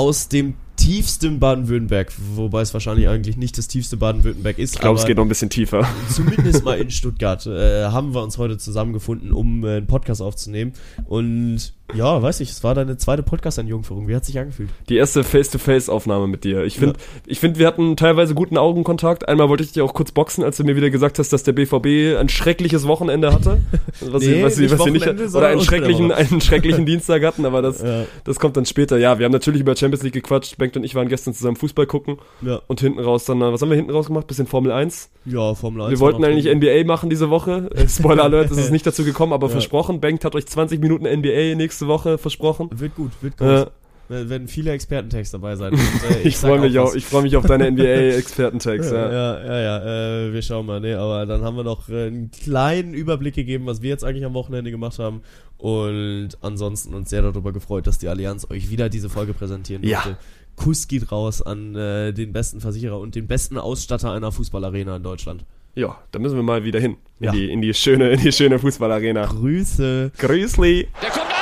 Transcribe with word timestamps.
aus 0.00 0.28
dem 0.28 0.54
tiefsten 0.76 1.38
Baden-Württemberg, 1.40 2.10
wobei 2.36 2.62
es 2.62 2.72
wahrscheinlich 2.72 3.06
eigentlich 3.06 3.36
nicht 3.36 3.58
das 3.58 3.68
tiefste 3.68 3.98
Baden-Württemberg 3.98 4.58
ist. 4.58 4.76
Ich 4.76 4.80
glaube, 4.80 4.98
es 4.98 5.04
geht 5.04 5.18
noch 5.18 5.26
ein 5.26 5.28
bisschen 5.28 5.50
tiefer. 5.50 5.86
Zumindest 6.08 6.64
mal 6.64 6.78
in 6.80 6.90
Stuttgart 6.90 7.46
äh, 7.46 7.84
haben 7.84 8.14
wir 8.14 8.22
uns 8.22 8.38
heute 8.38 8.56
zusammengefunden, 8.56 9.30
um 9.30 9.62
äh, 9.62 9.76
einen 9.76 9.86
Podcast 9.86 10.22
aufzunehmen. 10.22 10.72
Und 11.04 11.74
ja, 11.94 12.22
weiß 12.22 12.40
ich, 12.40 12.50
es 12.50 12.64
war 12.64 12.74
deine 12.74 12.96
zweite 12.96 13.22
Podcast-Entjungferung. 13.22 14.08
Wie 14.08 14.14
hat 14.14 14.24
sich 14.24 14.38
angefühlt? 14.38 14.70
Die 14.88 14.96
erste 14.96 15.24
Face-to-Face-Aufnahme 15.24 16.26
mit 16.26 16.44
dir. 16.44 16.64
Ich 16.64 16.78
finde, 16.78 16.98
ja. 16.98 17.22
ich 17.26 17.40
finde, 17.40 17.58
wir 17.58 17.66
hatten 17.66 17.96
teilweise 17.96 18.34
guten 18.34 18.56
Augenkontakt. 18.56 19.28
Einmal 19.28 19.48
wollte 19.48 19.62
ich 19.62 19.72
dich 19.72 19.82
auch 19.82 19.94
kurz 19.94 20.12
boxen, 20.12 20.44
als 20.44 20.56
du 20.56 20.64
mir 20.64 20.76
wieder 20.76 20.90
gesagt 20.90 21.18
hast, 21.18 21.32
dass 21.32 21.42
der 21.42 21.52
BVB 21.52 22.18
ein 22.18 22.28
schreckliches 22.28 22.86
Wochenende 22.86 23.32
hatte. 23.32 23.60
Was 24.00 24.22
nee, 24.22 24.34
sie, 24.34 24.42
was 24.42 24.56
sie, 24.56 24.70
was 24.70 24.82
sie 24.82 24.90
nicht, 24.90 25.06
oder 25.06 25.48
einen 25.48 25.60
schrecklichen, 25.60 26.12
einen 26.12 26.40
schrecklichen 26.40 26.86
Dienstag 26.90 27.24
hatten, 27.24 27.44
aber 27.44 27.62
das, 27.62 27.82
ja. 27.82 28.04
das 28.24 28.38
kommt 28.38 28.56
dann 28.56 28.66
später. 28.66 28.98
Ja, 28.98 29.18
wir 29.18 29.24
haben 29.24 29.32
natürlich 29.32 29.60
über 29.60 29.76
Champions 29.76 30.02
League 30.02 30.14
gequatscht. 30.14 30.56
Bengt 30.58 30.76
und 30.76 30.84
ich 30.84 30.94
waren 30.94 31.08
gestern 31.08 31.34
zusammen 31.34 31.56
Fußball 31.56 31.86
gucken. 31.86 32.18
Ja. 32.42 32.60
Und 32.66 32.80
hinten 32.80 33.00
raus 33.00 33.24
dann, 33.24 33.40
was 33.40 33.62
haben 33.62 33.70
wir 33.70 33.76
hinten 33.76 33.92
raus 33.92 34.06
gemacht? 34.06 34.26
Bisschen 34.26 34.46
Formel 34.46 34.72
1. 34.72 35.10
Ja, 35.26 35.54
Formel 35.54 35.82
1. 35.82 35.90
Wir 35.90 36.00
wollten 36.00 36.24
eigentlich 36.24 36.52
NBA 36.54 36.84
machen 36.84 37.10
diese 37.10 37.30
Woche. 37.30 37.70
Spoiler 37.88 38.24
Alert, 38.24 38.50
es 38.50 38.58
ist 38.58 38.70
nicht 38.70 38.86
dazu 38.86 39.04
gekommen, 39.04 39.32
aber 39.32 39.48
versprochen. 39.48 40.00
Bengt 40.00 40.24
hat 40.24 40.34
euch 40.34 40.46
20 40.46 40.80
Minuten 40.80 41.04
NBA 41.04 41.54
nächste 41.56 41.79
Woche 41.88 42.18
versprochen. 42.18 42.68
Wird 42.72 42.94
gut, 42.94 43.12
wird 43.20 43.36
gut. 43.36 43.46
Äh, 43.46 43.66
werden 44.08 44.48
viele 44.48 44.72
Expertentext 44.72 45.32
dabei 45.34 45.54
sein. 45.56 45.72
Und, 45.72 45.78
äh, 45.78 46.18
ich, 46.20 46.26
ich 46.26 46.36
freue 46.36 46.60
mich, 46.60 46.78
auch, 46.78 46.94
ich 46.94 47.04
freu 47.04 47.22
mich 47.22 47.36
auf 47.36 47.46
deine 47.46 47.70
NBA-Expertentext. 47.70 48.92
ja, 48.92 49.12
ja, 49.12 49.44
ja, 49.44 49.60
ja 49.60 50.26
äh, 50.26 50.32
wir 50.32 50.42
schauen 50.42 50.66
mal. 50.66 50.80
Nee, 50.80 50.94
aber 50.94 51.26
dann 51.26 51.42
haben 51.42 51.56
wir 51.56 51.64
noch 51.64 51.88
äh, 51.88 52.08
einen 52.08 52.30
kleinen 52.30 52.92
Überblick 52.92 53.34
gegeben, 53.34 53.66
was 53.66 53.82
wir 53.82 53.90
jetzt 53.90 54.04
eigentlich 54.04 54.24
am 54.24 54.34
Wochenende 54.34 54.70
gemacht 54.70 54.98
haben. 54.98 55.22
Und 55.58 56.30
ansonsten 56.40 56.94
uns 56.94 57.10
sehr 57.10 57.22
darüber 57.22 57.52
gefreut, 57.52 57.86
dass 57.86 57.98
die 57.98 58.08
Allianz 58.08 58.50
euch 58.50 58.70
wieder 58.70 58.88
diese 58.88 59.08
Folge 59.10 59.34
präsentieren 59.34 59.84
ja. 59.84 60.04
Wollte. 60.04 60.18
Kuss 60.56 60.88
geht 60.88 61.12
raus 61.12 61.40
an 61.40 61.74
äh, 61.74 62.12
den 62.12 62.32
besten 62.32 62.60
Versicherer 62.60 62.98
und 62.98 63.14
den 63.14 63.26
besten 63.26 63.58
Ausstatter 63.58 64.12
einer 64.12 64.32
Fußballarena 64.32 64.96
in 64.96 65.02
Deutschland. 65.02 65.44
Ja, 65.74 65.98
da 66.10 66.18
müssen 66.18 66.36
wir 66.36 66.42
mal 66.42 66.64
wieder 66.64 66.80
hin. 66.80 66.96
In, 67.20 67.26
ja. 67.26 67.32
die, 67.32 67.50
in, 67.50 67.62
die, 67.62 67.72
schöne, 67.74 68.10
in 68.10 68.20
die 68.20 68.32
schöne 68.32 68.58
Fußballarena. 68.58 69.26
Grüße. 69.26 70.10
Grüßli. 70.18 70.88
Der 71.00 71.10
kommt 71.10 71.30
Schiri 71.30 71.39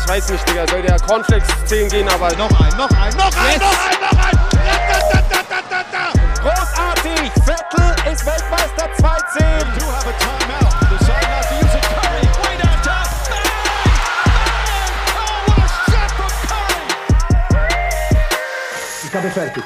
ist, 0.00 0.08
weiß 0.08 0.30
nicht, 0.30 0.48
Digga, 0.48 0.66
soll 0.68 0.82
der 0.82 0.98
Cornflakes 1.00 1.48
10 1.66 1.88
gehen, 1.88 2.08
aber. 2.08 2.32
Noch 2.36 2.50
ein, 2.60 2.76
noch 2.76 2.90
ein, 2.90 3.16
noch 3.16 3.36
ein, 3.36 3.52
yes. 3.52 3.60
noch 3.60 3.86
ein, 3.86 4.00
noch 4.00 4.24
ein! 4.24 4.38
Großartig! 6.40 7.30
Vettel 7.44 8.12
ist 8.12 8.26
Weltmeister 8.26 8.88
2-10! 8.98 9.50
Ich 19.02 19.16
habe 19.16 19.28
fertig. 19.30 19.64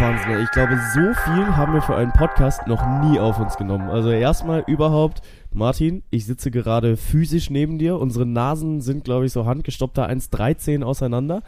Wahnsinn. 0.00 0.42
Ich 0.42 0.50
glaube, 0.50 0.76
so 0.92 1.00
viel 1.00 1.56
haben 1.56 1.74
wir 1.74 1.82
für 1.82 1.94
einen 1.94 2.12
Podcast 2.12 2.66
noch 2.66 2.84
nie 3.00 3.20
auf 3.20 3.38
uns 3.38 3.56
genommen. 3.56 3.88
Also 3.88 4.10
erstmal 4.10 4.64
überhaupt 4.66 5.22
Martin, 5.52 6.02
ich 6.10 6.26
sitze 6.26 6.50
gerade 6.50 6.96
physisch 6.96 7.50
neben 7.50 7.78
dir. 7.78 7.98
Unsere 7.98 8.26
Nasen 8.26 8.80
sind, 8.80 9.04
glaube 9.04 9.26
ich, 9.26 9.32
so 9.32 9.46
handgestoppter 9.46 10.08
1,13 10.08 10.82
auseinander. 10.82 11.42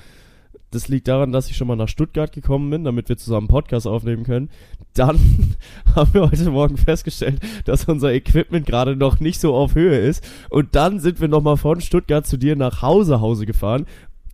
Das 0.72 0.88
liegt 0.88 1.06
daran, 1.06 1.32
dass 1.32 1.50
ich 1.50 1.56
schon 1.56 1.68
mal 1.68 1.76
nach 1.76 1.88
Stuttgart 1.88 2.32
gekommen 2.32 2.70
bin, 2.70 2.82
damit 2.82 3.08
wir 3.08 3.18
zusammen 3.18 3.46
Podcast 3.46 3.86
aufnehmen 3.86 4.24
können. 4.24 4.48
Dann 4.94 5.18
haben 5.94 6.14
wir 6.14 6.22
heute 6.22 6.50
Morgen 6.50 6.78
festgestellt, 6.78 7.40
dass 7.66 7.84
unser 7.84 8.12
Equipment 8.12 8.66
gerade 8.66 8.96
noch 8.96 9.20
nicht 9.20 9.38
so 9.38 9.54
auf 9.54 9.74
Höhe 9.74 9.98
ist. 9.98 10.24
Und 10.50 10.74
dann 10.74 10.98
sind 10.98 11.20
wir 11.20 11.28
nochmal 11.28 11.58
von 11.58 11.80
Stuttgart 11.80 12.26
zu 12.26 12.38
dir 12.38 12.56
nach 12.56 12.82
Hause 12.82 13.20
Hause 13.20 13.46
gefahren, 13.46 13.86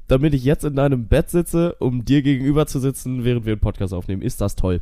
damit 0.06 0.32
ich 0.32 0.44
jetzt 0.44 0.64
in 0.64 0.76
deinem 0.76 1.08
Bett 1.08 1.28
sitze, 1.28 1.74
um 1.80 2.04
dir 2.04 2.22
gegenüber 2.22 2.66
zu 2.66 2.78
sitzen, 2.78 3.24
während 3.24 3.44
wir 3.44 3.54
einen 3.54 3.60
Podcast 3.60 3.92
aufnehmen. 3.92 4.22
Ist 4.22 4.40
das 4.40 4.54
toll? 4.54 4.80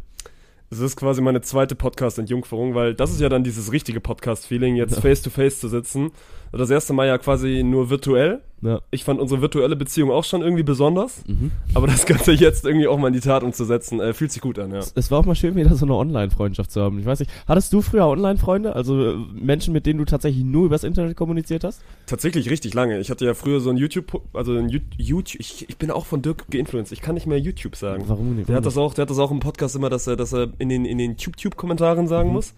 Es 0.68 0.80
ist 0.80 0.96
quasi 0.96 1.22
meine 1.22 1.42
zweite 1.42 1.76
Podcast-Entjungferung, 1.76 2.74
weil 2.74 2.94
das 2.94 3.12
ist 3.12 3.20
ja 3.20 3.28
dann 3.28 3.44
dieses 3.44 3.70
richtige 3.70 4.00
Podcast-Feeling, 4.00 4.74
jetzt 4.74 4.98
face-to-face 4.98 5.56
-face 5.56 5.60
zu 5.60 5.68
sitzen 5.68 6.10
das 6.52 6.70
erste 6.70 6.92
Mal 6.92 7.06
ja 7.06 7.18
quasi 7.18 7.62
nur 7.62 7.90
virtuell. 7.90 8.40
Ja. 8.62 8.80
Ich 8.90 9.04
fand 9.04 9.20
unsere 9.20 9.42
virtuelle 9.42 9.76
Beziehung 9.76 10.10
auch 10.10 10.24
schon 10.24 10.40
irgendwie 10.40 10.62
besonders. 10.62 11.22
Mhm. 11.26 11.50
Aber 11.74 11.86
das 11.86 12.06
Ganze 12.06 12.32
jetzt 12.32 12.64
irgendwie 12.64 12.88
auch 12.88 12.98
mal 12.98 13.08
in 13.08 13.12
die 13.12 13.20
Tat 13.20 13.42
umzusetzen, 13.42 14.00
äh, 14.00 14.14
fühlt 14.14 14.32
sich 14.32 14.40
gut 14.40 14.58
an, 14.58 14.72
ja. 14.72 14.80
Es 14.94 15.10
war 15.10 15.18
auch 15.20 15.26
mal 15.26 15.34
schön, 15.34 15.54
wieder 15.56 15.74
so 15.74 15.84
eine 15.84 15.94
Online-Freundschaft 15.94 16.70
zu 16.70 16.80
haben. 16.80 16.98
Ich 16.98 17.06
weiß 17.06 17.20
nicht, 17.20 17.30
hattest 17.46 17.72
du 17.72 17.82
früher 17.82 18.06
Online-Freunde? 18.06 18.74
Also 18.74 19.10
äh, 19.10 19.16
Menschen, 19.34 19.72
mit 19.72 19.86
denen 19.86 19.98
du 19.98 20.04
tatsächlich 20.04 20.44
nur 20.44 20.66
übers 20.66 20.84
Internet 20.84 21.16
kommuniziert 21.16 21.64
hast? 21.64 21.82
Tatsächlich 22.06 22.50
richtig 22.50 22.72
lange. 22.74 22.98
Ich 22.98 23.10
hatte 23.10 23.26
ja 23.26 23.34
früher 23.34 23.60
so 23.60 23.70
ein 23.70 23.76
YouTube, 23.76 24.22
also 24.32 24.54
ein 24.54 24.68
YouTube, 24.96 25.40
ich, 25.40 25.68
ich 25.68 25.76
bin 25.76 25.90
auch 25.90 26.06
von 26.06 26.22
Dirk 26.22 26.46
geinfluenced. 26.50 26.92
Ich 26.92 27.02
kann 27.02 27.14
nicht 27.14 27.26
mehr 27.26 27.38
YouTube 27.38 27.76
sagen. 27.76 28.04
Warum 28.06 28.36
nicht? 28.36 28.48
Der 28.48 28.56
hat 28.56 28.66
das 28.66 28.78
auch, 28.78 28.94
der 28.94 29.02
hat 29.02 29.10
das 29.10 29.18
auch 29.18 29.30
im 29.30 29.40
Podcast 29.40 29.76
immer, 29.76 29.90
dass 29.90 30.06
er, 30.06 30.16
dass 30.16 30.32
er 30.32 30.48
in 30.58 30.70
den, 30.70 30.86
in 30.86 30.98
den 30.98 31.16
YouTube-Kommentaren 31.16 32.08
sagen 32.08 32.30
mhm. 32.30 32.34
muss. 32.34 32.54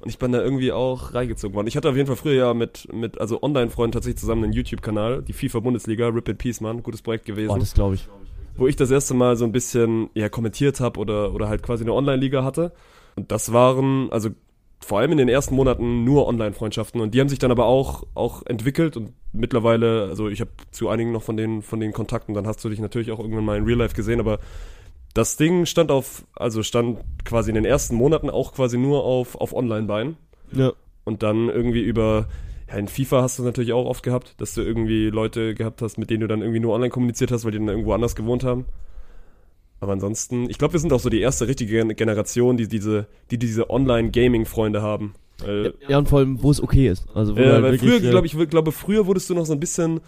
Und 0.00 0.08
ich 0.08 0.18
bin 0.18 0.32
da 0.32 0.40
irgendwie 0.40 0.72
auch 0.72 1.14
reingezogen 1.14 1.54
worden. 1.54 1.66
Ich 1.66 1.76
hatte 1.76 1.88
auf 1.88 1.96
jeden 1.96 2.06
Fall 2.06 2.16
früher 2.16 2.34
ja 2.34 2.54
mit, 2.54 2.92
mit 2.92 3.20
also 3.20 3.42
Online-Freunden 3.42 3.92
tatsächlich 3.92 4.20
zusammen 4.20 4.44
einen 4.44 4.52
YouTube-Kanal, 4.52 5.22
die 5.22 5.32
FIFA-Bundesliga, 5.32 6.08
Rip 6.08 6.28
in 6.28 6.36
Peace, 6.36 6.60
Mann, 6.60 6.82
gutes 6.82 7.02
Projekt 7.02 7.24
gewesen. 7.24 7.50
Oh, 7.50 7.58
das 7.58 7.74
glaube 7.74 7.96
ich. 7.96 8.08
Wo 8.56 8.66
ich 8.66 8.76
das 8.76 8.90
erste 8.90 9.14
Mal 9.14 9.36
so 9.36 9.44
ein 9.44 9.52
bisschen 9.52 10.10
ja, 10.14 10.28
kommentiert 10.28 10.80
habe 10.80 11.00
oder, 11.00 11.34
oder 11.34 11.48
halt 11.48 11.62
quasi 11.62 11.84
eine 11.84 11.94
Online-Liga 11.94 12.44
hatte. 12.44 12.72
Und 13.16 13.32
das 13.32 13.52
waren, 13.52 14.10
also 14.12 14.30
vor 14.80 15.00
allem 15.00 15.12
in 15.12 15.18
den 15.18 15.28
ersten 15.28 15.54
Monaten 15.54 16.04
nur 16.04 16.26
Online-Freundschaften 16.28 17.00
und 17.00 17.12
die 17.12 17.20
haben 17.20 17.28
sich 17.28 17.38
dann 17.38 17.50
aber 17.50 17.66
auch, 17.66 18.04
auch 18.14 18.46
entwickelt 18.46 18.96
und 18.96 19.12
mittlerweile, 19.32 20.04
also 20.04 20.28
ich 20.28 20.40
habe 20.40 20.50
zu 20.70 20.88
einigen 20.88 21.12
noch 21.12 21.22
von 21.22 21.36
den, 21.36 21.62
von 21.62 21.80
den 21.80 21.92
Kontakten, 21.92 22.34
dann 22.34 22.46
hast 22.46 22.64
du 22.64 22.68
dich 22.68 22.80
natürlich 22.80 23.10
auch 23.10 23.18
irgendwann 23.18 23.44
mal 23.44 23.58
in 23.58 23.64
Real 23.64 23.78
Life 23.78 23.94
gesehen, 23.94 24.20
aber 24.20 24.38
das 25.14 25.36
Ding 25.36 25.66
stand 25.66 25.90
auf, 25.90 26.24
also 26.34 26.62
stand 26.62 27.00
quasi 27.24 27.50
in 27.50 27.54
den 27.54 27.64
ersten 27.64 27.96
Monaten 27.96 28.30
auch 28.30 28.54
quasi 28.54 28.78
nur 28.78 29.04
auf, 29.04 29.34
auf 29.34 29.52
Online-Beinen. 29.52 30.16
Ja. 30.52 30.72
Und 31.04 31.22
dann 31.22 31.48
irgendwie 31.48 31.80
über, 31.80 32.28
ja, 32.68 32.76
in 32.76 32.88
FIFA 32.88 33.22
hast 33.22 33.38
du 33.38 33.42
es 33.42 33.46
natürlich 33.46 33.72
auch 33.72 33.86
oft 33.86 34.02
gehabt, 34.02 34.34
dass 34.38 34.54
du 34.54 34.62
irgendwie 34.62 35.08
Leute 35.08 35.54
gehabt 35.54 35.82
hast, 35.82 35.98
mit 35.98 36.10
denen 36.10 36.20
du 36.20 36.28
dann 36.28 36.40
irgendwie 36.40 36.60
nur 36.60 36.74
online 36.74 36.90
kommuniziert 36.90 37.32
hast, 37.32 37.44
weil 37.44 37.52
die 37.52 37.58
dann 37.58 37.68
irgendwo 37.68 37.92
anders 37.92 38.14
gewohnt 38.14 38.44
haben. 38.44 38.66
Aber 39.80 39.92
ansonsten, 39.92 40.50
ich 40.50 40.58
glaube, 40.58 40.74
wir 40.74 40.80
sind 40.80 40.92
auch 40.92 41.00
so 41.00 41.08
die 41.08 41.20
erste 41.20 41.46
richtige 41.46 41.86
Generation, 41.94 42.56
die 42.56 42.66
diese, 42.66 43.06
die 43.30 43.38
diese 43.38 43.70
Online-Gaming-Freunde 43.70 44.82
haben. 44.82 45.14
Weil, 45.38 45.74
ja, 45.86 45.98
und 45.98 46.08
vor 46.08 46.18
allem, 46.18 46.42
wo 46.42 46.50
es 46.50 46.60
okay 46.60 46.88
ist. 46.88 47.06
Also, 47.14 47.36
wo 47.36 47.40
ja, 47.40 47.52
halt 47.52 47.62
weil 47.62 47.78
früher, 47.78 48.00
glaube 48.00 48.26
ich, 48.26 48.36
glaube, 48.50 48.72
früher 48.72 49.06
wurdest 49.06 49.30
du 49.30 49.34
noch 49.34 49.46
so 49.46 49.52
ein 49.52 49.60
bisschen 49.60 50.00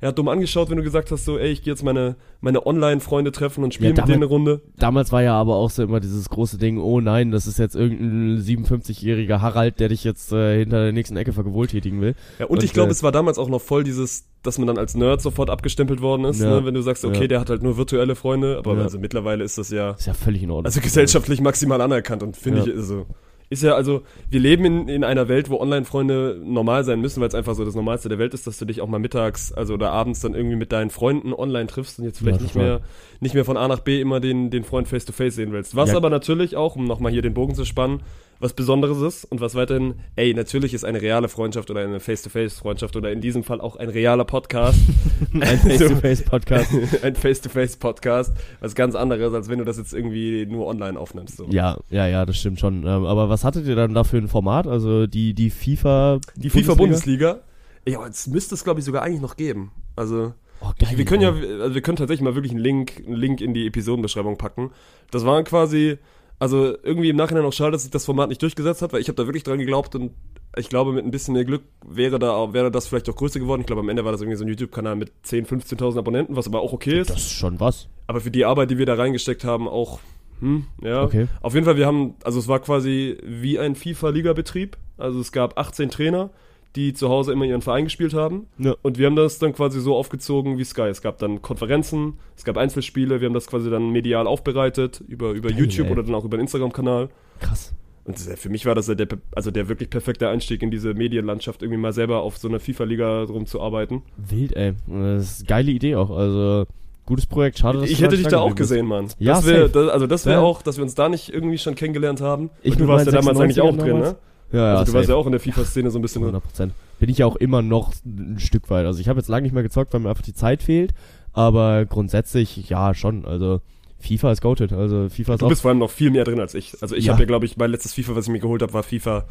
er 0.00 0.08
hat 0.08 0.18
dumm 0.18 0.28
angeschaut, 0.28 0.70
wenn 0.70 0.78
du 0.78 0.82
gesagt 0.82 1.10
hast, 1.10 1.26
so, 1.26 1.38
ey, 1.38 1.50
ich 1.50 1.62
gehe 1.62 1.72
jetzt 1.72 1.82
meine, 1.82 2.16
meine 2.40 2.66
Online-Freunde 2.66 3.32
treffen 3.32 3.62
und 3.62 3.74
spiele 3.74 3.90
ja, 3.90 3.96
mit 3.96 4.08
denen 4.08 4.16
eine 4.16 4.26
Runde. 4.26 4.62
Damals 4.78 5.12
war 5.12 5.22
ja 5.22 5.34
aber 5.34 5.56
auch 5.56 5.68
so 5.68 5.82
immer 5.82 6.00
dieses 6.00 6.28
große 6.30 6.56
Ding, 6.56 6.78
oh 6.78 7.00
nein, 7.00 7.30
das 7.30 7.46
ist 7.46 7.58
jetzt 7.58 7.76
irgendein 7.76 8.42
57-jähriger 8.42 9.40
Harald, 9.40 9.78
der 9.78 9.88
dich 9.90 10.02
jetzt 10.04 10.32
äh, 10.32 10.60
hinter 10.60 10.84
der 10.84 10.92
nächsten 10.92 11.16
Ecke 11.16 11.32
vergewaltigen 11.32 12.00
will. 12.00 12.14
Ja, 12.38 12.46
und, 12.46 12.58
und 12.58 12.64
ich 12.64 12.72
glaube, 12.72 12.88
äh, 12.88 12.92
es 12.92 13.02
war 13.02 13.12
damals 13.12 13.38
auch 13.38 13.48
noch 13.48 13.60
voll 13.60 13.84
dieses, 13.84 14.24
dass 14.42 14.56
man 14.56 14.66
dann 14.66 14.78
als 14.78 14.94
Nerd 14.94 15.20
sofort 15.20 15.50
abgestempelt 15.50 16.00
worden 16.00 16.24
ist, 16.24 16.40
ja, 16.40 16.60
ne? 16.60 16.64
wenn 16.64 16.74
du 16.74 16.80
sagst, 16.80 17.04
okay, 17.04 17.22
ja. 17.22 17.28
der 17.28 17.40
hat 17.40 17.50
halt 17.50 17.62
nur 17.62 17.76
virtuelle 17.76 18.14
Freunde, 18.14 18.56
aber 18.58 18.76
also 18.78 18.98
mittlerweile 18.98 19.44
ist 19.44 19.58
das 19.58 19.70
ja. 19.70 19.90
Ist 19.90 20.06
ja 20.06 20.14
völlig 20.14 20.42
in 20.42 20.50
Ordnung. 20.50 20.66
Also 20.66 20.80
gesellschaftlich 20.80 21.42
maximal 21.42 21.80
anerkannt 21.80 22.22
und 22.22 22.36
finde 22.38 22.60
ich, 22.60 22.84
so. 22.84 23.06
Ist 23.52 23.64
ja 23.64 23.74
also, 23.74 24.02
wir 24.30 24.38
leben 24.38 24.64
in, 24.64 24.88
in 24.88 25.02
einer 25.02 25.26
Welt, 25.26 25.50
wo 25.50 25.58
Online-Freunde 25.58 26.40
normal 26.40 26.84
sein 26.84 27.00
müssen, 27.00 27.20
weil 27.20 27.26
es 27.26 27.34
einfach 27.34 27.56
so 27.56 27.64
das 27.64 27.74
Normalste 27.74 28.08
der 28.08 28.20
Welt 28.20 28.32
ist, 28.32 28.46
dass 28.46 28.58
du 28.58 28.64
dich 28.64 28.80
auch 28.80 28.86
mal 28.86 29.00
mittags, 29.00 29.52
also 29.52 29.74
oder 29.74 29.90
abends 29.90 30.20
dann 30.20 30.34
irgendwie 30.34 30.54
mit 30.54 30.70
deinen 30.70 30.90
Freunden 30.90 31.34
online 31.34 31.66
triffst 31.66 31.98
und 31.98 32.04
jetzt 32.04 32.20
vielleicht 32.20 32.38
ja, 32.38 32.44
nicht 32.44 32.54
mehr, 32.54 32.80
nicht 33.18 33.34
mehr 33.34 33.44
von 33.44 33.56
A 33.56 33.66
nach 33.66 33.80
B 33.80 34.00
immer 34.00 34.20
den, 34.20 34.50
den 34.50 34.62
Freund 34.62 34.86
face 34.86 35.04
to 35.04 35.12
face 35.12 35.34
sehen 35.34 35.50
willst. 35.50 35.74
Was 35.74 35.90
ja. 35.90 35.96
aber 35.96 36.10
natürlich 36.10 36.54
auch, 36.54 36.76
um 36.76 36.84
nochmal 36.84 37.10
hier 37.10 37.22
den 37.22 37.34
Bogen 37.34 37.56
zu 37.56 37.64
spannen, 37.64 38.02
was 38.40 38.54
Besonderes 38.54 39.00
ist 39.02 39.24
und 39.26 39.40
was 39.40 39.54
weiterhin, 39.54 39.96
ey, 40.16 40.32
natürlich 40.32 40.72
ist 40.72 40.84
eine 40.84 41.00
reale 41.00 41.28
Freundschaft 41.28 41.70
oder 41.70 41.82
eine 41.82 42.00
Face-to-Face-Freundschaft 42.00 42.96
oder 42.96 43.12
in 43.12 43.20
diesem 43.20 43.44
Fall 43.44 43.60
auch 43.60 43.76
ein 43.76 43.90
realer 43.90 44.24
Podcast. 44.24 44.80
ein 45.34 45.58
Face-to-Face-Podcast. 45.58 46.70
ein 47.02 47.14
Face-to-Face-Podcast, 47.14 48.32
was 48.60 48.74
ganz 48.74 48.94
anderes, 48.94 49.34
als 49.34 49.48
wenn 49.50 49.58
du 49.58 49.64
das 49.64 49.76
jetzt 49.76 49.92
irgendwie 49.92 50.46
nur 50.46 50.66
online 50.66 50.98
aufnimmst. 50.98 51.36
So. 51.36 51.46
Ja, 51.50 51.78
ja, 51.90 52.06
ja, 52.06 52.24
das 52.24 52.38
stimmt 52.38 52.58
schon. 52.58 52.86
Ähm, 52.86 53.04
aber 53.04 53.28
was 53.28 53.44
hattet 53.44 53.66
ihr 53.66 53.76
dann 53.76 53.92
da 53.92 54.04
für 54.04 54.16
ein 54.16 54.28
Format? 54.28 54.66
Also 54.66 55.06
die, 55.06 55.34
die 55.34 55.50
FIFA 55.50 56.20
Die 56.36 56.48
FIFA-Bundesliga? 56.48 57.40
Ja, 57.86 58.06
es 58.06 58.26
müsste 58.26 58.54
es, 58.54 58.64
glaube 58.64 58.80
ich, 58.80 58.86
sogar 58.86 59.02
eigentlich 59.02 59.20
noch 59.20 59.36
geben. 59.36 59.70
Also. 59.96 60.32
Oh, 60.62 60.72
geil, 60.78 60.96
wir 60.96 61.04
können 61.06 61.22
ja, 61.22 61.30
also 61.30 61.74
wir 61.74 61.80
können 61.80 61.96
tatsächlich 61.96 62.22
mal 62.22 62.34
wirklich 62.34 62.52
einen 62.52 62.60
Link, 62.60 63.02
einen 63.06 63.16
Link 63.16 63.40
in 63.40 63.54
die 63.54 63.66
Episodenbeschreibung 63.66 64.36
packen. 64.36 64.70
Das 65.10 65.24
waren 65.24 65.44
quasi, 65.44 65.98
also 66.40 66.76
irgendwie 66.82 67.10
im 67.10 67.16
Nachhinein 67.16 67.44
auch 67.44 67.52
schade, 67.52 67.72
dass 67.72 67.82
sich 67.82 67.90
das 67.90 68.04
Format 68.04 68.30
nicht 68.30 68.42
durchgesetzt 68.42 68.82
hat, 68.82 68.92
weil 68.92 69.00
ich 69.00 69.08
habe 69.08 69.16
da 69.16 69.26
wirklich 69.26 69.44
dran 69.44 69.58
geglaubt 69.58 69.94
und 69.94 70.10
ich 70.56 70.68
glaube, 70.68 70.92
mit 70.92 71.04
ein 71.04 71.12
bisschen 71.12 71.34
mehr 71.34 71.44
Glück 71.44 71.62
wäre 71.86 72.18
da 72.18 72.52
wäre 72.52 72.72
das 72.72 72.88
vielleicht 72.88 73.08
auch 73.08 73.14
größer 73.14 73.38
geworden. 73.38 73.60
Ich 73.60 73.66
glaube, 73.66 73.80
am 73.80 73.88
Ende 73.88 74.04
war 74.04 74.10
das 74.10 74.20
irgendwie 74.20 74.38
so 74.38 74.44
ein 74.44 74.48
YouTube-Kanal 74.48 74.96
mit 74.96 75.12
10.000, 75.24 75.76
15.000 75.76 75.98
Abonnenten, 75.98 76.34
was 76.34 76.48
aber 76.48 76.60
auch 76.60 76.72
okay 76.72 77.00
ist. 77.00 77.10
Das 77.10 77.18
ist 77.18 77.32
schon 77.32 77.60
was. 77.60 77.88
Aber 78.08 78.20
für 78.20 78.32
die 78.32 78.44
Arbeit, 78.44 78.70
die 78.70 78.78
wir 78.78 78.86
da 78.86 78.94
reingesteckt 78.94 79.44
haben, 79.44 79.68
auch 79.68 80.00
Hm, 80.40 80.64
ja. 80.82 81.02
Okay. 81.02 81.28
Auf 81.42 81.54
jeden 81.54 81.66
Fall, 81.66 81.76
wir 81.76 81.86
haben, 81.86 82.14
also 82.24 82.38
es 82.38 82.48
war 82.48 82.60
quasi 82.60 83.18
wie 83.22 83.58
ein 83.58 83.74
FIFA-Liga-Betrieb. 83.74 84.76
Also 84.96 85.20
es 85.20 85.32
gab 85.32 85.58
18 85.58 85.90
Trainer, 85.90 86.30
die 86.76 86.92
zu 86.92 87.08
Hause 87.08 87.32
immer 87.32 87.44
ihren 87.44 87.62
Verein 87.62 87.84
gespielt 87.84 88.14
haben. 88.14 88.46
Ja. 88.58 88.74
Und 88.82 88.98
wir 88.98 89.06
haben 89.06 89.16
das 89.16 89.38
dann 89.38 89.52
quasi 89.52 89.80
so 89.80 89.96
aufgezogen 89.96 90.58
wie 90.58 90.64
Sky. 90.64 90.82
Es 90.82 91.02
gab 91.02 91.18
dann 91.18 91.42
Konferenzen, 91.42 92.14
es 92.36 92.44
gab 92.44 92.56
Einzelspiele, 92.56 93.20
wir 93.20 93.26
haben 93.26 93.34
das 93.34 93.46
quasi 93.46 93.70
dann 93.70 93.90
medial 93.90 94.26
aufbereitet 94.26 95.02
über, 95.08 95.32
über 95.32 95.50
Geil, 95.50 95.58
YouTube 95.58 95.86
ey. 95.86 95.92
oder 95.92 96.02
dann 96.02 96.14
auch 96.14 96.24
über 96.24 96.36
den 96.36 96.42
Instagram-Kanal. 96.42 97.08
Krass. 97.40 97.74
Und 98.04 98.18
für 98.18 98.48
mich 98.48 98.66
war 98.66 98.74
das 98.74 98.86
der, 98.86 99.06
also 99.34 99.50
der 99.50 99.68
wirklich 99.68 99.90
perfekte 99.90 100.28
Einstieg 100.28 100.62
in 100.62 100.70
diese 100.70 100.94
Medienlandschaft, 100.94 101.62
irgendwie 101.62 101.78
mal 101.80 101.92
selber 101.92 102.22
auf 102.22 102.38
so 102.38 102.48
einer 102.48 102.58
FIFA-Liga 102.58 103.26
drum 103.26 103.46
zu 103.46 103.60
arbeiten. 103.60 104.02
Wild, 104.16 104.56
ey. 104.56 104.72
Das 104.86 105.24
ist 105.24 105.40
eine 105.40 105.46
geile 105.48 105.70
Idee 105.70 105.96
auch. 105.96 106.10
Also, 106.10 106.66
gutes 107.04 107.26
Projekt. 107.26 107.58
Schade, 107.58 107.80
dass 107.80 107.90
Ich 107.90 108.00
hätte 108.00 108.16
dich 108.16 108.26
da 108.28 108.40
auch 108.40 108.54
gesehen, 108.54 108.86
Mann. 108.86 109.08
Ja, 109.18 109.34
das 109.34 109.46
wär, 109.46 109.68
das, 109.68 109.90
also 109.90 110.06
das 110.06 110.24
wäre 110.26 110.40
Ja. 110.40 110.46
auch, 110.46 110.62
dass 110.62 110.76
wir 110.76 110.82
uns 110.84 110.94
da 110.94 111.08
nicht 111.08 111.32
irgendwie 111.32 111.58
schon 111.58 111.74
kennengelernt 111.74 112.20
haben. 112.20 112.50
Ich 112.62 112.76
du 112.76 112.88
warst 112.88 113.06
ja 113.06 113.12
damals 113.12 113.38
eigentlich 113.38 113.60
auch 113.60 113.72
96ern 113.72 113.76
drin, 113.76 113.86
ne? 113.86 113.92
damals. 114.00 114.16
Ja, 114.52 114.74
also 114.74 114.84
du 114.92 114.96
warst 114.96 115.06
safe. 115.06 115.12
ja 115.12 115.16
auch 115.16 115.26
in 115.26 115.32
der 115.32 115.40
FIFA-Szene 115.40 115.90
so 115.90 115.98
ein 115.98 116.02
bisschen 116.02 116.22
drin. 116.22 116.30
100 116.34 116.42
Prozent. 116.42 116.72
Bin 116.98 117.08
ich 117.08 117.18
ja 117.18 117.26
auch 117.26 117.36
immer 117.36 117.62
noch 117.62 117.92
ein 118.04 118.38
Stück 118.38 118.68
weit. 118.70 118.86
Also 118.86 119.00
ich 119.00 119.08
habe 119.08 119.18
jetzt 119.18 119.28
lange 119.28 119.42
nicht 119.44 119.52
mehr 119.52 119.62
gezockt, 119.62 119.92
weil 119.94 120.00
mir 120.00 120.10
einfach 120.10 120.22
die 120.24 120.34
Zeit 120.34 120.62
fehlt. 120.62 120.92
Aber 121.32 121.84
grundsätzlich, 121.86 122.68
ja, 122.68 122.92
schon. 122.94 123.24
Also 123.24 123.60
FIFA 124.00 124.32
ist 124.32 124.42
goated. 124.42 124.72
Also 124.72 125.08
FIFA 125.08 125.34
ist 125.34 125.42
Du 125.42 125.48
bist 125.48 125.62
vor 125.62 125.70
allem 125.70 125.78
noch 125.78 125.90
viel 125.90 126.10
mehr 126.10 126.24
drin 126.24 126.40
als 126.40 126.54
ich. 126.54 126.76
Also 126.82 126.94
ich 126.96 127.06
Ja. 127.06 127.12
habe 127.12 127.22
ja, 127.22 127.26
glaube 127.26 127.46
ich, 127.46 127.56
mein 127.56 127.70
letztes 127.70 127.94
FIFA, 127.94 128.16
was 128.16 128.26
ich 128.26 128.32
mir 128.32 128.40
geholt 128.40 128.62
habe, 128.62 128.72
war 128.72 128.82
FIFA, 128.82 129.24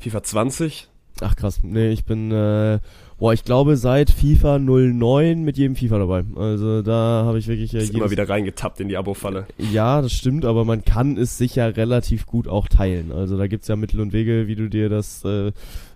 FIFA 0.00 0.22
20. 0.22 0.88
Ach 1.20 1.36
krass. 1.36 1.60
Nee, 1.62 1.90
ich 1.90 2.04
bin... 2.04 2.30
Äh, 2.32 2.80
boah, 3.18 3.32
ich 3.32 3.44
glaube 3.44 3.76
seit 3.76 4.10
FIFA 4.10 4.58
09 4.58 5.42
mit 5.42 5.56
jedem 5.56 5.76
FIFA 5.76 5.98
dabei. 5.98 6.24
Also 6.36 6.82
da 6.82 7.24
habe 7.26 7.38
ich 7.38 7.48
wirklich... 7.48 7.74
Äh, 7.74 7.78
Ist 7.78 7.94
immer 7.94 8.10
wieder 8.10 8.28
reingetappt 8.28 8.80
in 8.80 8.88
die 8.88 8.96
Abo-Falle. 8.96 9.46
Ja, 9.58 10.02
das 10.02 10.12
stimmt, 10.12 10.44
aber 10.44 10.64
man 10.64 10.84
kann 10.84 11.16
es 11.16 11.38
sicher 11.38 11.76
relativ 11.76 12.26
gut 12.26 12.48
auch 12.48 12.68
teilen. 12.68 13.12
Also 13.12 13.36
da 13.36 13.46
gibt's 13.46 13.68
ja 13.68 13.76
Mittel 13.76 14.00
und 14.00 14.12
Wege, 14.12 14.46
wie 14.46 14.56
du 14.56 14.68
dir 14.68 14.88
das 14.88 15.24
äh, 15.24 15.52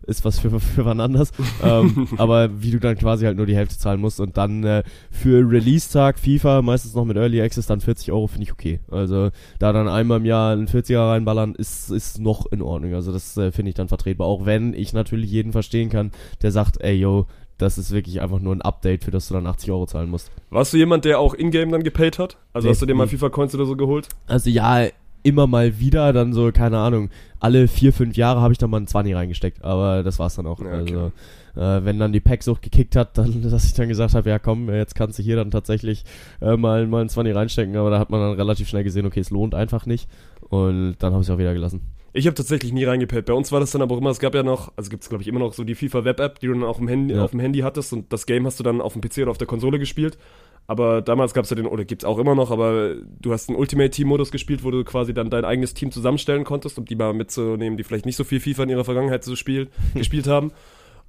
ist 0.09 0.25
was 0.25 0.39
für, 0.39 0.59
für 0.59 0.85
wann 0.85 1.01
anders. 1.01 1.31
ähm, 1.63 2.09
aber 2.17 2.63
wie 2.63 2.71
du 2.71 2.81
dann 2.81 2.97
quasi 2.97 3.27
halt 3.27 3.37
nur 3.37 3.47
die 3.47 3.55
Hälfte 3.57 3.79
zahlen 3.79 4.01
musst 4.01 4.21
und 4.21 4.37
dann 4.37 4.65
äh, 4.65 4.83
für 5.11 5.49
Release-Tag 5.49 6.19
FIFA, 6.19 6.63
meistens 6.63 6.95
noch 6.95 7.05
mit 7.05 7.17
Early 7.17 7.41
Access, 7.41 7.67
dann 7.67 7.81
40 7.81 8.11
Euro 8.13 8.27
finde 8.27 8.45
ich 8.45 8.53
okay. 8.53 8.81
Also 8.91 9.31
da 9.59 9.73
dann 9.73 9.89
einmal 9.89 10.19
im 10.19 10.25
Jahr 10.25 10.53
einen 10.53 10.67
40er 10.67 11.11
reinballern, 11.11 11.55
ist, 11.55 11.91
ist 11.91 12.19
noch 12.19 12.47
in 12.51 12.63
Ordnung. 12.63 12.95
Also 12.95 13.13
das 13.13 13.37
äh, 13.37 13.53
finde 13.53 13.69
ich 13.71 13.75
dann 13.75 13.89
vertretbar. 13.89 14.27
Auch 14.27 14.47
wenn 14.47 14.75
ich 14.75 14.93
natürlich 14.93 15.31
jeden 15.31 15.53
verstehen 15.53 15.91
kann, 15.91 16.11
der 16.43 16.51
sagt, 16.53 16.81
ey 16.81 16.95
yo, 16.95 17.27
das 17.59 17.77
ist 17.77 17.91
wirklich 17.91 18.21
einfach 18.21 18.39
nur 18.39 18.55
ein 18.55 18.63
Update, 18.63 19.05
für 19.05 19.11
das 19.11 19.29
du 19.29 19.35
dann 19.35 19.47
80 19.47 19.73
Euro 19.73 19.87
zahlen 19.87 20.09
musst. 20.09 20.31
Warst 20.51 20.73
du 20.73 20.77
jemand, 20.77 21.05
der 21.05 21.19
auch 21.19 21.35
in-game 21.35 21.73
dann 21.73 21.83
gepaid 21.83 22.19
hat? 22.19 22.39
Also 22.53 22.67
Nee, 22.69 22.73
hast 22.73 22.83
du 22.83 22.87
dir 22.87 22.95
mal. 22.95 23.09
FIFA-Coins 23.09 23.55
oder 23.55 23.67
so 23.67 23.77
geholt? 23.77 24.09
Also 24.27 24.49
ja, 24.49 24.87
immer 25.29 25.47
mal 25.47 25.79
wieder, 25.79 26.13
dann 26.13 26.33
so, 26.33 26.51
keine 26.53 26.79
Ahnung, 26.79 27.11
alle 27.41 27.69
vier, 27.69 27.93
fünf 27.93 28.17
Jahre 28.17 28.41
habe 28.41 28.53
ich 28.53 28.59
dann 28.59 28.71
mal 28.71 28.79
einen 28.79 28.87
20 28.87 29.15
reingesteckt, 29.15 29.65
aber 29.65 30.03
das 30.03 30.19
war's 30.19 30.37
dann 30.37 30.47
auch. 30.47 30.61
Ja, 30.61 30.67
okay. 30.67 30.95
Also, 30.95 31.13
äh, 31.57 31.85
wenn 31.85 31.99
dann 31.99 32.13
die 32.13 32.21
Packsucht 32.21 32.63
gekickt 32.63 32.97
hat, 32.97 33.19
dann, 33.19 33.43
dass 33.51 33.65
ich 33.65 33.75
dann 33.75 33.89
gesagt 33.89 34.15
habe, 34.15 34.29
ja 34.29 34.39
komm, 34.39 34.71
jetzt 34.71 34.95
kannst 34.95 35.19
du 35.19 35.23
hier 35.23 35.37
dann 35.37 35.51
tatsächlich 35.51 36.05
äh, 36.41 36.57
mal, 36.57 36.87
mal 36.87 37.01
einen 37.01 37.09
20 37.09 37.35
reinstecken, 37.35 37.77
aber 37.77 37.91
da 37.91 37.99
hat 37.99 38.11
man 38.11 38.21
dann 38.21 38.33
relativ 38.33 38.69
schnell 38.69 38.85
gesehen, 38.85 39.07
okay, 39.07 39.21
es 39.21 39.31
lohnt 39.31 39.55
einfach 39.55 39.87
nicht 39.87 40.09
und 40.49 40.97
dann 40.99 41.13
habe 41.13 41.23
ich 41.23 41.29
es 41.29 41.35
auch 41.35 41.39
wieder 41.39 41.55
gelassen. 41.55 41.83
Ich 42.19 42.27
habe 42.27 42.35
tatsächlich 42.35 42.73
nie 42.73 42.85
reingepaid. 42.85 43.27
Bei 43.27 43.33
uns 43.33 43.53
war 43.53 43.61
das 43.61 43.71
dann 43.71 43.81
aber 43.83 43.95
auch 43.95 43.99
immer, 43.99 44.11
es 44.11 44.19
gab 44.19 44.35
ja 44.35 44.43
noch, 44.43 44.73
also 44.77 44.91
gibt 44.91 45.05
es 45.05 45.09
glaube 45.09 45.23
ich 45.23 45.29
immer 45.29 45.39
noch 45.39 45.53
so 45.55 45.63
die 45.65 45.75
FIFA 45.77 46.05
Web-App, 46.05 46.41
die 46.41 46.47
du 46.49 46.53
dann 46.55 46.65
auch 46.65 46.79
im 46.81 46.89
Handy, 46.89 47.15
Ja. 47.15 47.25
auf 47.25 47.31
dem 47.31 47.41
Handy 47.41 47.61
hattest 47.61 47.93
und 47.93 48.13
das 48.13 48.27
Game 48.27 48.45
hast 48.47 48.59
du 48.59 48.65
dann 48.65 48.81
auf 48.81 48.93
dem 48.95 49.03
PC 49.03 49.19
oder 49.23 49.31
auf 49.31 49.39
der 49.39 49.47
Konsole 49.47 49.79
gespielt. 49.79 50.19
Aber 50.67 51.01
damals 51.01 51.33
gab 51.33 51.45
es 51.45 51.51
ja 51.51 51.57
den, 51.57 51.67
oder 51.67 51.85
gibt's 51.85 52.05
auch 52.05 52.19
immer 52.19 52.35
noch, 52.35 52.51
aber 52.51 52.95
du 53.21 53.33
hast 53.33 53.49
einen 53.49 53.57
Ultimate-Team-Modus 53.59 54.31
gespielt, 54.31 54.65
wo 54.65 54.71
du 54.71 54.85
quasi 54.85 55.15
dann 55.15 55.31
dein 55.31 55.45
eigenes 55.47 55.73
Team 55.73 55.91
zusammenstellen 55.93 56.45
konntest, 56.45 56.77
um 56.79 56.85
die 56.85 56.97
mal 56.97 57.15
mitzunehmen, 57.15 57.79
die 57.79 57.85
vielleicht 57.85 58.05
nicht 58.05 58.17
so 58.17 58.25
viel 58.25 58.41
FIFA 58.41 58.65
in 58.65 58.69
ihrer 58.71 58.85
Vergangenheit 58.85 59.25
so 59.25 59.35
spiel, 59.37 59.69
gespielt 59.95 60.27
haben. 60.27 60.53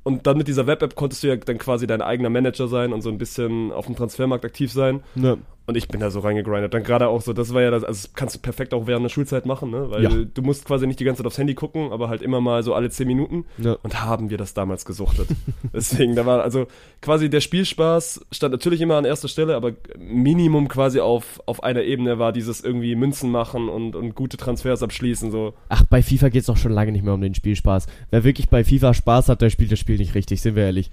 Und 0.04 0.28
dann 0.28 0.38
mit 0.38 0.48
dieser 0.48 0.66
Web-App 0.66 0.96
konntest 0.96 1.24
du 1.24 1.28
ja 1.28 1.36
dann 1.36 1.58
quasi 1.58 1.86
dein 1.88 2.02
eigener 2.02 2.30
Manager 2.30 2.70
sein 2.70 2.94
und 2.94 3.02
so 3.02 3.10
ein 3.10 3.18
bisschen 3.18 3.74
auf 3.74 3.86
dem 3.86 3.98
Transfermarkt 3.98 4.46
aktiv 4.46 4.72
sein. 4.72 5.02
Ja. 5.16 5.38
Und 5.70 5.76
ich 5.76 5.88
bin 5.88 6.00
da 6.00 6.10
so 6.10 6.22
reingegrindet. 6.22 6.74
Dann 6.74 6.82
gerade 6.82 7.08
auch 7.10 7.22
so, 7.22 7.32
das 7.32 7.54
war 7.54 7.62
ja 7.62 7.70
das, 7.70 7.84
also 7.84 8.08
das 8.08 8.14
kannst 8.16 8.34
du 8.34 8.40
perfekt 8.40 8.74
auch 8.74 8.88
während 8.88 9.04
der 9.06 9.10
Schulzeit 9.10 9.46
machen, 9.46 9.70
ne? 9.70 9.92
Weil 9.92 10.04
Ja. 10.04 10.10
du 10.10 10.42
musst 10.42 10.66
quasi 10.66 10.88
nicht 10.88 11.00
die 11.00 11.04
ganze 11.04 11.20
Zeit 11.22 11.28
aufs 11.28 11.38
Handy 11.38 11.54
gucken, 11.54 11.92
aber 11.92 12.10
halt 12.10 12.24
immer 12.24 12.42
mal 12.42 12.64
so 12.64 12.74
alle 12.74 12.90
10 12.90 13.06
Minuten. 13.06 13.46
Ja. 13.60 13.78
Und 13.84 14.02
haben 14.04 14.32
wir 14.32 14.40
das 14.40 14.56
damals 14.56 14.84
gesuchtet. 14.84 15.28
Deswegen, 15.74 16.16
da 16.16 16.26
war 16.26 16.42
also 16.42 16.66
quasi 17.04 17.30
der 17.30 17.40
Spielspaß 17.42 18.26
stand 18.32 18.52
natürlich 18.52 18.82
immer 18.82 18.96
an 18.98 19.06
erster 19.06 19.28
Stelle, 19.28 19.56
aber 19.56 19.74
Minimum 20.00 20.70
quasi 20.70 21.02
auf, 21.02 21.40
auf 21.46 21.62
einer 21.64 21.84
Ebene 21.84 22.18
war 22.18 22.32
dieses 22.34 22.62
irgendwie 22.62 22.96
Münzen 22.96 23.30
machen 23.30 23.70
und, 23.70 23.96
und 23.96 24.16
gute 24.16 24.38
Transfers 24.38 24.82
abschließen, 24.82 25.30
so. 25.30 25.54
Ach, 25.70 25.86
bei 25.86 26.02
FIFA 26.02 26.30
geht's 26.30 26.48
doch 26.48 26.58
schon 26.58 26.72
lange 26.72 26.92
nicht 26.92 27.06
mehr 27.06 27.14
um 27.14 27.22
den 27.22 27.36
Spielspaß. 27.36 27.86
Wer 28.10 28.24
wirklich 28.24 28.50
bei 28.50 28.64
FIFA 28.64 28.96
Spaß 28.96 29.30
hat, 29.30 29.44
der 29.44 29.52
spielt 29.52 29.72
das 29.72 29.78
Spiel 29.78 29.98
nicht 29.98 30.16
richtig, 30.16 30.42
sind 30.42 30.56
wir 30.56 30.64
ehrlich. 30.64 30.90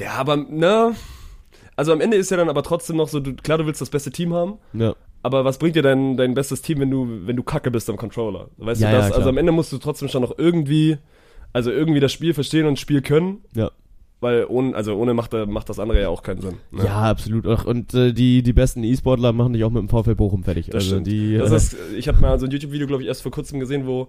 Ja, 0.00 0.14
aber, 0.14 0.36
ne? 0.36 0.96
Also 1.76 1.92
am 1.92 2.00
Ende 2.00 2.16
ist 2.16 2.30
ja 2.30 2.36
dann 2.36 2.48
aber 2.48 2.62
trotzdem 2.62 2.96
noch 2.96 3.08
so, 3.08 3.20
du, 3.20 3.34
klar, 3.34 3.58
du 3.58 3.66
willst 3.66 3.80
das 3.80 3.90
beste 3.90 4.10
Team 4.10 4.34
haben, 4.34 4.54
Ja. 4.72 4.94
Aber 5.24 5.44
was 5.44 5.58
bringt 5.58 5.76
dir 5.76 5.82
dein, 5.82 6.16
dein 6.16 6.34
bestes 6.34 6.62
Team, 6.62 6.80
wenn 6.80 6.90
du, 6.90 7.06
wenn 7.26 7.36
du 7.36 7.44
kacke 7.44 7.70
bist 7.70 7.88
am 7.88 7.96
Controller? 7.96 8.48
Weißt 8.56 8.80
Ja, 8.80 8.90
du 8.90 8.96
das? 8.96 9.08
ja, 9.10 9.14
also 9.14 9.28
am 9.28 9.38
Ende 9.38 9.52
musst 9.52 9.72
du 9.72 9.78
trotzdem 9.78 10.08
schon 10.08 10.20
noch 10.22 10.36
irgendwie, 10.36 10.98
also 11.52 11.70
irgendwie 11.70 12.00
das 12.00 12.10
Spiel 12.12 12.34
verstehen 12.34 12.66
und 12.66 12.72
das 12.74 12.80
Spiel 12.80 13.02
können, 13.02 13.38
Ja. 13.54 13.70
weil 14.20 14.46
ohne, 14.48 14.74
also 14.74 14.96
ohne 14.96 15.14
macht, 15.14 15.32
macht 15.46 15.68
das 15.68 15.78
andere 15.78 16.00
ja 16.00 16.08
auch 16.08 16.24
keinen 16.24 16.40
Sinn. 16.40 16.54
ne? 16.72 16.84
Ja, 16.86 17.02
absolut. 17.02 17.46
Und 17.46 17.94
äh, 17.94 18.12
die, 18.12 18.42
die 18.42 18.52
besten 18.52 18.82
E-Sportler 18.82 19.32
machen 19.32 19.52
dich 19.52 19.62
auch 19.62 19.70
mit 19.70 19.80
dem 19.80 19.88
VfL 19.88 20.16
Bochum 20.16 20.42
fertig. 20.42 20.66
Das 20.66 20.74
also 20.82 20.88
stimmt. 20.96 21.06
die, 21.06 21.38
das 21.38 21.52
äh, 21.52 21.56
ist, 21.56 21.76
ich 21.96 22.08
habe 22.08 22.20
mal 22.20 22.38
so 22.40 22.46
ein 22.46 22.50
YouTube-Video, 22.50 22.88
glaube 22.88 23.02
ich, 23.04 23.08
erst 23.08 23.22
vor 23.22 23.30
kurzem 23.30 23.60
gesehen, 23.60 23.86
wo, 23.86 24.08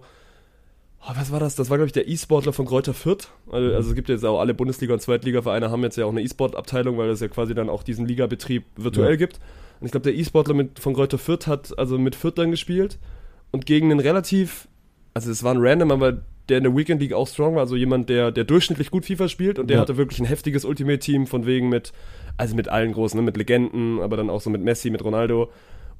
oh, 1.06 1.12
was 1.14 1.30
war 1.32 1.40
das? 1.40 1.54
Das 1.56 1.70
war, 1.70 1.76
glaube 1.78 1.86
ich, 1.86 1.92
der 1.92 2.08
E-Sportler 2.08 2.52
von 2.52 2.66
Kräuter 2.66 2.94
Fürth. 2.94 3.28
Also, 3.50 3.74
also 3.74 3.88
es 3.90 3.94
gibt 3.94 4.08
jetzt 4.08 4.24
auch 4.24 4.40
alle 4.40 4.54
Bundesliga- 4.54 4.94
und 4.94 5.00
Zweitliga-Vereine 5.00 5.70
haben 5.70 5.82
jetzt 5.82 5.96
ja 5.96 6.04
auch 6.06 6.10
eine 6.10 6.22
E-Sport-Abteilung, 6.22 6.98
weil 6.98 7.08
es 7.10 7.20
ja 7.20 7.28
quasi 7.28 7.54
dann 7.54 7.68
auch 7.68 7.82
diesen 7.82 8.06
Ligabetrieb 8.06 8.64
virtuell 8.76 9.10
Ja. 9.10 9.16
gibt. 9.16 9.38
Und 9.80 9.86
ich 9.86 9.92
glaube, 9.92 10.04
der 10.04 10.14
E-Sportler 10.14 10.54
mit, 10.54 10.78
von 10.78 10.94
Kräuter 10.94 11.18
Fürth 11.18 11.46
hat 11.46 11.78
also 11.78 11.98
mit 11.98 12.14
Fürth 12.14 12.34
dann 12.38 12.50
gespielt 12.50 12.98
und 13.50 13.66
gegen 13.66 13.90
einen 13.90 14.00
relativ, 14.00 14.68
also 15.14 15.30
es 15.30 15.42
war 15.42 15.52
ein 15.54 15.58
Random, 15.60 15.90
aber 15.90 16.22
der 16.48 16.58
in 16.58 16.64
der 16.64 16.76
Weekend 16.76 17.00
League 17.00 17.12
auch 17.14 17.26
strong 17.26 17.54
war, 17.54 17.62
also 17.62 17.74
jemand, 17.76 18.08
der, 18.08 18.30
der 18.30 18.44
durchschnittlich 18.44 18.90
gut 18.90 19.06
FIFA 19.06 19.28
spielt 19.28 19.58
und 19.58 19.68
der 19.68 19.76
Ja. 19.76 19.80
hatte 19.80 19.96
wirklich 19.96 20.20
ein 20.20 20.26
heftiges 20.26 20.64
Ultimate-Team 20.64 21.26
von 21.26 21.46
wegen 21.46 21.68
mit, 21.70 21.92
also 22.36 22.54
mit 22.54 22.68
allen 22.68 22.92
großen, 22.92 23.18
ne, 23.18 23.24
mit 23.24 23.36
Legenden, 23.36 24.00
aber 24.00 24.16
dann 24.16 24.28
auch 24.30 24.40
so 24.40 24.50
mit 24.50 24.62
Messi, 24.62 24.90
mit 24.90 25.02
Ronaldo 25.04 25.50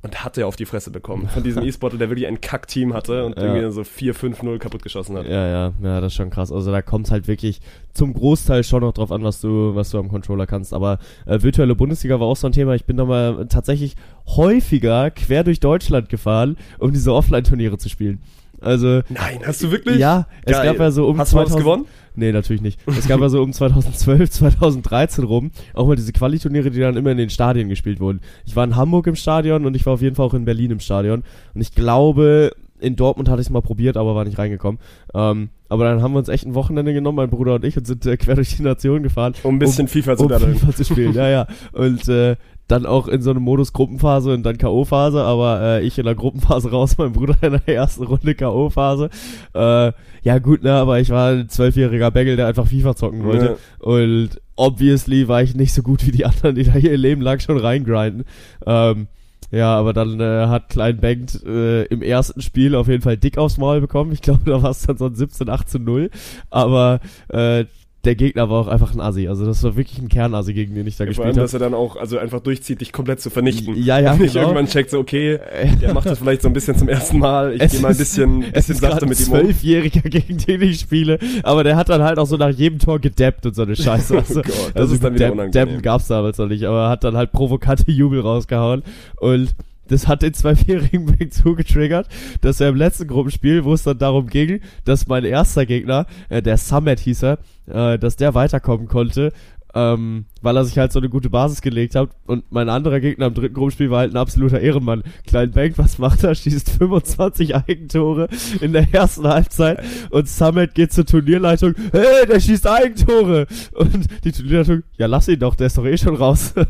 und 0.03 0.25
hat 0.25 0.37
er 0.37 0.47
auf 0.47 0.57
die 0.57 0.67
Fresse 0.67 0.91
bekommen 0.91 1.29
von 1.29 1.43
diesem 1.43 1.63
E-Sportler, 1.67 1.99
der 1.99 2.11
wirklich 2.11 2.27
ein 2.27 2.41
Kack-Team 2.41 2.93
hatte 2.93 3.25
und 3.25 3.37
Ja. 3.37 3.55
irgendwie 3.55 3.71
so 3.73 3.81
4-5-0 3.83 4.59
kaputt 4.59 4.83
geschossen 4.83 5.17
hat. 5.17 5.27
Ja, 5.27 5.47
ja, 5.49 5.73
ja, 5.83 6.01
das 6.01 6.13
ist 6.13 6.17
schon 6.17 6.31
krass. 6.31 6.53
Also 6.53 6.71
da 6.71 6.83
kommt 6.83 7.11
halt 7.11 7.27
wirklich 7.27 7.61
zum 7.95 8.13
Großteil 8.13 8.65
schon 8.65 8.81
noch 8.83 8.93
drauf 8.93 9.11
an, 9.13 9.23
was 9.25 9.41
du, 9.41 9.75
was 9.75 9.91
du 9.91 9.99
am 9.99 10.09
Controller 10.09 10.47
kannst. 10.47 10.75
Aber 10.75 10.99
äh, 11.27 11.41
virtuelle 11.43 11.75
Bundesliga 11.75 12.21
war 12.21 12.27
auch 12.27 12.37
so 12.37 12.47
ein 12.47 12.53
Thema. 12.53 12.75
Ich 12.75 12.85
bin 12.85 12.97
da 12.97 13.05
mal 13.07 13.47
tatsächlich 13.49 13.97
häufiger 14.27 15.11
quer 15.11 15.45
durch 15.45 15.61
Deutschland 15.61 16.09
gefahren, 16.09 16.57
um 16.79 16.93
diese 16.93 17.13
Offline-Turniere 17.13 17.79
zu 17.79 17.89
spielen. 17.89 18.21
Also 18.65 19.03
Nein, 19.09 19.41
hast 19.45 19.63
du 19.63 19.71
wirklich? 19.71 19.99
ja, 19.99 20.27
es 20.45 20.53
Geil. 20.53 20.67
gab 20.67 20.79
ja 20.79 20.91
so 20.91 21.07
um 21.07 21.19
Hast 21.19 21.33
du 21.33 21.37
mal 21.37 21.43
was 21.43 21.51
2000 21.51 21.65
gewonnen? 21.65 21.87
Nee, 22.17 22.33
natürlich 22.33 22.63
nicht. 22.63 22.79
Es 22.87 23.09
gab 23.09 23.21
ja 23.21 23.29
so 23.29 23.43
um 23.43 23.53
2012, 23.53 24.31
2013 24.31 25.25
rum 25.25 25.51
auch 25.75 25.87
mal 25.87 25.97
diese 25.97 26.13
Quali-Turniere, 26.13 26.71
die 26.71 26.81
dann 26.81 26.97
immer 26.97 27.11
in 27.11 27.19
den 27.19 27.31
Stadien 27.31 27.69
gespielt 27.69 28.01
wurden. 28.01 28.21
Ich 28.47 28.55
war 28.55 28.65
in 28.65 28.77
Hamburg 28.77 29.07
im 29.07 29.17
Stadion 29.17 29.67
und 29.67 29.75
ich 29.75 29.85
war 29.85 29.95
auf 29.95 30.03
jeden 30.03 30.15
Fall 30.17 30.27
auch 30.27 30.35
in 30.35 30.45
Berlin 30.45 30.71
im 30.71 30.81
Stadion. 30.81 31.25
Und 31.55 31.61
ich 31.61 31.75
glaube, 31.75 32.53
in 32.85 32.97
Dortmund 32.97 33.29
hatte 33.29 33.41
ich 33.41 33.49
es 33.49 33.51
mal 33.51 33.63
probiert, 33.63 33.97
aber 33.97 34.15
war 34.15 34.25
nicht 34.25 34.39
reingekommen. 34.39 34.81
Ähm, 35.15 35.51
aber 35.69 35.85
dann 35.85 36.03
haben 36.03 36.13
wir 36.13 36.19
uns 36.19 36.29
echt 36.29 36.47
ein 36.47 36.55
Wochenende 36.55 36.93
genommen, 36.93 37.17
mein 37.17 37.31
Bruder 37.31 37.55
und 37.55 37.65
ich, 37.65 37.77
und 37.77 37.87
sind 37.87 38.07
äh, 38.07 38.17
quer 38.17 38.37
durch 38.37 38.57
die 38.57 38.63
Nation 38.63 39.03
gefahren. 39.03 39.35
Um 39.43 39.57
ein 39.57 39.59
bisschen 39.59 39.89
FIFA 39.89 40.17
zu 40.17 40.25
um 40.25 40.29
daddeln. 40.29 40.57
FIFA 40.57 40.75
zu 40.75 40.85
spielen, 40.85 41.15
ja, 41.15 41.29
ja. 41.29 41.47
Und 41.73 42.09
äh, 42.09 42.37
dann 42.69 42.87
auch 42.87 43.09
in 43.09 43.21
so 43.21 43.31
einem 43.31 43.43
Modus 43.43 43.73
Gruppenphase 43.73 44.33
und 44.33 44.43
dann 44.43 44.57
K.O.-Phase, 44.57 45.21
aber 45.21 45.61
äh, 45.61 45.87
ich 45.87 45.99
in 45.99 46.05
der 46.05 46.15
Gruppenphase 46.15 46.71
raus, 46.71 46.97
mein 46.97 47.13
Bruder 47.13 47.37
in 47.43 47.61
der 47.67 47.75
ersten 47.75 48.05
Runde 48.05 48.35
K.O.-Phase. 48.35 49.11
Äh, 49.55 49.93
ja 50.23 50.39
gut, 50.39 50.63
ne, 50.63 50.73
aber 50.73 51.01
ich 51.01 51.11
war 51.11 51.33
ein 51.33 51.49
zwölfjähriger 51.49 52.11
Bengel, 52.11 52.37
der 52.37 52.47
einfach 52.47 52.67
FIFA 52.67 52.97
zocken 52.97 53.25
wollte. 53.25 53.59
Und 53.81 54.41
obviously 54.57 55.29
war 55.29 55.43
ich 55.43 55.55
nicht 55.55 55.75
so 55.75 55.83
gut 55.83 56.07
wie 56.07 56.13
die 56.13 56.25
anderen, 56.25 56.55
die 56.55 56.65
da 56.65 56.77
ihr 56.77 56.97
Leben 56.97 57.21
lang 57.21 57.41
schon 57.41 57.59
reingrinden. 57.59 58.25
Ähm, 58.67 59.09
ja, 59.55 59.77
aber 59.77 59.93
dann 59.93 60.21
äh, 60.21 60.47
hat 60.47 60.69
Klein 60.69 60.99
Bengt 60.99 61.43
äh, 61.45 61.85
im 61.85 62.03
ersten 62.03 62.43
Spiel 62.43 62.75
auf 62.75 62.89
jeden 62.89 63.03
Fall 63.03 63.17
dick 63.17 63.39
aufs 63.39 63.57
Maul 63.57 63.81
bekommen. 63.81 64.13
Ich 64.13 64.21
glaube, 64.21 64.41
da 64.45 64.63
war 64.63 64.71
es 64.71 64.83
dann 64.83 64.97
so 64.97 65.07
ein 65.07 65.15
17, 65.15 65.49
18, 65.49 65.85
0. 65.85 66.11
Aber 66.51 67.01
äh, 67.29 67.65
der 68.05 68.15
Gegner 68.15 68.51
war 68.51 68.61
auch 68.61 68.69
einfach 68.69 68.95
ein 68.95 69.01
Assi. 69.01 69.29
Also 69.29 69.45
das 69.47 69.63
war 69.63 69.77
wirklich 69.77 69.99
ein 69.99 70.09
Kernassi, 70.09 70.53
gegen 70.55 70.75
den 70.75 70.87
ich 70.87 70.97
da 70.97 71.05
Ja, 71.05 71.09
gespielt 71.09 71.37
dass 71.37 71.53
habe. 71.55 71.65
er 71.65 71.71
dann 71.71 71.75
auch 71.79 71.97
also 71.97 72.19
einfach 72.19 72.41
durchzieht, 72.41 72.81
dich 72.81 72.93
komplett 72.93 73.21
zu 73.21 73.31
vernichten. 73.31 73.75
Ja, 73.77 73.99
ja, 73.99 74.15
Nicht 74.17 74.33
genau. 74.35 74.47
irgendwann 74.49 74.67
checkt 74.67 74.91
so, 74.91 74.99
okay, 74.99 75.39
der 75.81 75.95
macht 75.95 76.07
das 76.07 76.19
vielleicht 76.19 76.43
so 76.43 76.49
ein 76.49 76.53
bisschen 76.55 76.77
zum 76.77 76.89
ersten 76.89 77.19
Mal. 77.19 77.55
Ich 77.55 77.63
Es 77.63 77.73
gehe 77.73 77.81
mal 77.81 77.91
ein 77.93 77.97
bisschen, 77.97 78.41
bisschen 78.53 78.75
ist 78.75 78.81
gerade 78.81 78.93
sachte 78.95 79.07
ein 79.07 79.09
mit 79.09 79.21
ihm 79.21 79.33
um. 79.33 79.39
Zwölfjähriger, 79.41 80.01
gegen 80.11 80.39
den 80.39 80.63
ich 80.63 80.81
spiele, 80.81 81.19
aber 81.43 81.65
der 81.65 81.77
hat 81.77 81.89
dann 81.89 82.03
halt 82.03 82.19
auch 82.19 82.27
so 82.27 82.37
nach 82.37 82.51
jedem 82.51 82.79
Tor 82.79 82.99
gedappt 83.01 83.47
und 83.47 83.55
so 83.55 83.63
eine 83.63 83.77
Scheiße. 83.77 84.15
Also, 84.25 84.41
Oh 84.41 84.43
Gott, 84.43 84.73
das 84.75 84.91
ist 84.93 85.03
dann 85.03 85.15
wieder 85.15 85.27
Dab- 85.27 85.35
unangenehm. 85.35 85.67
Dabben 85.69 85.83
gab's 85.83 86.07
damals 86.09 86.39
noch 86.39 86.49
nicht, 86.49 86.65
aber 86.65 86.85
er 86.85 86.89
hat 86.91 87.05
dann 87.05 87.17
halt 87.17 87.33
provokante 87.33 87.91
Jubel 87.91 88.21
rausgehauen 88.21 88.83
und 89.21 89.55
das 89.89 90.09
hat 90.09 90.23
den 90.23 90.35
zwölfjährigen 90.35 91.07
Big 91.07 91.35
so 91.35 91.55
getriggert, 91.55 92.09
dass 92.41 92.61
er 92.61 92.69
im 92.69 92.77
letzten 92.77 93.07
Gruppenspiel, 93.07 93.65
wo 93.65 93.75
es 93.75 93.83
dann 93.83 93.99
darum 93.99 94.27
ging, 94.27 94.61
dass 94.85 95.07
mein 95.07 95.25
erster 95.25 95.67
Gegner, 95.67 96.07
äh, 96.29 96.43
der 96.43 96.59
Summit 96.59 97.01
hieß 97.01 97.25
er, 97.25 97.39
äh, 97.67 97.99
dass 97.99 98.17
der 98.17 98.35
weiterkommen 98.35 98.89
konnte, 98.89 99.33
ähm, 99.75 100.27
weil 100.41 100.57
er 100.57 100.65
sich 100.65 100.79
halt 100.79 100.93
so 100.93 101.01
eine 101.01 101.09
gute 101.09 101.31
Basis 101.31 101.61
gelegt 101.61 101.97
hat. 101.97 102.11
Und 102.27 102.45
mein 102.51 102.69
anderer 102.69 103.01
Gegner 103.01 103.27
im 103.27 103.35
dritten 103.35 103.55
Gruppenspiel 103.55 103.91
war 103.91 104.01
halt 104.01 104.15
ein 104.15 104.17
absoluter 104.17 104.61
Ehrenmann. 104.61 105.03
Klein 105.27 105.51
Bank, 105.51 105.75
was 105.77 105.99
macht 105.99 106.23
er? 106.23 106.35
Schießt 106.35 106.71
25 106.71 107.57
Eigentore 107.69 108.29
in 108.61 108.73
der 108.73 108.93
ersten 108.93 109.27
Halbzeit 109.27 109.83
und 110.11 110.29
Summit 110.29 110.75
geht 110.75 110.93
zur 110.93 111.07
Turnierleitung. 111.07 111.75
Hey, 111.93 112.27
der 112.27 112.41
schießt 112.41 112.67
Eigentore! 112.67 113.47
Und 113.75 114.07
die 114.25 114.33
Turnierleitung, 114.33 114.85
ja 114.97 115.07
lass 115.07 115.29
ihn 115.29 115.41
doch, 115.41 115.57
der 115.57 115.67
ist 115.67 115.79
doch 115.79 115.87
eh 115.87 115.99
schon 115.99 116.17
raus. 116.17 116.55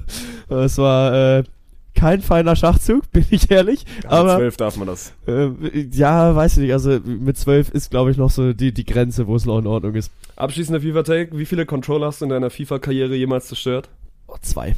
Es 0.48 0.76
war 0.76 1.38
äh, 1.38 1.42
kein 1.94 2.20
feiner 2.20 2.56
Schachzug, 2.56 3.08
bin 3.12 3.24
ich 3.30 3.50
ehrlich. 3.50 3.84
Ja, 4.02 4.10
aber 4.10 4.32
mit 4.32 4.38
zwölf 4.38 4.56
darf 4.56 4.76
man 4.76 4.86
das. 4.86 5.12
Äh, 5.26 5.50
ja, 5.92 6.34
weiß 6.34 6.56
ich 6.56 6.64
nicht. 6.64 6.72
Also 6.72 6.98
mit 7.04 7.36
zwölf 7.36 7.70
ist, 7.70 7.90
glaube 7.90 8.10
ich, 8.10 8.16
noch 8.16 8.30
so 8.30 8.52
die, 8.52 8.72
die 8.72 8.84
Grenze, 8.84 9.26
wo 9.26 9.36
es 9.36 9.46
noch 9.46 9.58
in 9.58 9.66
Ordnung 9.66 9.94
ist. 9.94 10.10
Abschließender 10.36 10.80
FIFA-Take. 10.80 11.38
Wie 11.38 11.46
viele 11.46 11.66
Controller 11.66 12.06
hast 12.06 12.20
du 12.20 12.26
in 12.26 12.30
deiner 12.30 12.50
FIFA-Karriere 12.50 13.14
jemals 13.14 13.48
zerstört? 13.48 13.88
Oh, 14.26 14.36
zwei. 14.40 14.74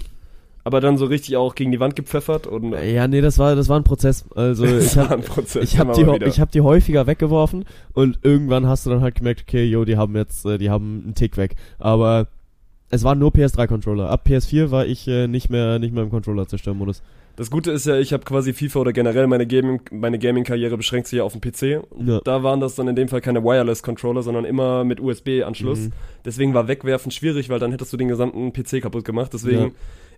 Aber 0.66 0.80
dann 0.80 0.98
so 0.98 1.04
richtig 1.04 1.36
auch 1.36 1.54
gegen 1.54 1.70
die 1.70 1.78
Wand 1.78 1.94
gepfeffert? 1.94 2.48
Oder? 2.48 2.82
Ja, 2.82 3.06
nee, 3.06 3.20
das 3.20 3.38
war, 3.38 3.54
das 3.54 3.68
war 3.68 3.78
ein 3.78 3.84
Prozess. 3.84 4.24
Also 4.34 4.64
ich 4.78 4.96
habe 4.96 5.22
ich 5.62 5.78
hab 5.78 5.92
die, 5.92 6.24
ich 6.24 6.40
hab 6.40 6.50
die 6.50 6.60
häufiger 6.60 7.06
weggeworfen 7.06 7.64
und 7.92 8.18
irgendwann 8.22 8.66
hast 8.66 8.84
du 8.84 8.90
dann 8.90 9.00
halt 9.00 9.14
gemerkt, 9.14 9.44
okay, 9.46 9.64
yo, 9.64 9.84
die 9.84 9.96
haben 9.96 10.16
jetzt, 10.16 10.44
äh, 10.44 10.58
die 10.58 10.68
haben 10.68 11.02
einen 11.04 11.14
Tick 11.14 11.36
weg. 11.36 11.54
Aber 11.78 12.26
es 12.90 13.04
waren 13.04 13.18
nur 13.18 13.30
PS3-Controller. 13.30 14.08
Ab 14.08 14.26
PS4 14.26 14.70
war 14.70 14.86
ich 14.86 15.08
äh, 15.08 15.26
nicht 15.26 15.50
mehr 15.50 15.78
nicht 15.78 15.92
mehr 15.92 16.04
im 16.04 16.10
Controller-Zerstören-Modus. 16.10 17.02
Das 17.36 17.50
Gute 17.50 17.70
ist 17.70 17.86
ja, 17.86 17.98
ich 17.98 18.14
habe 18.14 18.24
quasi 18.24 18.54
FIFA 18.54 18.80
oder 18.80 18.92
generell 18.94 19.26
meine 19.26 19.46
Gaming 19.46 19.82
meine 19.90 20.18
Gaming-Karriere 20.18 20.76
beschränkt 20.78 21.08
sich 21.08 21.18
ja 21.18 21.24
auf 21.24 21.34
den 21.34 21.42
PC. 21.42 21.84
Ja. 22.06 22.20
Da 22.24 22.42
waren 22.42 22.60
das 22.60 22.76
dann 22.76 22.88
in 22.88 22.96
dem 22.96 23.08
Fall 23.08 23.20
keine 23.20 23.44
Wireless-Controller, 23.44 24.22
sondern 24.22 24.46
immer 24.46 24.84
mit 24.84 25.00
USB-Anschluss. 25.00 25.80
Mhm. 25.80 25.92
Deswegen 26.24 26.54
war 26.54 26.66
Wegwerfen 26.66 27.10
schwierig, 27.10 27.50
weil 27.50 27.58
dann 27.58 27.72
hättest 27.72 27.92
du 27.92 27.98
den 27.98 28.08
gesamten 28.08 28.52
PC 28.52 28.80
kaputt 28.80 29.04
gemacht. 29.04 29.32
Deswegen, 29.34 29.60
ja. 29.60 29.70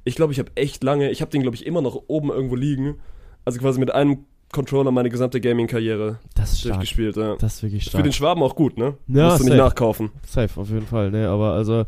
ich 0.04 0.14
glaube, 0.14 0.32
ich 0.32 0.38
habe 0.38 0.52
echt 0.54 0.84
lange, 0.84 1.10
ich 1.10 1.20
habe 1.20 1.30
den 1.32 1.42
glaube 1.42 1.56
ich 1.56 1.66
immer 1.66 1.82
noch 1.82 2.04
oben 2.06 2.30
irgendwo 2.30 2.54
liegen. 2.54 2.98
Also 3.44 3.58
quasi 3.58 3.80
mit 3.80 3.92
einem 3.92 4.24
Controller 4.52 4.92
meine 4.92 5.10
gesamte 5.10 5.40
Gaming-Karriere 5.40 6.20
durchgespielt. 6.62 7.16
Ja. 7.16 7.36
Das 7.36 7.56
ist 7.56 7.62
wirklich 7.64 7.82
stark. 7.82 7.96
Für 7.96 8.02
den 8.02 8.12
Schwaben 8.12 8.42
auch 8.42 8.54
gut, 8.54 8.78
ne? 8.78 8.94
Ja, 9.08 9.30
Musst 9.30 9.40
du 9.40 9.44
nicht 9.44 9.56
nachkaufen. 9.56 10.10
Safe, 10.24 10.60
auf 10.60 10.70
jeden 10.70 10.86
Fall, 10.86 11.10
ne? 11.10 11.28
Aber 11.28 11.52
also 11.52 11.84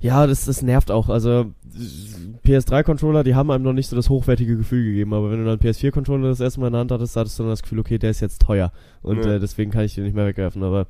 ja, 0.00 0.26
das, 0.26 0.44
das 0.44 0.62
nervt 0.62 0.90
auch. 0.90 1.08
Also 1.08 1.52
PS3-Controller, 2.44 3.24
die 3.24 3.34
haben 3.34 3.50
einem 3.50 3.64
noch 3.64 3.72
nicht 3.72 3.88
so 3.88 3.96
das 3.96 4.08
hochwertige 4.08 4.56
Gefühl 4.56 4.84
gegeben, 4.84 5.12
aber 5.12 5.30
wenn 5.30 5.38
du 5.38 5.44
dann 5.44 5.58
PS4-Controller 5.58 6.28
das 6.28 6.40
erste 6.40 6.60
Mal 6.60 6.68
in 6.68 6.72
der 6.74 6.80
Hand 6.80 6.92
hattest, 6.92 7.16
hattest 7.16 7.38
du 7.38 7.42
dann 7.42 7.50
das 7.50 7.62
Gefühl, 7.62 7.80
okay, 7.80 7.98
der 7.98 8.10
ist 8.10 8.20
jetzt 8.20 8.42
teuer 8.42 8.72
und 9.02 9.24
ja. 9.24 9.34
äh, 9.34 9.40
deswegen 9.40 9.70
kann 9.70 9.84
ich 9.84 9.94
den 9.94 10.04
nicht 10.04 10.14
mehr 10.14 10.26
wegwerfen. 10.26 10.62
Aber 10.62 10.86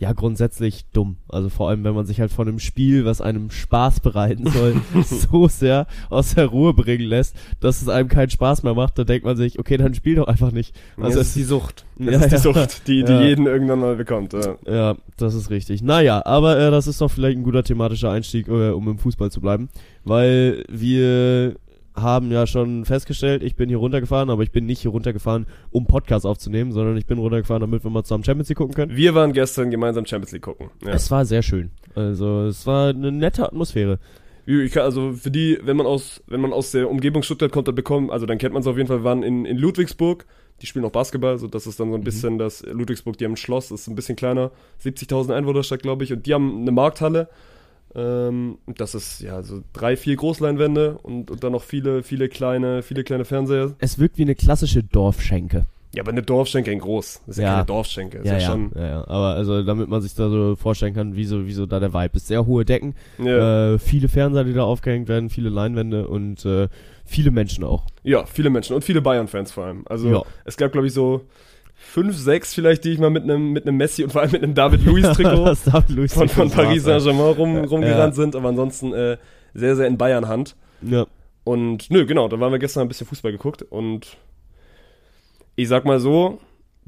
ja, 0.00 0.14
grundsätzlich 0.14 0.86
dumm. 0.94 1.18
Also 1.28 1.50
vor 1.50 1.68
allem, 1.68 1.84
wenn 1.84 1.94
man 1.94 2.06
sich 2.06 2.22
halt 2.22 2.32
von 2.32 2.48
einem 2.48 2.58
Spiel, 2.58 3.04
was 3.04 3.20
einem 3.20 3.50
Spaß 3.50 4.00
bereiten 4.00 4.50
soll, 4.50 4.76
so 5.04 5.46
sehr 5.46 5.86
aus 6.08 6.34
der 6.36 6.46
Ruhe 6.46 6.72
bringen 6.72 7.04
lässt, 7.04 7.36
dass 7.60 7.82
es 7.82 7.88
einem 7.88 8.08
keinen 8.08 8.30
Spaß 8.30 8.62
mehr 8.62 8.72
macht, 8.72 8.98
dann 8.98 9.04
denkt 9.04 9.26
man 9.26 9.36
sich, 9.36 9.58
okay, 9.58 9.76
dann 9.76 9.92
spiel 9.92 10.14
doch 10.14 10.26
einfach 10.26 10.52
nicht. 10.52 10.74
Also 10.96 11.18
das 11.18 11.28
ist 11.28 11.36
die 11.36 11.42
Sucht. 11.42 11.84
Das 11.98 12.06
ja, 12.14 12.18
ist 12.20 12.28
die 12.28 12.34
ja. 12.34 12.38
Sucht, 12.38 12.88
die, 12.88 13.04
die 13.04 13.12
ja. 13.12 13.20
jeden 13.20 13.46
irgendwann 13.46 13.80
mal 13.80 13.96
bekommt. 13.96 14.32
Ja. 14.32 14.56
ja, 14.66 14.96
das 15.18 15.34
ist 15.34 15.50
richtig. 15.50 15.82
Naja, 15.82 16.24
aber 16.24 16.58
äh, 16.58 16.70
das 16.70 16.86
ist 16.86 17.02
doch 17.02 17.10
vielleicht 17.10 17.36
ein 17.36 17.44
guter 17.44 17.62
thematischer 17.62 18.10
Einstieg, 18.10 18.48
äh, 18.48 18.70
um 18.70 18.88
im 18.88 18.96
Fußball 18.96 19.30
zu 19.30 19.42
bleiben, 19.42 19.68
weil 20.04 20.64
wir 20.70 21.56
haben 22.00 22.30
ja 22.30 22.46
schon 22.46 22.84
festgestellt, 22.84 23.42
ich 23.42 23.56
bin 23.56 23.68
hier 23.68 23.78
runtergefahren, 23.78 24.30
aber 24.30 24.42
ich 24.42 24.52
bin 24.52 24.66
nicht 24.66 24.80
hier 24.80 24.90
runtergefahren, 24.90 25.46
um 25.70 25.86
Podcast 25.86 26.26
aufzunehmen, 26.26 26.72
sondern 26.72 26.96
ich 26.96 27.06
bin 27.06 27.18
runtergefahren, 27.18 27.60
damit 27.60 27.84
wir 27.84 27.90
mal 27.90 28.02
zusammen 28.04 28.24
Champions 28.24 28.48
League 28.48 28.58
gucken 28.58 28.74
können. 28.74 28.96
Wir 28.96 29.14
waren 29.14 29.32
gestern 29.32 29.70
gemeinsam 29.70 30.06
Champions 30.06 30.32
League 30.32 30.42
gucken. 30.42 30.70
Ja. 30.84 30.90
Es 30.90 31.10
war 31.10 31.24
sehr 31.24 31.42
schön. 31.42 31.70
Also 31.94 32.46
es 32.46 32.66
war 32.66 32.90
eine 32.90 33.12
nette 33.12 33.44
Atmosphäre. 33.44 33.98
Kann, 34.46 34.82
also 34.82 35.12
für 35.12 35.30
die, 35.30 35.58
wenn 35.62 35.76
man 35.76 35.86
aus, 35.86 36.22
wenn 36.26 36.40
man 36.40 36.52
aus 36.52 36.72
der 36.72 36.90
Umgebung 36.90 37.22
Stuttgart 37.22 37.52
kommt, 37.52 37.68
dann 37.68 37.74
bekommen, 37.74 38.10
also 38.10 38.26
dann 38.26 38.38
kennt 38.38 38.52
man 38.52 38.62
es 38.62 38.66
auf 38.66 38.76
jeden 38.76 38.88
Fall, 38.88 38.98
wir 38.98 39.04
waren 39.04 39.22
in, 39.22 39.44
in 39.44 39.56
Ludwigsburg, 39.56 40.26
die 40.60 40.66
spielen 40.66 40.84
auch 40.84 40.90
Basketball, 40.90 41.38
so 41.38 41.46
das 41.46 41.66
ist 41.66 41.78
dann 41.78 41.90
so 41.90 41.94
ein 41.94 42.00
mhm. 42.00 42.04
bisschen 42.04 42.38
das 42.38 42.64
Ludwigsburg, 42.66 43.16
die 43.16 43.26
haben 43.26 43.34
ein 43.34 43.36
Schloss, 43.36 43.68
das 43.68 43.82
ist 43.82 43.88
ein 43.88 43.94
bisschen 43.94 44.16
kleiner, 44.16 44.50
70.000 44.82 45.34
Einwohnerstadt, 45.34 45.82
glaube 45.82 46.04
ich, 46.04 46.12
und 46.12 46.26
die 46.26 46.34
haben 46.34 46.62
eine 46.62 46.72
Markthalle 46.72 47.28
ähm, 47.94 48.58
das 48.66 48.94
ist 48.94 49.20
ja 49.20 49.42
so 49.42 49.62
drei, 49.72 49.96
vier 49.96 50.16
Großleinwände 50.16 50.98
und, 51.02 51.30
und 51.30 51.42
dann 51.42 51.52
noch 51.52 51.62
viele, 51.62 52.02
viele 52.02 52.28
kleine, 52.28 52.82
viele 52.82 53.04
kleine 53.04 53.24
Fernseher. 53.24 53.74
Es 53.78 53.98
wirkt 53.98 54.18
wie 54.18 54.22
eine 54.22 54.34
klassische 54.34 54.82
Dorfschenke. 54.82 55.66
Ja, 55.92 56.04
aber 56.04 56.12
eine 56.12 56.22
Dorfschenke 56.22 56.70
in 56.70 56.78
groß. 56.78 57.22
Das 57.26 57.36
ist 57.36 57.42
ja, 57.42 57.48
ja 57.48 57.54
keine 57.54 57.66
Dorfschenke. 57.66 58.18
Das 58.18 58.26
ja, 58.26 58.36
ist 58.36 58.42
ja, 58.44 58.50
schon 58.50 58.70
ja, 58.76 58.86
ja, 58.86 59.08
aber 59.08 59.34
also 59.34 59.62
damit 59.64 59.88
man 59.88 60.00
sich 60.00 60.14
da 60.14 60.28
so 60.28 60.54
vorstellen 60.54 60.94
kann, 60.94 61.16
wie 61.16 61.24
so, 61.24 61.46
wie 61.46 61.52
so 61.52 61.66
da 61.66 61.80
der 61.80 61.92
Vibe 61.92 62.16
ist. 62.16 62.28
Sehr 62.28 62.46
hohe 62.46 62.64
Decken, 62.64 62.94
ja. 63.18 63.74
äh, 63.74 63.78
viele 63.78 64.08
Fernseher, 64.08 64.44
die 64.44 64.52
da 64.52 64.62
aufgehängt 64.62 65.08
werden, 65.08 65.30
viele 65.30 65.48
Leinwände 65.48 66.06
und 66.06 66.44
äh, 66.44 66.68
viele 67.04 67.32
Menschen 67.32 67.64
auch. 67.64 67.86
Ja, 68.04 68.24
viele 68.24 68.50
Menschen 68.50 68.76
und 68.76 68.84
viele 68.84 69.02
Bayern-Fans 69.02 69.50
vor 69.50 69.64
allem. 69.64 69.82
Also 69.88 70.10
ja. 70.10 70.22
es 70.44 70.56
gab, 70.56 70.70
glaube 70.70 70.86
ich, 70.86 70.92
so 70.92 71.22
fünf, 71.80 72.16
sechs 72.16 72.54
vielleicht, 72.54 72.84
die 72.84 72.90
ich 72.90 72.98
mal 72.98 73.10
mit 73.10 73.24
einem 73.24 73.52
mit 73.52 73.66
einem 73.66 73.76
Messi 73.76 74.04
und 74.04 74.10
vor 74.10 74.20
allem 74.20 74.30
mit 74.30 74.42
einem 74.42 74.54
David 74.54 74.84
Luiz 74.84 75.08
Trikot 75.16 75.54
von, 75.54 76.28
von 76.28 76.50
Paris 76.50 76.84
Saint-Germain 76.84 77.32
rum, 77.32 77.56
rumgerannt 77.56 78.14
ja. 78.16 78.22
sind, 78.22 78.36
aber 78.36 78.50
ansonsten 78.50 78.92
äh, 78.92 79.16
sehr, 79.54 79.74
sehr 79.76 79.86
in 79.86 79.98
Bayern 79.98 80.28
Hand. 80.28 80.54
Ja. 80.82 81.06
Und 81.42 81.90
nö, 81.90 82.06
genau, 82.06 82.28
da 82.28 82.38
waren 82.38 82.52
wir 82.52 82.58
gestern 82.58 82.82
ein 82.82 82.88
bisschen 82.88 83.06
Fußball 83.06 83.32
geguckt 83.32 83.62
und 83.62 84.18
ich 85.56 85.68
sag 85.68 85.84
mal 85.84 85.98
so, 85.98 86.38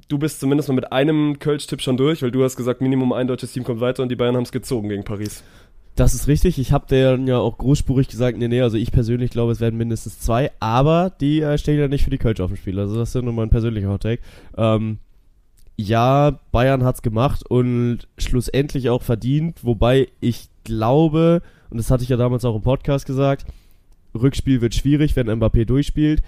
du 0.08 0.18
bist 0.18 0.40
zumindest 0.40 0.68
mal 0.68 0.74
mit 0.74 0.92
einem 0.92 1.38
Kölsch-Tipp 1.38 1.80
schon 1.80 1.96
durch, 1.96 2.22
weil 2.22 2.30
du 2.30 2.44
hast 2.44 2.56
gesagt, 2.56 2.80
Minimum 2.80 3.12
ein 3.12 3.26
deutsches 3.26 3.52
Team 3.52 3.64
kommt 3.64 3.80
weiter 3.80 4.02
und 4.02 4.10
die 4.10 4.16
Bayern 4.16 4.36
haben 4.36 4.44
es 4.44 4.52
gezogen 4.52 4.88
gegen 4.88 5.04
Paris. 5.04 5.42
Das 5.94 6.14
ist 6.14 6.26
richtig. 6.26 6.58
Ich 6.58 6.72
habe 6.72 6.86
denen 6.86 7.26
ja 7.26 7.38
auch 7.38 7.58
großspurig 7.58 8.08
gesagt, 8.08 8.38
nee, 8.38 8.48
nee, 8.48 8.62
also 8.62 8.78
ich 8.78 8.92
persönlich 8.92 9.30
glaube, 9.30 9.52
es 9.52 9.60
werden 9.60 9.76
mindestens 9.76 10.20
zwei, 10.20 10.50
aber 10.58 11.10
die 11.20 11.42
äh, 11.42 11.58
stehen 11.58 11.78
ja 11.78 11.88
nicht 11.88 12.04
für 12.04 12.10
die 12.10 12.18
Kölsch 12.18 12.40
auf 12.40 12.50
dem 12.50 12.56
Spiel. 12.56 12.78
Also 12.78 12.98
das 12.98 13.10
ist 13.10 13.14
ja 13.14 13.22
nur 13.22 13.34
mein 13.34 13.50
persönlicher 13.50 13.90
Hot 13.90 14.02
Take. 14.02 14.22
Ähm, 14.56 14.98
ja, 15.76 16.38
Bayern 16.50 16.84
hat's 16.84 17.02
gemacht 17.02 17.44
und 17.48 18.00
schlussendlich 18.16 18.88
auch 18.88 19.02
verdient, 19.02 19.64
wobei 19.64 20.08
ich 20.20 20.48
glaube, 20.64 21.42
und 21.70 21.76
das 21.76 21.90
hatte 21.90 22.04
ich 22.04 22.08
ja 22.08 22.16
damals 22.16 22.44
auch 22.44 22.56
im 22.56 22.62
Podcast 22.62 23.04
gesagt, 23.06 23.46
Rückspiel 24.14 24.60
wird 24.60 24.74
schwierig, 24.74 25.16
wenn 25.16 25.28
Mbappé 25.28 25.64
durchspielt 25.64 26.22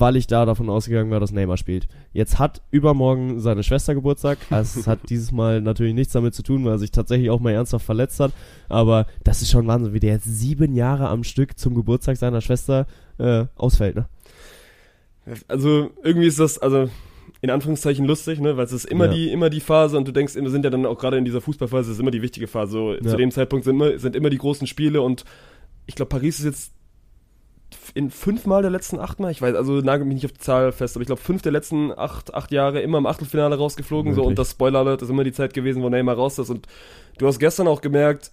weil 0.00 0.16
ich 0.16 0.26
da 0.26 0.44
davon 0.44 0.68
ausgegangen 0.68 1.10
war, 1.10 1.20
dass 1.20 1.32
Neymar 1.32 1.56
spielt. 1.56 1.88
Jetzt 2.12 2.38
hat 2.38 2.62
übermorgen 2.70 3.40
seine 3.40 3.62
Schwester 3.62 3.94
Geburtstag. 3.94 4.38
Es 4.50 4.86
hat 4.86 5.10
dieses 5.10 5.30
Mal 5.30 5.60
natürlich 5.60 5.94
nichts 5.94 6.12
damit 6.12 6.34
zu 6.34 6.42
tun, 6.42 6.64
weil 6.64 6.72
er 6.72 6.78
sich 6.78 6.90
tatsächlich 6.90 7.30
auch 7.30 7.40
mal 7.40 7.52
ernsthaft 7.52 7.84
verletzt 7.84 8.18
hat. 8.20 8.32
Aber 8.68 9.06
das 9.22 9.42
ist 9.42 9.50
schon 9.50 9.66
Wahnsinn, 9.66 9.92
wie 9.92 10.00
der 10.00 10.14
jetzt 10.14 10.24
sieben 10.24 10.74
Jahre 10.74 11.08
am 11.08 11.22
Stück 11.22 11.58
zum 11.58 11.74
Geburtstag 11.74 12.16
seiner 12.16 12.40
Schwester 12.40 12.86
äh, 13.18 13.44
ausfällt, 13.56 13.96
ne? 13.96 14.06
Also 15.48 15.90
irgendwie 16.02 16.26
ist 16.26 16.38
das, 16.38 16.58
also 16.58 16.90
in 17.40 17.50
Anführungszeichen 17.50 18.04
lustig, 18.06 18.40
ne, 18.40 18.56
weil 18.56 18.64
es 18.64 18.72
ist 18.72 18.84
immer 18.84 19.06
ja. 19.06 19.12
die 19.12 19.30
immer 19.30 19.50
die 19.50 19.60
Phase 19.60 19.96
und 19.96 20.08
du 20.08 20.12
denkst, 20.12 20.34
wir 20.34 20.50
sind 20.50 20.64
ja 20.64 20.70
dann 20.70 20.86
auch 20.86 20.98
gerade 20.98 21.18
in 21.18 21.24
dieser 21.24 21.40
Fußballphase, 21.40 21.90
es 21.90 21.96
ist 21.96 22.00
immer 22.00 22.10
die 22.10 22.22
wichtige 22.22 22.46
Phase. 22.46 22.72
So, 22.72 22.94
ja. 22.94 23.02
Zu 23.02 23.16
dem 23.16 23.30
Zeitpunkt 23.30 23.64
sind 23.64 23.76
immer, 23.76 23.98
sind 23.98 24.16
immer 24.16 24.30
die 24.30 24.38
großen 24.38 24.66
Spiele 24.66 25.02
und 25.02 25.24
ich 25.86 25.94
glaube, 25.94 26.08
Paris 26.08 26.38
ist 26.38 26.44
jetzt 26.44 26.72
in 27.94 28.10
fünfmal 28.10 28.62
der 28.62 28.70
letzten 28.70 28.98
achtmal, 28.98 29.30
ich 29.30 29.40
weiß, 29.40 29.54
also 29.54 29.74
nagel 29.80 30.06
mich 30.06 30.16
nicht 30.16 30.24
auf 30.24 30.32
die 30.32 30.38
Zahl 30.38 30.72
fest, 30.72 30.96
aber 30.96 31.02
ich 31.02 31.06
glaube 31.06 31.20
fünf 31.20 31.42
der 31.42 31.52
letzten 31.52 31.96
acht, 31.96 32.34
acht 32.34 32.50
Jahre 32.50 32.80
immer 32.80 32.98
im 32.98 33.06
Achtelfinale 33.06 33.56
rausgeflogen, 33.56 34.12
Wirklich? 34.12 34.24
so 34.24 34.28
und 34.28 34.38
das 34.38 34.52
Spoiler 34.52 34.80
Alert 34.80 35.02
ist 35.02 35.10
immer 35.10 35.24
die 35.24 35.32
Zeit 35.32 35.54
gewesen, 35.54 35.82
wo 35.82 35.88
Neymar 35.88 36.16
raus 36.16 36.38
ist 36.38 36.50
und 36.50 36.66
du 37.18 37.26
hast 37.26 37.38
gestern 37.38 37.68
auch 37.68 37.80
gemerkt, 37.80 38.30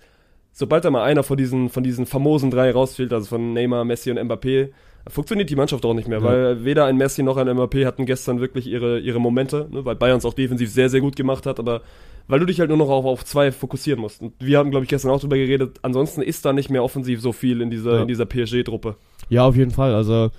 sobald 0.51 0.85
da 0.85 0.91
mal 0.91 1.03
einer 1.03 1.23
von 1.23 1.37
diesen, 1.37 1.69
von 1.69 1.83
diesen 1.83 2.05
famosen 2.05 2.51
drei 2.51 2.71
rausfällt, 2.71 3.13
also 3.13 3.27
von 3.27 3.53
Neymar, 3.53 3.85
Messi 3.85 4.11
und 4.11 4.19
Mbappé, 4.19 4.69
funktioniert 5.07 5.49
die 5.49 5.55
Mannschaft 5.55 5.85
auch 5.85 5.93
nicht 5.93 6.07
mehr, 6.07 6.19
ja. 6.19 6.23
weil 6.23 6.65
weder 6.65 6.85
ein 6.85 6.97
Messi 6.97 7.23
noch 7.23 7.37
ein 7.37 7.47
Mbappé 7.47 7.85
hatten 7.85 8.05
gestern 8.05 8.39
wirklich 8.39 8.67
ihre, 8.67 8.99
ihre 8.99 9.19
Momente, 9.19 9.67
ne, 9.71 9.85
weil 9.85 9.95
Bayern 9.95 10.17
es 10.17 10.25
auch 10.25 10.33
defensiv 10.33 10.71
sehr, 10.71 10.89
sehr 10.89 11.01
gut 11.01 11.15
gemacht 11.15 11.45
hat, 11.45 11.59
aber 11.59 11.81
weil 12.27 12.39
du 12.39 12.45
dich 12.45 12.59
halt 12.59 12.69
nur 12.69 12.77
noch 12.77 12.89
auf, 12.89 13.05
auf 13.05 13.25
zwei 13.25 13.51
fokussieren 13.51 14.01
musst. 14.01 14.21
Und 14.21 14.33
wir 14.39 14.57
haben, 14.57 14.71
glaube 14.71 14.85
ich, 14.85 14.89
gestern 14.89 15.11
auch 15.11 15.19
drüber 15.19 15.37
geredet, 15.37 15.79
ansonsten 15.81 16.21
ist 16.21 16.45
da 16.45 16.53
nicht 16.53 16.69
mehr 16.69 16.83
offensiv 16.83 17.21
so 17.21 17.31
viel 17.31 17.61
in 17.61 17.69
dieser, 17.69 17.95
ja. 17.95 18.01
in 18.01 18.07
dieser 18.07 18.25
PSG-Truppe. 18.25 18.95
Ja, 19.29 19.45
auf 19.45 19.55
jeden 19.55 19.71
Fall. 19.71 19.93
Also 19.93 20.29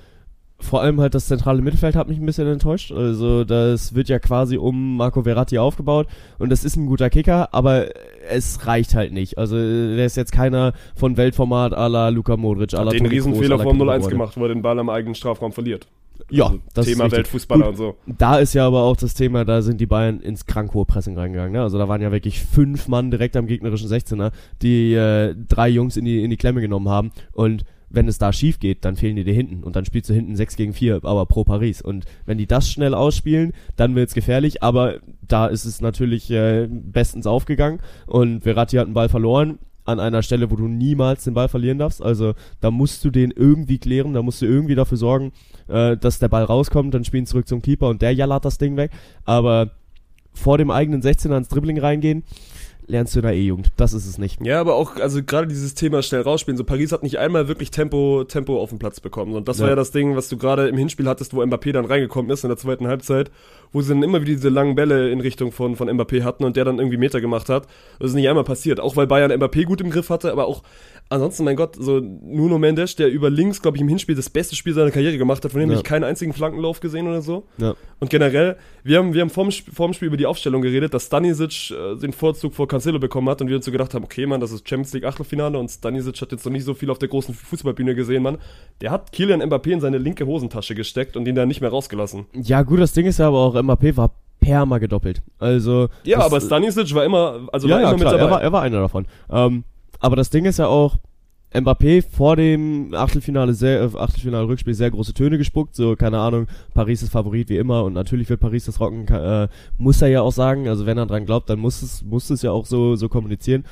vor 0.63 0.81
allem 0.81 1.01
halt 1.01 1.15
das 1.15 1.27
zentrale 1.27 1.61
Mittelfeld 1.61 1.97
hat 1.97 2.09
mich 2.09 2.19
ein 2.19 2.25
bisschen 2.25 2.47
enttäuscht. 2.47 2.93
Also 2.93 3.45
das 3.45 3.95
wird 3.95 4.09
ja 4.09 4.19
quasi 4.19 4.57
um 4.57 4.97
Marco 4.97 5.23
Verratti 5.23 5.59
aufgebaut 5.59 6.07
und 6.39 6.51
das 6.51 6.65
ist 6.65 6.77
ein 6.77 6.87
guter 6.87 7.11
Kicker, 7.11 7.53
aber 7.53 7.89
es 8.31 8.67
reicht 8.67 8.95
halt 8.95 9.13
nicht. 9.13 9.39
Also 9.39 9.57
der 9.57 10.07
ist 10.07 10.17
jetzt 10.17 10.33
keiner 10.33 10.73
von 10.95 11.17
Weltformat 11.17 11.73
à 11.73 11.89
la 11.89 12.09
Luka 12.09 12.37
Modric, 12.37 12.75
à 12.75 12.85
la 12.85 12.93
Den 12.93 13.07
Riesenfehler 13.07 13.59
vom 13.59 13.81
0-1 13.81 14.09
gemacht, 14.09 14.37
wo 14.37 14.45
er 14.45 14.49
den 14.49 14.63
Ball 14.63 14.79
am 14.79 14.89
eigenen 14.89 15.15
Strafraum 15.15 15.53
verliert. 15.53 15.87
Ja, 16.33 16.47
also 16.47 16.61
das 16.75 16.87
Thema 16.87 17.07
ist 17.07 17.13
Weltfußballer 17.13 17.69
und 17.69 17.77
so. 17.77 17.97
Da 18.07 18.39
ist 18.39 18.55
ja 18.55 18.67
aber 18.67 18.83
auch 18.83 18.97
das 18.97 19.15
Thema, 19.15 19.45
da 19.45 19.63
sind 19.63 19.81
die 19.81 19.87
Bayern 19.87 20.21
ins 20.21 20.47
krank 20.47 20.73
hohe 20.75 20.87
Pressing 20.87 21.17
reingegangen. 21.17 21.53
Ne? 21.53 21.63
Also 21.63 21.79
da 21.79 21.89
waren 21.89 22.01
ja 22.01 22.11
wirklich 22.11 22.41
fünf 22.41 22.89
Mann 22.89 23.11
direkt 23.11 23.37
am 23.37 23.47
gegnerischen 23.47 23.89
16er, 23.89 24.33
die 24.63 24.95
äh, 24.95 25.35
drei 25.37 25.69
Jungs 25.69 25.97
in 25.97 26.05
die, 26.05 26.25
in 26.25 26.31
die 26.31 26.37
Klemme 26.37 26.61
genommen 26.61 26.89
haben 26.89 27.13
und 27.33 27.65
wenn 27.95 28.09
es 28.09 28.19
da 28.19 28.33
schief 28.33 28.59
geht, 28.59 28.85
dann 28.85 28.97
fehlen 28.97 29.17
die 29.17 29.25
dir 29.25 29.35
hinten 29.35 29.63
und 29.63 29.77
dann 29.77 29.85
spielst 29.85 30.09
du 30.09 30.15
hinten 30.15 30.35
6 30.35 30.57
gegen 30.57 30.73
4, 30.73 31.01
aber 31.03 31.27
pro 31.27 31.45
Paris. 31.45 31.83
Und 31.83 32.07
wenn 32.25 32.39
die 32.39 32.47
das 32.47 32.71
schnell 32.71 32.95
ausspielen, 32.95 33.53
dann 33.77 33.95
wird's 33.95 34.15
gefährlich, 34.15 34.63
aber 34.63 35.01
da 35.21 35.47
ist 35.47 35.67
es 35.67 35.83
natürlich 35.83 36.31
äh, 36.31 36.69
bestens 36.71 37.27
aufgegangen 37.27 37.81
und 38.07 38.43
Verratti 38.43 38.77
hat 38.77 38.87
einen 38.87 38.95
Ball 38.95 39.11
verloren 39.11 39.59
an 39.85 40.01
einer 40.01 40.23
Stelle, 40.23 40.51
wo 40.51 40.57
du 40.57 40.69
niemals 40.69 41.25
den 41.25 41.35
Ball 41.35 41.49
verlieren 41.49 41.79
darfst. 41.79 42.03
Also 42.03 42.35
da 42.61 42.71
musst 42.71 43.05
du 43.05 43.11
den 43.11 43.31
irgendwie 43.31 43.79
klären, 43.79 44.15
da 44.15 44.23
musst 44.23 44.43
du 44.43 44.47
irgendwie 44.47 44.75
dafür 44.75 44.99
sorgen, 44.99 45.33
äh, 45.69 45.97
dass 45.97 46.19
der 46.19 46.29
Ball 46.29 46.45
rauskommt, 46.45 46.95
dann 46.95 47.05
spielen 47.05 47.27
zurück 47.27 47.49
zum 47.49 47.63
Keeper 47.63 47.89
und 47.89 48.03
der 48.03 48.15
jallert 48.15 48.45
das 48.45 48.59
Ding 48.59 48.77
weg. 48.77 48.91
Aber 49.25 49.71
vor 50.33 50.59
dem 50.59 50.71
eigenen 50.71 51.03
16er 51.03 51.37
ins 51.37 51.49
Dribbling 51.49 51.79
reingehen, 51.79 52.23
lernst 52.87 53.15
du 53.15 53.21
in 53.21 53.27
der 53.27 53.35
E-Jugend. 53.35 53.73
Das 53.77 53.93
ist 53.93 54.07
es 54.07 54.19
nicht. 54.19 54.45
Ja, 54.45 54.61
aber 54.61 54.75
auch, 54.75 54.97
also 54.97 55.23
gerade 55.23 55.47
dieses 55.47 55.75
Thema 55.75 56.03
schnell 56.03 56.23
rausspielen. 56.23 56.57
So 56.57 56.65
Paris 56.65 56.93
hat 56.93 57.03
nicht 57.03 57.19
einmal 57.19 57.49
wirklich 57.49 57.71
Tempo, 57.71 58.25
Tempo 58.25 58.61
auf 58.61 58.71
den 58.71 58.79
Platz 58.79 59.01
bekommen. 59.01 59.35
Und 59.35 59.49
das 59.49 59.59
ja. 59.59 59.63
war 59.63 59.71
ja 59.71 59.77
das 59.77 59.91
Ding, 59.91 60.17
was 60.17 60.29
du 60.29 60.37
gerade 60.37 60.69
im 60.69 60.77
Hinspiel 60.77 61.09
hattest, 61.09 61.35
wo 61.35 61.43
Mbappé 61.43 61.73
dann 61.73 61.85
reingekommen 61.85 62.31
ist 62.31 62.45
in 62.45 62.49
der 62.49 62.57
zweiten 62.57 62.87
Halbzeit, 62.87 63.31
wo 63.73 63.81
sie 63.81 63.91
dann 63.91 64.03
immer 64.03 64.21
wieder 64.21 64.35
diese 64.35 64.49
langen 64.49 64.75
Bälle 64.75 65.11
in 65.11 65.21
Richtung 65.21 65.53
von, 65.53 65.77
von 65.77 65.89
Mbappé 65.89 66.23
hatten 66.23 66.45
und 66.45 66.57
der 66.57 66.65
dann 66.65 66.79
irgendwie 66.79 66.97
Meter 66.97 67.21
gemacht 67.21 67.49
hat. 67.49 67.67
Das 67.99 68.11
ist 68.11 68.15
nicht 68.15 68.29
einmal 68.29 68.45
passiert. 68.45 68.81
Auch 68.81 68.97
weil 68.97 69.07
Bayern 69.07 69.33
Mbappé 69.33 69.65
gut 69.65 69.81
im 69.81 69.91
Griff 69.91 70.11
hatte, 70.11 70.33
aber 70.33 70.47
auch 70.47 70.63
ansonsten, 71.09 71.45
mein 71.45 71.57
Gott, 71.57 71.77
so 71.77 72.01
Nuno 72.01 72.59
Mendes, 72.59 72.97
der 72.97 73.11
über 73.11 73.31
links, 73.31 73.61
glaube 73.61 73.77
ich, 73.77 73.81
im 73.81 73.89
Hinspiel 73.89 74.15
das 74.15 74.31
beste 74.31 74.57
Spiel 74.57 74.73
seiner 74.75 74.91
Karriere 74.91 75.19
gemacht 75.19 75.45
hat, 75.45 75.53
von 75.53 75.61
dem 75.61 75.71
ja. 75.71 75.77
habe 75.77 75.83
ich 75.83 75.89
keinen 75.89 76.05
einzigen 76.05 76.33
Flankenlauf 76.33 76.81
gesehen 76.81 77.07
oder 77.07 77.23
so. 77.23 77.45
Ja. 77.59 77.75
Und 78.01 78.11
generell, 78.11 78.57
wir 78.83 78.99
haben, 78.99 79.15
wir 79.15 79.21
haben 79.21 79.31
vorm, 79.31 79.51
vorm 79.51 79.93
Spiel 79.93 80.09
über 80.09 80.17
die 80.17 80.27
Aufstellung 80.27 80.63
geredet, 80.63 80.95
dass 80.95 81.07
Stanisic 81.07 81.71
äh, 81.71 81.97
den 81.97 82.13
Vorzug 82.13 82.55
vor 82.55 82.67
Cancelo 82.69 82.99
bekommen 82.99 83.29
hat 83.29 83.41
und 83.41 83.49
wir 83.49 83.57
uns 83.57 83.65
so 83.65 83.73
gedacht 83.73 83.95
haben, 83.95 84.05
okay, 84.05 84.27
Mann, 84.27 84.41
das 84.41 84.53
ist 84.53 84.69
Champions 84.69 84.93
League 84.95 85.05
Achtelfinale 85.05 85.59
und 85.59 85.71
Stanisic 85.71 86.21
hat 86.21 86.33
jetzt 86.33 86.45
noch 86.45 86.53
nicht 86.53 86.65
so 86.65 86.75
viel 86.75 86.91
auf 86.91 86.99
der 86.99 87.09
großen 87.09 87.35
Fußballbühne 87.35 87.95
gesehen, 87.95 88.23
Mann. 88.23 88.39
Der 88.81 88.91
hat 88.91 89.13
Kylian 89.13 89.43
Mbappé 89.43 89.71
in 89.71 89.81
seine 89.81 89.99
linke 89.99 90.27
Hosentasche 90.27 90.75
gesteckt 90.75 91.17
und 91.17 91.27
ihn 91.27 91.35
dann 91.35 91.49
nicht 91.49 91.61
mehr 91.61 91.71
rausgelassen. 91.71 92.27
Ja, 92.35 92.63
gut, 92.63 92.81
das 92.81 92.93
Ding 92.93 93.07
ist 93.07 93.19
ja 93.19 93.29
aber 93.29 93.39
auch, 93.39 93.55
Mbappé 93.55 93.97
war 93.97 94.15
perma 94.41 94.79
gedoppelt. 94.79 95.23
Also. 95.39 95.89
Ja, 96.05 96.21
aber 96.21 96.41
Stanisic 96.41 96.95
war 96.95 97.05
immer, 97.05 97.49
also 97.53 97.69
ja, 97.69 97.77
war 97.77 97.83
ja, 97.83 97.91
immer 97.91 97.99
klar, 97.99 98.13
mit 98.13 98.21
dabei. 98.21 98.31
Er 98.31 98.31
war, 98.31 98.43
er 98.43 98.53
war 98.53 98.63
einer 98.63 98.81
davon. 98.81 99.07
Ähm, 99.31 99.65
aber 100.03 100.17
das 100.17 100.31
Ding 100.31 100.45
ist 100.45 100.59
ja 100.59 100.67
auch, 100.67 100.99
Mbappé 101.55 102.03
vor 102.03 102.37
dem 102.37 102.95
Achtelfinale 102.95 103.53
sehr, 103.55 103.83
äh, 103.83 103.99
Achtelfinale 103.99 104.49
Rückspiel 104.49 104.75
sehr 104.75 104.91
große 104.91 105.15
Töne 105.15 105.39
gespuckt, 105.39 105.75
so 105.75 105.97
keine 105.97 106.19
Ahnung, 106.19 106.47
Paris 106.75 107.03
ist 107.03 107.13
Favorit 107.13 107.49
wie 107.49 107.59
immer 107.59 107.85
und 107.85 107.93
natürlich 107.93 108.29
wird 108.29 108.41
Paris 108.41 108.65
das 108.65 108.81
rocken, 108.81 109.07
äh, 109.09 109.49
muss 109.79 110.03
er 110.03 110.09
ja 110.09 110.23
auch 110.23 110.33
sagen, 110.33 110.69
also 110.69 110.87
wenn 110.87 110.99
er 110.99 111.07
dran 111.07 111.27
glaubt, 111.27 111.51
dann 111.51 111.61
muss 111.61 111.83
es, 111.83 112.03
muss 112.03 112.31
es 112.31 112.43
ja 112.43 112.51
auch 112.51 112.67
so, 112.67 112.97
so 112.97 113.09
kommunizieren. 113.09 113.65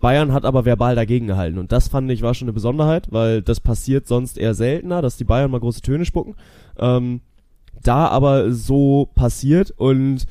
Bayern 0.00 0.32
hat 0.32 0.44
aber 0.44 0.64
verbal 0.64 0.94
dagegen 0.94 1.26
gehalten 1.26 1.58
und 1.58 1.72
das 1.72 1.88
fand 1.88 2.10
ich 2.10 2.22
war 2.22 2.34
schon 2.34 2.46
eine 2.46 2.52
Besonderheit, 2.52 3.08
weil 3.10 3.42
das 3.42 3.60
passiert 3.60 4.06
sonst 4.06 4.38
eher 4.38 4.54
seltener, 4.54 5.02
dass 5.02 5.16
die 5.16 5.24
Bayern 5.24 5.50
mal 5.50 5.60
große 5.60 5.80
Töne 5.80 6.04
spucken. 6.04 6.34
Ähm, 6.78 7.20
da 7.82 8.08
aber 8.08 8.52
so 8.52 9.08
passiert 9.14 9.72
und 9.76 10.26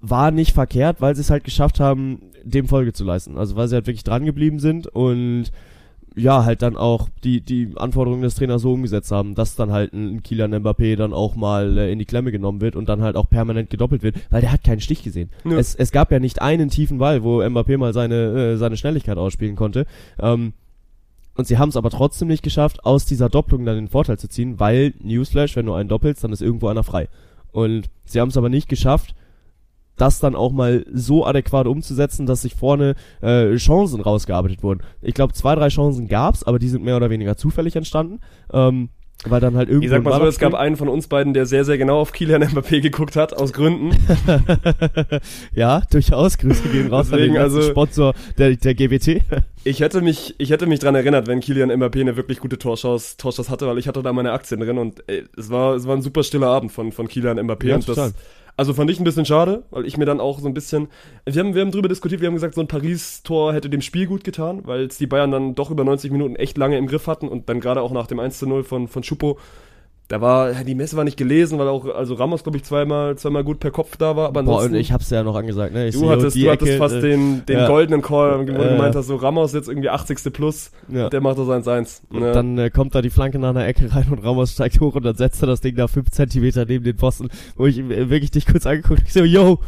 war 0.00 0.30
nicht 0.30 0.52
verkehrt, 0.52 1.00
weil 1.00 1.14
sie 1.14 1.20
es 1.20 1.30
halt 1.30 1.44
geschafft 1.44 1.78
haben, 1.78 2.29
dem 2.44 2.68
Folge 2.68 2.92
zu 2.92 3.04
leisten. 3.04 3.38
Also 3.38 3.56
weil 3.56 3.68
sie 3.68 3.74
halt 3.74 3.86
wirklich 3.86 4.04
dran 4.04 4.24
geblieben 4.24 4.58
sind 4.58 4.86
und 4.86 5.50
ja, 6.16 6.44
halt 6.44 6.62
dann 6.62 6.76
auch 6.76 7.08
die, 7.22 7.40
die 7.40 7.72
Anforderungen 7.76 8.22
des 8.22 8.34
Trainers 8.34 8.62
so 8.62 8.72
umgesetzt 8.72 9.12
haben, 9.12 9.34
dass 9.34 9.54
dann 9.54 9.70
halt 9.70 9.92
ein 9.92 10.22
Kilian 10.22 10.52
Mbappé 10.54 10.96
dann 10.96 11.12
auch 11.12 11.36
mal 11.36 11.78
äh, 11.78 11.92
in 11.92 11.98
die 11.98 12.04
Klemme 12.04 12.32
genommen 12.32 12.60
wird 12.60 12.74
und 12.74 12.88
dann 12.88 13.02
halt 13.02 13.16
auch 13.16 13.28
permanent 13.28 13.70
gedoppelt 13.70 14.02
wird, 14.02 14.16
weil 14.30 14.40
der 14.40 14.52
hat 14.52 14.64
keinen 14.64 14.80
Stich 14.80 15.02
gesehen. 15.02 15.30
Ja. 15.44 15.56
Es, 15.56 15.74
es 15.74 15.92
gab 15.92 16.10
ja 16.10 16.18
nicht 16.18 16.42
einen 16.42 16.68
tiefen 16.68 16.98
Ball, 16.98 17.22
wo 17.22 17.42
Mbappé 17.42 17.78
mal 17.78 17.92
seine, 17.92 18.52
äh, 18.52 18.56
seine 18.56 18.76
Schnelligkeit 18.76 19.18
ausspielen 19.18 19.56
konnte. 19.56 19.86
Ähm, 20.18 20.52
und 21.36 21.46
sie 21.46 21.58
haben 21.58 21.68
es 21.68 21.76
aber 21.76 21.90
trotzdem 21.90 22.28
nicht 22.28 22.42
geschafft, 22.42 22.84
aus 22.84 23.06
dieser 23.06 23.28
Doppelung 23.28 23.64
dann 23.64 23.76
den 23.76 23.88
Vorteil 23.88 24.18
zu 24.18 24.28
ziehen, 24.28 24.58
weil, 24.58 24.94
Newsflash, 25.00 25.54
wenn 25.56 25.66
du 25.66 25.74
einen 25.74 25.88
doppelst, 25.88 26.24
dann 26.24 26.32
ist 26.32 26.42
irgendwo 26.42 26.68
einer 26.68 26.82
frei. 26.82 27.08
Und 27.52 27.88
sie 28.04 28.20
haben 28.20 28.28
es 28.28 28.36
aber 28.36 28.48
nicht 28.48 28.68
geschafft, 28.68 29.14
das 30.00 30.20
dann 30.20 30.34
auch 30.34 30.52
mal 30.52 30.84
so 30.92 31.26
adäquat 31.26 31.66
umzusetzen, 31.66 32.26
dass 32.26 32.42
sich 32.42 32.54
vorne 32.54 32.94
äh, 33.20 33.54
Chancen 33.56 34.00
rausgearbeitet 34.00 34.62
wurden. 34.62 34.82
Ich 35.02 35.14
glaube, 35.14 35.34
zwei, 35.34 35.54
drei 35.54 35.68
Chancen 35.68 36.08
gab's, 36.08 36.42
aber 36.42 36.58
die 36.58 36.68
sind 36.68 36.84
mehr 36.84 36.96
oder 36.96 37.10
weniger 37.10 37.36
zufällig 37.36 37.76
entstanden. 37.76 38.20
Ähm, 38.52 38.90
weil 39.26 39.40
dann 39.40 39.54
halt 39.54 39.68
irgendwie. 39.68 39.86
Ich 39.86 39.90
sag 39.90 40.02
mal 40.02 40.18
so, 40.18 40.26
es 40.26 40.38
gab 40.38 40.54
einen 40.54 40.76
von 40.76 40.88
uns 40.88 41.06
beiden, 41.06 41.34
der 41.34 41.44
sehr, 41.44 41.64
sehr 41.66 41.76
genau 41.76 42.00
auf 42.00 42.12
Kilian 42.12 42.42
Mbappé 42.42 42.80
geguckt 42.80 43.16
hat, 43.16 43.34
aus 43.34 43.52
Gründen. 43.52 43.94
ja, 45.54 45.82
durchaus. 45.90 46.38
Grüße 46.38 46.68
gehen 46.70 46.88
raus 46.88 47.08
Deswegen, 47.10 47.32
an 47.32 47.34
den 47.34 47.42
also, 47.42 47.60
Sponsor 47.60 48.14
der, 48.38 48.56
der 48.56 48.74
GWT. 48.74 49.20
ich 49.64 49.80
hätte 49.80 50.00
mich, 50.00 50.34
ich 50.38 50.50
hätte 50.50 50.66
mich 50.66 50.80
dran 50.80 50.94
erinnert, 50.94 51.26
wenn 51.26 51.40
Kilian 51.40 51.70
Mbappé 51.70 52.00
eine 52.00 52.16
wirklich 52.16 52.38
gute 52.38 52.56
Torschuss, 52.56 53.18
Torschuss 53.18 53.50
hatte, 53.50 53.66
weil 53.66 53.76
ich 53.76 53.88
hatte 53.88 54.02
da 54.02 54.12
meine 54.12 54.32
Aktien 54.32 54.60
drin 54.60 54.78
und 54.78 55.04
ey, 55.06 55.24
es 55.36 55.50
war, 55.50 55.74
es 55.74 55.86
war 55.86 55.96
ein 55.96 56.02
super 56.02 56.22
stiller 56.22 56.48
Abend 56.48 56.72
von, 56.72 56.90
von 56.90 57.06
Kilian 57.06 57.38
Mbappé 57.38 57.66
ja, 57.66 57.74
und 57.74 57.84
total. 57.84 58.12
das, 58.12 58.14
also 58.56 58.74
fand 58.74 58.90
ich 58.90 59.00
ein 59.00 59.04
bisschen 59.04 59.24
schade, 59.24 59.64
weil 59.70 59.86
ich 59.86 59.96
mir 59.96 60.04
dann 60.04 60.20
auch 60.20 60.38
so 60.38 60.46
ein 60.46 60.54
bisschen. 60.54 60.88
Wir 61.24 61.42
haben, 61.42 61.54
wir 61.54 61.62
haben 61.62 61.70
drüber 61.70 61.88
diskutiert, 61.88 62.20
wir 62.20 62.28
haben 62.28 62.34
gesagt, 62.34 62.54
so 62.54 62.60
ein 62.60 62.68
Paris-Tor 62.68 63.52
hätte 63.54 63.70
dem 63.70 63.80
Spiel 63.80 64.06
gut 64.06 64.24
getan, 64.24 64.62
weil 64.64 64.86
es 64.86 64.98
die 64.98 65.06
Bayern 65.06 65.30
dann 65.30 65.54
doch 65.54 65.70
über 65.70 65.84
90 65.84 66.10
Minuten 66.10 66.36
echt 66.36 66.58
lange 66.58 66.76
im 66.78 66.86
Griff 66.86 67.06
hatten 67.06 67.28
und 67.28 67.48
dann 67.48 67.60
gerade 67.60 67.82
auch 67.82 67.92
nach 67.92 68.06
dem 68.06 68.20
1 68.20 68.38
zu 68.38 68.46
0 68.46 68.64
von, 68.64 68.88
von 68.88 69.02
Schupo 69.02 69.38
da 70.10 70.20
war, 70.20 70.52
die 70.64 70.74
Messe 70.74 70.96
war 70.96 71.04
nicht 71.04 71.16
gelesen, 71.16 71.56
weil 71.60 71.68
auch, 71.68 71.86
also 71.86 72.14
Ramos, 72.14 72.42
glaube 72.42 72.58
ich, 72.58 72.64
zweimal, 72.64 73.16
zweimal 73.16 73.44
gut 73.44 73.60
per 73.60 73.70
Kopf 73.70 73.96
da 73.96 74.16
war, 74.16 74.26
aber 74.26 74.40
ansonsten. 74.40 74.70
Boah, 74.70 74.74
und 74.74 74.80
ich 74.80 74.90
hab's 74.90 75.08
ja 75.08 75.22
noch 75.22 75.36
angesagt, 75.36 75.72
ne? 75.72 75.86
Ich 75.86 75.94
du 75.94 76.10
hattest, 76.10 76.36
du 76.36 76.50
hattest 76.50 76.78
fast 76.78 76.96
äh, 76.96 77.00
den, 77.00 77.46
den 77.46 77.58
ja. 77.58 77.68
goldenen 77.68 78.02
Call, 78.02 78.40
wo 78.40 78.42
du 78.42 78.52
äh, 78.52 78.72
gemeint 78.72 78.96
hast, 78.96 79.06
so 79.06 79.14
Ramos 79.14 79.52
jetzt 79.52 79.68
irgendwie 79.68 79.88
80. 79.88 80.32
plus, 80.32 80.72
ja. 80.88 81.08
der 81.08 81.20
macht 81.20 81.38
das 81.38 81.46
1-1. 81.46 82.00
Und 82.10 82.22
ja. 82.22 82.32
dann 82.32 82.58
äh, 82.58 82.70
kommt 82.70 82.96
da 82.96 83.02
die 83.02 83.10
Flanke 83.10 83.38
nach 83.38 83.50
einer 83.50 83.64
Ecke 83.68 83.94
rein 83.94 84.08
und 84.10 84.24
Ramos 84.24 84.50
steigt 84.50 84.80
hoch 84.80 84.96
und 84.96 85.04
dann 85.04 85.14
setzt 85.14 85.44
er 85.44 85.46
das 85.46 85.60
Ding 85.60 85.76
da 85.76 85.86
5 85.86 86.10
Zentimeter 86.10 86.64
neben 86.64 86.82
den 86.82 86.96
Pfosten, 86.96 87.28
wo 87.56 87.66
ich 87.66 87.88
wirklich 87.88 88.32
dich 88.32 88.46
kurz 88.46 88.66
angeguckt 88.66 88.98
habe, 88.98 89.06
ich 89.06 89.12
so, 89.12 89.22
yo, 89.22 89.60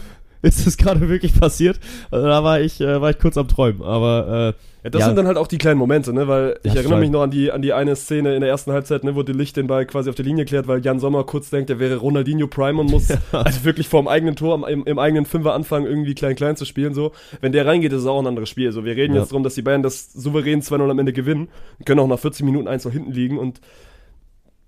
ist 0.52 0.66
das 0.66 0.76
gerade 0.76 1.08
wirklich 1.08 1.38
passiert? 1.38 1.78
Also 2.10 2.26
da 2.26 2.42
war 2.42 2.60
ich, 2.60 2.80
äh, 2.80 3.00
war 3.00 3.10
ich 3.10 3.18
kurz 3.18 3.36
am 3.36 3.46
Träumen, 3.46 3.82
aber, 3.82 4.54
äh, 4.58 4.62
ja, 4.84 4.90
das 4.90 5.00
ja. 5.00 5.06
sind 5.06 5.16
dann 5.16 5.28
halt 5.28 5.36
auch 5.36 5.46
die 5.46 5.58
kleinen 5.58 5.78
Momente, 5.78 6.12
ne? 6.12 6.26
Weil 6.26 6.58
ich 6.64 6.74
ja, 6.74 6.80
erinnere 6.80 6.98
mich 6.98 7.10
noch 7.10 7.22
an 7.22 7.30
die, 7.30 7.52
an 7.52 7.62
die 7.62 7.72
eine 7.72 7.94
Szene 7.94 8.34
in 8.34 8.40
der 8.40 8.50
ersten 8.50 8.72
Halbzeit, 8.72 9.04
ne, 9.04 9.14
wo 9.14 9.22
die 9.22 9.32
Licht 9.32 9.56
den 9.56 9.68
Ball 9.68 9.86
quasi 9.86 10.10
auf 10.10 10.16
der 10.16 10.24
Linie 10.24 10.44
klärt, 10.44 10.66
weil 10.66 10.84
Jan 10.84 10.98
Sommer 10.98 11.22
kurz 11.22 11.50
denkt, 11.50 11.70
er 11.70 11.78
wäre 11.78 11.96
Ronaldinho 11.96 12.48
Prime 12.48 12.80
und 12.80 12.90
muss 12.90 13.08
also 13.32 13.64
wirklich 13.64 13.86
vor 13.86 14.02
dem 14.02 14.08
eigenen 14.08 14.34
Tor 14.34 14.68
im, 14.68 14.84
im 14.84 14.98
eigenen 14.98 15.24
Fünfer 15.24 15.54
anfangen, 15.54 15.86
irgendwie 15.86 16.16
klein-klein 16.16 16.56
zu 16.56 16.64
spielen. 16.64 16.94
so. 16.94 17.12
Wenn 17.40 17.52
der 17.52 17.64
reingeht, 17.64 17.92
ist 17.92 18.00
es 18.00 18.06
auch 18.06 18.18
ein 18.18 18.26
anderes 18.26 18.48
Spiel. 18.48 18.72
So, 18.72 18.84
wir 18.84 18.96
reden 18.96 19.14
jetzt 19.14 19.30
darum, 19.30 19.44
dass 19.44 19.54
die 19.54 19.62
Bayern 19.62 19.84
das 19.84 20.12
souverän 20.12 20.62
2-0 20.62 20.90
am 20.90 20.98
Ende 20.98 21.12
gewinnen, 21.12 21.48
können 21.84 22.00
auch 22.00 22.08
nach 22.08 22.18
40 22.18 22.44
Minuten 22.44 22.66
1 22.66 22.84
noch 22.84 22.92
hinten 22.92 23.12
liegen 23.12 23.38
und 23.38 23.60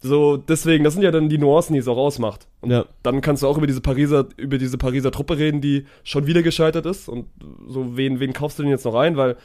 so, 0.06 0.36
deswegen, 0.36 0.84
das 0.84 0.92
sind 0.92 1.02
ja 1.02 1.10
dann 1.10 1.30
die 1.30 1.38
Nuancen, 1.38 1.72
die 1.72 1.78
es 1.78 1.88
auch 1.88 1.96
ausmacht. 1.96 2.46
Und 2.60 2.70
ja. 2.70 2.84
dann 3.02 3.22
kannst 3.22 3.42
du 3.42 3.46
auch 3.46 3.56
über 3.56 3.66
diese 3.66 3.80
Pariser, 3.80 4.26
über 4.36 4.58
diese 4.58 4.76
Pariser 4.76 5.10
Truppe 5.10 5.38
reden, 5.38 5.62
die 5.62 5.86
schon 6.02 6.26
wieder 6.26 6.42
gescheitert 6.42 6.84
ist. 6.84 7.08
Und 7.08 7.24
so, 7.66 7.96
wen, 7.96 8.20
wen 8.20 8.34
kaufst 8.34 8.58
du 8.58 8.64
denn 8.64 8.70
jetzt 8.70 8.84
noch 8.84 8.96
ein? 8.96 9.16
Weil 9.16 9.36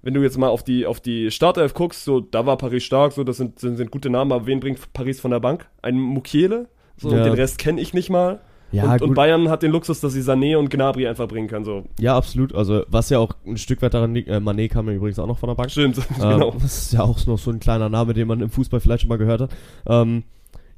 wenn 0.00 0.14
du 0.14 0.22
jetzt 0.22 0.38
mal 0.38 0.48
auf 0.48 0.62
die, 0.62 0.86
auf 0.86 1.00
die 1.00 1.30
Startelf 1.30 1.74
guckst, 1.74 2.04
so, 2.04 2.20
da 2.20 2.46
war 2.46 2.56
Paris 2.56 2.82
stark, 2.82 3.12
so, 3.12 3.24
das 3.24 3.36
sind, 3.36 3.58
sind, 3.58 3.76
sind 3.76 3.90
gute 3.90 4.08
Namen, 4.08 4.32
aber 4.32 4.46
wen 4.46 4.58
bringt 4.58 4.90
Paris 4.94 5.20
von 5.20 5.32
der 5.32 5.40
Bank? 5.40 5.68
Ein 5.82 6.00
Mukiele? 6.00 6.70
So, 6.96 7.10
ja. 7.14 7.22
den 7.22 7.34
Rest 7.34 7.58
kenne 7.58 7.78
ich 7.82 7.92
nicht 7.92 8.08
mal. 8.08 8.40
Ja, 8.76 8.92
und, 8.92 9.02
und, 9.02 9.14
Bayern 9.14 9.48
hat 9.48 9.62
den 9.62 9.72
Luxus, 9.72 10.00
dass 10.00 10.12
sie 10.12 10.20
Sané 10.20 10.56
und 10.56 10.70
Gnabry 10.70 11.06
einfach 11.06 11.28
bringen 11.28 11.48
kann. 11.48 11.64
So. 11.64 11.84
Ja, 11.98 12.16
absolut. 12.16 12.54
Also 12.54 12.84
was 12.88 13.10
ja 13.10 13.18
auch 13.18 13.32
ein 13.46 13.56
Stück 13.56 13.82
weit 13.82 13.94
daran 13.94 14.14
liegt, 14.14 14.28
äh, 14.28 14.36
Mané 14.36 14.68
kam 14.68 14.88
ja 14.88 14.94
übrigens 14.94 15.18
auch 15.18 15.26
noch 15.26 15.38
von 15.38 15.48
der 15.48 15.54
Bank. 15.54 15.70
Stimmt, 15.70 15.98
ähm, 15.98 16.04
genau. 16.18 16.50
Das 16.52 16.78
ist 16.78 16.92
ja 16.92 17.02
auch 17.02 17.24
noch 17.26 17.38
so 17.38 17.50
ein 17.50 17.60
kleiner 17.60 17.88
Name, 17.88 18.14
den 18.14 18.28
man 18.28 18.40
im 18.40 18.50
Fußball 18.50 18.80
vielleicht 18.80 19.02
schon 19.02 19.08
mal 19.08 19.18
gehört 19.18 19.40
hat. 19.40 19.50
Ähm, 19.86 20.24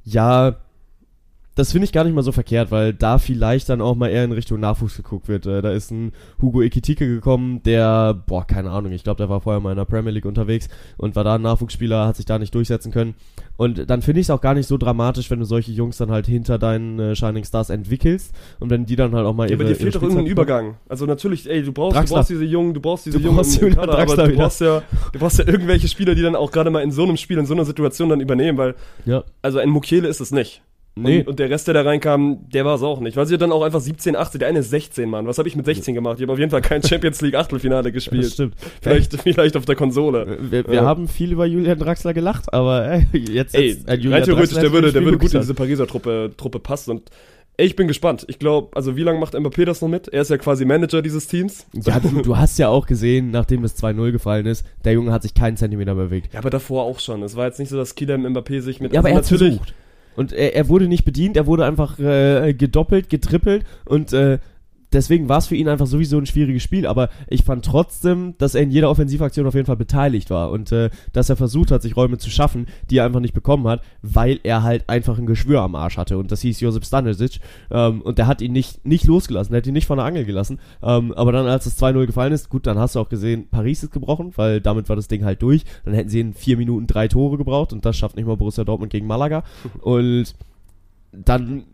ja, 0.03 0.55
das 1.55 1.71
finde 1.71 1.85
ich 1.85 1.91
gar 1.91 2.03
nicht 2.03 2.13
mal 2.13 2.23
so 2.23 2.31
verkehrt, 2.31 2.71
weil 2.71 2.93
da 2.93 3.17
vielleicht 3.17 3.69
dann 3.69 3.81
auch 3.81 3.95
mal 3.95 4.07
eher 4.07 4.23
in 4.23 4.31
Richtung 4.31 4.59
Nachwuchs 4.59 4.95
geguckt 4.95 5.27
wird. 5.27 5.45
Äh, 5.45 5.61
da 5.61 5.71
ist 5.71 5.91
ein 5.91 6.13
Hugo 6.41 6.61
Ekitike 6.61 7.07
gekommen, 7.07 7.61
der, 7.63 8.13
boah, 8.13 8.45
keine 8.47 8.71
Ahnung, 8.71 8.91
ich 8.91 9.03
glaube, 9.03 9.17
der 9.17 9.29
war 9.29 9.41
vorher 9.41 9.59
mal 9.59 9.71
in 9.71 9.77
der 9.77 9.85
Premier 9.85 10.11
League 10.11 10.25
unterwegs 10.25 10.69
und 10.97 11.15
war 11.15 11.23
da 11.23 11.35
ein 11.35 11.41
Nachwuchsspieler, 11.41 12.07
hat 12.07 12.15
sich 12.15 12.25
da 12.25 12.39
nicht 12.39 12.55
durchsetzen 12.55 12.91
können. 12.91 13.15
Und 13.57 13.89
dann 13.89 14.01
finde 14.01 14.21
ich 14.21 14.27
es 14.27 14.29
auch 14.29 14.39
gar 14.39 14.53
nicht 14.53 14.67
so 14.67 14.77
dramatisch, 14.77 15.29
wenn 15.31 15.39
du 15.39 15.45
solche 15.45 15.71
Jungs 15.71 15.97
dann 15.97 16.11
halt 16.11 16.27
hinter 16.27 16.57
deinen 16.59 16.97
äh, 16.97 17.15
Shining 17.15 17.43
Stars 17.43 17.69
entwickelst 17.69 18.33
und 18.59 18.69
wenn 18.69 18.85
die 18.85 18.95
dann 18.95 19.13
halt 19.13 19.25
auch 19.25 19.33
mal 19.33 19.49
ja, 19.49 19.51
ihre, 19.51 19.63
aber 19.63 19.69
dir 19.69 19.75
fehlt 19.75 19.95
doch 19.95 20.01
irgendein 20.01 20.27
Übergang. 20.27 20.77
Also 20.87 21.05
natürlich, 21.05 21.49
ey, 21.49 21.61
du 21.63 21.73
brauchst, 21.73 21.97
du 21.97 22.13
brauchst 22.13 22.29
diese 22.29 22.45
Jungen, 22.45 22.73
du 22.73 22.79
braust 22.79 23.05
diese 23.05 23.17
du 23.17 23.25
Jungen 23.25 23.37
brauchst 23.37 23.61
im 23.61 23.75
Kader, 23.75 23.97
aber 23.97 24.27
du 24.27 24.35
brauchst 24.35 24.61
ja, 24.61 24.81
du 25.11 25.19
brauchst 25.19 25.39
ja 25.39 25.47
irgendwelche 25.47 25.89
Spieler, 25.89 26.15
die 26.15 26.21
dann 26.21 26.35
auch 26.35 26.51
gerade 26.51 26.69
mal 26.69 26.83
in 26.83 26.91
so 26.91 27.03
einem 27.03 27.17
Spiel, 27.17 27.37
in 27.37 27.45
so 27.45 27.53
einer 27.53 27.65
Situation 27.65 28.07
dann 28.07 28.21
übernehmen, 28.21 28.57
weil, 28.57 28.75
ja. 29.05 29.23
also 29.41 29.59
ein 29.59 29.69
Mukiele 29.69 30.07
ist 30.07 30.21
es 30.21 30.31
nicht. 30.31 30.61
Nee. 31.01 31.19
Und, 31.19 31.29
und, 31.29 31.39
der 31.39 31.49
Rest, 31.49 31.67
der 31.67 31.73
da 31.73 31.81
reinkam, 31.81 32.49
der 32.49 32.65
war 32.65 32.75
es 32.75 32.81
auch 32.81 32.99
nicht. 32.99 33.17
Weil 33.17 33.25
sie 33.25 33.37
dann 33.37 33.51
auch 33.51 33.63
einfach 33.63 33.79
17, 33.79 34.15
18, 34.15 34.39
der 34.39 34.47
eine 34.47 34.59
ist 34.59 34.69
16, 34.69 35.09
Mann. 35.09 35.27
Was 35.27 35.37
habe 35.37 35.47
ich 35.47 35.55
mit 35.55 35.65
16 35.65 35.93
gemacht? 35.95 36.17
Ich 36.17 36.23
habe 36.23 36.33
auf 36.33 36.39
jeden 36.39 36.51
Fall 36.51 36.61
kein 36.61 36.83
Champions 36.83 37.21
League 37.21 37.35
Achtelfinale 37.35 37.91
gespielt. 37.91 38.25
Das 38.25 38.33
stimmt. 38.33 38.55
Vielleicht, 38.81 39.13
vielleicht 39.21 39.57
auf 39.57 39.65
der 39.65 39.75
Konsole. 39.75 40.37
Wir, 40.49 40.67
wir 40.67 40.75
ja. 40.75 40.81
haben 40.83 41.07
viel 41.07 41.31
über 41.31 41.45
Julian 41.45 41.79
Draxler 41.79 42.13
gelacht, 42.13 42.53
aber 42.53 42.85
ey, 42.89 43.07
jetzt, 43.31 43.55
ey, 43.55 43.77
ein 43.87 43.99
Julian 43.99 44.23
theoretisch, 44.23 44.57
der 44.57 44.71
würde, 44.71 44.91
der 44.91 45.03
würde 45.03 45.17
gut 45.17 45.33
in 45.33 45.41
diese 45.41 45.53
Pariser 45.53 45.87
Truppe, 45.87 46.31
Truppe 46.35 46.59
passen 46.59 46.91
und 46.91 47.09
Ich 47.57 47.75
bin 47.75 47.87
gespannt. 47.87 48.25
Ich 48.29 48.39
glaube, 48.39 48.75
also 48.75 48.95
wie 48.95 49.03
lange 49.03 49.19
macht 49.19 49.35
Mbappé 49.35 49.65
das 49.65 49.81
noch 49.81 49.89
mit? 49.89 50.07
Er 50.07 50.21
ist 50.21 50.29
ja 50.29 50.37
quasi 50.37 50.63
Manager 50.63 51.01
dieses 51.01 51.27
Teams. 51.27 51.65
Ja, 51.73 51.99
du, 51.99 52.21
du 52.21 52.37
hast 52.37 52.57
ja 52.57 52.69
auch 52.69 52.87
gesehen, 52.87 53.31
nachdem 53.31 53.61
das 53.61 53.77
2-0 53.81 54.11
gefallen 54.11 54.45
ist, 54.45 54.65
der 54.85 54.93
Junge 54.93 55.11
hat 55.11 55.23
sich 55.23 55.33
keinen 55.33 55.57
Zentimeter 55.57 55.93
bewegt. 55.95 56.33
Ja, 56.33 56.39
aber 56.39 56.49
davor 56.49 56.83
auch 56.83 56.99
schon. 56.99 57.21
Es 57.21 57.35
war 57.35 57.47
jetzt 57.47 57.59
nicht 57.59 57.69
so, 57.69 57.75
dass 57.75 57.95
Kylian 57.95 58.25
Mbappé 58.25 58.61
sich 58.61 58.79
mit... 58.79 58.93
Ja, 58.93 58.99
aber 58.99 59.09
also 59.09 59.15
er 59.15 59.23
hat 59.23 59.31
natürlich, 59.31 59.57
versucht. 59.57 59.73
Und 60.15 60.33
er, 60.33 60.55
er 60.55 60.67
wurde 60.67 60.87
nicht 60.87 61.05
bedient, 61.05 61.37
er 61.37 61.47
wurde 61.47 61.65
einfach 61.65 61.99
äh, 61.99 62.53
gedoppelt, 62.53 63.09
getrippelt 63.09 63.65
und 63.85 64.13
äh, 64.13 64.39
deswegen 64.93 65.29
war 65.29 65.37
es 65.37 65.47
für 65.47 65.55
ihn 65.55 65.67
einfach 65.67 65.87
sowieso 65.87 66.17
ein 66.17 66.25
schwieriges 66.25 66.63
Spiel, 66.63 66.85
aber 66.85 67.09
ich 67.27 67.43
fand 67.43 67.65
trotzdem, 67.65 68.35
dass 68.37 68.55
er 68.55 68.63
in 68.63 68.71
jeder 68.71 68.89
Offensivaktion 68.89 69.45
auf 69.45 69.53
jeden 69.53 69.65
Fall 69.65 69.77
beteiligt 69.77 70.29
war 70.29 70.51
und 70.51 70.71
äh, 70.71 70.89
dass 71.13 71.29
er 71.29 71.35
versucht 71.35 71.71
hat, 71.71 71.81
sich 71.81 71.95
Räume 71.95 72.17
zu 72.17 72.29
schaffen, 72.29 72.67
die 72.89 72.97
er 72.97 73.05
einfach 73.05 73.19
nicht 73.19 73.33
bekommen 73.33 73.67
hat, 73.67 73.81
weil 74.01 74.39
er 74.43 74.63
halt 74.63 74.89
einfach 74.89 75.17
ein 75.17 75.25
Geschwür 75.25 75.61
am 75.61 75.75
Arsch 75.75 75.97
hatte 75.97 76.17
und 76.17 76.31
das 76.31 76.41
hieß 76.41 76.59
Josip 76.59 76.85
Stanisic 76.85 77.39
ähm, 77.71 78.01
und 78.01 78.17
der 78.17 78.27
hat 78.27 78.41
ihn 78.41 78.51
nicht, 78.51 78.85
nicht 78.85 79.05
losgelassen, 79.05 79.51
der 79.51 79.61
hat 79.61 79.67
ihn 79.67 79.73
nicht 79.73 79.87
von 79.87 79.97
der 79.97 80.05
Angel 80.05 80.25
gelassen, 80.25 80.59
ähm, 80.81 81.13
aber 81.13 81.31
dann 81.31 81.47
als 81.47 81.65
das 81.65 81.79
2-0 81.81 82.05
gefallen 82.05 82.33
ist, 82.33 82.49
gut, 82.49 82.67
dann 82.67 82.79
hast 82.79 82.95
du 82.95 82.99
auch 82.99 83.09
gesehen, 83.09 83.47
Paris 83.49 83.83
ist 83.83 83.91
gebrochen, 83.91 84.33
weil 84.35 84.61
damit 84.61 84.89
war 84.89 84.95
das 84.95 85.07
Ding 85.07 85.23
halt 85.23 85.41
durch, 85.41 85.63
dann 85.85 85.93
hätten 85.93 86.09
sie 86.09 86.19
in 86.19 86.33
vier 86.33 86.57
Minuten 86.57 86.87
drei 86.87 87.07
Tore 87.07 87.37
gebraucht 87.37 87.73
und 87.73 87.85
das 87.85 87.97
schafft 87.97 88.15
nicht 88.15 88.25
mal 88.25 88.37
Borussia 88.37 88.63
Dortmund 88.63 88.91
gegen 88.91 89.07
Malaga 89.07 89.43
und 89.81 90.33
dann 91.11 91.65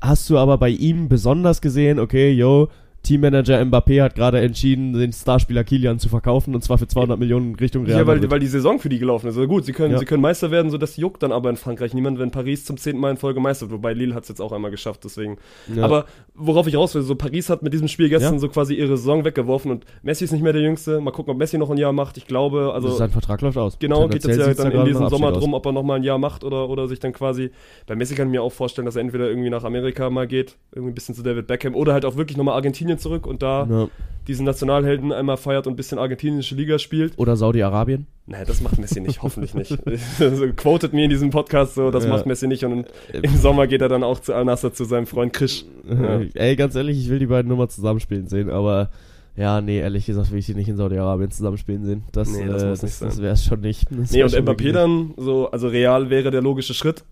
hast 0.00 0.28
du 0.30 0.38
aber 0.38 0.58
bei 0.58 0.70
ihm 0.70 1.08
besonders 1.08 1.60
gesehen, 1.60 1.98
okay, 1.98 2.32
yo, 2.32 2.68
Teammanager 3.08 3.58
Mbappé 3.64 4.02
hat 4.02 4.14
gerade 4.14 4.38
entschieden, 4.40 4.92
den 4.92 5.14
Starspieler 5.14 5.64
Kilian 5.64 5.98
zu 5.98 6.10
verkaufen 6.10 6.54
und 6.54 6.62
zwar 6.62 6.76
für 6.76 6.86
200 6.86 7.18
Millionen 7.18 7.54
Richtung 7.54 7.86
Real 7.86 8.00
Ja, 8.00 8.06
weil, 8.06 8.30
weil 8.30 8.38
die 8.38 8.46
Saison 8.46 8.78
für 8.78 8.90
die 8.90 8.98
gelaufen 8.98 9.28
ist. 9.28 9.36
Also 9.36 9.48
gut, 9.48 9.64
sie 9.64 9.72
können, 9.72 9.92
Ja. 9.92 9.98
sie 9.98 10.04
können 10.04 10.20
Meister 10.20 10.50
werden, 10.50 10.70
so 10.70 10.76
das 10.76 10.98
juckt 10.98 11.22
dann 11.22 11.32
aber 11.32 11.48
in 11.48 11.56
Frankreich 11.56 11.94
niemand, 11.94 12.18
wenn 12.18 12.30
Paris 12.30 12.66
zum 12.66 12.76
zehnten 12.76 13.00
Mal 13.00 13.12
in 13.12 13.16
Folge 13.16 13.40
Meister 13.40 13.70
wird. 13.70 13.78
Wobei 13.78 13.94
Lille 13.94 14.14
hat 14.14 14.24
es 14.24 14.28
jetzt 14.28 14.40
auch 14.42 14.52
einmal 14.52 14.70
geschafft, 14.70 15.04
deswegen. 15.04 15.38
Ja. 15.74 15.84
Aber 15.84 16.04
worauf 16.34 16.66
ich 16.66 16.76
raus 16.76 16.94
will, 16.94 17.00
so 17.00 17.14
Paris 17.14 17.48
hat 17.48 17.62
mit 17.62 17.72
diesem 17.72 17.88
Spiel 17.88 18.10
gestern 18.10 18.34
Ja. 18.34 18.40
so 18.40 18.48
quasi 18.50 18.74
ihre 18.74 18.98
Saison 18.98 19.24
weggeworfen 19.24 19.70
und 19.70 19.86
Messi 20.02 20.24
ist 20.24 20.32
nicht 20.32 20.42
mehr 20.42 20.52
der 20.52 20.60
Jüngste. 20.60 21.00
Mal 21.00 21.12
gucken, 21.12 21.30
ob 21.32 21.38
Messi 21.38 21.56
noch 21.56 21.70
ein 21.70 21.78
Jahr 21.78 21.94
macht. 21.94 22.18
Ich 22.18 22.26
glaube, 22.26 22.72
also 22.74 22.90
sein 22.90 23.08
Vertrag 23.08 23.40
läuft 23.40 23.56
aus. 23.56 23.78
Genau, 23.78 24.02
geht 24.04 24.16
jetzt 24.16 24.26
Tendenziell 24.26 24.54
ja 24.66 24.70
dann 24.70 24.80
in 24.80 24.84
diesem 24.86 25.08
Sommer 25.08 25.32
drum, 25.32 25.54
ob 25.54 25.64
er 25.64 25.72
nochmal 25.72 25.96
ein 25.96 26.02
Jahr 26.02 26.18
macht 26.18 26.44
oder, 26.44 26.68
oder 26.68 26.86
sich 26.88 27.00
dann 27.00 27.14
quasi. 27.14 27.52
Bei 27.86 27.96
Messi 27.96 28.14
kann 28.14 28.28
ich 28.28 28.32
mir 28.32 28.42
auch 28.42 28.52
vorstellen, 28.52 28.84
dass 28.84 28.96
er 28.96 29.00
entweder 29.00 29.30
irgendwie 29.30 29.48
nach 29.48 29.64
Amerika 29.64 30.10
mal 30.10 30.26
geht, 30.26 30.56
irgendwie 30.72 30.92
ein 30.92 30.94
bisschen 30.94 31.14
zu 31.14 31.22
David 31.22 31.46
Beckham, 31.46 31.74
oder 31.74 31.94
halt 31.94 32.04
auch 32.04 32.16
wirklich 32.16 32.36
nochmal 32.36 32.54
Argentinien 32.54 32.97
zurück 32.98 33.26
und 33.26 33.42
da. 33.42 33.66
Ja. 33.70 33.88
diesen 34.26 34.44
Nationalhelden 34.44 35.10
einmal 35.10 35.38
feiert 35.38 35.66
und 35.66 35.72
ein 35.72 35.76
bisschen 35.76 35.98
argentinische 35.98 36.54
Liga 36.54 36.78
spielt. 36.78 37.14
Oder 37.18 37.34
Saudi-Arabien. 37.36 38.06
Naja, 38.26 38.44
das 38.44 38.60
macht 38.60 38.78
Messi 38.78 39.00
nicht, 39.00 39.22
hoffentlich 39.22 39.54
nicht. 39.54 39.78
also, 40.20 40.46
quotet 40.54 40.92
mir 40.92 41.04
in 41.04 41.10
diesem 41.10 41.30
Podcast 41.30 41.74
so, 41.76 41.90
das 41.90 42.04
Ja. 42.04 42.10
macht 42.10 42.26
Messi 42.26 42.46
nicht 42.46 42.62
und 42.64 42.86
im 43.10 43.36
Sommer 43.38 43.66
geht 43.66 43.80
er 43.80 43.88
dann 43.88 44.02
auch 44.04 44.20
zu 44.20 44.34
Al-Nassr 44.34 44.74
zu 44.74 44.84
seinem 44.84 45.06
Freund 45.06 45.32
Krisch. 45.32 45.64
Ja. 45.88 46.20
Ey, 46.34 46.56
ganz 46.56 46.74
ehrlich, 46.74 46.98
ich 46.98 47.08
will 47.08 47.18
die 47.18 47.26
beiden 47.26 47.48
nur 47.48 47.56
mal 47.56 47.68
zusammenspielen 47.68 48.28
sehen, 48.28 48.50
aber 48.50 48.90
ja, 49.34 49.62
nee, 49.62 49.78
ehrlich 49.78 50.04
gesagt 50.04 50.30
will 50.30 50.40
ich 50.40 50.44
sie 50.46 50.54
nicht 50.54 50.68
in 50.68 50.76
Saudi-Arabien 50.76 51.30
zusammenspielen 51.30 51.86
sehen. 51.86 52.02
Das, 52.12 52.28
Nee, 52.30 52.44
das 52.46 52.62
äh, 52.62 52.68
das, 52.86 52.98
das 52.98 53.22
wäre 53.22 53.32
es 53.32 53.44
schon 53.44 53.60
nicht. 53.60 53.86
Das 53.90 54.10
Nee, 54.10 54.24
und 54.24 54.34
Mbappé 54.34 54.72
dann, 54.72 55.14
so, 55.16 55.50
also 55.50 55.68
Real 55.68 56.10
wäre 56.10 56.30
der 56.30 56.42
logische 56.42 56.74
Schritt. 56.74 57.02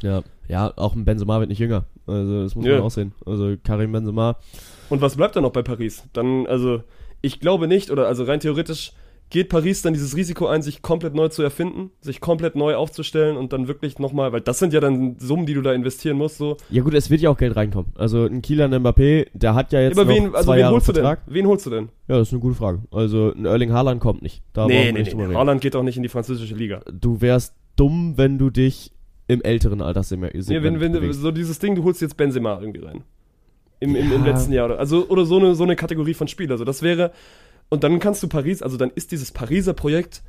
Ja. 0.00 0.22
ja, 0.48 0.72
auch 0.76 0.94
ein 0.94 1.04
Benzema 1.04 1.40
wird 1.40 1.50
nicht 1.50 1.58
jünger. 1.58 1.84
Also, 2.06 2.42
das 2.44 2.54
muss 2.54 2.64
Ja. 2.64 2.72
man 2.76 2.82
auch 2.82 2.90
sehen. 2.90 3.12
Also, 3.26 3.54
Karim 3.62 3.92
Benzema. 3.92 4.36
Und 4.90 5.00
was 5.00 5.16
bleibt 5.16 5.36
dann 5.36 5.42
noch 5.42 5.52
bei 5.52 5.62
Paris? 5.62 6.04
Dann, 6.12 6.46
also, 6.46 6.82
ich 7.20 7.40
glaube 7.40 7.68
nicht, 7.68 7.90
oder 7.90 8.06
also 8.06 8.24
rein 8.24 8.40
theoretisch 8.40 8.92
geht 9.30 9.48
Paris 9.48 9.82
dann 9.82 9.94
dieses 9.94 10.16
Risiko 10.16 10.46
ein, 10.46 10.62
sich 10.62 10.82
komplett 10.82 11.14
neu 11.14 11.28
zu 11.28 11.42
erfinden, 11.42 11.90
sich 12.00 12.20
komplett 12.20 12.54
neu 12.54 12.76
aufzustellen 12.76 13.36
und 13.36 13.52
dann 13.52 13.66
wirklich 13.68 13.98
nochmal, 13.98 14.32
weil 14.32 14.40
das 14.40 14.58
sind 14.58 14.72
ja 14.72 14.80
dann 14.80 15.16
Summen, 15.18 15.46
die 15.46 15.54
du 15.54 15.62
da 15.62 15.72
investieren 15.72 16.18
musst, 16.18 16.38
so. 16.38 16.56
Ja 16.70 16.82
gut, 16.82 16.94
es 16.94 17.10
wird 17.10 17.20
ja 17.20 17.30
auch 17.30 17.36
Geld 17.36 17.56
reinkommen. 17.56 17.92
Also 17.96 18.26
ein 18.26 18.42
Kylian 18.42 18.72
Mbappé, 18.72 19.26
der 19.32 19.54
hat 19.54 19.72
ja 19.72 19.80
jetzt 19.80 19.98
Aber 19.98 20.04
noch 20.04 20.14
wen, 20.14 20.34
also 20.34 20.44
zwei 20.46 20.54
wen 20.54 20.60
Jahre 20.60 20.74
holst 20.74 20.88
du 20.88 20.92
denn? 20.92 21.02
Vertrag. 21.02 21.22
Wen 21.26 21.46
holst 21.46 21.66
du 21.66 21.70
denn? 21.70 21.88
Ja, 22.06 22.18
das 22.18 22.28
ist 22.28 22.32
eine 22.32 22.40
gute 22.40 22.54
Frage. 22.54 22.82
Also 22.90 23.32
ein 23.32 23.44
Erling 23.46 23.72
Haaland 23.72 24.00
kommt 24.00 24.22
nicht. 24.22 24.42
Da 24.52 24.66
brauchen 24.66 24.74
wir 24.74 24.92
nicht 24.92 25.12
drüber 25.12 25.24
reden. 25.24 25.36
Haaland 25.36 25.60
geht 25.60 25.74
auch 25.74 25.82
nicht 25.82 25.96
in 25.96 26.02
die 26.02 26.08
französische 26.08 26.54
Liga. 26.54 26.82
Du 26.92 27.20
wärst 27.20 27.54
dumm, 27.76 28.14
wenn 28.16 28.38
du 28.38 28.50
dich 28.50 28.92
im 29.26 29.42
älteren 29.42 29.80
Alterssegment 29.80 30.34
Nee, 30.34 30.62
wenn, 30.62 30.80
wenn, 30.80 30.92
bewegst. 30.92 31.22
so 31.22 31.30
dieses 31.30 31.58
Ding, 31.58 31.74
du 31.74 31.84
holst 31.84 32.02
jetzt 32.02 32.16
Benzema 32.16 32.60
irgendwie 32.60 32.84
rein. 32.84 33.04
Im, 33.80 33.94
im, 33.96 34.12
im 34.12 34.24
Ja. 34.24 34.30
letzten 34.32 34.52
Jahr. 34.52 34.66
Oder, 34.66 34.78
also, 34.78 35.06
oder 35.08 35.24
so 35.26 35.38
eine, 35.38 35.54
so 35.54 35.64
eine 35.64 35.76
Kategorie 35.76 36.14
von 36.14 36.28
Spiel. 36.28 36.50
Also 36.50 36.64
das 36.64 36.82
wäre, 36.82 37.12
und 37.68 37.84
dann 37.84 37.98
kannst 37.98 38.22
du 38.22 38.28
Paris, 38.28 38.62
also 38.62 38.76
dann 38.76 38.90
ist 38.94 39.12
dieses 39.12 39.30
Pariser 39.32 39.74
Projekt 39.74 40.22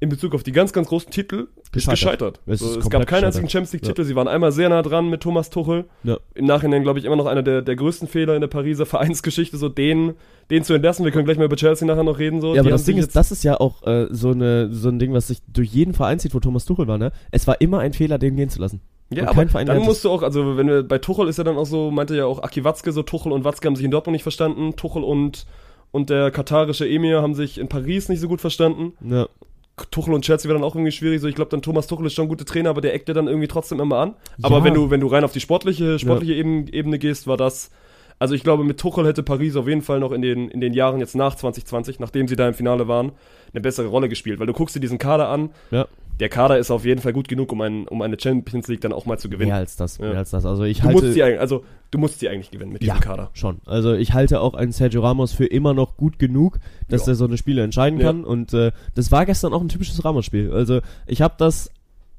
in 0.00 0.08
Bezug 0.08 0.34
auf 0.34 0.42
die 0.42 0.50
ganz, 0.50 0.72
ganz 0.72 0.88
großen 0.88 1.12
Titel 1.12 1.46
Gescheitert. 1.70 2.00
gescheitert. 2.00 2.40
Es 2.46 2.58
so, 2.58 2.76
es 2.80 2.90
gab 2.90 3.06
keinen 3.06 3.24
einzigen. 3.26 3.48
Champions 3.48 3.72
League-Titel. 3.72 4.02
Sie 4.02 4.16
waren 4.16 4.26
einmal 4.26 4.50
sehr 4.50 4.68
nah 4.68 4.82
dran 4.82 5.08
mit 5.08 5.20
Thomas 5.20 5.48
Tuchel. 5.48 5.84
Ja. 6.02 6.18
Im 6.34 6.46
Nachhinein, 6.46 6.82
glaube 6.82 6.98
ich, 6.98 7.04
immer 7.04 7.14
noch 7.14 7.26
einer 7.26 7.44
der, 7.44 7.62
der 7.62 7.76
größten 7.76 8.08
Fehler 8.08 8.34
in 8.34 8.40
der 8.40 8.48
Pariser 8.48 8.84
Vereinsgeschichte, 8.84 9.56
so 9.58 9.68
den, 9.68 10.14
den 10.50 10.64
zu 10.64 10.74
entlassen. 10.74 11.04
Wir 11.04 11.12
können 11.12 11.24
gleich 11.24 11.38
mal 11.38 11.44
über 11.44 11.54
Chelsea 11.54 11.86
nachher 11.86 12.02
noch 12.02 12.18
reden. 12.18 12.40
So. 12.40 12.48
Ja, 12.48 12.54
Die 12.54 12.58
aber 12.60 12.70
das 12.70 12.82
Ding 12.84 12.98
ist, 12.98 13.14
das 13.14 13.30
ist 13.30 13.44
ja 13.44 13.60
auch 13.60 13.86
äh, 13.86 14.08
so, 14.10 14.32
eine, 14.32 14.74
so 14.74 14.88
ein 14.88 14.98
Ding, 14.98 15.12
was 15.12 15.28
sich 15.28 15.38
durch 15.46 15.68
jeden 15.72 15.94
Verein 15.94 16.18
zieht, 16.18 16.34
wo 16.34 16.40
Thomas 16.40 16.64
Tuchel 16.64 16.88
war, 16.88 16.98
ne? 16.98 17.12
Es 17.30 17.46
war 17.46 17.60
immer 17.60 17.78
ein 17.78 17.92
Fehler, 17.92 18.18
den 18.18 18.34
gehen 18.34 18.50
zu 18.50 18.60
lassen. 18.60 18.80
Ja, 19.12 19.28
aber 19.28 19.44
dann 19.44 19.82
musst 19.82 20.04
du 20.04 20.10
auch, 20.10 20.22
also 20.22 20.56
wenn 20.56 20.66
wir 20.68 20.82
bei 20.82 20.98
Tuchel 20.98 21.28
ist 21.28 21.38
ja 21.38 21.44
dann 21.44 21.56
auch 21.56 21.66
so, 21.66 21.90
meinte 21.90 22.16
ja 22.16 22.26
auch 22.26 22.42
Aki 22.42 22.64
Watzke, 22.64 22.92
so 22.92 23.02
Tuchel 23.02 23.32
und 23.32 23.44
Watzke 23.44 23.66
haben 23.68 23.76
sich 23.76 23.84
in 23.84 23.90
Dortmund 23.90 24.12
nicht 24.14 24.22
verstanden, 24.22 24.76
Tuchel 24.76 25.02
und, 25.04 25.46
und 25.90 26.10
der 26.10 26.30
katarische 26.30 26.88
Emir 26.88 27.22
haben 27.22 27.34
sich 27.34 27.58
in 27.58 27.68
Paris 27.68 28.08
nicht 28.08 28.20
so 28.20 28.28
gut 28.28 28.40
verstanden. 28.40 28.92
Ja. 29.00 29.26
Tuchel 29.90 30.12
und 30.14 30.22
Chelsea 30.24 30.48
wäre 30.48 30.58
dann 30.58 30.66
auch 30.68 30.74
irgendwie 30.74 30.92
schwierig, 30.92 31.20
so 31.20 31.28
ich 31.28 31.34
glaube 31.34 31.50
dann 31.50 31.62
Thomas 31.62 31.86
Tuchel 31.86 32.06
ist 32.06 32.12
schon 32.14 32.26
ein 32.26 32.28
guter 32.28 32.44
Trainer, 32.44 32.70
aber 32.70 32.80
der 32.82 32.94
eckt 32.94 33.08
dir 33.08 33.14
dann 33.14 33.26
irgendwie 33.26 33.48
trotzdem 33.48 33.80
immer 33.80 33.96
an. 33.98 34.14
Aber 34.42 34.58
Ja. 34.58 34.64
wenn 34.64 34.74
du, 34.74 34.90
wenn 34.90 35.00
du 35.00 35.06
rein 35.06 35.24
auf 35.24 35.32
die 35.32 35.40
sportliche, 35.40 35.98
sportliche 35.98 36.34
Ebene, 36.34 36.72
Ebene 36.72 36.98
gehst, 36.98 37.26
war 37.26 37.36
das, 37.38 37.70
also 38.18 38.34
ich 38.34 38.44
glaube 38.44 38.64
mit 38.64 38.78
Tuchel 38.78 39.06
hätte 39.06 39.22
Paris 39.22 39.56
auf 39.56 39.66
jeden 39.66 39.82
Fall 39.82 39.98
noch 39.98 40.12
in 40.12 40.20
den, 40.22 40.48
in 40.50 40.60
den 40.60 40.74
Jahren 40.74 41.00
jetzt 41.00 41.16
nach 41.16 41.34
2020, 41.34 41.98
nachdem 42.00 42.28
sie 42.28 42.36
da 42.36 42.46
im 42.46 42.54
Finale 42.54 42.86
waren, 42.86 43.12
eine 43.52 43.60
bessere 43.62 43.86
Rolle 43.88 44.08
gespielt, 44.08 44.38
weil 44.38 44.46
du 44.46 44.52
guckst 44.52 44.76
dir 44.76 44.80
diesen 44.80 44.98
Kader 44.98 45.28
an, 45.28 45.50
Ja. 45.70 45.86
Der 46.22 46.28
Kader 46.28 46.56
ist 46.56 46.70
auf 46.70 46.84
jeden 46.86 47.00
Fall 47.00 47.12
gut 47.12 47.26
genug, 47.28 47.50
um, 47.52 47.60
ein, 47.60 47.86
um 47.88 48.00
eine 48.00 48.16
Champions 48.18 48.68
League 48.68 48.80
dann 48.80 48.92
auch 48.92 49.04
mal 49.06 49.18
zu 49.18 49.28
gewinnen. 49.28 49.48
Mehr 49.50 49.56
als 49.58 49.76
das, 49.76 49.98
Ja. 49.98 50.06
mehr 50.10 50.18
als 50.18 50.30
das. 50.30 50.46
Also 50.46 50.62
ich 50.62 50.78
Du 50.78 50.84
halte. 50.84 51.00
musst 51.02 51.12
sie 51.14 51.22
eigentlich, 51.22 51.40
also 51.40 51.64
du 51.90 51.98
musst 51.98 52.20
sie 52.20 52.28
eigentlich 52.28 52.50
gewinnen 52.52 52.72
mit 52.72 52.80
diesem 52.80 52.94
ja, 52.94 53.00
Kader. 53.00 53.30
schon. 53.34 53.60
Also 53.66 53.92
ich 53.92 54.14
halte 54.14 54.40
auch 54.40 54.54
einen 54.54 54.70
Sergio 54.72 55.02
Ramos 55.02 55.32
für 55.32 55.46
immer 55.46 55.74
noch 55.74 55.96
gut 55.96 56.18
genug, 56.20 56.58
dass 56.88 57.06
Ja. 57.06 57.12
er 57.12 57.16
so 57.16 57.24
eine 57.26 57.36
Spiele 57.36 57.62
entscheiden 57.64 57.98
kann. 57.98 58.24
Und 58.24 58.54
äh, 58.54 58.70
das 58.94 59.10
war 59.12 59.26
gestern 59.26 59.52
auch 59.52 59.60
ein 59.60 59.68
typisches 59.68 60.04
Ramos-Spiel. 60.04 60.52
Also 60.52 60.80
ich 61.06 61.20
habe 61.20 61.34
das 61.36 61.70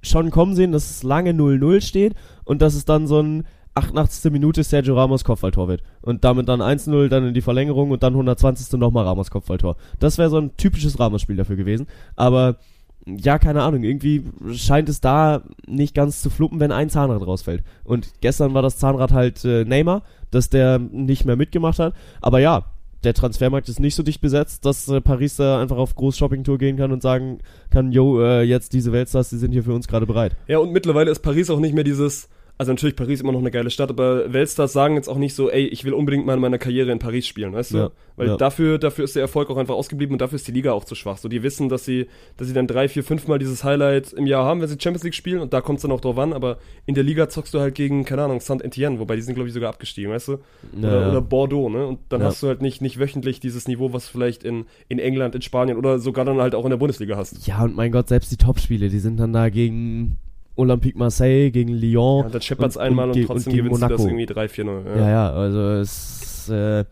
schon 0.01 0.29
kommen 0.31 0.53
sehen, 0.53 0.73
dass 0.73 0.91
es 0.91 1.01
lange 1.03 1.31
0-0 1.31 1.79
steht 1.81 2.13
und 2.43 2.61
dass 2.61 2.75
es 2.75 2.83
dann 2.85 3.07
so 3.07 3.21
ein 3.21 3.45
88. 3.75 4.31
Minute 4.31 4.63
Sergio 4.63 4.95
Ramos 4.95 5.23
Kopfballtor 5.23 5.67
wird. 5.67 5.81
Und 6.01 6.23
damit 6.23 6.47
dann 6.49 6.61
1-0, 6.61 7.07
dann 7.07 7.25
in 7.29 7.33
die 7.33 7.41
Verlängerung 7.41 7.89
und 7.89 8.03
dann 8.03 8.13
120. 8.13 8.77
nochmal 8.79 9.05
Ramos 9.05 9.31
Kopfballtor. 9.31 9.77
Das 9.99 10.17
wäre 10.19 10.29
so 10.29 10.37
ein 10.37 10.55
typisches 10.57 10.99
Ramos-Spiel 10.99 11.37
dafür 11.37 11.55
gewesen. 11.55 11.87
Aber 12.15 12.57
ja, 13.05 13.37
keine 13.37 13.63
Ahnung, 13.63 13.83
irgendwie 13.83 14.23
scheint 14.53 14.89
es 14.89 15.01
da 15.01 15.43
nicht 15.67 15.93
ganz 15.93 16.21
zu 16.21 16.29
fluppen, 16.29 16.59
wenn 16.59 16.71
ein 16.71 16.89
Zahnrad 16.89 17.25
rausfällt. 17.25 17.63
Und 17.83 18.13
gestern 18.21 18.53
war 18.53 18.61
das 18.61 18.77
Zahnrad 18.77 19.11
halt 19.11 19.43
äh, 19.43 19.65
Neymar, 19.65 20.03
dass 20.31 20.49
der 20.49 20.79
nicht 20.79 21.25
mehr 21.25 21.35
mitgemacht 21.35 21.79
hat. 21.79 21.93
Aber 22.21 22.39
ja, 22.39 22.65
der 23.03 23.13
Transfermarkt 23.13 23.67
ist 23.67 23.79
nicht 23.79 23.95
so 23.95 24.03
dicht 24.03 24.21
besetzt, 24.21 24.65
dass 24.65 24.87
äh, 24.87 25.01
Paris 25.01 25.35
da 25.35 25.61
einfach 25.61 25.77
auf 25.77 25.95
Groß-Shopping-Tour 25.95 26.57
gehen 26.57 26.77
kann 26.77 26.91
und 26.91 27.01
sagen 27.01 27.39
kann, 27.69 27.91
yo, 27.91 28.21
äh, 28.21 28.43
jetzt 28.43 28.73
diese 28.73 28.93
Weltstars, 28.93 29.29
die 29.29 29.37
sind 29.37 29.51
hier 29.51 29.63
für 29.63 29.73
uns 29.73 29.87
gerade 29.87 30.05
bereit. 30.05 30.35
Ja, 30.47 30.59
und 30.59 30.71
mittlerweile 30.71 31.11
ist 31.11 31.19
Paris 31.19 31.49
auch 31.49 31.59
nicht 31.59 31.75
mehr 31.75 31.83
dieses, 31.83 32.29
also 32.57 32.71
natürlich 32.71 32.95
Paris 32.95 33.19
immer 33.19 33.31
noch 33.31 33.39
eine 33.39 33.49
geile 33.51 33.69
Stadt, 33.71 33.89
aber 33.89 34.31
Weltstars 34.31 34.73
sagen 34.73 34.95
jetzt 34.95 35.07
auch 35.09 35.17
nicht 35.17 35.33
so, 35.33 35.49
ey, 35.49 35.65
ich 35.65 35.83
will 35.85 35.93
unbedingt 35.93 36.25
mal 36.25 36.35
in 36.35 36.39
meiner 36.39 36.59
Karriere 36.59 36.91
in 36.91 36.99
Paris 36.99 37.25
spielen, 37.27 37.51
weißt 37.51 37.73
du? 37.73 37.77
Ja, 37.77 37.91
Weil 38.15 38.27
ja. 38.27 38.37
dafür, 38.37 38.77
dafür 38.77 39.05
ist 39.05 39.15
der 39.15 39.23
Erfolg 39.23 39.49
auch 39.49 39.57
einfach 39.57 39.73
ausgeblieben 39.73 40.13
und 40.13 40.21
dafür 40.21 40.35
ist 40.35 40.47
die 40.47 40.51
Liga 40.51 40.71
auch 40.71 40.85
zu 40.85 40.93
schwach. 40.93 41.17
So, 41.17 41.27
die 41.27 41.41
wissen, 41.41 41.67
dass 41.67 41.83
sie, 41.83 42.07
dass 42.37 42.47
sie 42.47 42.53
dann 42.53 42.67
drei, 42.67 42.87
vier, 42.87 43.03
fünf 43.03 43.27
Mal 43.27 43.39
dieses 43.39 43.63
Highlight 43.63 44.13
im 44.13 44.27
Jahr 44.27 44.45
haben, 44.45 44.61
wenn 44.61 44.67
sie 44.69 44.77
Champions 44.79 45.03
League 45.03 45.15
spielen 45.15 45.39
und 45.41 45.51
da 45.51 45.61
kommt 45.61 45.77
es 45.77 45.81
dann 45.81 45.91
auch 45.91 45.99
drauf 45.99 46.17
an, 46.19 46.31
aber 46.31 46.57
in 46.85 46.93
der 46.93 47.03
Liga 47.03 47.27
zockst 47.27 47.53
du 47.55 47.59
halt 47.59 47.73
gegen, 47.73 48.05
keine 48.05 48.23
Ahnung, 48.23 48.39
Saint-Etienne, 48.39 48.99
wobei 48.99 49.15
die 49.15 49.23
sind, 49.23 49.33
glaube 49.33 49.47
ich, 49.47 49.53
sogar 49.53 49.69
abgestiegen, 49.69 50.11
weißt 50.11 50.27
du? 50.27 50.33
Oder, 50.77 51.01
Ja. 51.01 51.09
oder 51.09 51.21
Bordeaux, 51.21 51.69
ne? 51.69 51.87
Und 51.87 51.99
dann 52.09 52.21
hast 52.23 52.41
du 52.43 52.47
halt 52.47 52.61
nicht, 52.61 52.81
nicht 52.81 52.99
wöchentlich 52.99 53.39
dieses 53.39 53.67
Niveau, 53.67 53.93
was 53.93 54.05
du 54.05 54.11
vielleicht 54.11 54.43
in, 54.43 54.65
in 54.89 54.99
England, 54.99 55.33
in 55.33 55.41
Spanien 55.41 55.75
oder 55.77 55.97
sogar 55.97 56.23
dann 56.23 56.37
halt 56.39 56.53
auch 56.53 56.65
in 56.65 56.69
der 56.69 56.77
Bundesliga 56.77 57.17
hast. 57.17 57.47
Ja, 57.47 57.63
und 57.63 57.75
mein 57.75 57.91
Gott, 57.91 58.09
selbst 58.09 58.31
die 58.31 58.37
Topspiele, 58.37 58.89
die 58.89 58.99
sind 58.99 59.17
dann 59.19 59.33
da 59.33 59.49
gegen 59.49 60.17
Olympique 60.55 60.97
Marseille, 60.97 61.49
gegen 61.51 61.69
Lyon. 61.73 62.23
Ja, 62.25 62.29
dann 62.29 62.41
scheppert's 62.41 62.77
und- 62.77 62.83
einmal 62.83 63.07
und, 63.07 63.13
ge- 63.13 63.25
trotzdem 63.25 63.53
gegen 63.53 63.65
gewinnst 63.65 63.81
du 63.83 63.87
das 63.87 63.99
Monaco. 63.99 64.17
irgendwie 64.17 64.33
3-4-0. 64.33 64.97
Ja, 64.97 65.09
ja, 65.09 65.31
also 65.33 65.59
es 65.81 66.49
äh, 66.49 66.85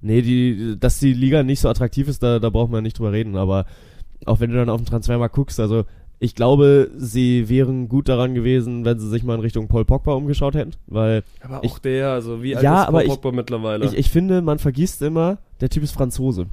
nee, 0.00 0.22
die, 0.22 0.76
dass 0.78 0.98
die 0.98 1.12
Liga 1.12 1.42
nicht 1.42 1.60
so 1.60 1.68
attraktiv 1.68 2.08
ist, 2.08 2.22
da, 2.22 2.38
da 2.38 2.50
braucht 2.50 2.70
man 2.70 2.82
nicht 2.82 2.98
drüber 2.98 3.12
reden, 3.12 3.36
aber 3.36 3.66
auch 4.24 4.40
wenn 4.40 4.50
du 4.50 4.56
dann 4.56 4.68
auf 4.70 4.80
den 4.80 4.86
Transfermarkt 4.86 5.34
guckst, 5.34 5.60
also 5.60 5.84
ich 6.18 6.34
glaube, 6.34 6.90
sie 6.96 7.50
wären 7.50 7.88
gut 7.88 8.08
daran 8.08 8.34
gewesen, 8.34 8.86
wenn 8.86 8.98
sie 8.98 9.08
sich 9.10 9.22
mal 9.22 9.34
in 9.34 9.40
Richtung 9.40 9.68
Paul 9.68 9.84
Pogba 9.84 10.14
umgeschaut 10.14 10.54
hätten, 10.54 10.72
weil 10.86 11.22
Aber 11.42 11.58
auch 11.58 11.62
Ich- 11.64 11.78
der, 11.78 12.10
also 12.12 12.42
wie 12.42 12.56
alt 12.56 12.64
Ja, 12.64 12.82
ist 12.82 12.88
aber 12.88 12.98
Paul 13.00 13.06
ich- 13.06 13.12
Pogba 13.20 13.32
mittlerweile? 13.32 13.84
ich, 13.84 13.96
ich 13.96 14.10
finde, 14.10 14.40
man 14.40 14.58
vergisst 14.58 15.02
immer, 15.02 15.38
der 15.60 15.68
Typ 15.68 15.82
ist 15.82 15.92
Franzose. 15.92 16.46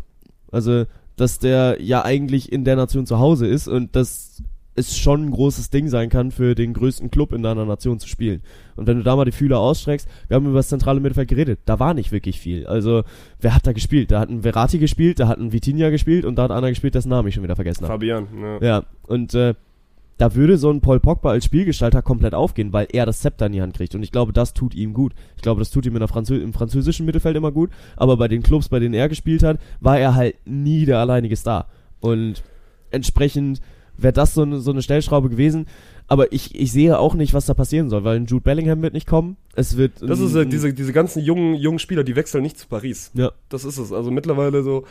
Also, 0.51 0.83
dass 1.15 1.39
der 1.39 1.77
ja 1.81 2.03
eigentlich 2.03 2.51
in 2.51 2.65
der 2.65 2.75
Nation 2.75 3.05
zu 3.05 3.19
Hause 3.19 3.47
ist 3.47 3.67
und 3.69 3.95
dass 3.95 4.43
es 4.75 4.97
schon 4.97 5.25
ein 5.25 5.31
großes 5.31 5.69
Ding 5.69 5.87
sein 5.87 6.09
kann, 6.09 6.31
für 6.31 6.55
den 6.55 6.73
größten 6.73 7.11
Club 7.11 7.31
in 7.31 7.43
deiner 7.43 7.65
Nation 7.65 7.99
zu 7.99 8.07
spielen. 8.07 8.41
Und 8.75 8.87
wenn 8.87 8.97
du 8.97 9.03
da 9.03 9.15
mal 9.15 9.25
die 9.25 9.31
Fühler 9.31 9.59
ausstreckst, 9.59 10.07
wir 10.27 10.35
haben 10.35 10.45
über 10.45 10.57
das 10.57 10.69
zentrale 10.69 10.99
Mittelfeld 10.99 11.29
geredet, 11.29 11.59
da 11.65 11.79
war 11.79 11.93
nicht 11.93 12.11
wirklich 12.11 12.39
viel. 12.39 12.65
Also, 12.65 13.03
wer 13.39 13.53
hat 13.53 13.67
da 13.67 13.73
gespielt? 13.73 14.11
Da 14.11 14.19
hat 14.19 14.29
ein 14.29 14.41
Verratti 14.41 14.79
gespielt, 14.79 15.19
da 15.19 15.27
hat 15.27 15.37
ein 15.37 15.51
Vitinha 15.51 15.89
gespielt 15.89 16.25
und 16.25 16.35
da 16.35 16.43
hat 16.43 16.51
einer 16.51 16.69
gespielt, 16.69 16.95
dessen 16.95 17.09
Namen 17.09 17.27
ich 17.27 17.35
schon 17.35 17.43
wieder 17.43 17.55
vergessen 17.55 17.83
habe. 17.83 17.93
Fabian, 17.93 18.27
ja. 18.41 18.61
Ja, 18.61 18.83
und 19.07 19.33
äh, 19.35 19.53
da 20.17 20.35
würde 20.35 20.57
so 20.57 20.69
ein 20.69 20.81
Paul 20.81 20.99
Pogba 20.99 21.31
als 21.31 21.45
Spielgestalter 21.45 22.01
komplett 22.01 22.33
aufgehen, 22.33 22.71
weil 22.71 22.87
er 22.91 23.05
das 23.05 23.21
Zepter 23.21 23.47
in 23.47 23.51
die 23.51 23.61
Hand 23.61 23.75
kriegt. 23.75 23.95
Und 23.95 24.03
ich 24.03 24.11
glaube, 24.11 24.31
das 24.31 24.53
tut 24.53 24.75
ihm 24.75 24.93
gut. 24.93 25.13
Ich 25.35 25.41
glaube, 25.41 25.59
das 25.59 25.71
tut 25.71 25.85
ihm 25.85 25.93
in 25.93 25.99
der 25.99 26.07
Franzö 26.07 26.37
im 26.37 26.53
französischen 26.53 27.05
Mittelfeld 27.05 27.35
immer 27.35 27.51
gut. 27.51 27.71
Aber 27.95 28.17
bei 28.17 28.27
den 28.27 28.43
Clubs, 28.43 28.69
bei 28.69 28.79
denen 28.79 28.93
er 28.93 29.09
gespielt 29.09 29.43
hat, 29.43 29.59
war 29.79 29.99
er 29.99 30.15
halt 30.15 30.35
nie 30.45 30.85
der 30.85 30.99
alleinige 30.99 31.35
Star. 31.35 31.67
Und 31.99 32.43
entsprechend 32.91 33.59
wäre 33.97 34.13
das 34.13 34.33
so 34.33 34.41
eine, 34.41 34.59
so 34.59 34.71
eine 34.71 34.81
Stellschraube 34.81 35.29
gewesen. 35.29 35.67
Aber 36.07 36.31
ich, 36.33 36.59
ich 36.59 36.71
sehe 36.71 36.99
auch 36.99 37.13
nicht, 37.13 37.33
was 37.33 37.45
da 37.45 37.53
passieren 37.53 37.89
soll, 37.89 38.03
weil 38.03 38.17
ein 38.17 38.25
Jude 38.25 38.43
Bellingham 38.43 38.81
wird 38.81 38.93
nicht 38.93 39.07
kommen. 39.07 39.37
Es 39.55 39.77
wird. 39.77 39.93
Das 40.01 40.19
ist 40.19 40.35
äh, 40.35 40.45
diese, 40.45 40.73
diese 40.73 40.91
ganzen 40.91 41.23
jungen, 41.23 41.55
jungen 41.55 41.79
Spieler, 41.79 42.03
die 42.03 42.15
wechseln 42.15 42.43
nicht 42.43 42.57
zu 42.57 42.67
Paris. 42.67 43.11
Ja. 43.13 43.31
Das 43.49 43.63
ist 43.65 43.77
es. 43.77 43.91
Also 43.91 44.11
mittlerweile 44.11 44.63
so. 44.63 44.85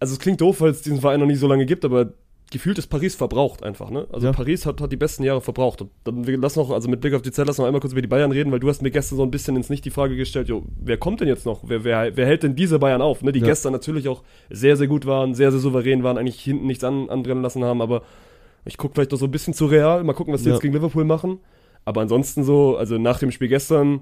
Also 0.00 0.12
es 0.12 0.20
klingt 0.20 0.40
doof, 0.40 0.60
weil 0.60 0.70
es 0.70 0.82
diesen 0.82 1.00
Verein 1.00 1.18
noch 1.18 1.26
nicht 1.26 1.40
so 1.40 1.48
lange 1.48 1.66
gibt, 1.66 1.84
aber 1.84 2.12
gefühlt 2.50 2.78
ist 2.78 2.86
Paris 2.86 3.14
verbraucht 3.14 3.62
einfach, 3.62 3.90
ne? 3.90 4.06
Also 4.12 4.26
ja. 4.26 4.32
Paris 4.32 4.64
hat, 4.64 4.80
hat 4.80 4.90
die 4.90 4.96
besten 4.96 5.22
Jahre 5.22 5.40
verbraucht. 5.40 5.82
Und 5.82 5.90
dann 6.04 6.24
lass 6.24 6.56
noch, 6.56 6.70
also 6.70 6.88
mit 6.88 7.00
Blick 7.00 7.14
auf 7.14 7.22
die 7.22 7.30
Zeit, 7.30 7.46
lass 7.46 7.58
noch 7.58 7.66
einmal 7.66 7.80
kurz 7.80 7.92
über 7.92 8.02
die 8.02 8.08
Bayern 8.08 8.32
reden, 8.32 8.50
weil 8.50 8.60
du 8.60 8.68
hast 8.68 8.82
mir 8.82 8.90
gestern 8.90 9.16
so 9.16 9.22
ein 9.22 9.30
bisschen 9.30 9.56
ins 9.56 9.68
Nicht 9.68 9.84
die 9.84 9.90
Frage 9.90 10.16
gestellt, 10.16 10.48
jo, 10.48 10.64
wer 10.80 10.96
kommt 10.96 11.20
denn 11.20 11.28
jetzt 11.28 11.46
noch? 11.46 11.64
Wer, 11.66 11.84
wer, 11.84 12.16
wer 12.16 12.26
hält 12.26 12.42
denn 12.42 12.56
diese 12.56 12.78
Bayern 12.78 13.02
auf? 13.02 13.22
Ne? 13.22 13.32
Die 13.32 13.40
ja. 13.40 13.46
gestern 13.46 13.72
natürlich 13.72 14.08
auch 14.08 14.22
sehr, 14.50 14.76
sehr 14.76 14.86
gut 14.86 15.06
waren, 15.06 15.34
sehr, 15.34 15.50
sehr 15.50 15.60
souverän 15.60 16.02
waren, 16.02 16.16
eigentlich 16.16 16.40
hinten 16.40 16.66
nichts 16.66 16.84
an, 16.84 17.10
anbrennen 17.10 17.42
lassen 17.42 17.64
haben, 17.64 17.82
aber 17.82 18.02
ich 18.64 18.76
gucke 18.76 18.94
vielleicht 18.94 19.12
noch 19.12 19.18
so 19.18 19.26
ein 19.26 19.30
bisschen 19.30 19.54
zu 19.54 19.66
Real, 19.66 20.02
mal 20.04 20.12
gucken, 20.12 20.32
was 20.32 20.42
die 20.42 20.48
ja. 20.48 20.54
jetzt 20.54 20.62
gegen 20.62 20.74
Liverpool 20.74 21.04
machen. 21.04 21.38
Aber 21.84 22.02
ansonsten 22.02 22.44
so, 22.44 22.76
also 22.76 22.98
nach 22.98 23.18
dem 23.18 23.30
Spiel 23.30 23.48
gestern 23.48 24.00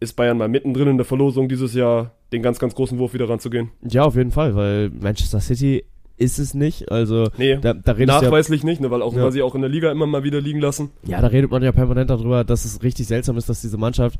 ist 0.00 0.14
Bayern 0.14 0.38
mal 0.38 0.48
mittendrin 0.48 0.88
in 0.88 0.96
der 0.96 1.06
Verlosung 1.06 1.48
dieses 1.48 1.74
Jahr, 1.74 2.12
den 2.32 2.42
ganz, 2.42 2.58
ganz 2.58 2.74
großen 2.74 2.98
Wurf 2.98 3.14
wieder 3.14 3.28
ranzugehen. 3.28 3.70
Ja, 3.82 4.04
auf 4.04 4.16
jeden 4.16 4.32
Fall, 4.32 4.56
weil 4.56 4.90
Manchester 4.90 5.40
City 5.40 5.84
ist 6.16 6.38
es 6.38 6.54
nicht. 6.54 6.90
Also 6.90 7.28
nee, 7.36 7.56
da, 7.56 7.74
da 7.74 7.94
nachweislich 7.94 8.62
ja, 8.62 8.68
nicht, 8.68 8.80
ne, 8.80 8.90
weil 8.90 9.02
auch 9.02 9.14
ja. 9.14 9.22
weil 9.22 9.32
sie 9.32 9.42
auch 9.42 9.54
in 9.54 9.60
der 9.60 9.70
Liga 9.70 9.90
immer 9.90 10.06
mal 10.06 10.24
wieder 10.24 10.40
liegen 10.40 10.60
lassen. 10.60 10.90
Ja, 11.04 11.20
da 11.20 11.28
redet 11.28 11.50
man 11.50 11.62
ja 11.62 11.72
permanent 11.72 12.10
darüber, 12.10 12.44
dass 12.44 12.64
es 12.64 12.82
richtig 12.82 13.06
seltsam 13.06 13.36
ist, 13.36 13.48
dass 13.48 13.60
diese 13.60 13.76
Mannschaft 13.76 14.18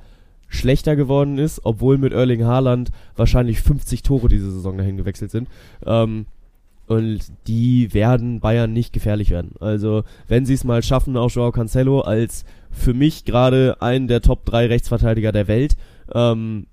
schlechter 0.48 0.94
geworden 0.94 1.38
ist, 1.38 1.60
obwohl 1.64 1.98
mit 1.98 2.12
Erling 2.12 2.44
Haaland 2.44 2.90
wahrscheinlich 3.16 3.60
50 3.60 4.02
Tore 4.02 4.28
diese 4.28 4.50
Saison 4.50 4.78
dahin 4.78 4.96
gewechselt 4.96 5.30
sind. 5.30 5.48
Ähm, 5.84 6.26
und 6.86 7.20
die 7.48 7.92
werden 7.94 8.38
Bayern 8.38 8.72
nicht 8.72 8.92
gefährlich 8.92 9.30
werden. 9.30 9.54
Also, 9.58 10.04
wenn 10.28 10.46
sie 10.46 10.54
es 10.54 10.62
mal 10.62 10.84
schaffen, 10.84 11.16
auch 11.16 11.30
Joao 11.30 11.50
Cancelo 11.50 12.00
als 12.00 12.44
für 12.70 12.94
mich 12.94 13.24
gerade 13.24 13.78
einen 13.80 14.06
der 14.06 14.20
Top 14.20 14.44
3 14.44 14.66
Rechtsverteidiger 14.66 15.32
der 15.32 15.48
Welt 15.48 15.76
ähm, 16.14 16.66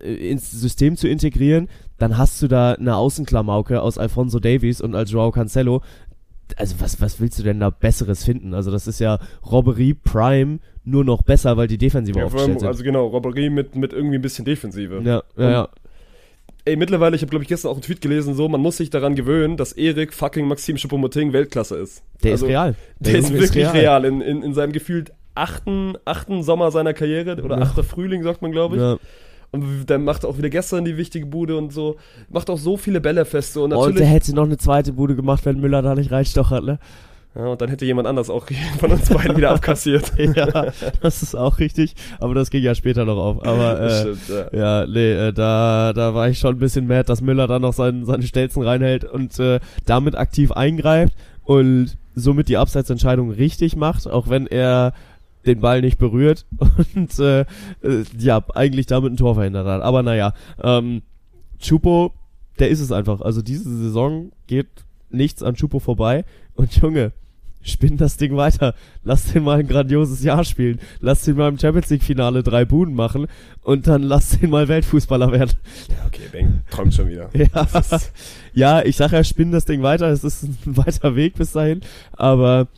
ins 0.00 0.52
System 0.52 0.96
zu 0.96 1.08
integrieren, 1.08 1.68
dann 1.98 2.18
hast 2.18 2.42
du 2.42 2.48
da 2.48 2.72
eine 2.72 2.96
Außenklamauke 2.96 3.80
aus 3.80 3.98
Alfonso 3.98 4.38
Davies 4.38 4.80
und 4.80 4.94
als 4.94 5.10
Joao 5.10 5.30
Cancelo. 5.30 5.82
Also 6.56 6.76
was, 6.78 7.00
was 7.00 7.20
willst 7.20 7.38
du 7.38 7.42
denn 7.42 7.58
da 7.60 7.70
Besseres 7.70 8.24
finden? 8.24 8.54
Also 8.54 8.70
das 8.70 8.86
ist 8.86 9.00
ja 9.00 9.18
Robbery 9.50 9.94
Prime 9.94 10.58
nur 10.84 11.04
noch 11.04 11.22
besser, 11.22 11.56
weil 11.56 11.66
die 11.66 11.78
Defensive 11.78 12.18
ja, 12.18 12.26
aufgestellt 12.26 12.60
sind. 12.60 12.68
Also 12.68 12.84
genau, 12.84 13.06
Robbery 13.06 13.50
mit, 13.50 13.74
mit 13.74 13.92
irgendwie 13.92 14.16
ein 14.16 14.22
bisschen 14.22 14.44
Defensive. 14.44 15.00
Ja, 15.02 15.22
ja, 15.36 15.50
ja. 15.50 15.68
Ey, 16.64 16.76
mittlerweile, 16.76 17.16
ich 17.16 17.22
habe 17.22 17.30
glaube 17.30 17.44
ich 17.44 17.48
gestern 17.48 17.70
auch 17.70 17.74
einen 17.74 17.82
Tweet 17.82 18.00
gelesen, 18.00 18.34
so, 18.34 18.48
man 18.48 18.60
muss 18.60 18.76
sich 18.76 18.90
daran 18.90 19.14
gewöhnen, 19.14 19.56
dass 19.56 19.72
Erik 19.72 20.12
fucking 20.12 20.46
Maxim 20.46 20.76
Choupo-Moting 20.76 21.32
Weltklasse 21.32 21.76
ist. 21.76 22.02
Der 22.22 22.32
also, 22.32 22.46
ist 22.46 22.50
real. 22.50 22.74
Der, 23.00 23.12
der 23.12 23.20
ist 23.20 23.32
wirklich 23.32 23.64
ist 23.64 23.74
real. 23.74 24.02
real. 24.02 24.04
In, 24.04 24.20
in, 24.20 24.42
in 24.42 24.54
seinem 24.54 24.72
gefühlt 24.72 25.12
achten, 25.34 25.94
achten 26.04 26.42
Sommer 26.42 26.70
seiner 26.70 26.94
Karriere 26.94 27.42
oder 27.42 27.56
ja. 27.56 27.62
achter 27.62 27.84
Frühling, 27.84 28.22
sagt 28.22 28.42
man 28.42 28.52
glaube 28.52 28.76
ich. 28.76 28.82
Ja 28.82 28.98
und 29.52 29.86
dann 29.86 30.04
macht 30.04 30.24
auch 30.24 30.38
wieder 30.38 30.50
gestern 30.50 30.84
die 30.84 30.96
wichtige 30.96 31.26
Bude 31.26 31.56
und 31.56 31.72
so. 31.72 31.96
Macht 32.28 32.50
auch 32.50 32.58
so 32.58 32.76
viele 32.76 33.00
Bälle 33.00 33.24
feste. 33.24 33.60
Und, 33.60 33.70
natürlich, 33.70 33.88
und 33.88 33.98
der 34.00 34.06
hätte 34.06 34.34
noch 34.34 34.44
eine 34.44 34.58
zweite 34.58 34.92
Bude 34.92 35.16
gemacht, 35.16 35.44
wenn 35.44 35.60
Müller 35.60 35.82
da 35.82 35.94
nicht 35.94 36.10
reinstochert, 36.10 36.64
ne? 36.64 36.78
Ja, 37.36 37.48
und 37.48 37.60
dann 37.60 37.68
hätte 37.68 37.84
jemand 37.84 38.08
anders 38.08 38.30
auch 38.30 38.46
von 38.78 38.92
uns 38.92 39.10
beiden 39.10 39.36
wieder 39.36 39.50
abkassiert. 39.50 40.12
ja, 40.36 40.72
das 41.02 41.22
ist 41.22 41.34
auch 41.34 41.58
richtig. 41.58 41.94
Aber 42.18 42.34
das 42.34 42.50
ging 42.50 42.62
ja 42.62 42.74
später 42.74 43.04
noch 43.04 43.18
auf. 43.18 43.46
Aber 43.46 43.80
äh, 43.82 44.00
stimmt, 44.00 44.28
ja. 44.52 44.58
ja, 44.58 44.86
nee, 44.86 45.12
äh, 45.12 45.32
da, 45.32 45.92
da 45.94 46.14
war 46.14 46.28
ich 46.28 46.38
schon 46.38 46.56
ein 46.56 46.58
bisschen 46.58 46.86
mad, 46.86 47.04
dass 47.04 47.20
Müller 47.20 47.46
da 47.46 47.58
noch 47.58 47.74
seinen, 47.74 48.06
seine 48.06 48.22
Stelzen 48.22 48.62
reinhält 48.62 49.04
und 49.04 49.38
äh, 49.38 49.60
damit 49.84 50.16
aktiv 50.16 50.50
eingreift 50.52 51.14
und 51.44 51.96
somit 52.14 52.48
die 52.48 52.56
Abseitsentscheidung 52.56 53.30
richtig 53.30 53.76
macht, 53.76 54.08
auch 54.08 54.30
wenn 54.30 54.46
er 54.46 54.94
den 55.46 55.60
Ball 55.60 55.80
nicht 55.80 55.98
berührt 55.98 56.46
und 56.94 57.18
äh, 57.18 57.40
äh, 57.40 57.46
ja, 58.18 58.44
eigentlich 58.54 58.86
damit 58.86 59.12
ein 59.12 59.16
Tor 59.16 59.34
verhindert 59.34 59.66
hat. 59.66 59.82
Aber 59.82 60.02
naja, 60.02 60.34
ähm, 60.62 61.02
Chupo, 61.58 62.12
der 62.58 62.68
ist 62.68 62.80
es 62.80 62.92
einfach. 62.92 63.20
Also 63.20 63.42
diese 63.42 63.74
Saison 63.76 64.32
geht 64.46 64.68
nichts 65.10 65.42
an 65.42 65.54
Chupo 65.54 65.78
vorbei. 65.78 66.24
Und 66.54 66.74
Junge, 66.76 67.12
spinn 67.62 67.96
das 67.96 68.16
Ding 68.16 68.36
weiter. 68.36 68.74
Lass 69.02 69.32
den 69.32 69.44
mal 69.44 69.58
ein 69.58 69.66
grandioses 69.66 70.22
Jahr 70.22 70.44
spielen. 70.44 70.78
Lass 71.00 71.24
den 71.24 71.36
mal 71.36 71.48
im 71.48 71.58
Champions 71.58 71.90
League 71.90 72.02
Finale 72.02 72.42
drei 72.42 72.64
Buden 72.64 72.94
machen 72.94 73.26
und 73.62 73.86
dann 73.86 74.02
lass 74.02 74.38
den 74.38 74.50
mal 74.50 74.68
Weltfußballer 74.68 75.32
werden. 75.32 75.52
Ja, 75.88 76.06
okay, 76.06 76.28
Beng 76.30 76.60
träumt 76.70 76.94
schon 76.94 77.08
wieder. 77.08 77.28
ja, 77.34 77.68
ja, 78.54 78.82
ich 78.84 78.96
sag 78.96 79.12
ja, 79.12 79.24
spinn 79.24 79.52
das 79.52 79.64
Ding 79.64 79.82
weiter. 79.82 80.08
Es 80.08 80.24
ist 80.24 80.44
ein 80.44 80.58
weiter 80.64 81.16
Weg 81.16 81.34
bis 81.34 81.52
dahin, 81.52 81.80
aber 82.12 82.68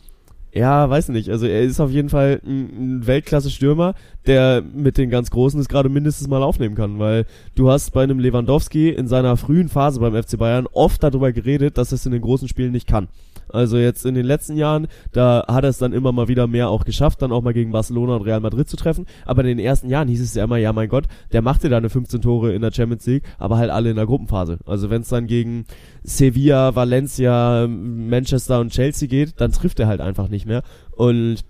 ja, 0.52 0.88
weiß 0.88 1.08
nicht. 1.10 1.28
Also 1.30 1.46
er 1.46 1.62
ist 1.62 1.80
auf 1.80 1.90
jeden 1.90 2.08
Fall 2.08 2.40
ein, 2.44 3.00
ein 3.00 3.06
Weltklasse-Stürmer, 3.06 3.94
der 4.26 4.62
mit 4.62 4.96
den 4.96 5.10
ganz 5.10 5.30
Großen 5.30 5.60
es 5.60 5.68
gerade 5.68 5.88
mindestens 5.88 6.28
mal 6.28 6.42
aufnehmen 6.42 6.74
kann, 6.74 6.98
weil 6.98 7.26
du 7.54 7.70
hast 7.70 7.92
bei 7.92 8.02
einem 8.02 8.18
Lewandowski 8.18 8.88
in 8.88 9.08
seiner 9.08 9.36
frühen 9.36 9.68
Phase 9.68 10.00
beim 10.00 10.20
FC 10.20 10.38
Bayern 10.38 10.66
oft 10.72 11.02
darüber 11.02 11.32
geredet, 11.32 11.76
dass 11.76 11.92
es 11.92 12.06
in 12.06 12.12
den 12.12 12.22
großen 12.22 12.48
Spielen 12.48 12.72
nicht 12.72 12.88
kann. 12.88 13.08
Also 13.52 13.78
jetzt 13.78 14.04
in 14.06 14.14
den 14.14 14.26
letzten 14.26 14.56
Jahren, 14.56 14.88
da 15.12 15.44
hat 15.48 15.64
er 15.64 15.70
es 15.70 15.78
dann 15.78 15.92
immer 15.92 16.12
mal 16.12 16.28
wieder 16.28 16.46
mehr 16.46 16.68
auch 16.68 16.84
geschafft, 16.84 17.22
dann 17.22 17.32
auch 17.32 17.42
mal 17.42 17.54
gegen 17.54 17.72
Barcelona 17.72 18.16
und 18.16 18.22
Real 18.22 18.40
Madrid 18.40 18.68
zu 18.68 18.76
treffen. 18.76 19.06
Aber 19.24 19.42
in 19.42 19.48
den 19.48 19.58
ersten 19.58 19.88
Jahren 19.88 20.08
hieß 20.08 20.20
es 20.20 20.34
ja 20.34 20.44
immer, 20.44 20.56
ja 20.56 20.72
mein 20.72 20.88
Gott, 20.88 21.04
der 21.32 21.42
machte 21.42 21.68
da 21.68 21.76
eine 21.76 21.90
15 21.90 22.20
Tore 22.20 22.52
in 22.52 22.62
der 22.62 22.72
Champions 22.72 23.06
League, 23.06 23.24
aber 23.38 23.56
halt 23.58 23.70
alle 23.70 23.90
in 23.90 23.96
der 23.96 24.06
Gruppenphase. 24.06 24.58
Also 24.66 24.90
wenn 24.90 25.02
es 25.02 25.08
dann 25.08 25.26
gegen 25.26 25.64
Sevilla, 26.02 26.74
Valencia, 26.74 27.66
Manchester 27.68 28.60
und 28.60 28.72
Chelsea 28.72 29.08
geht, 29.08 29.40
dann 29.40 29.52
trifft 29.52 29.80
er 29.80 29.86
halt 29.86 30.00
einfach 30.00 30.28
nicht 30.28 30.46
mehr. 30.46 30.62
Und 30.96 31.44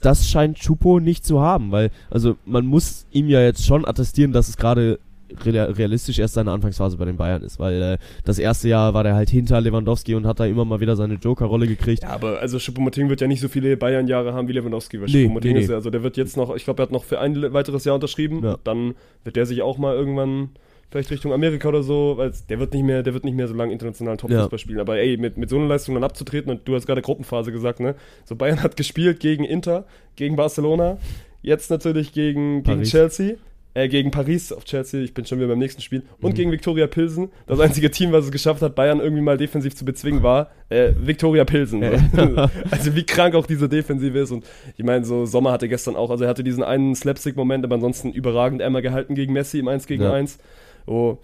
das 0.00 0.28
scheint 0.28 0.58
Chupo 0.58 1.00
nicht 1.00 1.24
zu 1.24 1.40
haben, 1.40 1.72
weil, 1.72 1.90
also 2.10 2.36
man 2.44 2.66
muss 2.66 3.06
ihm 3.10 3.28
ja 3.28 3.40
jetzt 3.40 3.66
schon 3.66 3.84
attestieren, 3.84 4.32
dass 4.32 4.48
es 4.48 4.56
gerade 4.56 5.00
realistisch 5.44 6.18
erst 6.18 6.34
seine 6.34 6.50
Anfangsphase 6.50 6.96
bei 6.96 7.04
den 7.04 7.16
Bayern 7.16 7.42
ist, 7.42 7.58
weil 7.58 7.82
äh, 7.82 7.98
das 8.24 8.38
erste 8.38 8.68
Jahr 8.68 8.94
war 8.94 9.04
der 9.04 9.14
halt 9.14 9.30
hinter 9.30 9.60
Lewandowski 9.60 10.14
und 10.14 10.26
hat 10.26 10.40
da 10.40 10.46
immer 10.46 10.64
mal 10.64 10.80
wieder 10.80 10.96
seine 10.96 11.14
Joker-Rolle 11.14 11.66
gekriegt. 11.66 12.02
Ja, 12.02 12.10
aber 12.10 12.40
also 12.40 12.58
Choupo-Moting 12.58 13.08
wird 13.08 13.20
ja 13.20 13.26
nicht 13.26 13.40
so 13.40 13.48
viele 13.48 13.76
Bayern-Jahre 13.76 14.32
haben 14.32 14.48
wie 14.48 14.52
Lewandowski, 14.52 15.00
weil 15.00 15.08
nee, 15.08 15.24
Choupo-Moting 15.24 15.52
nee, 15.52 15.60
ist 15.60 15.70
ja, 15.70 15.76
also 15.76 15.90
der 15.90 16.02
wird 16.02 16.16
jetzt 16.16 16.36
noch, 16.36 16.54
ich 16.56 16.64
glaube, 16.64 16.82
er 16.82 16.84
hat 16.84 16.92
noch 16.92 17.04
für 17.04 17.20
ein 17.20 17.52
weiteres 17.52 17.84
Jahr 17.84 17.94
unterschrieben, 17.94 18.42
ja. 18.42 18.58
dann 18.64 18.94
wird 19.24 19.36
der 19.36 19.46
sich 19.46 19.62
auch 19.62 19.78
mal 19.78 19.94
irgendwann 19.94 20.50
vielleicht 20.90 21.10
Richtung 21.10 21.32
Amerika 21.32 21.68
oder 21.68 21.82
so, 21.82 22.14
weil 22.16 22.32
der 22.48 22.58
wird 22.58 22.72
nicht 22.72 22.84
mehr, 22.84 23.02
der 23.02 23.14
wird 23.14 23.24
nicht 23.24 23.34
mehr 23.34 23.48
so 23.48 23.54
lange 23.54 23.72
internationalen 23.72 24.18
Topfußball 24.18 24.48
ja. 24.52 24.58
spielen. 24.58 24.80
Aber 24.80 24.96
ey, 24.98 25.16
mit, 25.16 25.36
mit 25.36 25.50
so 25.50 25.56
einer 25.56 25.66
Leistung 25.66 25.94
dann 25.94 26.04
abzutreten 26.04 26.50
und 26.50 26.66
du 26.66 26.74
hast 26.74 26.86
gerade 26.86 27.02
Gruppenphase 27.02 27.52
gesagt, 27.52 27.80
ne? 27.80 27.94
So 28.24 28.36
Bayern 28.36 28.62
hat 28.62 28.76
gespielt 28.76 29.20
gegen 29.20 29.44
Inter, 29.44 29.84
gegen 30.16 30.36
Barcelona, 30.36 30.98
jetzt 31.42 31.70
natürlich 31.70 32.12
gegen, 32.12 32.62
gegen 32.62 32.82
Chelsea 32.84 33.34
äh, 33.78 33.88
gegen 33.88 34.10
Paris 34.10 34.52
auf 34.52 34.64
Chelsea, 34.64 35.00
ich 35.00 35.14
bin 35.14 35.24
schon 35.24 35.38
wieder 35.38 35.48
beim 35.48 35.58
nächsten 35.58 35.80
Spiel, 35.80 36.02
und 36.20 36.32
mhm. 36.32 36.34
gegen 36.34 36.50
Viktoria 36.50 36.88
Pilsen. 36.88 37.30
Das 37.46 37.60
einzige 37.60 37.90
Team, 37.90 38.10
was 38.10 38.24
es 38.24 38.32
geschafft 38.32 38.60
hat, 38.60 38.74
Bayern 38.74 38.98
irgendwie 38.98 39.22
mal 39.22 39.36
defensiv 39.36 39.76
zu 39.76 39.84
bezwingen, 39.84 40.22
war 40.22 40.50
äh, 40.68 40.92
Viktoria 40.98 41.44
Pilsen. 41.44 41.84
also 42.70 42.96
wie 42.96 43.04
krank 43.04 43.36
auch 43.36 43.46
diese 43.46 43.68
Defensive 43.68 44.18
ist. 44.18 44.32
Und 44.32 44.44
ich 44.76 44.84
meine, 44.84 45.04
so 45.04 45.26
Sommer 45.26 45.52
hatte 45.52 45.68
gestern 45.68 45.94
auch, 45.94 46.10
also 46.10 46.24
er 46.24 46.30
hatte 46.30 46.42
diesen 46.42 46.64
einen 46.64 46.96
Slapstick-Moment, 46.96 47.64
aber 47.64 47.76
ansonsten 47.76 48.10
überragend 48.12 48.62
einmal 48.62 48.82
gehalten 48.82 49.14
gegen 49.14 49.32
Messi 49.32 49.60
im 49.60 49.68
1 49.68 49.86
gegen 49.86 50.02
ja. 50.02 50.12
1. 50.12 50.38
Oh. 50.86 51.18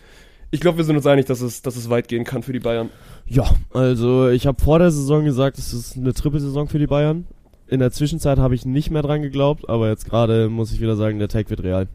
Ich 0.53 0.61
glaube, 0.61 0.79
wir 0.79 0.85
sind 0.85 0.95
uns 0.95 1.07
einig, 1.07 1.27
dass 1.27 1.41
es, 1.41 1.63
dass 1.63 1.75
es 1.75 1.91
weit 1.91 2.07
gehen 2.07 2.23
kann 2.23 2.45
für 2.45 2.53
die 2.53 2.61
Bayern. 2.61 2.91
Ja, 3.27 3.53
also 3.73 4.29
ich 4.29 4.47
habe 4.47 4.63
vor 4.63 4.79
der 4.79 4.93
Saison 4.93 5.25
gesagt, 5.25 5.59
es 5.59 5.73
ist 5.75 5.97
eine 5.97 6.15
Trippelsaison 6.15 6.69
für 6.69 6.79
die 6.79 6.87
Bayern. 6.87 7.27
In 7.67 7.81
der 7.81 7.91
Zwischenzeit 7.91 8.39
habe 8.39 8.55
ich 8.55 8.65
nicht 8.65 8.93
mehr 8.93 9.03
dran 9.03 9.23
geglaubt, 9.23 9.69
aber 9.69 9.89
jetzt 9.89 10.05
gerade 10.05 10.49
muss 10.49 10.71
ich 10.73 10.81
wieder 10.81 10.95
sagen, 10.95 11.19
der 11.19 11.29
Take 11.29 11.51
wird 11.51 11.65
real. 11.65 11.89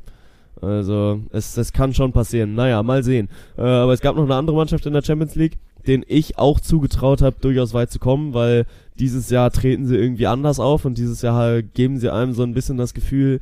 Also, 0.62 1.21
es, 1.31 1.55
es 1.57 1.71
kann 1.73 1.93
schon 1.93 2.12
passieren. 2.12 2.53
Naja, 2.53 2.83
mal 2.83 3.03
sehen. 3.03 3.29
Äh, 3.57 3.62
aber 3.62 3.93
es 3.93 4.01
gab 4.01 4.15
noch 4.15 4.23
eine 4.25 4.35
andere 4.35 4.55
Mannschaft 4.57 4.85
in 4.85 4.93
der 4.93 5.03
Champions 5.03 5.35
League, 5.35 5.57
den 5.88 6.03
ich 6.07 6.38
auch 6.38 6.59
zugetraut 6.59 7.21
habe, 7.21 7.38
durchaus 7.39 7.73
weit 7.73 7.91
zu 7.91 7.99
kommen, 7.99 8.33
weil 8.33 8.65
dieses 8.99 9.29
Jahr 9.29 9.51
treten 9.51 9.85
sie 9.88 9.95
irgendwie 9.95 10.27
anders 10.27 10.59
auf 10.59 10.83
und 10.83 10.97
dieses 10.97 11.21
Jahr 11.21 11.62
geben 11.62 11.97
sie 11.97 12.09
einem 12.12 12.33
so 12.33 12.43
ein 12.43 12.53
bisschen 12.53 12.77
das 12.77 12.93
Gefühl, 12.93 13.39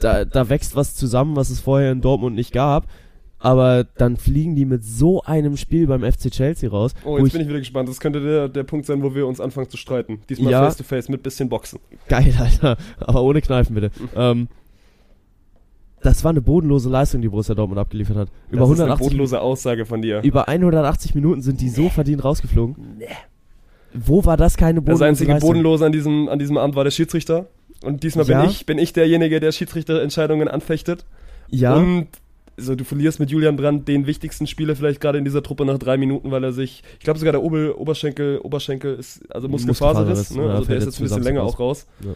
da, 0.00 0.24
da 0.24 0.48
wächst 0.48 0.74
was 0.74 0.94
zusammen, 0.96 1.36
was 1.36 1.50
es 1.50 1.60
vorher 1.60 1.92
in 1.92 2.00
Dortmund 2.00 2.34
nicht 2.34 2.52
gab. 2.52 2.86
aber 3.38 3.84
dann 3.84 4.16
fliegen 4.16 4.56
die 4.56 4.64
mit 4.64 4.82
so 4.84 5.22
einem 5.22 5.56
Spiel 5.56 5.86
beim 5.86 6.02
FC 6.02 6.30
Chelsea 6.32 6.68
raus. 6.68 6.94
Oh, 7.04 7.18
jetzt 7.18 7.32
bin 7.32 7.42
ich 7.42 7.48
wieder 7.48 7.60
gespannt. 7.60 7.88
Das 7.88 8.00
könnte 8.00 8.20
der, 8.20 8.48
der 8.48 8.64
Punkt 8.64 8.84
sein, 8.86 9.02
wo 9.02 9.14
wir 9.14 9.26
uns 9.26 9.40
anfangen 9.40 9.70
zu 9.70 9.76
streiten. 9.76 10.20
Diesmal 10.28 10.50
Ja. 10.50 10.62
face 10.64 10.76
to 10.78 10.82
face 10.84 11.08
mit 11.08 11.22
bisschen 11.22 11.48
Boxen. 11.48 11.78
Geil, 12.08 12.34
Alter. 12.38 12.76
Aber 12.98 13.22
ohne 13.22 13.40
Kneifen 13.40 13.74
bitte. 13.74 13.90
ähm, 14.16 14.48
das 16.02 16.22
war 16.24 16.30
eine 16.30 16.40
bodenlose 16.40 16.88
Leistung, 16.88 17.22
die 17.22 17.28
Borussia 17.28 17.54
Dortmund 17.54 17.78
abgeliefert 17.80 18.16
hat. 18.16 18.28
Über 18.50 18.60
das 18.60 18.70
ist 18.70 18.80
eine 18.80 18.92
180, 18.92 19.06
bodenlose 19.06 19.40
Aussage 19.40 19.86
von 19.86 20.02
dir. 20.02 20.20
über 20.22 20.48
180 20.48 21.14
Minuten 21.14 21.40
sind 21.42 21.60
die 21.60 21.68
so 21.68 21.88
verdient 21.88 22.22
rausgeflogen. 22.24 22.76
Wo 23.94 24.24
war 24.24 24.36
das 24.36 24.56
keine 24.56 24.80
Das 24.80 24.84
bodenlose 24.84 25.04
einzige 25.06 25.32
Leistung? 25.32 25.48
Bodenlose 25.50 25.86
an 25.86 25.92
diesem, 25.92 26.28
an 26.28 26.38
diesem 26.38 26.58
Abend 26.58 26.76
war 26.76 26.84
der 26.84 26.90
Schiedsrichter. 26.90 27.46
Und 27.82 28.02
diesmal 28.02 28.26
Ja. 28.26 28.40
bin 28.42 28.50
ich, 28.50 28.66
bin 28.66 28.78
ich 28.78 28.92
derjenige, 28.92 29.40
der 29.40 29.52
Schiedsrichterentscheidungen 29.52 30.48
anfechtet. 30.48 31.04
Ja, 31.48 31.74
Und 31.76 32.08
so, 32.58 32.74
du 32.74 32.84
verlierst 32.84 33.20
mit 33.20 33.30
Julian 33.30 33.56
Brandt 33.56 33.86
den 33.86 34.06
wichtigsten 34.06 34.46
Spieler 34.46 34.74
vielleicht 34.76 35.00
gerade 35.00 35.18
in 35.18 35.24
dieser 35.24 35.42
Truppe 35.42 35.64
nach 35.66 35.78
drei 35.78 35.96
Minuten, 35.98 36.30
weil 36.30 36.42
er 36.42 36.52
sich, 36.52 36.82
ich 36.98 37.04
glaube 37.04 37.18
sogar 37.18 37.32
der 37.32 37.42
Ober, 37.42 37.78
Oberschenkel, 37.78 38.38
Oberschenkel 38.38 38.94
ist, 38.96 39.20
also 39.34 39.46
Muskelfaserriss, 39.48 40.34
ne? 40.34 40.50
also 40.50 40.64
der 40.66 40.76
ist 40.78 40.86
jetzt 40.86 40.98
ein 40.98 41.02
bisschen 41.02 41.22
länger 41.22 41.42
aus. 41.42 41.54
auch 41.54 41.60
raus. 41.60 41.86
Ja. 42.02 42.14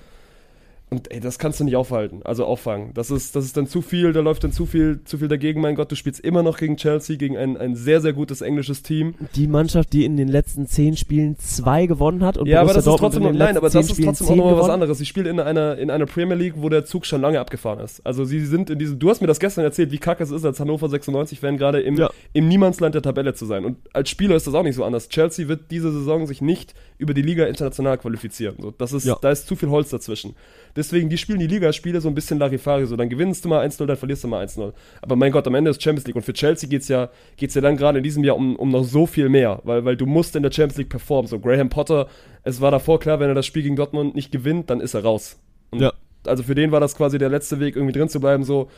Und 0.92 1.12
ey, 1.12 1.20
das 1.20 1.38
kannst 1.38 1.61
du 1.61 1.64
nicht 1.64 1.76
aufhalten, 1.76 2.20
also 2.24 2.44
auffangen. 2.44 2.90
Das 2.94 3.12
ist, 3.12 3.37
das 3.37 3.44
ist 3.44 3.57
dann 3.57 3.68
zu 3.68 3.81
viel, 3.81 4.12
da 4.12 4.18
läuft 4.20 4.42
dann 4.42 4.50
zu 4.50 4.66
viel, 4.66 5.00
zu 5.05 5.18
viel 5.18 5.29
dagegen. 5.29 5.61
Mein 5.61 5.76
Gott, 5.76 5.92
du 5.92 5.94
spielst 5.94 6.18
immer 6.18 6.42
noch 6.42 6.59
gegen 6.59 6.76
Chelsea, 6.76 7.14
gegen 7.16 7.37
ein, 7.37 7.57
ein 7.57 7.76
sehr, 7.76 8.00
sehr 8.00 8.12
gutes 8.12 8.40
englisches 8.40 8.83
Team. 8.83 9.14
die 9.37 9.46
Mannschaft, 9.46 9.92
die 9.92 10.05
in 10.05 10.16
den 10.16 10.26
letzten 10.26 10.66
zehn 10.66 10.96
Spielen 10.96 11.37
zwei 11.38 11.87
gewonnen 11.87 12.24
hat 12.24 12.37
und 12.38 12.48
Ja, 12.48 12.61
aber 12.61 12.74
das 12.74 12.85
ist 12.87 12.96
trotzdem 12.96 13.22
nein, 13.37 13.57
aber 13.57 13.70
das 13.70 13.88
ist 13.88 14.03
trotzdem 14.03 14.26
auch 14.31 14.35
nochmal 14.37 14.59
was 14.59 14.68
anderes. 14.68 14.98
Sie 14.98 15.07
spielen 15.07 15.26
in 15.26 15.38
einer, 15.38 15.79
in 15.79 15.90
einer 15.90 16.07
Premier 16.07 16.35
League, 16.37 16.55
wo 16.57 16.68
der 16.68 16.85
Zug 16.85 17.07
schon 17.07 17.20
lange 17.20 17.38
abgefahren 17.38 17.79
ist. 17.79 18.05
Also 18.05 18.24
sie 18.24 18.44
sind 18.44 18.68
in 18.68 18.81
diesem, 18.81 18.98
du 18.98 19.11
hast 19.11 19.20
mir 19.20 19.29
das 19.29 19.38
gestern 19.38 19.62
erzählt, 19.64 19.92
wie 19.92 19.98
kacke 19.98 20.24
es 20.24 20.33
ist, 20.33 20.44
als 20.44 20.59
Hannover 20.59 20.88
96-Fan 20.88 21.57
gerade 21.57 21.81
im, 21.83 21.96
Ja. 21.98 22.11
im 22.33 22.48
Niemandsland 22.48 22.96
der 22.96 23.03
Tabelle 23.03 23.33
zu 23.35 23.46
sein. 23.46 23.64
Und 23.64 23.76
als 23.92 24.11
Spieler 24.11 24.35
ist 24.35 24.48
das 24.48 24.55
auch 24.55 24.64
nicht 24.64 24.74
so 24.74 24.83
anders. 24.83 25.09
Chelsea 25.09 25.46
wird 25.46 25.70
diese 25.70 25.92
Saison 25.92 26.26
sich 26.26 26.42
nicht 26.42 26.74
über 26.98 27.14
die 27.14 27.22
Liga 27.22 27.46
international 27.46 27.96
qualifizieren. 27.98 28.57
So, 28.61 28.72
das 28.76 28.92
ist, 28.92 29.05
Ja. 29.05 29.16
Da 29.22 29.31
ist 29.31 29.46
zu 29.46 29.55
viel 29.55 29.68
Holz 29.70 29.90
dazwischen. 29.90 30.35
Deswegen, 30.76 31.09
die 31.09 31.18
spielen 31.18 31.38
die 31.38 31.46
Ligaspiele 31.46 32.00
so 32.00 32.09
ein 32.09 32.14
bisschen 32.14 32.38
Larifari. 32.38 32.87
So, 32.87 32.96
dann 32.96 33.09
gewinnst 33.09 33.44
du 33.44 33.48
mal 33.48 33.66
1-0, 33.66 33.87
dann 33.87 33.96
verlierst 33.96 34.24
du 34.24 34.28
mal 34.28 34.44
1-0. 34.44 34.72
Aber 35.02 35.16
mein 35.16 35.33
Gott, 35.33 35.46
am 35.46 35.54
Ende 35.54 35.70
ist 35.70 35.83
Champions 35.83 36.06
League. 36.06 36.16
Und 36.16 36.22
für 36.22 36.33
Chelsea 36.33 36.68
geht's 36.68 36.88
ja, 36.88 37.11
geht's 37.37 37.54
ja 37.54 37.61
dann 37.61 37.76
gerade 37.76 37.98
in 37.98 38.04
diesem 38.04 38.24
Jahr 38.24 38.37
um, 38.37 38.56
um 38.56 38.70
noch 38.70 38.85
so 38.85 39.06
viel 39.06 39.28
mehr. 39.28 39.61
Weil, 39.64 39.85
weil 39.85 39.96
du 39.96 40.06
musst 40.06 40.37
in 40.37 40.42
der 40.42 40.52
Champions 40.52 40.78
League 40.78 40.88
performen. 40.88 41.26
So, 41.26 41.38
Graham 41.38 41.68
Potter, 41.68 42.09
es 42.42 42.61
war 42.61 42.70
davor 42.70 43.00
klar, 43.00 43.20
wenn 43.20 43.28
er 43.28 43.35
das 43.35 43.46
Spiel 43.46 43.62
gegen 43.62 43.76
Dortmund 43.76 44.14
nicht 44.14 44.33
gewinnt, 44.33 44.70
dann 44.70 44.80
ist 44.80 44.94
er 44.94 45.02
raus. 45.02 45.38
Und 45.70 45.80
Ja. 45.80 45.92
Also 46.26 46.42
für 46.42 46.54
den 46.54 46.70
war 46.70 46.80
das 46.80 46.94
quasi 46.96 47.18
der 47.18 47.30
letzte 47.30 47.61
Weg, 47.61 47.76
irgendwie 47.76 47.98
drin 47.98 48.09
zu 48.09 48.20
bleiben. 48.20 48.44
So. 48.44 48.68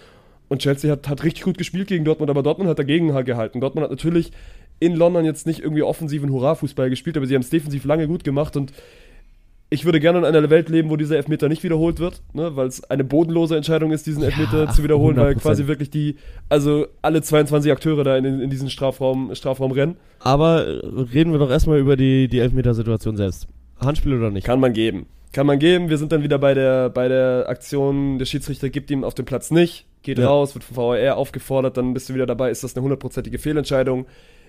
Und 0.48 0.60
Chelsea 0.60 0.90
hat, 0.90 1.08
hat 1.08 1.24
richtig 1.24 1.44
gut 1.44 1.58
gespielt 1.58 1.88
gegen 1.88 2.04
Dortmund, 2.04 2.30
aber 2.30 2.42
Dortmund 2.42 2.68
hat 2.70 2.78
dagegen 2.78 3.14
halt 3.14 3.26
gehalten. 3.26 3.60
Dortmund 3.60 3.84
hat 3.84 3.90
natürlich 3.90 4.32
in 4.80 4.96
London 4.96 5.24
jetzt 5.24 5.46
nicht 5.46 5.60
irgendwie 5.60 5.82
offensiven 5.82 6.30
Hurra-Fußball 6.30 6.90
gespielt, 6.90 7.16
aber 7.16 7.26
sie 7.26 7.34
haben 7.34 7.42
es 7.42 7.50
defensiv 7.50 7.84
lange 7.84 8.08
gut 8.08 8.24
gemacht 8.24 8.56
und 8.56 8.72
ich 9.72 9.84
würde 9.84 9.98
gerne 10.00 10.18
in 10.18 10.24
einer 10.24 10.50
Welt 10.50 10.68
leben, 10.68 10.90
wo 10.90 10.96
dieser 10.96 11.16
Elfmeter 11.16 11.48
nicht 11.48 11.62
wiederholt 11.62 11.98
wird, 11.98 12.22
ne, 12.32 12.54
weil 12.56 12.66
es 12.66 12.84
eine 12.90 13.04
bodenlose 13.04 13.56
Entscheidung 13.56 13.90
ist, 13.92 14.06
diesen 14.06 14.22
Ja, 14.22 14.28
Elfmeter 14.28 14.70
zu 14.70 14.82
wiederholen, 14.84 15.16
weil 15.16 15.34
100%. 15.34 15.40
quasi 15.40 15.66
wirklich 15.66 15.90
die, 15.90 16.16
also 16.48 16.86
alle 17.00 17.22
22 17.22 17.72
Akteure 17.72 18.04
da 18.04 18.16
in, 18.16 18.24
in 18.40 18.50
diesen 18.50 18.70
Strafraum, 18.70 19.34
Strafraum 19.34 19.72
rennen. 19.72 19.96
Aber 20.20 20.66
äh, 20.66 20.80
reden 21.14 21.32
wir 21.32 21.38
doch 21.38 21.50
erstmal 21.50 21.78
über 21.78 21.96
die, 21.96 22.28
die 22.28 22.38
Elfmetersituation 22.38 23.16
selbst. 23.16 23.48
Handspiel 23.80 24.14
oder 24.16 24.30
nicht? 24.30 24.44
Kann 24.46 24.60
man 24.60 24.72
geben. 24.72 25.06
Kann 25.32 25.46
man 25.46 25.58
geben. 25.58 25.88
Wir 25.88 25.96
sind 25.98 26.12
dann 26.12 26.22
wieder 26.22 26.38
bei 26.38 26.52
der, 26.54 26.90
bei 26.90 27.08
der 27.08 27.46
Aktion, 27.48 28.18
der 28.18 28.26
Schiedsrichter 28.26 28.68
gibt 28.68 28.90
ihm 28.90 29.02
auf 29.02 29.14
dem 29.14 29.24
Platz 29.24 29.50
nicht, 29.50 29.86
geht 30.02 30.18
Ja. 30.18 30.28
raus, 30.28 30.54
wird 30.54 30.62
vom 30.64 30.76
VAR 30.76 31.16
aufgefordert, 31.16 31.76
dann 31.78 31.94
bist 31.94 32.08
du 32.10 32.14
wieder 32.14 32.26
dabei, 32.26 32.50
ist 32.50 32.62
das 32.62 32.76
eine 32.76 32.82
hundertprozentige 32.82 33.38
Fehlentscheidung. 33.38 34.04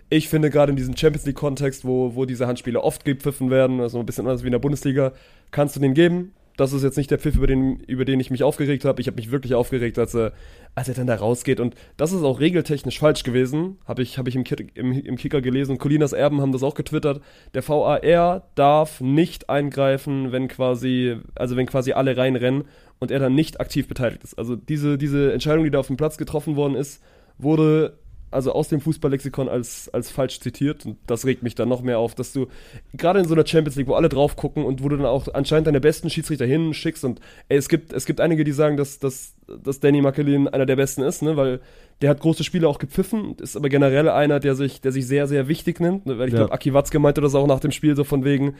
Ich 0.09 0.29
finde 0.29 0.49
gerade 0.49 0.71
in 0.71 0.75
diesem 0.75 0.95
Champions 0.95 1.25
League-Kontext, 1.25 1.85
wo, 1.85 2.15
wo 2.15 2.25
diese 2.25 2.47
Handspiele 2.47 2.81
oft 2.81 3.05
gepfiffen 3.05 3.49
werden, 3.49 3.79
also 3.79 3.99
ein 3.99 4.05
bisschen 4.05 4.27
anders 4.27 4.43
wie 4.43 4.47
in 4.47 4.51
der 4.51 4.59
Bundesliga, 4.59 5.13
kannst 5.51 5.75
du 5.75 5.79
den 5.79 5.93
geben. 5.93 6.33
Das 6.55 6.71
ist 6.71 6.83
jetzt 6.83 6.97
nicht 6.97 7.09
der 7.09 7.17
Pfiff, 7.17 7.35
über 7.35 7.47
den, 7.47 7.79
über 7.79 8.05
den 8.05 8.19
ich 8.19 8.29
mich 8.29 8.43
aufgeregt 8.43 8.85
habe. 8.85 9.01
Ich 9.01 9.07
habe 9.07 9.15
mich 9.15 9.31
wirklich 9.31 9.55
aufgeregt, 9.55 9.97
als 9.97 10.13
er, 10.13 10.33
als 10.75 10.87
er 10.87 10.93
dann 10.93 11.07
da 11.07 11.15
rausgeht. 11.15 11.59
Und 11.59 11.73
das 11.97 12.11
ist 12.11 12.21
auch 12.21 12.39
regeltechnisch 12.39 12.99
falsch 12.99 13.23
gewesen. 13.23 13.79
Habe 13.85 14.03
ich, 14.03 14.19
hab 14.19 14.27
ich 14.27 14.35
im, 14.35 14.43
im, 14.75 14.91
im 14.91 15.15
Kicker 15.15 15.41
gelesen. 15.41 15.71
Und 15.71 15.77
Colinas 15.79 16.13
Erben 16.13 16.41
haben 16.41 16.51
das 16.51 16.61
auch 16.61 16.75
getwittert. 16.75 17.21
Der 17.55 17.67
VAR 17.67 18.43
darf 18.53 19.01
nicht 19.01 19.49
eingreifen, 19.49 20.31
wenn 20.31 20.47
quasi, 20.47 21.17
also 21.33 21.55
wenn 21.55 21.65
quasi 21.65 21.93
alle 21.93 22.17
reinrennen 22.17 22.65
und 22.99 23.09
er 23.09 23.19
dann 23.19 23.33
nicht 23.33 23.59
aktiv 23.59 23.87
beteiligt 23.87 24.23
ist. 24.23 24.37
Also 24.37 24.55
diese, 24.55 24.99
diese 24.99 25.33
Entscheidung, 25.33 25.63
die 25.63 25.71
da 25.71 25.79
auf 25.79 25.87
dem 25.87 25.97
Platz 25.97 26.17
getroffen 26.17 26.55
worden 26.55 26.75
ist, 26.75 27.01
wurde 27.39 27.97
also 28.33 28.51
aus 28.53 28.67
dem 28.69 28.81
Fußballlexikon 28.81 29.47
als, 29.47 29.89
als 29.93 30.09
falsch 30.11 30.39
zitiert. 30.39 30.85
Und 30.85 30.97
das 31.07 31.25
regt 31.25 31.43
mich 31.43 31.55
dann 31.55 31.69
noch 31.69 31.81
mehr 31.81 31.99
auf, 31.99 32.15
dass 32.15 32.33
du 32.33 32.47
gerade 32.93 33.19
in 33.19 33.25
so 33.25 33.33
einer 33.33 33.45
Champions 33.45 33.75
League, 33.75 33.87
wo 33.87 33.93
alle 33.93 34.09
drauf 34.09 34.35
gucken 34.35 34.65
und 34.65 34.83
wo 34.83 34.89
du 34.89 34.97
dann 34.97 35.05
auch 35.05 35.27
anscheinend 35.33 35.67
deine 35.67 35.79
besten 35.79 36.09
Schiedsrichter 36.09 36.45
hinschickst 36.45 37.03
und 37.05 37.19
ey, 37.49 37.57
es 37.57 37.69
gibt, 37.69 37.93
es 37.93 38.05
gibt 38.05 38.19
einige, 38.19 38.43
die 38.43 38.51
sagen, 38.51 38.77
dass, 38.77 38.99
dass, 38.99 39.35
dass 39.63 39.79
Danny 39.79 40.01
Makelin 40.01 40.47
einer 40.47 40.65
der 40.65 40.75
besten 40.75 41.01
ist, 41.03 41.21
ne, 41.21 41.37
weil 41.37 41.59
der 42.01 42.09
hat 42.09 42.19
große 42.19 42.43
Spiele 42.43 42.67
auch 42.67 42.79
gepfiffen, 42.79 43.35
ist 43.41 43.55
aber 43.55 43.69
generell 43.69 44.09
einer, 44.09 44.39
der 44.39 44.55
sich, 44.55 44.81
der 44.81 44.91
sich 44.91 45.07
sehr, 45.07 45.27
sehr 45.27 45.47
wichtig 45.47 45.79
nimmt, 45.79 46.05
ne, 46.05 46.17
weil 46.17 46.27
ich 46.27 46.33
Ja. 46.33 46.39
glaube, 46.39 46.53
Aki 46.53 46.73
Watzke 46.73 46.99
meinte 46.99 47.21
das 47.21 47.35
auch 47.35 47.47
nach 47.47 47.59
dem 47.59 47.71
Spiel 47.71 47.95
so 47.95 48.03
von 48.03 48.25
wegen, 48.25 48.55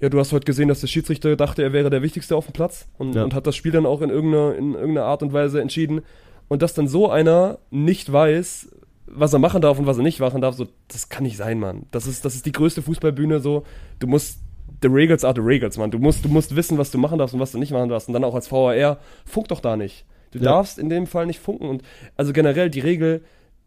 ja, 0.00 0.08
du 0.08 0.18
hast 0.18 0.32
heute 0.32 0.44
gesehen, 0.46 0.66
dass 0.68 0.80
der 0.80 0.88
Schiedsrichter 0.88 1.36
dachte, 1.36 1.62
er 1.62 1.72
wäre 1.72 1.88
der 1.88 2.02
Wichtigste 2.02 2.34
auf 2.34 2.46
dem 2.46 2.52
Platz 2.52 2.88
und, 2.98 3.14
Ja. 3.14 3.22
und 3.22 3.34
hat 3.34 3.46
das 3.46 3.54
Spiel 3.54 3.70
dann 3.70 3.86
auch 3.86 4.02
in 4.02 4.10
irgendeiner, 4.10 4.56
in 4.56 4.74
irgendeiner 4.74 5.04
Art 5.06 5.22
und 5.22 5.32
Weise 5.32 5.60
entschieden. 5.60 6.00
Und 6.48 6.60
dass 6.60 6.74
dann 6.74 6.88
so 6.88 7.08
einer 7.08 7.58
nicht 7.70 8.12
weiß, 8.12 8.68
was 9.14 9.32
er 9.32 9.38
machen 9.38 9.60
darf 9.60 9.78
und 9.78 9.86
was 9.86 9.96
er 9.98 10.02
nicht 10.02 10.20
machen 10.20 10.40
darf, 10.40 10.54
so, 10.54 10.66
das 10.88 11.08
kann 11.08 11.22
nicht 11.24 11.36
sein, 11.36 11.58
Mann. 11.60 11.86
Das 11.90 12.06
ist, 12.06 12.24
das 12.24 12.34
ist 12.34 12.46
die 12.46 12.52
größte 12.52 12.82
Fußballbühne, 12.82 13.40
so, 13.40 13.64
du 13.98 14.06
musst, 14.06 14.40
the 14.80 14.88
Regals 14.88 15.24
are 15.24 15.34
the 15.34 15.40
Regals, 15.42 15.76
Mann. 15.78 15.90
Du 15.90 15.98
musst, 15.98 16.24
du 16.24 16.28
musst 16.28 16.56
wissen, 16.56 16.78
was 16.78 16.90
du 16.90 16.98
machen 16.98 17.18
darfst 17.18 17.34
und 17.34 17.40
was 17.40 17.52
du 17.52 17.58
nicht 17.58 17.72
machen 17.72 17.88
darfst. 17.88 18.08
Und 18.08 18.14
dann 18.14 18.24
auch 18.24 18.34
als 18.34 18.50
VAR, 18.50 18.98
funk 19.24 19.48
doch 19.48 19.60
da 19.60 19.76
nicht. 19.76 20.04
Du 20.32 20.38
Ja. 20.38 20.44
darfst 20.46 20.78
in 20.78 20.88
dem 20.88 21.06
Fall 21.06 21.26
nicht 21.26 21.40
funken. 21.40 21.68
Und 21.68 21.82
also 22.16 22.32
generell 22.32 22.70
die 22.70 22.80
Regel, 22.80 23.22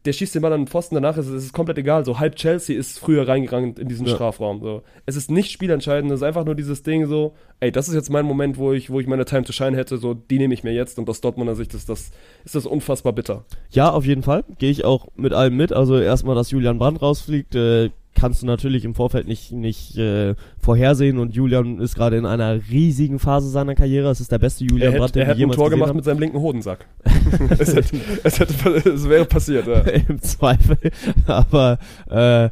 der 0.05 0.13
schießt 0.13 0.35
den 0.35 0.41
Ball 0.41 0.53
an 0.53 0.61
den 0.61 0.67
Pfosten, 0.67 0.95
danach 0.95 1.17
ist 1.17 1.27
es 1.27 1.45
ist 1.45 1.53
komplett 1.53 1.77
egal. 1.77 2.05
So 2.05 2.19
halb 2.19 2.35
Chelsea 2.35 2.77
ist 2.77 2.99
früher 2.99 3.27
reingegangen 3.27 3.75
in 3.75 3.87
diesen 3.87 4.05
Ja. 4.07 4.15
Strafraum. 4.15 4.61
So. 4.61 4.83
Es 5.05 5.15
ist 5.15 5.31
nicht 5.31 5.51
spielentscheidend, 5.51 6.11
es 6.11 6.19
ist 6.19 6.23
einfach 6.23 6.45
nur 6.45 6.55
dieses 6.55 6.83
Ding 6.83 7.05
so, 7.07 7.33
ey, 7.59 7.71
das 7.71 7.87
ist 7.87 7.95
jetzt 7.95 8.09
mein 8.09 8.25
Moment, 8.25 8.57
wo 8.57 8.73
ich, 8.73 8.89
wo 8.89 8.99
ich 8.99 9.07
meine 9.07 9.25
Time 9.25 9.43
to 9.43 9.51
shine 9.51 9.75
hätte, 9.75 9.97
so, 9.97 10.13
die 10.13 10.37
nehme 10.37 10.53
ich 10.53 10.63
mir 10.63 10.73
jetzt 10.73 10.99
und 10.99 11.09
aus 11.09 11.21
Dortmunder 11.21 11.55
Sicht 11.55 11.73
ist 11.73 11.89
das, 11.89 12.11
ist 12.43 12.55
das 12.55 12.65
unfassbar 12.65 13.13
bitter. 13.13 13.45
Ja, 13.71 13.89
auf 13.89 14.05
jeden 14.05 14.23
Fall. 14.23 14.43
Gehe 14.59 14.71
ich 14.71 14.85
auch 14.85 15.07
mit 15.15 15.33
allem 15.33 15.57
mit. 15.57 15.73
Also 15.73 15.99
erstmal, 15.99 16.35
dass 16.35 16.51
Julian 16.51 16.77
Brandt 16.77 17.01
rausfliegt, 17.01 17.55
äh, 17.55 17.89
kannst 18.25 18.41
du 18.41 18.47
natürlich 18.47 18.85
im 18.85 18.95
Vorfeld 18.95 19.27
nicht, 19.27 19.51
nicht 19.51 19.99
äh, 19.99 20.33
vorhersehen 20.57 21.19
und 21.19 21.35
Julian 21.35 21.79
ist 21.79 21.93
gerade 21.93 22.17
in 22.17 22.25
einer 22.25 22.59
riesigen 22.71 23.19
Phase 23.19 23.51
seiner 23.51 23.75
Karriere. 23.75 24.09
Es 24.09 24.19
ist 24.19 24.31
der 24.31 24.39
beste 24.39 24.63
Julian 24.63 24.93
Er 24.93 24.97
Brandt, 24.97 25.15
er 25.15 25.19
den 25.19 25.19
wir 25.19 25.25
hätte 25.25 25.35
ein 25.35 25.39
jemals 25.41 25.57
Tor 25.57 25.69
gemacht 25.69 25.89
haben. 25.89 25.97
mit 25.97 26.05
seinem 26.05 26.19
linken 26.21 26.39
Hodensack. 26.39 26.87
es, 27.59 27.75
hätte, 27.75 27.95
es, 28.23 28.39
hätte, 28.39 28.89
es 28.89 29.07
wäre 29.07 29.25
passiert, 29.25 29.67
ja. 29.67 29.81
Im 30.09 30.19
Zweifel. 30.23 30.75
Aber 31.27 31.77
äh, 32.09 32.49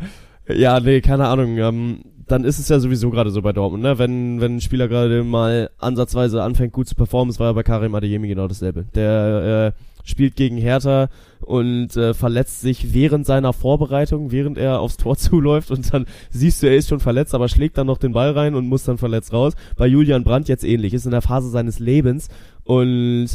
ja, 0.53 0.79
nee, 0.79 1.01
keine 1.01 1.27
Ahnung. 1.27 1.57
Ähm, 1.57 2.01
dann 2.27 2.43
ist 2.43 2.59
es 2.59 2.69
ja 2.69 2.77
sowieso 2.79 3.09
gerade 3.09 3.31
so 3.31 3.41
bei 3.41 3.51
Dortmund, 3.51 3.81
ne? 3.81 3.97
Wenn, 3.97 4.41
wenn 4.41 4.57
ein 4.57 4.61
Spieler 4.61 4.87
gerade 4.87 5.23
mal 5.23 5.71
ansatzweise 5.79 6.43
anfängt 6.43 6.73
gut 6.73 6.87
zu 6.87 6.93
performen, 6.93 7.31
es 7.31 7.39
war 7.39 7.47
ja 7.47 7.53
bei 7.53 7.63
Karim 7.63 7.95
Adeyemi 7.95 8.27
genau 8.27 8.47
dasselbe. 8.47 8.85
Der 8.93 9.73
äh, 9.75 9.92
spielt 10.03 10.35
gegen 10.35 10.57
Hertha 10.57 11.09
und 11.41 11.95
äh, 11.97 12.13
verletzt 12.13 12.61
sich 12.61 12.93
während 12.93 13.25
seiner 13.25 13.53
Vorbereitung, 13.53 14.31
während 14.31 14.57
er 14.57 14.79
aufs 14.79 14.97
Tor 14.97 15.17
zuläuft 15.17 15.71
und 15.71 15.93
dann 15.93 16.05
siehst 16.29 16.61
du, 16.61 16.67
er 16.67 16.75
ist 16.75 16.89
schon 16.89 16.99
verletzt, 16.99 17.33
aber 17.35 17.47
schlägt 17.49 17.77
dann 17.77 17.87
noch 17.87 17.97
den 17.97 18.13
Ball 18.13 18.31
rein 18.31 18.55
und 18.55 18.67
muss 18.67 18.83
dann 18.83 18.97
verletzt 18.97 19.33
raus. 19.33 19.53
Bei 19.77 19.87
Julian 19.87 20.23
Brandt 20.23 20.47
jetzt 20.49 20.63
ähnlich, 20.63 20.93
ist 20.93 21.05
in 21.05 21.11
der 21.11 21.21
Phase 21.21 21.49
seines 21.49 21.79
Lebens 21.79 22.29
und 22.63 23.27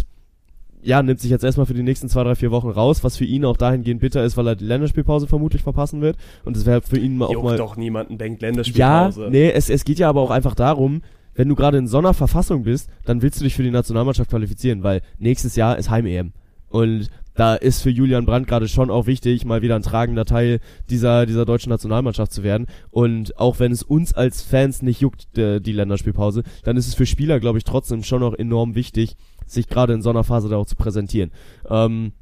ja, 0.83 1.03
nimmt 1.03 1.21
sich 1.21 1.31
jetzt 1.31 1.43
erstmal 1.45 1.67
für 1.67 1.75
die 1.75 1.83
nächsten 1.83 2.09
zwei, 2.09 2.23
drei, 2.23 2.35
vier 2.37 2.51
Wochen 2.51 2.69
raus, 2.71 3.03
was 3.03 3.17
für 3.17 3.25
ihn 3.25 3.45
auch 3.45 3.57
dahingehend 3.57 4.01
bitter 4.01 4.23
ist, 4.25 4.37
weil 4.37 4.47
er 4.47 4.57
die 4.57 4.65
Länderspielpause 4.65 5.27
vermutlich 5.27 5.63
verpassen 5.63 6.01
wird. 6.01 6.17
Und 6.45 6.57
es 6.57 6.67
wäre 6.67 6.83
für 6.83 6.99
ihn 6.99 7.17
mal 7.17 7.27
auch 7.27 7.33
Juckt 7.33 7.45
mal. 7.45 7.57
doch 7.57 7.77
niemanden 7.77 8.17
denkt 8.17 8.43
Ja, 8.43 8.49
Länderspielpause. 8.49 9.29
nee, 9.31 9.51
es, 9.51 9.71
es 9.71 9.85
geht 9.85 9.99
ja 9.99 10.09
aber 10.09 10.21
auch 10.21 10.31
einfach 10.31 10.55
darum, 10.55 11.03
wenn 11.35 11.49
du 11.49 11.55
gerade 11.57 11.79
in 11.79 11.87
so 11.89 11.99
einer 11.99 12.15
Verfassung 12.15 12.63
bist, 12.63 12.91
dann 13.05 13.23
willst 13.23 13.41
du 13.41 13.45
dich 13.45 13.55
für 13.55 13.63
die 13.63 13.71
Nationalmannschaft 13.71 14.31
qualifizieren, 14.31 14.83
weil 14.83 15.03
nächstes 15.19 15.57
Jahr 15.57 15.79
ist 15.79 15.91
Heim-EM. 15.91 16.33
Und 16.69 17.09
da 17.35 17.55
ist 17.55 17.83
für 17.83 17.91
Julian 17.91 18.27
Brandt 18.27 18.49
gerade 18.49 18.67
schon 18.67 18.91
auch 18.91 19.07
wichtig, 19.07 19.45
mal 19.45 19.63
wieder 19.63 19.77
ein 19.77 19.83
tragender 19.83 20.25
Teil 20.25 20.59
dieser, 20.91 21.25
dieser 21.25 21.45
deutschen 21.45 21.71
Nationalmannschaft 21.71 22.33
zu 22.33 22.43
werden. 22.43 22.67
Und 22.91 23.39
auch 23.39 23.61
wenn 23.61 23.71
es 23.71 23.85
uns 23.85 24.13
als 24.13 24.43
Fans 24.43 24.83
nicht 24.83 25.01
juckt, 25.01 25.39
äh, 25.39 25.61
die 25.61 25.73
Länderspielpause, 25.73 26.43
dann 26.65 26.77
ist 26.77 26.89
es 26.89 26.95
für 26.95 27.07
Spieler, 27.07 27.39
glaube 27.39 27.59
ich, 27.59 27.65
trotzdem 27.65 28.03
schon 28.03 28.21
noch 28.21 28.35
enorm 28.35 28.75
wichtig, 28.75 29.17
sich 29.47 29.69
gerade 29.69 29.93
in 29.93 30.03
so 30.03 30.11
einer 30.11 30.25
Phase 30.25 30.49
da 30.49 30.57
auch 30.57 30.67
zu 30.67 30.75
präsentieren. 30.75 31.31
Ähm, 31.71 32.13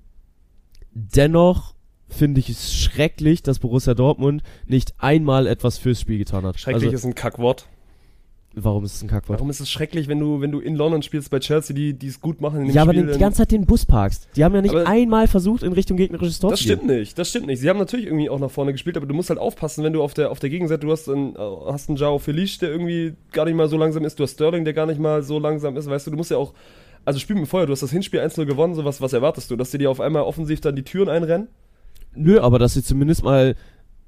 dennoch 0.93 1.75
finde 2.09 2.41
ich 2.41 2.51
es 2.51 2.75
schrecklich, 2.75 3.43
dass 3.43 3.59
Borussia 3.59 3.95
Dortmund 3.95 4.43
nicht 4.67 4.95
einmal 4.99 5.47
etwas 5.47 5.79
fürs 5.79 6.01
Spiel 6.01 6.19
getan 6.19 6.45
hat. 6.45 6.61
Schrecklich 6.61 6.85
also, 6.85 6.95
ist 6.95 7.05
ein 7.05 7.15
Kackwort. 7.15 7.67
Warum 8.59 8.85
ist 8.87 8.95
es 8.95 9.03
ein 9.03 9.09
Kackwort? 9.09 9.39
Warum 9.39 9.51
ist 9.51 9.61
es 9.61 9.71
schrecklich, 9.71 10.09
wenn 10.09 10.19
du, 10.19 10.41
wenn 10.41 10.51
du 10.51 10.61
in 10.61 10.77
London 10.77 11.03
spielst 11.03 11.31
bei 11.31 11.41
Chelsea, 11.41 11.77
die, 11.77 11.93
die 11.93 12.07
es 12.07 12.23
gut 12.23 12.41
machen 12.41 12.63
in 12.63 12.69
dem 12.69 12.75
Ja, 12.75 12.83
aber 12.83 12.93
Spiel, 12.93 13.05
den, 13.05 13.13
die 13.13 13.19
ganze 13.19 13.39
Zeit 13.43 13.53
den 13.53 13.67
Bus 13.67 13.85
parkst. 13.85 14.29
Die 14.35 14.43
haben 14.45 14.55
ja 14.55 14.63
nicht 14.63 14.75
Aber- 14.75 14.87
einmal 14.89 15.29
versucht, 15.29 15.63
in 15.63 15.73
Richtung 15.75 15.99
gegnerisches 15.99 16.39
Tor 16.39 16.51
Das 16.53 16.61
zu 16.61 16.67
gehen. 16.69 16.79
stimmt 16.79 16.91
nicht, 16.91 17.19
das 17.19 17.29
stimmt 17.29 17.47
nicht. 17.49 17.61
Sie 17.61 17.69
haben 17.69 17.79
natürlich 17.79 18.07
irgendwie 18.07 18.31
auch 18.31 18.39
nach 18.39 18.51
vorne 18.51 18.73
gespielt, 18.73 18.97
aber 18.97 19.05
du 19.05 19.13
musst 19.15 19.29
halt 19.29 19.39
aufpassen, 19.39 19.85
wenn 19.85 19.93
du 19.93 20.03
auf 20.03 20.15
der, 20.15 20.31
auf 20.31 20.39
der 20.39 20.49
Gegenseite, 20.49 20.87
du 20.87 20.91
hast 20.93 21.07
einen, 21.07 21.37
äh, 21.37 21.39
hast 21.67 21.91
einen 21.91 21.99
Jao 21.99 22.19
Felice, 22.19 22.59
der 22.61 22.71
irgendwie 22.71 23.13
gar 23.33 23.45
nicht 23.45 23.55
mal 23.57 23.69
so 23.69 23.77
langsam 23.77 24.05
ist, 24.07 24.19
du 24.19 24.23
hast 24.23 24.33
Sterling, 24.33 24.65
der 24.65 24.73
gar 24.73 24.87
nicht 24.87 24.99
mal 24.99 25.23
so 25.23 25.39
langsam 25.39 25.77
ist, 25.77 25.91
weißt 25.91 26.07
du, 26.07 26.13
du 26.13 26.17
musst 26.17 26.31
ja 26.31 26.39
auch, 26.39 26.55
also 27.05 27.19
spiel 27.19 27.37
mit 27.37 27.49
Feuer, 27.49 27.67
du 27.67 27.73
hast 27.73 27.83
das 27.83 27.91
Hinspiel 27.91 28.21
1-0 28.21 28.47
gewonnen, 28.47 28.75
so 28.75 28.87
was, 28.87 29.03
was 29.03 29.13
erwartest 29.13 29.51
du, 29.51 29.57
dass 29.57 29.71
die 29.71 29.77
dir 29.79 29.91
auf 29.91 30.01
einmal 30.01 30.23
offensiv 30.23 30.63
dann 30.63 30.75
die 30.75 30.83
Türen 30.83 31.11
einrennen? 31.11 31.49
Nö, 32.15 32.41
aber 32.41 32.59
dass 32.59 32.73
sie 32.73 32.83
zumindest 32.83 33.23
mal 33.23 33.55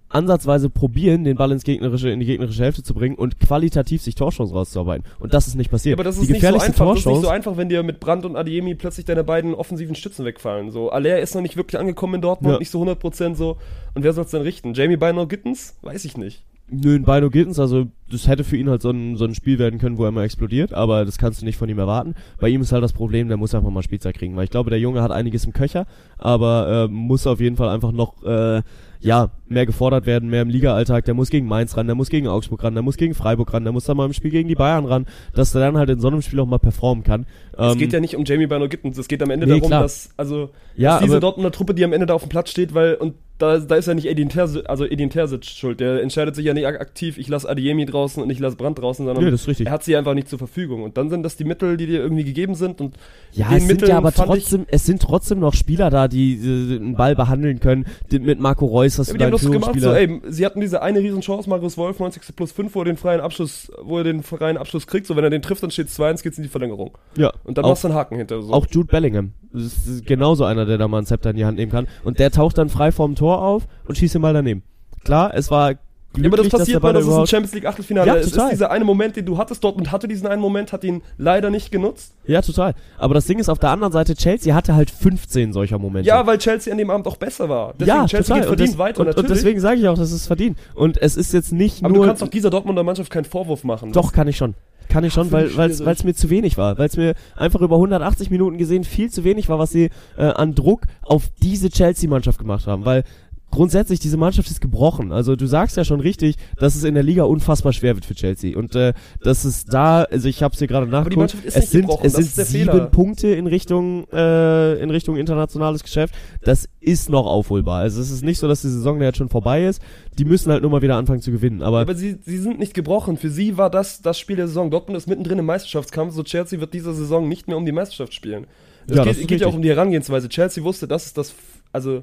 ansatzweise 0.08 0.70
probieren, 0.70 1.24
den 1.24 1.36
Ball 1.36 1.52
ins 1.52 1.64
gegnerische, 1.64 2.10
in 2.10 2.20
die 2.20 2.26
gegnerische 2.26 2.62
Hälfte 2.62 2.82
zu 2.82 2.94
bringen 2.94 3.14
und 3.16 3.38
qualitativ 3.40 4.02
sich 4.02 4.14
Torchancen 4.14 4.56
rauszuarbeiten. 4.56 5.04
Und 5.18 5.34
das 5.34 5.46
ist 5.48 5.54
nicht 5.54 5.66
Ja, 5.68 5.72
passiert. 5.72 5.94
aber 5.98 6.04
das 6.04 6.16
die 6.16 6.22
ist 6.22 6.30
nicht 6.30 6.40
so 6.40 6.46
einfach, 6.48 6.88
das 6.90 6.98
ist 7.00 7.06
nicht 7.06 7.20
so 7.22 7.28
einfach, 7.28 7.56
wenn 7.56 7.68
dir 7.68 7.82
mit 7.82 8.00
Brandt 8.00 8.24
und 8.24 8.36
Adiemi 8.36 8.74
plötzlich 8.74 9.04
deine 9.06 9.24
beiden 9.24 9.54
offensiven 9.54 9.94
Stützen 9.94 10.24
wegfallen, 10.24 10.70
so. 10.70 10.90
Aller 10.90 11.18
ist 11.20 11.34
noch 11.34 11.42
nicht 11.42 11.56
wirklich 11.56 11.78
angekommen 11.80 12.14
in 12.14 12.20
Dortmund, 12.22 12.54
Ja. 12.54 12.58
nicht 12.58 12.70
so 12.70 12.80
100% 12.80 13.36
so, 13.36 13.56
und 13.94 14.02
wer 14.02 14.12
soll's 14.12 14.30
dann 14.30 14.42
richten? 14.42 14.74
Jamie 14.74 14.96
Bino 14.96 15.26
Gittens? 15.26 15.76
Weiß 15.82 16.04
ich 16.04 16.16
nicht. 16.16 16.42
Nö, 16.70 16.94
in 16.96 17.04
Bino 17.04 17.30
Gittens, 17.30 17.58
also 17.58 17.86
das 18.10 18.28
hätte 18.28 18.44
für 18.44 18.56
ihn 18.56 18.68
halt 18.68 18.82
so 18.82 18.90
ein, 18.90 19.16
so 19.16 19.24
ein 19.24 19.34
Spiel 19.34 19.58
werden 19.58 19.78
können, 19.78 19.96
wo 19.98 20.04
er 20.04 20.10
mal 20.10 20.24
explodiert, 20.24 20.72
aber 20.74 21.04
das 21.04 21.18
kannst 21.18 21.40
du 21.40 21.46
nicht 21.46 21.56
von 21.56 21.68
ihm 21.68 21.78
erwarten. 21.78 22.14
Bei 22.40 22.48
ihm 22.48 22.60
ist 22.60 22.72
halt 22.72 22.82
das 22.82 22.92
Problem, 22.92 23.28
der 23.28 23.36
muss 23.36 23.54
einfach 23.54 23.70
mal 23.70 23.82
Spielzeit 23.82 24.16
kriegen, 24.16 24.36
weil 24.36 24.44
ich 24.44 24.50
glaube, 24.50 24.70
der 24.70 24.78
Junge 24.78 25.02
hat 25.02 25.10
einiges 25.10 25.44
im 25.44 25.52
Köcher, 25.52 25.86
aber 26.18 26.86
äh, 26.88 26.92
muss 26.92 27.26
auf 27.26 27.40
jeden 27.40 27.56
Fall 27.56 27.68
einfach 27.70 27.92
noch 27.92 28.22
äh, 28.24 28.62
ja, 29.00 29.30
mehr 29.46 29.64
gefordert 29.64 30.06
werden, 30.06 30.28
mehr 30.28 30.42
im 30.42 30.48
Liga-Alltag, 30.48 31.04
der 31.04 31.14
muss 31.14 31.30
gegen 31.30 31.46
Mainz 31.46 31.76
ran, 31.76 31.86
der 31.86 31.94
muss 31.94 32.08
gegen 32.08 32.26
Augsburg 32.26 32.64
ran, 32.64 32.74
der 32.74 32.82
muss 32.82 32.96
gegen 32.96 33.14
Freiburg 33.14 33.52
ran, 33.52 33.62
der 33.62 33.72
muss 33.72 33.84
dann 33.84 33.96
mal 33.96 34.06
im 34.06 34.12
Spiel 34.12 34.30
gegen 34.30 34.48
die 34.48 34.54
Bayern 34.56 34.84
ran, 34.86 35.06
dass 35.34 35.52
der 35.52 35.60
dann 35.60 35.76
halt 35.78 35.88
in 35.88 36.00
so 36.00 36.08
einem 36.08 36.20
Spiel 36.20 36.40
auch 36.40 36.46
mal 36.46 36.58
performen 36.58 37.04
kann. 37.04 37.26
Es 37.56 37.72
Ähm, 37.74 37.78
geht 37.78 37.92
ja 37.92 38.00
nicht 38.00 38.16
um 38.16 38.24
Jamie 38.24 38.46
Bino 38.46 38.68
Gittens, 38.68 38.98
es 38.98 39.08
geht 39.08 39.22
am 39.22 39.30
Ende 39.30 39.46
Nee, 39.46 39.54
darum, 39.54 39.68
klar. 39.68 39.82
dass, 39.82 40.10
also, 40.16 40.50
Ja, 40.76 40.94
dass 40.96 41.04
diese 41.04 41.20
Dortmunder 41.20 41.52
Truppe, 41.52 41.74
die 41.74 41.84
am 41.84 41.92
Ende 41.92 42.06
da 42.06 42.14
auf 42.14 42.22
dem 42.22 42.28
Platz 42.28 42.50
steht, 42.50 42.74
weil, 42.74 42.94
und 42.94 43.14
da, 43.38 43.58
da 43.58 43.76
ist 43.76 43.86
ja 43.86 43.94
nicht 43.94 44.06
Edin 44.06 44.28
Terzic, 44.28 44.68
also 44.68 44.84
Edin 44.84 45.10
Terzic 45.10 45.44
schuld, 45.44 45.80
der 45.80 46.02
entscheidet 46.02 46.34
sich 46.34 46.44
ja 46.44 46.54
nicht 46.54 46.66
ak- 46.66 46.80
aktiv, 46.80 47.18
ich 47.18 47.28
lasse 47.28 47.48
Adiemi 47.48 47.86
draußen 47.86 48.22
und 48.22 48.28
ich 48.30 48.38
lasse 48.40 48.56
Brandt 48.56 48.78
draußen, 48.80 49.06
sondern 49.06 49.24
Ja, 49.24 49.54
er 49.64 49.70
hat 49.70 49.84
sie 49.84 49.96
einfach 49.96 50.14
nicht 50.14 50.28
zur 50.28 50.38
Verfügung. 50.38 50.82
Und 50.82 50.96
dann 50.96 51.08
sind 51.08 51.22
das 51.22 51.36
die 51.36 51.44
Mittel, 51.44 51.76
die 51.76 51.86
dir 51.86 52.00
irgendwie 52.00 52.24
gegeben 52.24 52.54
sind 52.54 52.80
und 52.80 52.96
Ja, 53.32 53.46
es 53.52 53.58
sind 53.60 53.68
Mitteln 53.68 53.90
ja 53.90 53.98
aber 53.98 54.12
trotzdem, 54.12 54.66
es 54.68 54.84
sind 54.84 55.00
trotzdem 55.02 55.38
noch 55.38 55.54
Spieler 55.54 55.88
da, 55.90 56.08
die 56.08 56.34
äh, 56.34 56.76
einen 56.76 56.94
Ball 56.96 57.14
behandeln 57.14 57.60
können. 57.60 57.86
Die, 58.10 58.18
mit 58.18 58.40
Marco 58.40 58.66
Reus 58.66 58.98
hast 58.98 59.08
Ja, 59.08 59.14
du 59.14 59.24
aber 59.24 59.36
die 59.36 59.44
da 59.44 59.46
haben 59.46 59.52
einen 59.52 59.60
das 59.60 59.72
gemacht, 59.72 59.80
so, 59.80 59.92
ey, 59.92 60.32
sie 60.32 60.44
hatten 60.44 60.60
diese 60.60 60.82
eine 60.82 60.98
Riesenchance, 60.98 61.48
Marius 61.48 61.76
Wolf, 61.78 62.00
90. 62.00 62.34
plus 62.34 62.52
5, 62.52 62.74
wo 62.74 62.80
er 62.82 62.84
den 62.86 62.96
freien 62.96 63.20
Abschluss, 63.20 63.70
wo 63.82 63.98
er 63.98 64.04
den 64.04 64.22
freien 64.22 64.56
Abschluss 64.56 64.86
kriegt, 64.86 65.06
so 65.06 65.14
wenn 65.16 65.24
er 65.24 65.30
den 65.30 65.42
trifft, 65.42 65.62
dann 65.62 65.70
steht 65.70 65.88
2-1, 65.88 66.22
geht's 66.22 66.38
in 66.38 66.42
die 66.42 66.48
Verlängerung. 66.48 66.98
ja, 67.16 67.32
Und 67.44 67.56
dann 67.56 67.64
auch, 67.64 67.70
machst 67.70 67.84
du 67.84 67.88
einen 67.88 67.96
Haken 67.96 68.16
hinter, 68.16 68.42
so. 68.42 68.52
auch 68.52 68.66
Jude 68.68 68.88
Bellingham. 68.88 69.32
Das 69.52 69.86
ist 69.86 70.06
genauso 70.06 70.44
einer, 70.44 70.66
der 70.66 70.78
da 70.78 70.88
mal 70.88 70.98
ein 70.98 71.06
Zepter 71.06 71.30
in 71.30 71.36
die 71.36 71.44
Hand 71.44 71.58
nehmen 71.58 71.72
kann. 71.72 71.86
Und 72.04 72.18
der 72.18 72.30
taucht 72.30 72.58
dann 72.58 72.68
frei 72.68 72.92
vorm 72.92 73.14
Tor 73.14 73.42
auf 73.42 73.66
und 73.86 73.96
schießt 73.96 74.14
den 74.14 74.22
Ball 74.22 74.34
daneben. 74.34 74.62
Klar, 75.04 75.32
es 75.34 75.50
war 75.50 75.74
glücklich, 76.12 76.24
Ja, 76.24 76.28
aber 76.28 76.36
das 76.36 76.48
passiert 76.48 76.82
mal, 76.82 76.92
das 76.92 77.06
ist 77.06 77.14
ein. 77.14 77.26
Champions 77.26 77.54
League 77.54 77.66
Achtelfinale. 77.66 78.06
Ja, 78.06 78.16
es 78.16 78.26
ist 78.26 78.34
total. 78.34 78.50
dieser 78.50 78.70
eine 78.70 78.84
Moment, 78.84 79.16
den 79.16 79.24
du 79.24 79.38
hattest. 79.38 79.62
Dortmund 79.64 79.92
hatte 79.92 80.08
diesen 80.08 80.26
einen 80.26 80.42
Moment, 80.42 80.72
hat 80.72 80.84
ihn 80.84 81.02
leider 81.16 81.50
nicht 81.50 81.70
genutzt. 81.70 82.14
Ja, 82.26 82.42
total. 82.42 82.74
Aber 82.98 83.14
das 83.14 83.26
Ding 83.26 83.38
ist, 83.38 83.48
auf 83.48 83.58
der 83.58 83.70
anderen 83.70 83.92
Seite, 83.92 84.14
Chelsea 84.14 84.54
hatte 84.54 84.74
halt 84.74 84.90
15 84.90 85.52
solcher 85.52 85.78
Momente. 85.78 86.08
Ja, 86.08 86.26
weil 86.26 86.38
Chelsea 86.38 86.72
an 86.72 86.78
dem 86.78 86.90
Abend 86.90 87.06
auch 87.06 87.16
besser 87.16 87.48
war. 87.48 87.74
Deswegen 87.78 87.96
ja, 87.96 88.06
Chelsea 88.06 88.36
total. 88.36 88.48
verdient 88.48 88.68
und, 88.68 88.74
das, 88.74 88.78
weiter, 88.78 89.00
und, 89.00 89.06
natürlich. 89.06 89.30
und 89.30 89.36
deswegen 89.36 89.60
sage 89.60 89.80
ich 89.80 89.88
auch, 89.88 89.98
das 89.98 90.12
ist 90.12 90.26
verdient. 90.26 90.58
Und 90.74 91.00
es 91.00 91.16
ist 91.16 91.32
jetzt 91.32 91.52
nicht 91.52 91.84
aber 91.84 91.94
nur... 91.94 92.04
du 92.04 92.08
kannst 92.08 92.22
doch 92.22 92.28
dieser 92.28 92.50
Dortmunder 92.50 92.82
Mannschaft 92.82 93.10
keinen 93.10 93.24
Vorwurf 93.24 93.64
machen. 93.64 93.92
Doch, 93.92 94.12
kann 94.12 94.28
ich 94.28 94.36
schon. 94.36 94.54
Kann 94.88 95.04
ich 95.04 95.12
schon, 95.12 95.30
weil 95.30 95.70
es 95.70 96.04
mir 96.04 96.14
zu 96.14 96.30
wenig 96.30 96.56
war. 96.56 96.78
Weil 96.78 96.86
es 96.86 96.96
mir 96.96 97.14
einfach 97.36 97.60
über 97.60 97.76
180 97.76 98.30
Minuten 98.30 98.58
gesehen 98.58 98.84
viel 98.84 99.10
zu 99.10 99.24
wenig 99.24 99.48
war, 99.48 99.58
was 99.58 99.70
sie 99.70 99.90
äh, 100.16 100.22
an 100.22 100.54
Druck 100.54 100.82
auf 101.02 101.30
diese 101.42 101.70
Chelsea-Mannschaft 101.70 102.38
gemacht 102.38 102.66
haben. 102.66 102.84
Weil 102.84 103.04
grundsätzlich, 103.50 104.00
diese 104.00 104.16
Mannschaft 104.16 104.50
ist 104.50 104.60
gebrochen. 104.60 105.12
Also 105.12 105.36
du 105.36 105.46
sagst 105.46 105.76
ja 105.76 105.84
schon 105.84 106.00
richtig, 106.00 106.36
dass 106.56 106.74
es 106.74 106.84
in 106.84 106.94
der 106.94 107.02
Liga 107.02 107.24
unfassbar 107.24 107.72
schwer 107.72 107.94
wird 107.94 108.04
für 108.04 108.14
Chelsea. 108.14 108.56
Und 108.56 108.74
äh, 108.74 108.92
dass 109.22 109.44
es 109.44 109.64
da, 109.64 110.02
also 110.02 110.28
ich 110.28 110.42
habe 110.42 110.52
es 110.52 110.58
hier 110.58 110.68
gerade 110.68 110.86
nachgeguckt, 110.86 111.34
ist 111.44 111.56
es 111.56 111.70
sind, 111.70 111.88
es 112.02 112.12
das 112.12 112.12
sind 112.12 112.42
ist 112.44 112.50
sieben 112.50 112.70
Fehler. 112.70 112.86
Punkte 112.86 113.28
in 113.28 113.46
Richtung, 113.46 114.06
äh, 114.12 114.74
in 114.82 114.90
Richtung 114.90 115.16
internationales 115.16 115.82
Geschäft. 115.82 116.14
Das 116.42 116.68
ist 116.80 117.10
noch 117.10 117.26
aufholbar. 117.26 117.80
Also 117.80 118.00
es 118.00 118.10
ist 118.10 118.22
nicht 118.22 118.38
so, 118.38 118.48
dass 118.48 118.62
die 118.62 118.68
Saison 118.68 119.00
jetzt 119.02 119.18
schon 119.18 119.28
vorbei 119.28 119.64
ist. 119.66 119.80
Die 120.18 120.24
müssen 120.24 120.50
halt 120.52 120.62
nur 120.62 120.70
mal 120.70 120.82
wieder 120.82 120.96
anfangen 120.96 121.20
zu 121.20 121.30
gewinnen. 121.30 121.62
Aber, 121.62 121.80
Aber 121.80 121.94
sie, 121.94 122.18
sie 122.24 122.38
sind 122.38 122.58
nicht 122.58 122.74
gebrochen. 122.74 123.16
Für 123.16 123.30
sie 123.30 123.56
war 123.56 123.70
das 123.70 124.02
das 124.02 124.18
Spiel 124.18 124.36
der 124.36 124.48
Saison. 124.48 124.70
Dortmund 124.70 124.96
ist 124.96 125.06
mittendrin 125.06 125.38
im 125.38 125.46
Meisterschaftskampf, 125.46 126.12
so 126.14 126.22
Chelsea 126.22 126.60
wird 126.60 126.74
diese 126.74 126.92
Saison 126.94 127.28
nicht 127.28 127.48
mehr 127.48 127.56
um 127.56 127.64
die 127.66 127.72
Meisterschaft 127.72 128.14
spielen. 128.14 128.46
Es 128.86 128.96
Ja, 128.96 129.02
geht, 129.02 129.10
das 129.10 129.18
ist 129.18 129.28
geht 129.28 129.40
ja 129.40 129.46
auch 129.46 129.54
um 129.54 129.62
die 129.62 129.68
Herangehensweise. 129.68 130.28
Chelsea 130.28 130.62
wusste, 130.64 130.88
das 130.88 131.06
ist 131.06 131.18
das, 131.18 131.34
also, 131.72 132.02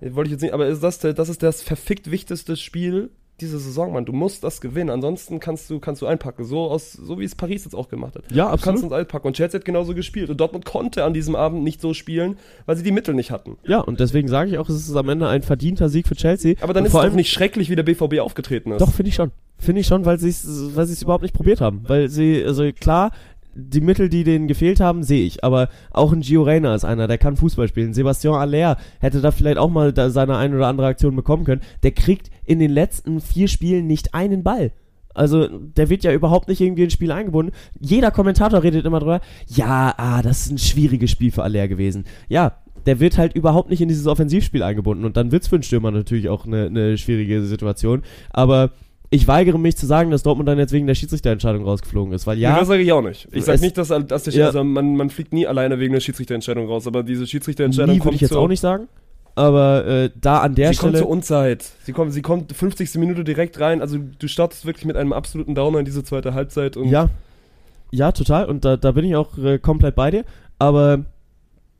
wollte 0.00 0.28
ich 0.28 0.32
jetzt 0.32 0.42
nicht, 0.42 0.54
aber 0.54 0.66
ist 0.66 0.82
das, 0.82 0.98
das 0.98 1.28
ist 1.28 1.42
das 1.42 1.62
verfickt 1.62 2.10
wichtigste 2.10 2.56
Spiel 2.56 3.10
diese 3.40 3.58
Saison, 3.58 3.92
Mann. 3.92 4.04
Du 4.04 4.12
musst 4.12 4.42
das 4.42 4.60
gewinnen. 4.60 4.90
Ansonsten 4.90 5.38
kannst 5.38 5.70
du, 5.70 5.78
kannst 5.78 6.02
du 6.02 6.06
einpacken. 6.06 6.44
So 6.44 6.62
aus, 6.70 6.92
so 6.92 7.18
wie 7.18 7.24
es 7.24 7.34
Paris 7.34 7.64
jetzt 7.64 7.74
auch 7.74 7.88
gemacht 7.88 8.16
hat. 8.16 8.24
Ja, 8.30 8.46
Du 8.46 8.52
absolut. 8.54 8.62
kannst 8.64 8.84
uns 8.84 8.92
einpacken. 8.92 9.28
Und 9.28 9.36
Chelsea 9.36 9.58
hat 9.58 9.64
genauso 9.64 9.94
gespielt. 9.94 10.30
Und 10.30 10.38
Dortmund 10.40 10.64
konnte 10.64 11.04
an 11.04 11.14
diesem 11.14 11.36
Abend 11.36 11.62
nicht 11.62 11.80
so 11.80 11.94
spielen, 11.94 12.36
weil 12.66 12.76
sie 12.76 12.82
die 12.82 12.90
Mittel 12.90 13.14
nicht 13.14 13.30
hatten. 13.30 13.56
Ja, 13.64 13.80
und 13.80 14.00
deswegen 14.00 14.28
sage 14.28 14.50
ich 14.50 14.58
auch, 14.58 14.68
es 14.68 14.76
ist 14.88 14.96
am 14.96 15.08
Ende 15.08 15.28
ein 15.28 15.42
verdienter 15.42 15.88
Sieg 15.88 16.08
für 16.08 16.16
Chelsea. 16.16 16.56
Aber 16.60 16.72
dann 16.72 16.82
und 16.82 16.88
ist 16.88 16.94
es 16.94 17.00
allem 17.00 17.14
nicht 17.14 17.30
schrecklich, 17.30 17.70
wie 17.70 17.76
der 17.76 17.84
BVB 17.84 18.18
aufgetreten 18.20 18.72
ist. 18.72 18.80
Doch, 18.80 18.92
finde 18.92 19.10
ich 19.10 19.14
schon. 19.14 19.30
Finde 19.60 19.80
ich 19.80 19.86
schon, 19.88 20.04
weil 20.04 20.18
sie 20.20 20.28
es 20.28 20.46
weil 20.76 20.86
sie 20.86 20.92
es 20.92 21.02
überhaupt 21.02 21.22
nicht 21.22 21.34
probiert 21.34 21.60
haben. 21.60 21.82
Weil 21.86 22.08
sie, 22.08 22.44
also 22.44 22.70
klar, 22.72 23.10
die 23.54 23.80
Mittel, 23.80 24.08
die 24.08 24.24
denen 24.24 24.48
gefehlt 24.48 24.80
haben, 24.80 25.02
sehe 25.02 25.24
ich. 25.24 25.44
Aber 25.44 25.68
auch 25.90 26.12
ein 26.12 26.20
Gio 26.20 26.42
Reyna 26.42 26.74
ist 26.74 26.84
einer, 26.84 27.08
der 27.08 27.18
kann 27.18 27.36
Fußball 27.36 27.68
spielen. 27.68 27.94
Sebastian 27.94 28.34
Aller 28.34 28.76
hätte 29.00 29.20
da 29.20 29.30
vielleicht 29.30 29.58
auch 29.58 29.70
mal 29.70 29.92
seine 30.10 30.36
ein 30.36 30.54
oder 30.54 30.68
andere 30.68 30.86
Aktion 30.86 31.16
bekommen 31.16 31.44
können. 31.44 31.62
Der 31.82 31.92
kriegt 31.92 32.30
in 32.44 32.58
den 32.58 32.70
letzten 32.70 33.20
vier 33.20 33.48
Spielen 33.48 33.86
nicht 33.86 34.14
einen 34.14 34.42
Ball. 34.42 34.72
Also, 35.14 35.48
der 35.48 35.90
wird 35.90 36.04
ja 36.04 36.12
überhaupt 36.12 36.48
nicht 36.48 36.60
irgendwie 36.60 36.84
ins 36.84 36.92
Spiel 36.92 37.10
eingebunden. 37.10 37.52
Jeder 37.80 38.12
Kommentator 38.12 38.62
redet 38.62 38.86
immer 38.86 39.00
drüber, 39.00 39.20
ja, 39.48 39.92
ah, 39.96 40.22
das 40.22 40.46
ist 40.46 40.52
ein 40.52 40.58
schwieriges 40.58 41.10
Spiel 41.10 41.32
für 41.32 41.42
Aller 41.42 41.66
gewesen. 41.66 42.04
Ja, 42.28 42.58
der 42.86 43.00
wird 43.00 43.18
halt 43.18 43.34
überhaupt 43.34 43.68
nicht 43.68 43.80
in 43.80 43.88
dieses 43.88 44.06
Offensivspiel 44.06 44.62
eingebunden. 44.62 45.04
Und 45.04 45.16
dann 45.16 45.32
wird's 45.32 45.48
für 45.48 45.56
einen 45.56 45.64
Stürmer 45.64 45.90
natürlich 45.90 46.28
auch 46.28 46.46
eine, 46.46 46.66
eine 46.66 46.96
schwierige 46.98 47.42
Situation. 47.42 48.02
Aber 48.30 48.70
ich 49.10 49.26
weigere 49.26 49.58
mich 49.58 49.76
zu 49.76 49.86
sagen, 49.86 50.10
dass 50.10 50.22
Dortmund 50.22 50.48
dann 50.48 50.58
jetzt 50.58 50.72
wegen 50.72 50.86
der 50.86 50.94
Schiedsrichterentscheidung 50.94 51.64
rausgeflogen 51.64 52.12
ist, 52.12 52.26
weil 52.26 52.38
Ja, 52.38 52.50
ja, 52.50 52.58
das 52.58 52.68
sage 52.68 52.82
ich 52.82 52.92
auch 52.92 53.02
nicht. 53.02 53.28
Ich 53.32 53.44
sage 53.44 53.60
nicht, 53.60 53.78
dass, 53.78 53.88
dass 53.88 54.24
der, 54.24 54.32
Ja. 54.34 54.46
also 54.46 54.62
man, 54.62 54.96
man 54.96 55.08
fliegt 55.10 55.32
nie 55.32 55.46
alleine 55.46 55.78
wegen 55.78 55.94
der 55.94 56.00
Schiedsrichterentscheidung 56.00 56.66
raus, 56.66 56.86
aber 56.86 57.02
diese 57.02 57.26
Schiedsrichterentscheidung 57.26 57.94
nie 57.94 58.00
würde 58.00 58.04
kommt 58.04 58.14
ich 58.16 58.20
jetzt 58.20 58.36
auch 58.36 58.48
nicht 58.48 58.60
sagen. 58.60 58.88
Aber 59.34 59.86
äh, 59.86 60.10
da 60.20 60.40
an 60.40 60.56
der 60.56 60.72
sie 60.72 60.80
kommt 60.80 60.90
Stelle, 60.90 61.04
zur 61.04 61.10
Unzeit. 61.10 61.64
Sie 61.84 61.92
kommt, 61.92 62.12
sie 62.12 62.22
kommt 62.22 62.52
50. 62.52 62.96
Minute 62.96 63.22
direkt 63.22 63.60
rein. 63.60 63.80
Also 63.80 63.98
du 64.18 64.26
startest 64.26 64.66
wirklich 64.66 64.84
mit 64.84 64.96
einem 64.96 65.12
absoluten 65.12 65.54
Downer 65.54 65.78
in 65.78 65.84
diese 65.84 66.02
zweite 66.02 66.34
Halbzeit 66.34 66.76
und 66.76 66.88
ja, 66.88 67.08
ja, 67.90 68.12
total. 68.12 68.46
Und 68.46 68.64
da, 68.64 68.76
da 68.76 68.92
bin 68.92 69.04
ich 69.04 69.16
auch 69.16 69.38
äh, 69.38 69.58
komplett 69.58 69.94
bei 69.94 70.10
dir. 70.10 70.24
Aber 70.58 71.04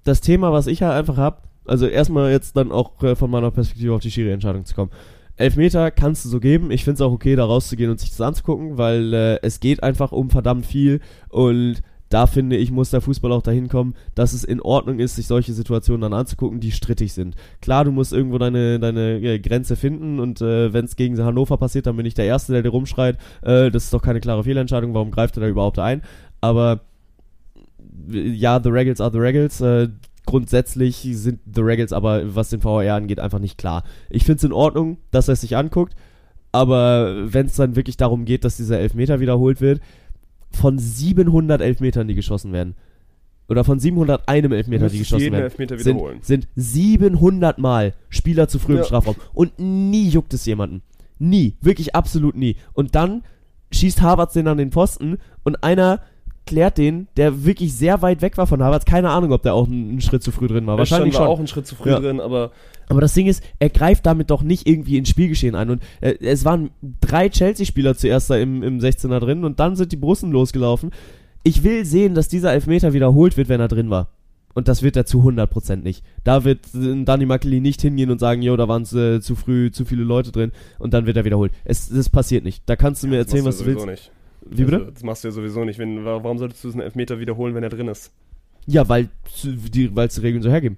das 0.05 0.21
Thema, 0.21 0.53
was 0.53 0.67
ich 0.67 0.83
halt 0.83 0.95
einfach 0.95 1.17
habe, 1.17 1.39
also 1.67 1.87
erstmal 1.87 2.31
jetzt 2.31 2.57
dann 2.57 2.73
auch 2.73 3.03
äh, 3.03 3.15
von 3.15 3.31
meiner 3.31 3.51
Perspektive 3.51 3.93
auf 3.93 4.01
die 4.01 4.11
Schiri-Entscheidung 4.11 4.65
zu 4.65 4.75
kommen. 4.75 4.91
Elfmeter 5.39 5.91
kannst 5.91 6.25
du 6.25 6.29
so 6.29 6.41
geben. 6.41 6.71
Ich 6.71 6.85
finde 6.85 6.95
es 6.95 7.01
auch 7.01 7.13
okay, 7.13 7.37
da 7.37 7.45
rauszugehen 7.45 7.91
und 7.91 8.01
sich 8.01 8.11
das 8.11 8.21
anzugucken, 8.21 8.77
weil 8.77 9.15
äh, 9.15 9.39
es 9.43 9.61
geht 9.61 9.83
einfach 9.83 10.13
um 10.13 10.31
verdammt 10.31 10.67
viel 10.67 11.01
und 11.29 11.83
da 12.09 12.27
finde 12.27 12.57
ich, 12.57 12.71
muss 12.71 12.91
der 12.91 13.03
Fußball 13.03 13.33
auch 13.33 13.43
dahin 13.43 13.69
kommen, 13.69 13.95
dass 14.15 14.33
es 14.33 14.43
in 14.43 14.63
Ordnung 14.63 14.99
ist, 14.99 15.17
sich 15.17 15.27
solche 15.27 15.53
Situationen 15.53 16.01
dann 16.01 16.15
anzugucken, 16.15 16.59
die 16.59 16.73
strittig 16.73 17.13
sind. 17.13 17.37
Klar, 17.61 17.85
du 17.85 17.93
musst 17.93 18.13
irgendwo 18.13 18.39
deine, 18.39 18.81
deine 18.81 19.21
äh, 19.21 19.39
Grenze 19.39 19.77
finden 19.77 20.19
und 20.19 20.41
äh, 20.41 20.73
wenn 20.73 20.87
es 20.87 20.97
gegen 20.97 21.23
Hannover 21.23 21.59
passiert, 21.59 21.87
dann 21.87 21.97
bin 21.97 22.07
ich 22.07 22.15
der 22.15 22.25
Erste, 22.25 22.53
der 22.53 22.63
dir 22.63 22.71
rumschreit, 22.71 23.19
äh, 23.43 23.71
das 23.71 23.85
ist 23.85 23.95
doch 23.95 24.03
keine 24.03 24.21
klare 24.21 24.45
Fehlentscheidung, 24.45 24.95
warum 24.95 25.11
greift 25.11 25.37
er 25.37 25.43
da 25.43 25.49
überhaupt 25.49 25.79
ein? 25.79 26.03
Aber 26.41 26.81
äh, 28.11 28.29
ja, 28.31 28.61
the 28.63 28.71
Regals 28.71 29.01
are 29.01 29.13
the 29.13 29.19
Regals. 29.19 29.61
Äh, 29.61 29.89
grundsätzlich 30.29 31.09
sind 31.13 31.41
the 31.53 31.63
Regals 31.63 31.95
aber, 31.95 32.35
was 32.35 32.51
den 32.51 32.63
VAR 32.63 32.95
angeht, 32.95 33.19
einfach 33.19 33.39
nicht 33.39 33.57
klar. 33.57 33.83
Ich 34.11 34.25
finde 34.25 34.37
es 34.37 34.45
in 34.45 34.53
Ordnung, 34.53 34.99
dass 35.11 35.29
er 35.29 35.33
es 35.33 35.41
sich 35.41 35.57
anguckt, 35.57 35.95
aber 36.53 37.33
wenn 37.33 37.47
es 37.47 37.57
dann 37.57 37.77
wirklich 37.77 37.97
darum 37.97 38.27
geht, 38.27 38.45
dass 38.45 38.59
dieser 38.59 38.79
Elfmeter 38.79 39.21
wiederholt 39.21 39.63
wird, 39.63 39.81
von 40.51 40.79
700 40.79 41.63
Elfmetern, 41.63 42.09
die 42.09 42.15
geschossen 42.15 42.53
werden, 42.53 42.75
oder 43.49 43.65
von 43.65 43.79
701 43.81 44.53
Elfmeter, 44.53 44.91
die 44.91 44.99
geschossen 44.99 45.33
werden, 45.33 45.45
Elfmeter 45.45 45.79
sind, 45.79 45.99
sind 46.21 46.49
700 46.57 47.57
Mal 47.57 47.95
Spieler 48.11 48.49
zu 48.49 48.59
früh 48.59 48.73
im 48.73 48.79
Ja. 48.81 48.85
Strafraum. 48.85 49.17
Und 49.33 49.59
nie 49.59 50.11
juckt 50.11 50.35
es 50.35 50.45
jemanden. 50.45 50.83
Nie. 51.19 51.57
Wirklich 51.63 51.95
absolut 51.95 52.37
nie. 52.37 52.57
Und 52.75 52.95
dann 52.95 53.25
schießt 53.73 54.03
Harvards 54.03 54.35
den 54.35 54.47
an 54.47 54.59
den 54.59 54.73
Pfosten 54.73 55.17
und 55.43 55.65
einer 55.65 56.03
klärt 56.49 56.79
den, 56.79 57.09
der 57.17 57.45
wirklich 57.45 57.75
sehr 57.75 58.01
weit 58.03 58.23
weg 58.23 58.37
war 58.39 58.47
von 58.47 58.63
Havertz. 58.63 58.85
Keine 58.85 59.11
Ahnung, 59.11 59.33
ob 59.33 59.43
der 59.43 59.55
auch 59.55 59.67
einen, 59.67 60.01
Schritt 60.01 60.23
zu 60.23 60.33
früh 60.33 60.49
drin 60.49 60.67
war. 60.67 60.79
Wahrscheinlich 60.79 61.15
war 61.15 61.23
schon. 61.23 61.29
auch 61.29 61.39
einen 61.39 61.47
Schritt 61.47 61.67
zu 61.67 61.75
früh 61.77 61.91
Ja. 61.91 62.01
drin, 62.01 62.21
aber 62.21 62.51
Aber 62.89 63.01
das 63.03 63.13
Ding 63.15 63.27
ist, 63.27 63.43
er 63.59 63.69
greift 63.69 64.07
damit 64.07 64.31
doch 64.31 64.43
nicht 64.43 64.67
irgendwie 64.67 64.97
ins 64.97 65.11
Spielgeschehen 65.11 65.55
ein. 65.55 65.69
Und 65.71 65.83
äh, 66.01 66.15
es 66.21 66.45
waren 66.45 66.71
drei 67.01 67.29
Chelsea-Spieler 67.29 67.95
zuerst 67.97 68.31
da 68.31 68.37
im, 68.37 68.63
im 68.63 68.79
16er 68.79 69.21
drin 69.21 69.45
und 69.45 69.61
dann 69.61 69.77
sind 69.77 69.93
die 69.93 69.97
Brussen 69.97 70.33
losgelaufen. 70.33 70.91
Ich 71.43 71.63
will 71.63 71.85
sehen, 71.85 72.15
dass 72.15 72.29
dieser 72.29 72.53
Elfmeter 72.53 72.93
wiederholt 72.95 73.37
wird, 73.37 73.49
wenn 73.49 73.61
er 73.61 73.69
drin 73.69 73.91
war. 73.91 74.09
Und 74.55 74.67
das 74.67 74.83
wird 74.83 74.97
er 74.97 75.05
zu 75.07 75.21
100% 75.21 75.77
nicht. 75.77 76.03
Da 76.25 76.45
wird 76.45 76.61
äh, 76.75 77.05
Danny 77.05 77.27
Makeli 77.27 77.61
nicht 77.61 77.81
hingehen 77.83 78.11
und 78.11 78.19
sagen, 78.19 78.43
jo, 78.43 78.57
da 78.57 78.67
waren 78.67 78.83
äh, 78.83 79.21
zu 79.21 79.37
früh 79.37 79.71
zu 79.71 79.85
viele 79.85 80.03
Leute 80.03 80.33
drin 80.33 80.51
und 80.79 80.95
dann 80.95 81.07
wird 81.07 81.17
er 81.17 81.25
wiederholt. 81.25 81.53
Es, 81.65 81.89
das 81.91 82.09
passiert 82.09 82.45
nicht. 82.45 82.63
Da 82.67 82.75
kannst 82.75 83.03
du 83.03 83.07
mir 83.09 83.19
erzählen, 83.19 83.45
was 83.45 83.59
du 83.59 83.67
willst. 83.67 83.87
nicht. 83.87 84.11
Wie 84.51 84.65
bitte? 84.65 84.79
Also, 84.79 84.91
das 84.91 85.03
machst 85.03 85.25
du 85.25 85.29
ja 85.29 85.33
sowieso 85.33 85.65
nicht. 85.65 85.79
Wenn, 85.79 86.05
wa- 86.05 86.23
warum 86.23 86.39
solltest 86.39 86.65
du 86.65 86.69
diesen 86.69 86.81
Elfmeter 86.81 87.19
wiederholen, 87.21 87.55
wenn 87.55 87.63
er 87.63 87.69
drin 87.71 87.89
ist? 87.89 88.13
Ja, 88.67 88.89
weil 88.89 89.09
die, 89.45 89.95
weil's 89.97 90.15
die 90.17 90.21
Regeln 90.21 90.43
so 90.43 90.51
hergeben. 90.51 90.77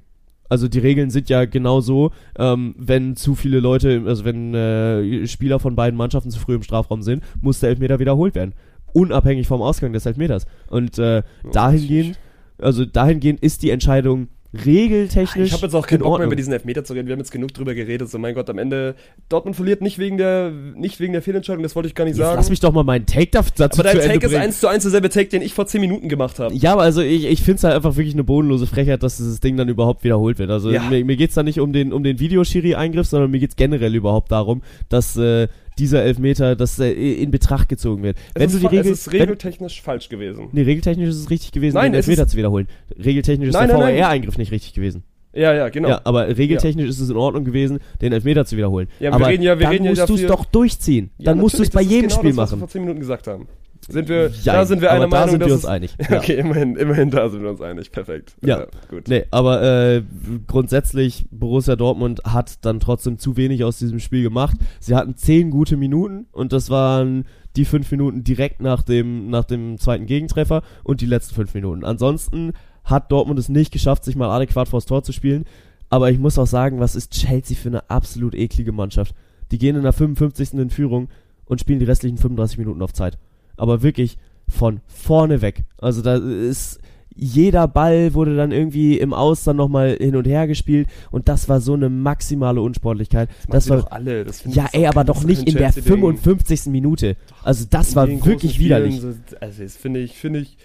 Also 0.48 0.66
die 0.66 0.80
Regeln 0.80 1.10
sind 1.10 1.28
ja 1.28 1.44
genau 1.44 1.80
so, 1.80 2.10
ähm, 2.36 2.74
wenn 2.76 3.14
zu 3.14 3.36
viele 3.36 3.60
Leute, 3.60 4.02
also 4.06 4.24
wenn 4.24 4.52
äh, 4.52 5.26
Spieler 5.28 5.60
von 5.60 5.76
beiden 5.76 5.96
Mannschaften 5.96 6.30
zu 6.30 6.40
früh 6.40 6.56
im 6.56 6.62
Strafraum 6.64 7.02
sind, 7.02 7.22
muss 7.40 7.60
der 7.60 7.70
Elfmeter 7.70 8.00
wiederholt 8.00 8.34
werden. 8.34 8.54
Unabhängig 8.92 9.46
vom 9.46 9.62
Ausgang 9.62 9.92
des 9.92 10.06
Elfmeters. 10.06 10.46
Und 10.68 10.98
äh, 10.98 11.22
dahingehend, 11.52 12.18
also 12.58 12.84
dahingehend 12.84 13.40
ist 13.40 13.62
die 13.62 13.70
Entscheidung 13.70 14.26
regeltechnisch. 14.52 15.48
Ich 15.48 15.52
habe 15.52 15.62
jetzt 15.66 15.74
auch 15.74 15.86
keinen 15.86 15.98
in 15.98 16.02
Bock 16.02 16.06
mehr 16.08 16.12
Ordnung. 16.12 16.26
über 16.28 16.36
diesen 16.36 16.52
Elfmeter 16.52 16.84
zu 16.84 16.92
reden. 16.92 17.06
Wir 17.06 17.12
haben 17.12 17.20
jetzt 17.20 17.30
genug 17.30 17.52
drüber 17.54 17.74
geredet. 17.74 18.08
So, 18.10 18.18
mein 18.18 18.34
Gott, 18.34 18.48
am 18.50 18.58
Ende, 18.58 18.94
Dortmund 19.28 19.56
verliert 19.56 19.80
nicht 19.82 19.98
wegen 19.98 20.16
der, 20.16 20.50
nicht 20.50 21.00
wegen 21.00 21.12
der 21.12 21.22
Fehlentscheidung, 21.22 21.62
das 21.62 21.76
wollte 21.76 21.88
ich 21.88 21.94
gar 21.94 22.04
nicht 22.04 22.16
Jetzt 22.16 22.24
sagen. 22.26 22.36
lass 22.36 22.50
mich 22.50 22.60
doch 22.60 22.72
mal 22.72 22.82
meinen 22.84 23.06
Take 23.06 23.28
da- 23.30 23.44
dazu 23.56 23.80
aber 23.80 23.88
dein 23.90 23.96
zu 23.96 24.02
Ende 24.02 24.14
Take 24.20 24.26
ist 24.34 24.34
eins 24.40 24.60
zu 24.60 24.68
eins 24.68 24.82
derselbe 24.82 25.08
Take, 25.08 25.28
den 25.28 25.42
ich 25.42 25.54
vor 25.54 25.66
10 25.66 25.80
Minuten 25.80 26.08
gemacht 26.08 26.38
habe. 26.38 26.54
Ja, 26.54 26.72
aber 26.72 26.82
also 26.82 27.00
ich, 27.00 27.24
ich 27.26 27.40
finde 27.42 27.56
es 27.56 27.64
halt 27.64 27.74
einfach 27.74 27.96
wirklich 27.96 28.14
eine 28.14 28.24
bodenlose 28.24 28.66
Frechheit, 28.66 29.02
dass 29.02 29.16
dieses 29.18 29.40
Ding 29.40 29.56
dann 29.56 29.68
überhaupt 29.68 30.04
wiederholt 30.04 30.38
wird. 30.38 30.50
Also 30.50 30.70
Ja. 30.70 30.82
mir, 30.82 31.04
mir 31.04 31.16
geht's 31.16 31.34
da 31.34 31.42
nicht 31.42 31.60
um 31.60 31.72
den, 31.72 31.92
um 31.92 32.02
den 32.02 32.18
Videoschiri-Eingriff, 32.18 33.06
sondern 33.06 33.30
mir 33.30 33.38
geht's 33.40 33.56
generell 33.56 33.94
überhaupt 33.94 34.30
darum, 34.32 34.62
dass 34.88 35.16
äh, 35.16 35.48
dieser 35.80 36.02
Elfmeter 36.04 36.54
dass, 36.56 36.78
äh, 36.78 36.90
in 36.92 37.30
Betracht 37.30 37.68
gezogen 37.68 38.02
wird. 38.02 38.16
Es, 38.34 38.40
wenn 38.40 38.46
ist, 38.48 38.54
du 38.54 38.58
die 38.60 38.66
Regel, 38.76 38.92
es 38.92 39.00
ist 39.06 39.12
wenn, 39.12 39.20
regeltechnisch 39.22 39.82
falsch 39.82 40.08
gewesen. 40.08 40.48
nee, 40.52 40.62
regeltechnisch 40.62 41.08
ist 41.08 41.16
es 41.16 41.30
richtig 41.30 41.52
gewesen, 41.52 41.74
Nein, 41.74 41.92
den 41.92 41.96
Elfmeter 41.98 42.22
ist- 42.24 42.30
zu 42.30 42.36
wiederholen. 42.36 42.68
Regeltechnisch 43.02 43.48
ist 43.48 43.54
Nein, 43.54 43.68
der 43.68 43.78
nein, 43.78 43.94
nein. 43.94 44.02
VR-Eingriff 44.04 44.38
nicht 44.38 44.52
richtig 44.52 44.74
gewesen. 44.74 45.02
Ja, 45.32 45.54
ja, 45.54 45.68
genau. 45.68 45.88
Ja, 45.90 46.00
aber 46.04 46.26
regeltechnisch 46.36 46.88
ist 46.88 46.98
es 46.98 47.08
in 47.08 47.16
Ordnung 47.16 47.44
gewesen, 47.44 47.78
den 48.00 48.12
Elfmeter 48.12 48.44
zu 48.44 48.56
wiederholen. 48.56 48.88
Ja, 48.98 49.10
wir 49.10 49.14
aber 49.14 49.28
reden 49.28 49.42
ja- 49.44 49.56
wir 49.58 49.62
dann 49.64 49.72
reden 49.72 49.84
ja 49.84 49.90
musst 49.92 50.08
du 50.08 50.14
es 50.14 50.26
doch 50.26 50.44
durchziehen. 50.44 51.10
Ja, 51.18 51.26
dann 51.26 51.38
musst 51.38 51.56
du 51.58 51.62
es 51.62 51.70
bei 51.70 51.82
ist 51.82 51.90
jedem 51.90 52.08
genau 52.08 52.18
Spiel 52.18 52.30
das, 52.30 52.36
was 52.36 52.50
wir 52.50 52.56
machen. 52.56 52.58
vor 52.60 52.68
10 52.68 52.80
Minuten 52.82 52.98
gesagt 53.00 53.26
haben. 53.28 53.46
Sind 53.88 54.08
wir, 54.08 54.28
Jein, 54.28 54.54
da 54.54 54.66
sind 54.66 54.82
wir 54.82 54.90
einer 54.90 55.08
da 55.08 55.08
Meinung, 55.08 55.30
sind 55.30 55.46
wir 55.46 55.54
uns 55.54 55.64
einig. 55.64 55.94
Ja. 56.10 56.18
Okay, 56.18 56.34
immerhin, 56.34 56.76
immerhin 56.76 57.10
da 57.10 57.28
sind 57.28 57.42
wir 57.42 57.50
uns 57.50 57.60
einig. 57.60 57.92
Perfekt. 57.92 58.36
Ja. 58.42 58.66
gut. 58.88 59.08
Nee, 59.08 59.24
aber 59.30 59.62
äh, 59.62 60.02
grundsätzlich, 60.46 61.26
Borussia 61.30 61.76
Dortmund 61.76 62.22
hat 62.24 62.64
dann 62.64 62.80
trotzdem 62.80 63.18
zu 63.18 63.36
wenig 63.36 63.64
aus 63.64 63.78
diesem 63.78 63.98
Spiel 63.98 64.22
gemacht. 64.22 64.56
Sie 64.80 64.94
hatten 64.94 65.16
zehn 65.16 65.50
gute 65.50 65.76
Minuten 65.76 66.26
und 66.32 66.52
das 66.52 66.70
waren 66.70 67.24
die 67.56 67.64
fünf 67.64 67.90
Minuten 67.90 68.22
direkt 68.22 68.60
nach 68.60 68.82
dem, 68.82 69.28
nach 69.30 69.44
dem 69.44 69.78
zweiten 69.78 70.06
Gegentreffer 70.06 70.62
und 70.84 71.00
die 71.00 71.06
letzten 71.06 71.34
fünf 71.34 71.54
Minuten. 71.54 71.84
Ansonsten 71.84 72.52
hat 72.84 73.10
Dortmund 73.10 73.38
es 73.38 73.48
nicht 73.48 73.72
geschafft, 73.72 74.04
sich 74.04 74.16
mal 74.16 74.30
adäquat 74.30 74.68
vors 74.68 74.86
Tor 74.86 75.02
zu 75.02 75.12
spielen. 75.12 75.44
Aber 75.88 76.10
ich 76.10 76.18
muss 76.18 76.38
auch 76.38 76.46
sagen, 76.46 76.78
was 76.78 76.94
ist 76.94 77.12
Chelsea 77.12 77.56
für 77.56 77.68
eine 77.68 77.90
absolut 77.90 78.34
eklige 78.34 78.72
Mannschaft. 78.72 79.14
Die 79.50 79.58
gehen 79.58 79.76
in 79.76 79.82
der 79.82 79.92
55. 79.92 80.54
in 80.54 80.70
Führung 80.70 81.08
und 81.44 81.60
spielen 81.60 81.80
die 81.80 81.84
restlichen 81.84 82.16
35 82.16 82.58
Minuten 82.58 82.82
auf 82.82 82.92
Zeit. 82.92 83.18
Aber 83.60 83.82
wirklich 83.82 84.16
von 84.48 84.80
vorne 84.88 85.42
weg. 85.42 85.64
Also 85.78 86.02
da 86.02 86.16
ist 86.16 86.80
jeder 87.14 87.68
Ball 87.68 88.14
wurde 88.14 88.34
dann 88.36 88.50
irgendwie 88.52 88.96
im 88.98 89.12
Aus 89.12 89.44
dann 89.44 89.56
nochmal 89.56 89.96
hin 90.00 90.16
und 90.16 90.26
her 90.26 90.46
gespielt 90.46 90.88
und 91.10 91.28
das 91.28 91.48
war 91.48 91.60
so 91.60 91.74
eine 91.74 91.90
maximale 91.90 92.62
Unsportlichkeit. 92.62 93.28
Das, 93.48 93.64
sie 93.64 93.70
war 93.70 93.78
doch 93.78 93.90
alle. 93.90 94.24
Das 94.24 94.42
ja, 94.46 94.66
ey, 94.72 94.86
aber 94.86 95.04
doch 95.04 95.16
das 95.16 95.26
nicht 95.26 95.40
in 95.46 95.54
der 95.54 95.72
Chelsea-Ding. 95.72 95.92
55. 96.16 96.66
Minute. 96.66 97.16
Also 97.42 97.66
das 97.68 97.94
war 97.94 98.08
wirklich 98.08 98.54
Spielen 98.54 98.64
widerlich. 98.66 99.00
so- 99.00 99.14
Also, 99.40 99.62
das 99.62 99.76
finde 99.76 100.00
ich, 100.00 100.16
finde 100.16 100.40
ich, 100.40 100.56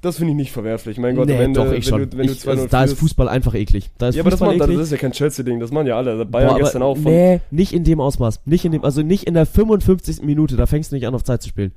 das 0.00 0.16
finde 0.16 0.30
ich 0.32 0.36
nicht 0.36 0.52
verwerflich. 0.52 0.98
Mein 0.98 1.14
Gott, 1.14 1.28
nee, 1.28 1.36
am 1.36 1.42
Ende, 1.42 1.60
doch, 1.64 1.72
ich 1.72 1.86
schon. 1.86 2.00
wenn 2.00 2.10
du, 2.10 2.16
wenn 2.16 2.26
du 2.26 2.32
ich, 2.32 2.40
2-0 2.40 2.48
also, 2.50 2.66
da 2.66 2.84
ist 2.84 2.94
Fußball 2.94 3.28
einfach 3.28 3.54
eklig. 3.54 3.90
Da 3.98 4.08
ist 4.08 4.16
Ja, 4.16 4.22
aber 4.22 4.30
das, 4.30 4.40
macht, 4.40 4.58
das 4.58 4.68
eklig. 4.68 4.80
ist 4.80 4.90
ja 4.92 4.96
kein 4.98 5.12
Chelsea-Ding, 5.12 5.60
das 5.60 5.70
machen 5.70 5.86
ja 5.86 5.96
alle. 5.96 6.24
Bayern 6.24 6.48
Boah, 6.48 6.54
aber 6.54 6.64
gestern 6.64 6.82
auch 6.82 6.96
von. 6.96 7.12
Nee, 7.12 7.40
nicht 7.50 7.72
in 7.72 7.84
dem 7.84 8.00
Ausmaß. 8.00 8.40
Nicht 8.46 8.64
in 8.64 8.72
dem, 8.72 8.82
also 8.84 9.02
nicht 9.02 9.24
in 9.24 9.34
der 9.34 9.46
55. 9.46 10.22
Minute, 10.22 10.56
da 10.56 10.66
fängst 10.66 10.90
du 10.90 10.96
nicht 10.96 11.06
an, 11.06 11.14
auf 11.14 11.22
Zeit 11.22 11.42
zu 11.42 11.50
spielen. 11.50 11.72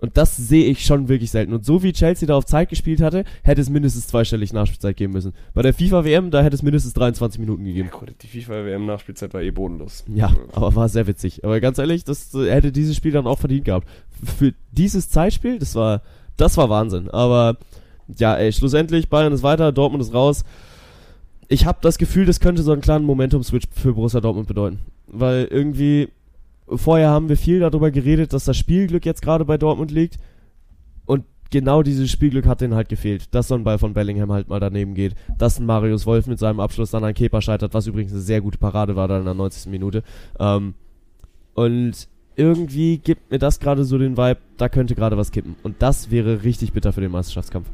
Und 0.00 0.16
das 0.16 0.36
sehe 0.36 0.66
ich 0.66 0.84
schon 0.84 1.08
wirklich 1.08 1.30
selten. 1.30 1.52
Und 1.52 1.64
so 1.64 1.82
wie 1.82 1.92
Chelsea 1.92 2.26
da 2.26 2.36
auf 2.36 2.46
Zeit 2.46 2.68
gespielt 2.68 3.00
hatte, 3.00 3.24
hätte 3.42 3.60
es 3.60 3.68
mindestens 3.68 4.06
zweistellig 4.06 4.52
Nachspielzeit 4.52 4.96
geben 4.96 5.12
müssen. 5.12 5.32
Bei 5.54 5.62
der 5.62 5.74
FIFA-WM, 5.74 6.30
da 6.30 6.42
hätte 6.42 6.54
es 6.54 6.62
mindestens 6.62 6.94
23 6.94 7.40
Minuten 7.40 7.64
gegeben. 7.64 7.90
Ja, 7.92 7.98
gut, 7.98 8.14
die 8.22 8.28
FIFA-WM-Nachspielzeit 8.28 9.34
war 9.34 9.42
eh 9.42 9.50
bodenlos. 9.50 10.04
Ja, 10.06 10.32
aber 10.52 10.74
war 10.76 10.88
sehr 10.88 11.08
witzig. 11.08 11.44
Aber 11.44 11.60
ganz 11.60 11.78
ehrlich, 11.78 12.04
das 12.04 12.32
äh, 12.34 12.50
hätte 12.50 12.70
dieses 12.70 12.96
Spiel 12.96 13.10
dann 13.10 13.26
auch 13.26 13.40
verdient 13.40 13.64
gehabt. 13.64 13.88
Für 14.38 14.54
dieses 14.70 15.08
Zeitspiel, 15.08 15.58
das 15.58 15.74
war, 15.74 16.02
das 16.36 16.56
war 16.56 16.70
Wahnsinn. 16.70 17.10
Aber 17.10 17.56
ja, 18.16 18.36
ey, 18.36 18.52
schlussendlich 18.52 19.08
Bayern 19.08 19.32
ist 19.32 19.42
weiter, 19.42 19.72
Dortmund 19.72 20.02
ist 20.02 20.14
raus. 20.14 20.44
Ich 21.48 21.66
habe 21.66 21.78
das 21.80 21.98
Gefühl, 21.98 22.24
das 22.24 22.40
könnte 22.40 22.62
so 22.62 22.72
einen 22.72 22.82
kleinen 22.82 23.04
Momentum-Switch 23.04 23.66
für 23.72 23.94
Borussia 23.94 24.20
Dortmund 24.20 24.46
bedeuten. 24.46 24.80
Weil 25.08 25.48
irgendwie, 25.50 26.08
vorher 26.70 27.10
haben 27.10 27.28
wir 27.28 27.36
viel 27.36 27.60
darüber 27.60 27.90
geredet, 27.90 28.32
dass 28.32 28.44
das 28.44 28.56
Spielglück 28.56 29.06
jetzt 29.06 29.22
gerade 29.22 29.44
bei 29.44 29.58
Dortmund 29.58 29.90
liegt. 29.90 30.18
Und 31.06 31.24
genau 31.50 31.82
dieses 31.82 32.10
Spielglück 32.10 32.46
hat 32.46 32.60
denen 32.60 32.74
halt 32.74 32.88
gefehlt. 32.88 33.34
Dass 33.34 33.48
so 33.48 33.54
ein 33.54 33.64
Ball 33.64 33.78
von 33.78 33.94
Bellingham 33.94 34.32
halt 34.32 34.48
mal 34.48 34.60
daneben 34.60 34.94
geht. 34.94 35.14
Dass 35.38 35.58
ein 35.58 35.66
Marius 35.66 36.06
Wolf 36.06 36.26
mit 36.26 36.38
seinem 36.38 36.60
Abschluss 36.60 36.90
dann 36.90 37.04
an 37.04 37.14
Kepa 37.14 37.40
scheitert, 37.40 37.74
was 37.74 37.86
übrigens 37.86 38.12
eine 38.12 38.20
sehr 38.20 38.40
gute 38.40 38.58
Parade 38.58 38.96
war 38.96 39.08
dann 39.08 39.20
in 39.20 39.24
der 39.24 39.34
90. 39.34 39.70
Minute. 39.70 40.02
Ähm, 40.38 40.74
und 41.54 42.08
irgendwie 42.36 42.98
gibt 42.98 43.32
mir 43.32 43.38
das 43.38 43.58
gerade 43.58 43.84
so 43.84 43.98
den 43.98 44.16
Vibe, 44.16 44.38
da 44.58 44.68
könnte 44.68 44.94
gerade 44.94 45.16
was 45.16 45.32
kippen. 45.32 45.56
Und 45.64 45.82
das 45.82 46.10
wäre 46.10 46.44
richtig 46.44 46.72
bitter 46.72 46.92
für 46.92 47.00
den 47.00 47.10
Meisterschaftskampf. 47.10 47.68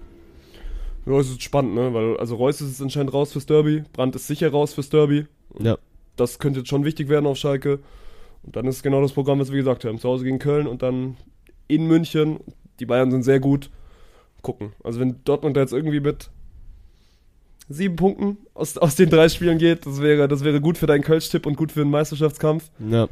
Ja, 1.05 1.19
es 1.19 1.29
ist 1.29 1.43
spannend, 1.43 1.75
ne? 1.75 1.93
Weil, 1.93 2.17
also 2.17 2.37
Reus 2.37 2.63
ist 2.63 2.71
jetzt 2.71 2.83
anscheinend 2.83 3.13
raus 3.13 3.33
fürs 3.33 3.45
Derby, 3.45 3.85
Brandt 3.93 4.17
ist 4.17 4.27
sicher 4.27 4.51
raus 4.51 4.73
fürs 4.73 4.89
Derby. 4.89 5.27
Ja. 5.59 5.77
Das 6.17 6.39
könnte 6.39 6.61
jetzt 6.61 6.71
schon 6.71 6.85
wichtig 6.85 7.09
werden 7.09 7.27
auf 7.27 7.37
Schalke. 7.37 7.81
Und 8.45 8.57
dann 8.57 8.67
ist 8.67 8.83
genau 8.83 9.01
das 9.01 9.13
Programm, 9.13 9.41
was 9.41 9.51
wir 9.51 9.59
gesagt 9.59 9.85
haben. 9.85 9.99
Zu 9.99 10.09
Hause 10.09 10.25
gegen 10.25 10.39
Köln 10.39 10.67
und 10.67 10.83
dann 10.83 11.17
in 11.69 11.87
München. 11.87 12.41
Die 12.81 12.87
Bayern 12.87 13.11
sind 13.11 13.23
sehr 13.23 13.41
gut. 13.41 13.71
Gucken. 14.43 14.73
Also 14.83 15.01
wenn 15.01 15.17
Dortmund 15.25 15.57
da 15.57 15.61
jetzt 15.63 15.73
irgendwie 15.73 16.01
mit 16.01 16.29
sieben 17.69 17.97
Punkten 17.97 18.37
aus, 18.53 18.77
aus 18.77 18.95
den 18.97 19.09
drei 19.09 19.29
Spielen 19.31 19.59
geht, 19.59 19.87
das 19.87 20.03
wäre, 20.03 20.29
das 20.29 20.45
wäre 20.45 20.61
gut 20.61 20.77
für 20.77 20.87
deinen 20.87 21.03
Kölsch-Tipp 21.03 21.47
und 21.47 21.57
gut 21.57 21.73
für 21.73 21.81
den 21.81 21.91
Meisterschaftskampf. 21.91 22.71
Ja. 22.91 23.09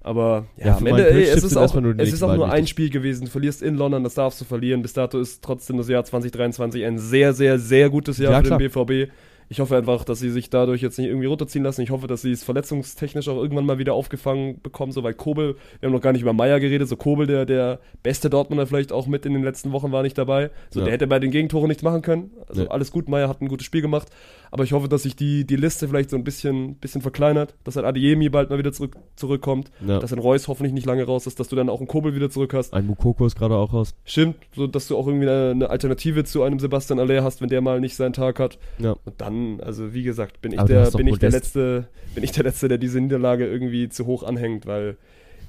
Aber 0.00 0.46
ja, 0.56 0.66
Ja, 0.66 0.76
am 0.78 0.86
Ende, 0.86 1.08
ey, 1.08 1.22
es 1.22 1.44
ist 1.44 1.56
auch, 1.56 1.72
es 1.98 2.12
ist 2.12 2.22
auch 2.24 2.34
nur 2.34 2.50
ein. 2.50 2.66
Spiel 2.66 2.90
gewesen. 2.90 3.26
Du 3.26 3.30
verlierst 3.30 3.62
in 3.62 3.76
London, 3.76 4.02
das 4.02 4.14
darfst 4.14 4.40
du 4.40 4.44
verlieren. 4.44 4.82
Bis 4.82 4.92
dato 4.94 5.20
ist 5.20 5.44
trotzdem 5.44 5.76
das 5.76 5.88
Jahr 5.88 6.04
2023 6.04 6.84
ein 6.84 6.98
sehr, 6.98 7.32
sehr, 7.32 7.60
sehr 7.60 7.88
gutes 7.88 8.18
Jahr 8.18 8.32
Ja, 8.32 8.38
für 8.38 8.46
klar. 8.46 8.58
den 8.58 8.68
BVB. 9.06 9.12
Ich 9.48 9.60
hoffe 9.60 9.76
einfach, 9.76 10.04
dass 10.04 10.18
sie 10.20 10.30
sich 10.30 10.48
dadurch 10.50 10.80
jetzt 10.82 10.98
nicht 10.98 11.08
irgendwie 11.08 11.26
runterziehen 11.26 11.62
lassen. 11.64 11.82
Ich 11.82 11.90
hoffe, 11.90 12.06
dass 12.06 12.22
sie 12.22 12.30
es 12.32 12.42
verletzungstechnisch 12.44 13.28
auch 13.28 13.36
irgendwann 13.36 13.66
mal 13.66 13.78
wieder 13.78 13.94
aufgefangen 13.94 14.60
bekommen, 14.62 14.92
so 14.92 15.02
weil 15.02 15.14
Kobel, 15.14 15.56
wir 15.80 15.86
haben 15.88 15.92
noch 15.94 16.00
gar 16.00 16.12
nicht 16.12 16.22
über 16.22 16.32
Meier 16.32 16.58
geredet, 16.60 16.88
so 16.88 16.96
Kobel, 16.96 17.26
der, 17.26 17.44
der 17.44 17.80
beste 18.02 18.30
Dortmunder 18.30 18.66
vielleicht 18.66 18.92
auch 18.92 19.06
mit 19.06 19.26
in 19.26 19.34
den 19.34 19.42
letzten 19.42 19.72
Wochen 19.72 19.92
war 19.92 20.02
nicht 20.02 20.16
dabei. 20.16 20.50
So, 20.70 20.80
Ja. 20.80 20.84
der 20.86 20.94
hätte 20.94 21.06
bei 21.06 21.18
den 21.18 21.30
Gegentoren 21.30 21.68
nichts 21.68 21.82
machen 21.82 22.02
können. 22.02 22.30
Also 22.48 22.62
Nee. 22.62 22.68
alles 22.68 22.90
gut, 22.92 23.08
Meier 23.08 23.28
hat 23.28 23.40
ein 23.42 23.48
gutes 23.48 23.66
Spiel 23.66 23.82
gemacht. 23.82 24.08
Aber 24.50 24.64
ich 24.64 24.72
hoffe, 24.74 24.86
dass 24.88 25.04
sich 25.04 25.16
die, 25.16 25.46
die 25.46 25.56
Liste 25.56 25.88
vielleicht 25.88 26.10
so 26.10 26.16
ein 26.16 26.24
bisschen, 26.24 26.74
bisschen 26.74 27.00
verkleinert, 27.00 27.54
dass 27.64 27.78
ein 27.78 27.86
Adiemi 27.86 28.28
bald 28.28 28.50
mal 28.50 28.58
wieder 28.58 28.72
zurück, 28.72 28.96
zurückkommt, 29.16 29.70
ja. 29.86 29.98
dass 29.98 30.12
ein 30.12 30.18
Reus 30.18 30.46
hoffentlich 30.46 30.74
nicht 30.74 30.84
lange 30.86 31.04
raus 31.04 31.26
ist, 31.26 31.40
dass 31.40 31.48
du 31.48 31.56
dann 31.56 31.70
auch 31.70 31.78
einen 31.78 31.88
Kobel 31.88 32.14
wieder 32.14 32.28
zurück 32.28 32.52
hast. 32.52 32.74
Ein 32.74 32.86
Mukoko 32.86 33.24
ist 33.24 33.36
gerade 33.38 33.54
auch 33.56 33.72
raus. 33.72 33.94
Stimmt, 34.04 34.36
so 34.54 34.66
dass 34.66 34.88
du 34.88 34.98
auch 34.98 35.06
irgendwie 35.06 35.26
eine, 35.26 35.50
eine 35.52 35.70
Alternative 35.70 36.24
zu 36.24 36.42
einem 36.42 36.58
Sebastian 36.58 36.98
Aller 36.98 37.24
hast, 37.24 37.40
wenn 37.40 37.48
der 37.48 37.62
mal 37.62 37.80
nicht 37.80 37.96
seinen 37.96 38.12
Tag 38.12 38.38
hat. 38.38 38.58
Ja. 38.78 38.94
Und 39.06 39.18
dann, 39.22 39.41
also 39.60 39.94
wie 39.94 40.02
gesagt, 40.02 40.40
bin 40.40 40.52
ich 40.52 40.58
Aber 40.58 40.68
der, 40.68 40.90
bin 40.90 41.06
ich 41.06 41.18
der 41.18 41.30
letzte, 41.30 41.88
bin 42.14 42.24
ich 42.24 42.32
der 42.32 42.44
letzte, 42.44 42.68
der 42.68 42.78
diese 42.78 43.00
Niederlage 43.00 43.46
irgendwie 43.46 43.88
zu 43.88 44.06
hoch 44.06 44.22
anhängt, 44.22 44.66
weil 44.66 44.96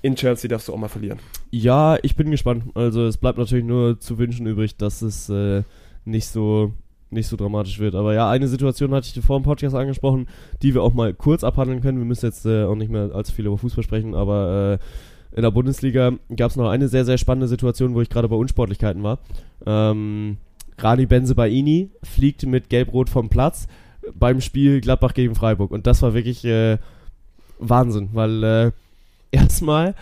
in 0.02 0.16
Chelsea 0.16 0.50
darfst 0.50 0.68
du 0.68 0.74
auch 0.74 0.78
mal 0.78 0.90
verlieren. 0.90 1.20
Ja, 1.52 1.98
ich 2.02 2.16
bin 2.16 2.30
gespannt. 2.30 2.66
Also 2.76 3.06
es 3.06 3.18
bleibt 3.18 3.38
natürlich 3.38 3.66
nur 3.66 4.00
zu 4.00 4.18
wünschen 4.18 4.46
übrig, 4.46 4.76
dass 4.76 5.02
es 5.02 5.30
äh, 5.30 5.64
nicht 6.06 6.28
so 6.28 6.74
nicht 7.14 7.28
so 7.28 7.38
dramatisch 7.38 7.80
wird. 7.80 7.96
Aber 7.96 8.14
ja, 8.14 8.30
eine 8.30 8.48
Situation 8.48 8.94
hatte 8.94 9.08
ich 9.08 9.14
dir 9.14 9.22
vor 9.22 9.40
dem 9.40 9.44
Podcast 9.44 9.76
angesprochen, 9.76 10.28
die 10.62 10.74
wir 10.74 10.82
auch 10.82 10.94
mal 10.94 11.14
kurz 11.14 11.44
abhandeln 11.44 11.82
können. 11.82 12.00
Wir 12.00 12.06
müssen 12.06 12.26
jetzt 12.26 12.46
äh, 12.46 12.64
auch 12.64 12.76
nicht 12.76 12.92
mehr 12.92 13.12
allzu 13.14 13.34
viel 13.34 13.46
über 13.46 13.58
Fußball 13.58 13.84
sprechen, 13.84 14.16
aber 14.16 14.80
äh, 14.82 15.38
in 15.38 15.44
der 15.44 15.52
Bundesliga 15.52 16.14
gab 16.36 16.52
es 16.52 16.58
noch 16.58 16.70
eine 16.70 16.88
sehr, 16.88 17.06
sehr 17.06 17.18
spannende 17.18 17.48
Situation, 17.48 17.96
wo 17.96 18.02
ich 18.02 18.10
gerade 18.10 18.28
bei 18.28 18.36
Unsportlichkeiten 18.36 19.04
war. 19.04 19.20
Ähm, 19.66 20.38
Rani 20.84 21.06
Benzebaini 21.06 21.92
fliegt 22.04 22.46
mit 22.46 22.70
Gelb-Rot 22.70 23.10
vom 23.10 23.30
Platz 23.30 23.68
beim 24.14 24.42
Spiel 24.42 24.82
Gladbach 24.82 25.14
gegen 25.14 25.36
Freiburg. 25.36 25.72
Und 25.72 25.88
das 25.88 26.02
war 26.02 26.14
wirklich 26.14 26.44
äh, 26.46 26.78
Wahnsinn, 27.60 28.10
weil 28.14 28.44
äh, 28.44 28.72
erstmal 29.32 29.96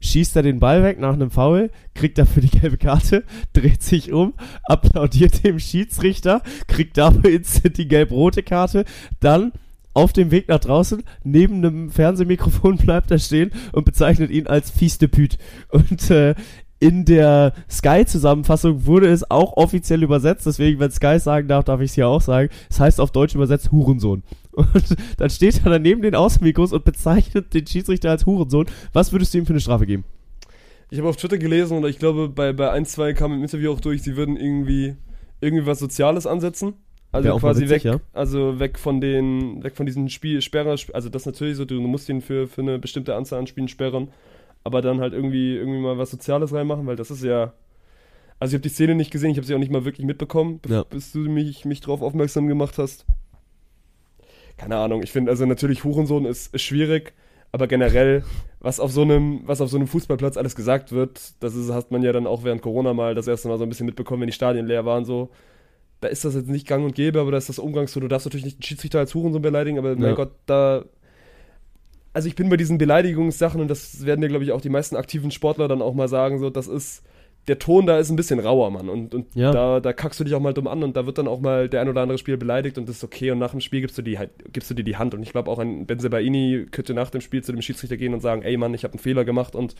schießt 0.00 0.36
er 0.36 0.42
den 0.42 0.60
Ball 0.60 0.84
weg 0.84 1.00
nach 1.00 1.14
einem 1.14 1.32
Foul, 1.32 1.70
kriegt 1.94 2.18
dafür 2.18 2.42
die 2.42 2.56
gelbe 2.56 2.76
Karte, 2.76 3.24
dreht 3.52 3.82
sich 3.82 4.12
um, 4.12 4.34
applaudiert 4.64 5.42
dem 5.42 5.58
Schiedsrichter, 5.58 6.42
kriegt 6.68 6.96
dafür 6.96 7.30
instant 7.30 7.76
die 7.76 7.88
gelb-rote 7.88 8.44
Karte, 8.44 8.84
dann 9.18 9.52
auf 9.94 10.12
dem 10.12 10.30
Weg 10.30 10.48
nach 10.48 10.60
draußen, 10.60 11.02
neben 11.24 11.56
einem 11.56 11.90
Fernsehmikrofon 11.90 12.76
bleibt 12.78 13.10
er 13.10 13.18
stehen 13.18 13.50
und 13.72 13.84
bezeichnet 13.84 14.30
ihn 14.30 14.46
als 14.46 14.70
Fies 14.70 14.98
de 14.98 15.08
Püt. 15.08 15.38
Und 15.70 16.10
äh, 16.10 16.36
in 16.80 17.04
der 17.04 17.54
Sky-Zusammenfassung 17.68 18.86
wurde 18.86 19.08
es 19.08 19.28
auch 19.30 19.56
offiziell 19.56 20.02
übersetzt, 20.02 20.46
deswegen, 20.46 20.78
wenn 20.78 20.90
Sky 20.90 21.18
sagen 21.18 21.48
darf, 21.48 21.64
darf 21.64 21.80
ich 21.80 21.90
es 21.90 21.94
hier 21.94 22.08
auch 22.08 22.20
sagen. 22.20 22.50
Es 22.62 22.76
das 22.76 22.80
heißt 22.80 23.00
auf 23.00 23.10
Deutsch 23.10 23.34
übersetzt 23.34 23.72
Hurensohn. 23.72 24.22
Und 24.52 24.96
dann 25.16 25.30
steht 25.30 25.64
er 25.64 25.70
daneben 25.70 26.02
den 26.02 26.16
Außenmikros 26.16 26.72
und 26.72 26.84
bezeichnet 26.84 27.54
den 27.54 27.64
Schiedsrichter 27.64 28.10
als 28.10 28.26
Hurensohn. 28.26 28.66
Was 28.92 29.12
würdest 29.12 29.32
du 29.32 29.38
ihm 29.38 29.46
für 29.46 29.52
eine 29.52 29.60
Strafe 29.60 29.86
geben? 29.86 30.04
Ich 30.90 30.98
habe 30.98 31.08
auf 31.08 31.16
Twitter 31.16 31.38
gelesen 31.38 31.76
und 31.76 31.88
ich 31.88 32.00
glaube, 32.00 32.28
bei, 32.28 32.52
bei 32.52 32.70
1, 32.70 32.90
2 32.90 33.12
kam 33.12 33.32
im 33.32 33.42
Interview 33.42 33.70
auch 33.70 33.80
durch, 33.80 34.02
sie 34.02 34.16
würden 34.16 34.36
irgendwie, 34.36 34.96
irgendwie 35.40 35.66
was 35.66 35.78
Soziales 35.78 36.26
ansetzen. 36.26 36.74
Also 37.12 37.36
quasi 37.38 37.62
witzig, 37.62 37.84
weg, 37.84 37.94
ja? 37.94 38.00
also 38.12 38.58
weg 38.58 38.78
von 38.78 39.00
den, 39.00 39.62
weg 39.62 39.76
von 39.76 39.86
diesen 39.86 40.10
Spiel, 40.10 40.42
Sperrer, 40.42 40.76
also 40.92 41.08
das 41.08 41.24
natürlich 41.24 41.56
so, 41.56 41.64
du 41.64 41.80
musst 41.80 42.08
ihn 42.08 42.20
für, 42.20 42.46
für 42.46 42.60
eine 42.60 42.78
bestimmte 42.78 43.14
Anzahl 43.14 43.38
an 43.38 43.46
Spielen 43.46 43.68
sperren, 43.68 44.08
aber 44.68 44.82
dann 44.82 45.00
halt 45.00 45.12
irgendwie, 45.12 45.56
irgendwie 45.56 45.80
mal 45.80 45.98
was 45.98 46.10
Soziales 46.10 46.52
reinmachen, 46.52 46.86
weil 46.86 46.96
das 46.96 47.10
ist 47.10 47.24
ja, 47.24 47.52
also 48.38 48.52
ich 48.52 48.58
habe 48.58 48.68
die 48.68 48.74
Szene 48.74 48.94
nicht 48.94 49.10
gesehen, 49.10 49.30
ich 49.30 49.36
habe 49.36 49.46
sie 49.46 49.54
auch 49.54 49.58
nicht 49.58 49.72
mal 49.72 49.84
wirklich 49.84 50.06
mitbekommen, 50.06 50.60
bis, 50.60 50.70
ja. 50.70 50.84
bis 50.84 51.12
du 51.12 51.20
mich, 51.20 51.64
mich 51.64 51.80
drauf 51.80 52.02
aufmerksam 52.02 52.46
gemacht 52.46 52.78
hast 52.78 53.06
keine 54.58 54.76
Ahnung, 54.76 55.02
ich 55.02 55.12
finde, 55.12 55.30
also 55.30 55.46
natürlich 55.46 55.84
Hurensohn 55.84 56.26
ist, 56.26 56.52
ist 56.52 56.62
schwierig, 56.62 57.14
aber 57.52 57.66
generell, 57.66 58.24
was 58.60 58.80
auf 58.80 58.90
so 58.90 59.02
einem, 59.02 59.40
was 59.44 59.60
auf 59.60 59.70
so 59.70 59.78
einem 59.78 59.86
Fußballplatz 59.86 60.36
alles 60.36 60.54
gesagt 60.54 60.92
wird, 60.92 61.32
das 61.40 61.54
ist, 61.54 61.72
hat 61.72 61.90
man 61.90 62.02
ja 62.02 62.12
dann 62.12 62.26
auch 62.26 62.44
während 62.44 62.60
Corona 62.60 62.92
mal 62.92 63.14
das 63.14 63.28
erste 63.28 63.48
Mal 63.48 63.56
so 63.56 63.62
ein 63.62 63.68
bisschen 63.70 63.86
mitbekommen, 63.86 64.20
wenn 64.20 64.28
die 64.28 64.34
Stadien 64.34 64.66
leer 64.66 64.84
waren, 64.84 65.04
so. 65.04 65.30
Da 66.00 66.06
ist 66.06 66.24
das 66.24 66.36
jetzt 66.36 66.48
nicht 66.48 66.66
gang 66.68 66.84
und 66.84 66.94
gäbe, 66.94 67.20
aber 67.20 67.32
da 67.32 67.38
ist 67.38 67.48
das 67.48 67.58
Umgangston. 67.58 68.02
Du 68.02 68.08
darfst 68.08 68.24
natürlich 68.24 68.44
nicht 68.44 68.58
den 68.58 68.62
Schiedsrichter 68.62 69.00
als 69.00 69.16
Hurensohn 69.16 69.42
beleidigen, 69.42 69.78
aber 69.78 69.90
ja. 69.90 69.96
mein 69.96 70.14
Gott, 70.14 70.30
da. 70.46 70.84
Also 72.12 72.28
ich 72.28 72.34
bin 72.34 72.48
bei 72.48 72.56
diesen 72.56 72.78
Beleidigungssachen 72.78 73.60
und 73.60 73.68
das 73.68 74.04
werden 74.04 74.20
dir, 74.20 74.28
glaube 74.28 74.44
ich, 74.44 74.52
auch 74.52 74.60
die 74.60 74.70
meisten 74.70 74.96
aktiven 74.96 75.30
Sportler 75.30 75.68
dann 75.68 75.82
auch 75.82 75.94
mal 75.94 76.08
sagen, 76.08 76.38
so, 76.38 76.50
das 76.50 76.66
ist 76.66 77.02
der 77.48 77.58
Ton 77.58 77.86
da 77.86 77.98
ist 77.98 78.10
ein 78.10 78.16
bisschen 78.16 78.38
rauer, 78.38 78.70
Mann. 78.70 78.88
Und, 78.88 79.14
und 79.14 79.34
ja. 79.34 79.50
da, 79.50 79.80
da 79.80 79.92
kackst 79.92 80.20
du 80.20 80.24
dich 80.24 80.34
auch 80.34 80.40
mal 80.40 80.52
dumm 80.52 80.68
an 80.68 80.82
und 80.82 80.96
da 80.96 81.06
wird 81.06 81.18
dann 81.18 81.26
auch 81.26 81.40
mal 81.40 81.68
der 81.68 81.80
ein 81.80 81.88
oder 81.88 82.02
andere 82.02 82.18
Spieler 82.18 82.36
beleidigt 82.36 82.78
und 82.78 82.88
das 82.88 82.96
ist 82.96 83.04
okay. 83.04 83.30
Und 83.30 83.38
nach 83.38 83.52
dem 83.52 83.60
Spiel 83.60 83.80
gibst 83.80 83.96
du, 83.96 84.02
die, 84.02 84.18
halt, 84.18 84.30
gibst 84.52 84.70
du 84.70 84.74
dir 84.74 84.84
die 84.84 84.96
Hand. 84.96 85.14
Und 85.14 85.22
ich 85.22 85.30
glaube 85.30 85.50
auch 85.50 85.58
ein 85.58 85.86
Benzebaini 85.86 86.66
könnte 86.70 86.94
nach 86.94 87.10
dem 87.10 87.20
Spiel 87.20 87.42
zu 87.42 87.52
dem 87.52 87.62
Schiedsrichter 87.62 87.96
gehen 87.96 88.14
und 88.14 88.20
sagen, 88.20 88.42
ey 88.42 88.56
Mann, 88.56 88.74
ich 88.74 88.84
habe 88.84 88.92
einen 88.92 89.00
Fehler 89.00 89.24
gemacht 89.24 89.54
und 89.56 89.74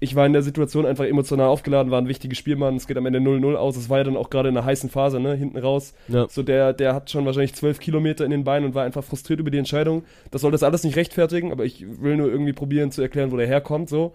ich 0.00 0.14
war 0.14 0.26
in 0.26 0.32
der 0.32 0.42
Situation 0.42 0.86
einfach 0.86 1.04
emotional 1.04 1.46
aufgeladen, 1.46 1.90
war 1.90 2.00
ein 2.00 2.08
wichtiges 2.08 2.38
Spiel, 2.38 2.56
Mann. 2.56 2.76
Es 2.76 2.86
geht 2.86 2.96
am 2.96 3.06
Ende 3.06 3.20
0-0 3.20 3.54
aus. 3.54 3.76
Es 3.76 3.88
war 3.88 3.98
ja 3.98 4.04
dann 4.04 4.16
auch 4.16 4.30
gerade 4.30 4.48
in 4.48 4.56
einer 4.56 4.66
heißen 4.66 4.90
Phase, 4.90 5.20
ne, 5.20 5.34
hinten 5.34 5.58
raus. 5.58 5.94
Ja. 6.08 6.26
So, 6.28 6.42
der, 6.42 6.72
der 6.72 6.94
hat 6.94 7.10
schon 7.10 7.24
wahrscheinlich 7.24 7.54
zwölf 7.54 7.78
Kilometer 7.78 8.24
in 8.24 8.30
den 8.30 8.44
Beinen 8.44 8.66
und 8.66 8.74
war 8.74 8.84
einfach 8.84 9.04
frustriert 9.04 9.40
über 9.40 9.50
die 9.50 9.58
Entscheidung. 9.58 10.04
Das 10.30 10.42
soll 10.42 10.52
das 10.52 10.62
alles 10.62 10.84
nicht 10.84 10.96
rechtfertigen, 10.96 11.52
aber 11.52 11.64
ich 11.64 11.84
will 12.00 12.16
nur 12.16 12.28
irgendwie 12.28 12.52
probieren 12.52 12.90
zu 12.90 13.02
erklären, 13.02 13.32
wo 13.32 13.36
der 13.36 13.46
herkommt, 13.46 13.88
so. 13.88 14.14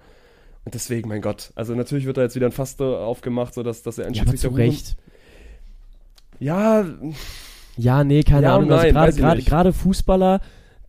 Und 0.66 0.74
deswegen, 0.74 1.10
mein 1.10 1.22
Gott, 1.22 1.52
also 1.56 1.74
natürlich 1.74 2.06
wird 2.06 2.18
da 2.18 2.22
jetzt 2.22 2.36
wieder 2.36 2.48
ein 2.48 2.52
Fass 2.52 2.80
aufgemacht, 2.80 3.54
sodass 3.54 3.82
dass 3.82 3.98
er 3.98 4.06
ein 4.06 4.14
ja, 4.14 4.26
zu 4.26 4.50
Recht. 4.50 4.98
Ja. 6.40 6.86
Ja, 7.78 8.04
nee, 8.04 8.24
keine 8.24 8.48
ja, 8.48 8.56
Ahnung. 8.56 8.72
Also 8.72 9.22
gerade 9.46 9.74
Fußballer, 9.74 10.42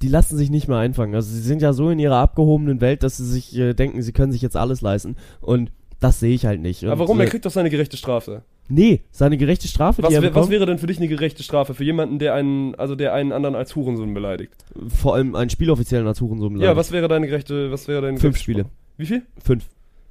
die 0.03 0.09
lassen 0.09 0.37
sich 0.37 0.51
nicht 0.51 0.69
mehr 0.69 0.79
einfangen. 0.79 1.15
Also 1.15 1.31
sie 1.31 1.41
sind 1.41 1.63
ja 1.63 1.73
so 1.73 1.91
in 1.91 1.99
ihrer 1.99 2.17
abgehobenen 2.17 2.81
Welt, 2.81 3.03
dass 3.03 3.17
sie 3.19 3.27
sich 3.27 3.57
äh, 3.57 3.75
denken, 3.75 4.03
sie 4.03 4.13
können 4.13 4.33
sich 4.33 4.43
jetzt 4.43 4.57
alles 4.57 4.81
leisten. 4.81 5.17
Und 5.41 5.73
das 6.01 6.21
sehe 6.21 6.35
ich 6.35 6.47
halt 6.47 6.61
nicht. 6.61 6.83
Und, 6.83 6.91
aber 6.91 7.01
warum? 7.01 7.21
er 7.21 7.27
kriegt 7.27 7.45
doch 7.45 7.51
seine 7.51 7.71
gerechte 7.71 7.97
Strafe. 7.97 8.43
Nee, 8.69 9.03
seine 9.11 9.37
gerechte 9.37 9.69
Strafe. 9.69 10.03
Was, 10.03 10.13
wär, 10.13 10.35
was, 10.35 10.49
wäre 10.49 10.65
denn 10.65 10.79
für 10.79 10.87
dich 10.87 10.99
eine 10.99 11.09
gerechte 11.09 11.43
Strafe 11.43 11.75
für 11.75 11.85
jemanden, 11.85 12.19
der 12.19 12.35
einen, 12.35 12.75
also 12.77 12.95
der 12.95 13.13
einen 13.13 13.33
anderen 13.33 13.57
als 13.57 13.75
Hurensohn 13.75 14.15
beleidigt? 14.15 14.55
Vor 14.89 15.17
allem 15.17 15.35
einen 15.35 15.51
Spieloffiziellen 15.51 16.07
als 16.07 16.21
Hurensohn 16.21 16.53
beleidigt. 16.53 16.71
Ja, 16.71 16.77
was 16.77 16.93
wäre 16.93 17.09
deine 17.09 17.27
gerechte, 17.27 17.73
was 17.73 17.89
wäre 17.89 18.01
deine 18.01 18.19
Fünf 18.19 18.39
Spiele. 18.39 18.61
Strafe? 18.61 18.75
Wie 18.97 19.07
viel? 19.07 19.23
Fünf. 19.43 19.65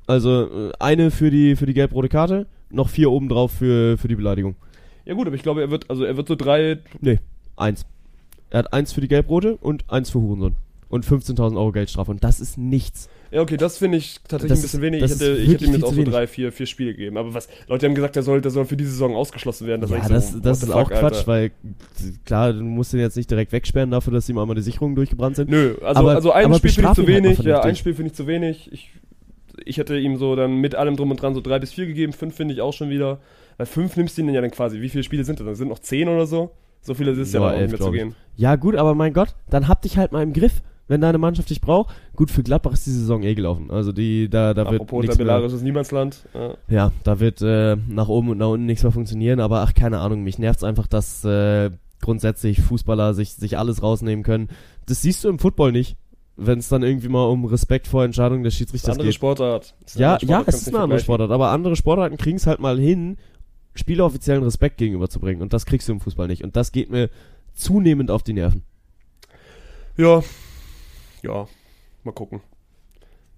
Also 0.07 0.69
äh, 0.69 0.71
eine 0.79 1.09
für 1.09 1.31
die 1.31 1.55
für 1.55 1.65
die 1.65 1.73
gelb-rote 1.73 2.09
Karte, 2.09 2.47
noch 2.69 2.89
vier 2.89 3.11
obendrauf 3.11 3.51
für, 3.53 3.97
für 3.97 4.07
die 4.07 4.15
Beleidigung. 4.15 4.55
Ja 5.05 5.13
gut, 5.13 5.25
aber 5.25 5.35
ich 5.35 5.43
glaube, 5.43 5.61
er 5.61 5.71
wird, 5.71 5.89
also 5.89 6.03
er 6.03 6.17
wird 6.17 6.27
so 6.27 6.35
drei. 6.35 6.79
Nee, 6.99 7.19
eins. 7.55 7.85
Er 8.49 8.59
hat 8.59 8.73
eins 8.73 8.93
für 8.93 9.01
die 9.01 9.07
gelb-rote 9.07 9.57
und 9.57 9.85
eins 9.89 10.09
für 10.09 10.19
Hurensohn. 10.19 10.55
Und 10.89 11.05
15.000 11.05 11.55
Euro 11.55 11.71
Geldstrafe. 11.71 12.09
Und 12.09 12.23
das 12.23 12.39
ist 12.39 12.57
nichts. 12.57 13.09
Ja, 13.29 13.41
okay, 13.41 13.57
das 13.57 13.77
finde 13.77 13.99
ich 13.99 14.21
tatsächlich 14.27 14.49
das 14.49 14.59
ein 14.59 14.61
bisschen 14.63 14.81
wenig. 14.81 15.03
Ich 15.03 15.11
hätte, 15.11 15.37
ich 15.37 15.53
hätte 15.53 15.65
ihm 15.65 15.73
jetzt 15.73 15.83
auch 15.83 15.93
so 15.93 16.03
drei, 16.03 16.25
vier, 16.25 16.51
vier 16.51 16.65
Spiele 16.65 16.93
gegeben. 16.93 17.17
Aber 17.17 17.35
was, 17.35 17.47
Leute 17.67 17.85
haben 17.85 17.93
gesagt, 17.93 18.15
der 18.15 18.23
soll, 18.23 18.41
der 18.41 18.49
soll 18.49 18.65
für 18.65 18.75
diese 18.75 18.89
Saison 18.89 19.15
ausgeschlossen 19.15 19.67
werden. 19.67 19.81
Das 19.81 19.91
ja, 19.91 20.09
das, 20.09 20.31
so, 20.31 20.39
das 20.39 20.63
ist 20.63 20.71
auch 20.71 20.89
Quatsch, 20.89 21.03
Alter. 21.03 21.27
weil 21.27 21.51
klar, 22.25 22.53
du 22.53 22.63
musst 22.63 22.91
den 22.91 23.01
jetzt 23.01 23.17
nicht 23.17 23.29
direkt 23.29 23.51
wegsperren 23.51 23.91
dafür, 23.91 24.13
dass 24.13 24.27
ihm 24.29 24.39
einmal 24.39 24.55
die 24.55 24.63
Sicherungen 24.63 24.95
durchgebrannt 24.95 25.35
sind. 25.35 25.51
Nö, 25.51 25.75
also, 25.83 25.99
aber, 25.99 26.15
also 26.15 26.31
ein 26.31 26.51
Spiel 26.55 26.71
finde 26.71 26.89
ich 26.89 26.95
zu 26.95 27.07
wenig. 27.07 27.39
Ja, 27.39 27.61
ein 27.61 27.75
Spiel 27.75 27.93
finde 27.93 28.09
ich 28.09 28.15
zu 28.15 28.25
wenig. 28.25 28.71
Ich 28.73 28.89
ich 29.65 29.77
hätte 29.77 29.97
ihm 29.97 30.17
so 30.17 30.35
dann 30.35 30.55
mit 30.55 30.75
allem 30.75 30.95
drum 30.95 31.11
und 31.11 31.21
dran 31.21 31.33
so 31.33 31.41
drei 31.41 31.59
bis 31.59 31.73
vier 31.73 31.85
gegeben. 31.85 32.13
Fünf 32.13 32.35
finde 32.35 32.53
ich 32.53 32.61
auch 32.61 32.73
schon 32.73 32.89
wieder. 32.89 33.19
Weil 33.57 33.65
fünf 33.65 33.97
nimmst 33.97 34.17
du 34.17 34.21
ihn 34.21 34.29
ja 34.29 34.41
dann 34.41 34.51
quasi. 34.51 34.81
Wie 34.81 34.89
viele 34.89 35.03
Spiele 35.03 35.23
sind 35.23 35.39
das? 35.39 35.45
Dann 35.45 35.55
sind 35.55 35.67
noch 35.67 35.79
zehn 35.79 36.07
oder 36.07 36.25
so. 36.25 36.51
So 36.81 36.93
viele 36.93 37.11
ist 37.11 37.19
es 37.19 37.33
ja, 37.33 37.39
mehr 37.39 37.69
zu 37.69 37.91
gehen. 37.91 38.15
Ja, 38.35 38.55
gut, 38.55 38.75
aber 38.75 38.95
mein 38.95 39.13
Gott, 39.13 39.35
dann 39.49 39.67
hab 39.67 39.81
dich 39.81 39.97
halt 39.97 40.11
mal 40.11 40.23
im 40.23 40.33
Griff. 40.33 40.61
Wenn 40.87 41.01
deine 41.01 41.19
Mannschaft 41.19 41.51
dich 41.51 41.61
braucht, 41.61 41.93
gut, 42.15 42.31
für 42.31 42.41
Gladbach 42.41 42.73
ist 42.73 42.87
die 42.87 42.91
Saison 42.91 43.21
eh 43.21 43.35
gelaufen. 43.35 43.69
Also 43.69 43.91
die, 43.91 44.27
da, 44.27 44.55
da 44.55 44.63
Apropos 44.63 45.03
wird 45.03 45.21
Apropos 45.21 45.53
ist 45.53 45.61
Niemandsland. 45.61 46.25
Ja. 46.33 46.55
ja, 46.67 46.91
da 47.03 47.19
wird 47.19 47.43
äh, 47.43 47.75
nach 47.87 48.07
oben 48.07 48.29
und 48.29 48.39
nach 48.39 48.47
unten 48.47 48.65
nichts 48.65 48.81
mehr 48.81 48.91
funktionieren, 48.91 49.39
aber 49.39 49.61
ach, 49.61 49.75
keine 49.75 49.99
Ahnung, 49.99 50.23
mich 50.23 50.39
nervt's 50.39 50.63
einfach, 50.63 50.87
dass 50.87 51.23
äh, 51.23 51.69
grundsätzlich 52.01 52.61
Fußballer 52.61 53.13
sich, 53.13 53.33
sich 53.33 53.59
alles 53.59 53.83
rausnehmen 53.83 54.23
können. 54.23 54.49
Das 54.87 55.03
siehst 55.03 55.23
du 55.23 55.29
im 55.29 55.37
Football 55.37 55.73
nicht 55.73 55.95
wenn 56.39 56.59
es 56.59 56.69
dann 56.69 56.83
irgendwie 56.83 57.09
mal 57.09 57.25
um 57.25 57.45
Respekt 57.45 57.87
vor 57.87 58.03
Entscheidungen 58.05 58.43
des 58.43 58.55
Schiedsrichters 58.55 58.91
andere 58.91 59.07
geht. 59.07 59.15
Sportart. 59.15 59.75
Ja, 59.95 60.17
Sportart. 60.17 60.23
Ja, 60.23 60.43
es 60.47 60.61
ist 60.61 60.69
eine 60.69 60.79
andere 60.79 60.99
Sportart, 60.99 61.31
aber 61.31 61.49
andere 61.49 61.75
Sportarten 61.75 62.17
kriegen 62.17 62.37
es 62.37 62.47
halt 62.47 62.59
mal 62.59 62.79
hin, 62.79 63.17
spieleroffiziellen 63.75 64.43
Respekt 64.43 64.77
gegenüberzubringen. 64.77 65.41
Und 65.41 65.53
das 65.53 65.65
kriegst 65.65 65.87
du 65.87 65.93
im 65.93 65.99
Fußball 65.99 66.27
nicht. 66.27 66.43
Und 66.43 66.55
das 66.55 66.71
geht 66.71 66.89
mir 66.89 67.09
zunehmend 67.53 68.11
auf 68.11 68.23
die 68.23 68.33
Nerven. 68.33 68.63
Ja. 69.97 70.23
Ja. 71.23 71.47
Mal 72.03 72.11
gucken. 72.11 72.41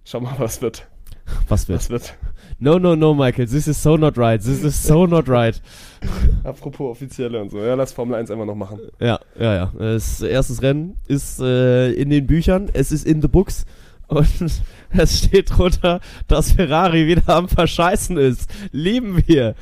Schau 0.04 0.20
mal, 0.20 0.34
was 0.38 0.62
wird. 0.62 0.88
Was 1.48 1.68
wird? 1.68 1.78
Was 1.78 1.90
wird? 1.90 2.14
No, 2.58 2.78
no, 2.78 2.96
no, 2.96 3.14
Michael. 3.14 3.46
This 3.46 3.66
is 3.68 3.80
so 3.80 3.96
not 3.96 4.18
right. 4.18 4.40
This 4.40 4.64
is 4.64 4.82
so 4.82 5.06
not 5.06 5.28
right. 5.28 5.60
Apropos 6.44 6.90
offizielle 6.90 7.40
und 7.40 7.50
so. 7.50 7.58
Ja, 7.58 7.74
lass 7.74 7.92
Formel 7.92 8.16
1 8.16 8.30
einfach 8.30 8.44
noch 8.44 8.56
machen. 8.56 8.80
Ja, 9.00 9.20
ja, 9.38 9.54
ja. 9.54 9.72
Das 9.78 10.20
erste 10.20 10.60
Rennen 10.62 10.96
ist 11.06 11.40
äh, 11.40 11.92
in 11.92 12.10
den 12.10 12.26
Büchern. 12.26 12.70
Es 12.72 12.92
ist 12.92 13.06
in 13.06 13.22
the 13.22 13.28
books. 13.28 13.66
Und 14.08 14.62
es 14.90 15.18
steht 15.18 15.56
drunter, 15.56 16.00
dass 16.28 16.52
Ferrari 16.52 17.06
wieder 17.06 17.28
am 17.34 17.48
Verscheißen 17.48 18.16
ist. 18.16 18.50
Lieben 18.72 19.22
wir. 19.26 19.54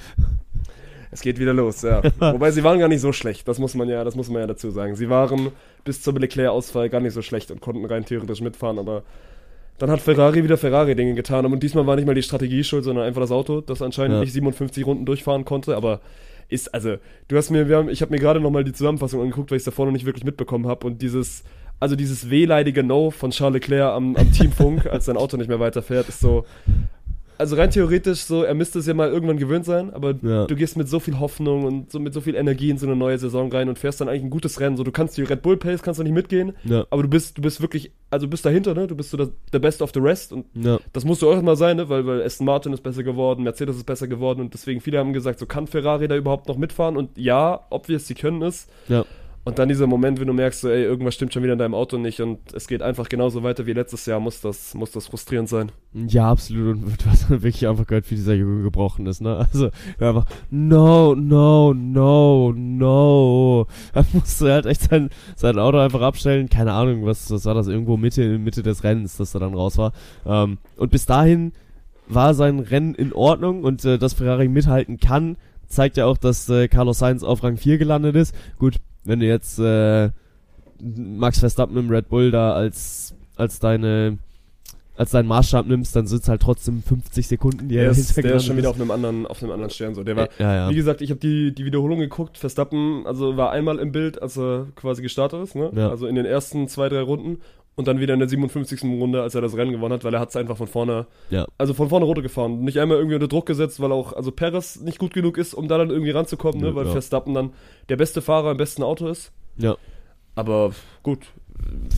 Es 1.10 1.22
geht 1.22 1.38
wieder 1.38 1.52
los, 1.52 1.82
ja. 1.82 2.02
Wobei 2.18 2.50
sie 2.50 2.62
waren 2.62 2.78
gar 2.78 2.88
nicht 2.88 3.00
so 3.00 3.12
schlecht, 3.12 3.48
das 3.48 3.58
muss 3.58 3.74
man 3.74 3.88
ja, 3.88 4.04
das 4.04 4.14
muss 4.14 4.30
man 4.30 4.42
ja 4.42 4.46
dazu 4.46 4.70
sagen. 4.70 4.94
Sie 4.94 5.08
waren 5.10 5.50
bis 5.84 6.02
zum 6.02 6.16
Leclerc-Ausfall 6.16 6.88
gar 6.88 7.00
nicht 7.00 7.14
so 7.14 7.22
schlecht 7.22 7.50
und 7.50 7.60
konnten 7.60 7.84
rein 7.84 8.04
theoretisch 8.04 8.40
mitfahren, 8.40 8.78
aber 8.78 9.02
dann 9.80 9.90
hat 9.90 10.02
Ferrari 10.02 10.44
wieder 10.44 10.58
Ferrari-Dinge 10.58 11.14
getan. 11.14 11.46
Und 11.46 11.62
diesmal 11.62 11.86
war 11.86 11.96
nicht 11.96 12.04
mal 12.04 12.14
die 12.14 12.22
Strategie 12.22 12.62
schuld, 12.62 12.84
sondern 12.84 13.06
einfach 13.06 13.22
das 13.22 13.30
Auto, 13.30 13.62
das 13.62 13.80
anscheinend 13.80 14.16
ja. 14.16 14.20
nicht 14.20 14.32
57 14.34 14.84
Runden 14.84 15.06
durchfahren 15.06 15.46
konnte. 15.46 15.74
Aber 15.74 16.00
ist, 16.50 16.74
also, 16.74 16.96
du 17.28 17.36
hast 17.36 17.50
mir, 17.50 17.66
wir 17.66 17.78
haben, 17.78 17.88
ich 17.88 18.02
habe 18.02 18.12
mir 18.12 18.18
gerade 18.18 18.40
nochmal 18.40 18.62
die 18.62 18.74
Zusammenfassung 18.74 19.22
angeguckt, 19.22 19.50
weil 19.50 19.56
ich 19.56 19.62
es 19.62 19.64
davor 19.64 19.86
noch 19.86 19.92
nicht 19.92 20.04
wirklich 20.04 20.24
mitbekommen 20.24 20.66
habe. 20.66 20.86
Und 20.86 21.00
dieses, 21.00 21.44
also 21.80 21.96
dieses 21.96 22.28
wehleidige 22.28 22.82
No 22.82 23.10
von 23.10 23.30
Charles 23.30 23.54
Leclerc 23.54 23.94
am, 23.94 24.16
am 24.16 24.30
Teamfunk, 24.32 24.84
als 24.90 25.06
sein 25.06 25.16
Auto 25.16 25.38
nicht 25.38 25.48
mehr 25.48 25.60
weiterfährt, 25.60 26.10
ist 26.10 26.20
so, 26.20 26.44
also 27.40 27.56
rein 27.56 27.70
theoretisch 27.70 28.20
so, 28.20 28.42
er 28.42 28.54
müsste 28.54 28.80
es 28.80 28.86
ja 28.86 28.92
mal 28.92 29.08
irgendwann 29.08 29.38
gewöhnt 29.38 29.64
sein, 29.64 29.92
aber 29.94 30.14
ja. 30.22 30.46
du 30.46 30.54
gehst 30.54 30.76
mit 30.76 30.90
so 30.90 31.00
viel 31.00 31.18
Hoffnung 31.18 31.64
und 31.64 31.90
so 31.90 31.98
mit 31.98 32.12
so 32.12 32.20
viel 32.20 32.34
Energie 32.34 32.68
in 32.68 32.76
so 32.76 32.86
eine 32.86 32.96
neue 32.96 33.18
Saison 33.18 33.50
rein 33.50 33.70
und 33.70 33.78
fährst 33.78 34.00
dann 34.00 34.10
eigentlich 34.10 34.24
ein 34.24 34.30
gutes 34.30 34.60
Rennen. 34.60 34.76
So, 34.76 34.84
du 34.84 34.92
kannst 34.92 35.16
die 35.16 35.22
Red 35.22 35.40
Bull 35.40 35.56
Pace 35.56 35.82
kannst 35.82 35.98
du 35.98 36.04
nicht 36.04 36.12
mitgehen, 36.12 36.52
ja. 36.64 36.86
aber 36.90 37.02
du 37.02 37.08
bist, 37.08 37.38
du 37.38 37.42
bist 37.42 37.62
wirklich, 37.62 37.92
also 38.10 38.28
bist 38.28 38.44
dahinter, 38.44 38.74
ne? 38.74 38.86
Du 38.86 38.94
bist 38.94 39.10
so 39.10 39.16
der, 39.16 39.30
der 39.54 39.58
Best 39.58 39.80
of 39.80 39.90
the 39.94 40.00
Rest 40.00 40.34
und 40.34 40.44
ja. 40.54 40.78
das 40.92 41.06
musst 41.06 41.22
du 41.22 41.30
auch 41.30 41.40
mal 41.40 41.56
sein, 41.56 41.78
ne? 41.78 41.88
Weil, 41.88 42.06
weil 42.06 42.22
Aston 42.22 42.44
Martin 42.44 42.74
ist 42.74 42.82
besser 42.82 43.02
geworden, 43.02 43.42
Mercedes 43.42 43.76
ist 43.76 43.86
besser 43.86 44.06
geworden 44.06 44.40
und 44.42 44.52
deswegen 44.52 44.82
viele 44.82 44.98
haben 44.98 45.14
gesagt, 45.14 45.38
so 45.38 45.46
kann 45.46 45.66
Ferrari 45.66 46.08
da 46.08 46.16
überhaupt 46.16 46.46
noch 46.46 46.58
mitfahren 46.58 46.98
und 46.98 47.16
ja, 47.16 47.66
ob 47.70 47.88
wir 47.88 47.96
es 47.96 48.06
sie 48.06 48.14
können 48.14 48.42
ist. 48.42 48.68
Ja. 48.88 49.06
Und 49.50 49.58
dann 49.58 49.68
dieser 49.68 49.88
Moment, 49.88 50.20
wenn 50.20 50.28
du 50.28 50.32
merkst, 50.32 50.60
so, 50.60 50.68
ey, 50.68 50.84
irgendwas 50.84 51.16
stimmt 51.16 51.34
schon 51.34 51.42
wieder 51.42 51.54
in 51.54 51.58
deinem 51.58 51.74
Auto 51.74 51.98
nicht 51.98 52.20
und 52.20 52.38
es 52.54 52.68
geht 52.68 52.82
einfach 52.82 53.08
genauso 53.08 53.42
weiter 53.42 53.66
wie 53.66 53.72
letztes 53.72 54.06
Jahr, 54.06 54.20
muss 54.20 54.40
das, 54.40 54.74
muss 54.74 54.92
das 54.92 55.08
frustrierend 55.08 55.48
sein. 55.48 55.72
Ja, 55.92 56.30
absolut. 56.30 56.76
Und 56.76 56.84
du 57.04 57.10
hast 57.10 57.28
wirklich 57.28 57.66
einfach 57.66 57.84
gehört, 57.84 58.08
wie 58.12 58.14
dieser 58.14 58.34
Junge 58.34 58.62
gebrochen 58.62 59.06
ist, 59.06 59.20
ne? 59.20 59.48
Also, 59.52 59.70
einfach, 59.98 60.26
no, 60.50 61.16
no, 61.16 61.74
no, 61.74 62.52
no. 62.52 63.66
Da 63.92 64.04
musste 64.12 64.52
halt 64.52 64.66
echt 64.66 64.82
sein, 64.82 65.10
sein 65.34 65.58
Auto 65.58 65.78
einfach 65.78 66.02
abstellen. 66.02 66.48
Keine 66.48 66.72
Ahnung, 66.72 67.04
was, 67.04 67.28
was 67.32 67.44
war 67.44 67.54
das? 67.54 67.66
Irgendwo 67.66 67.96
Mitte, 67.96 68.38
Mitte 68.38 68.62
des 68.62 68.84
Rennens, 68.84 69.16
dass 69.16 69.34
er 69.34 69.40
dann 69.40 69.54
raus 69.54 69.78
war. 69.78 69.92
Ähm, 70.24 70.58
und 70.76 70.92
bis 70.92 71.06
dahin 71.06 71.50
war 72.06 72.34
sein 72.34 72.60
Rennen 72.60 72.94
in 72.94 73.12
Ordnung 73.12 73.64
und 73.64 73.84
äh, 73.84 73.98
dass 73.98 74.14
Ferrari 74.14 74.46
mithalten 74.46 74.98
kann, 74.98 75.36
zeigt 75.70 75.96
ja 75.96 76.06
auch, 76.06 76.18
dass 76.18 76.48
äh, 76.50 76.68
Carlos 76.68 76.98
Sainz 76.98 77.22
auf 77.22 77.42
Rang 77.42 77.56
4 77.56 77.78
gelandet 77.78 78.16
ist. 78.16 78.34
Gut, 78.58 78.76
wenn 79.04 79.20
du 79.20 79.26
jetzt 79.26 79.58
äh, 79.58 80.10
Max 80.80 81.38
Verstappen 81.38 81.76
im 81.76 81.88
Red 81.88 82.08
Bull 82.08 82.30
da 82.30 82.52
als, 82.52 83.14
als 83.36 83.58
deine 83.58 84.18
als 85.00 85.12
deinen 85.12 85.28
Maßstab 85.28 85.66
nimmst, 85.66 85.96
dann 85.96 86.06
sind 86.06 86.22
es 86.22 86.28
halt 86.28 86.42
trotzdem 86.42 86.82
50 86.82 87.26
Sekunden, 87.26 87.68
die 87.68 87.76
er 87.76 87.84
der 87.84 87.92
ist, 87.92 88.14
der 88.18 88.34
ist 88.34 88.44
schon 88.44 88.58
wieder 88.58 88.68
auf 88.68 88.76
einem 88.76 88.90
anderen, 88.90 89.26
auf 89.26 89.42
einem 89.42 89.52
anderen 89.52 89.70
Stern 89.70 89.94
so. 89.94 90.04
Der 90.04 90.14
war, 90.14 90.28
ja, 90.38 90.54
ja. 90.54 90.68
wie 90.68 90.74
gesagt, 90.74 91.00
ich 91.00 91.08
habe 91.08 91.18
die, 91.18 91.54
die 91.54 91.64
Wiederholung 91.64 92.00
geguckt. 92.00 92.36
Verstappen, 92.36 93.06
also 93.06 93.38
war 93.38 93.50
einmal 93.50 93.78
im 93.78 93.92
Bild, 93.92 94.20
als 94.20 94.36
er 94.36 94.66
quasi 94.76 95.00
gestartet 95.00 95.42
ist, 95.42 95.56
ne? 95.56 95.70
Ja. 95.74 95.88
Also 95.88 96.06
in 96.06 96.16
den 96.16 96.26
ersten 96.26 96.68
zwei, 96.68 96.90
drei 96.90 97.00
Runden 97.00 97.38
und 97.76 97.88
dann 97.88 98.00
wieder 98.00 98.14
in 98.14 98.20
der 98.20 98.28
57. 98.28 98.82
Runde, 98.84 99.22
als 99.22 99.34
er 99.34 99.40
das 99.40 99.56
Rennen 99.56 99.72
gewonnen 99.72 99.94
hat, 99.94 100.04
weil 100.04 100.12
er 100.12 100.20
hat 100.20 100.30
es 100.30 100.36
einfach 100.36 100.56
von 100.56 100.66
vorne, 100.66 101.06
ja. 101.30 101.46
also 101.56 101.72
von 101.72 101.88
vorne 101.88 102.04
runter 102.04 102.22
gefahren. 102.22 102.60
Nicht 102.60 102.78
einmal 102.78 102.98
irgendwie 102.98 103.14
unter 103.14 103.28
Druck 103.28 103.46
gesetzt, 103.46 103.80
weil 103.80 103.92
auch, 103.92 104.12
also 104.12 104.30
Perez 104.32 104.80
nicht 104.80 104.98
gut 104.98 105.14
genug 105.14 105.38
ist, 105.38 105.54
um 105.54 105.68
da 105.68 105.78
dann 105.78 105.90
irgendwie 105.90 106.10
ranzukommen, 106.10 106.60
ne? 106.60 106.74
weil 106.74 106.86
ja. 106.86 106.92
Verstappen 106.92 107.34
dann 107.34 107.52
der 107.88 107.96
beste 107.96 108.22
Fahrer 108.22 108.50
im 108.50 108.56
besten 108.56 108.82
Auto 108.82 109.08
ist. 109.08 109.32
Ja. 109.56 109.76
Aber 110.34 110.72
gut. 111.02 111.26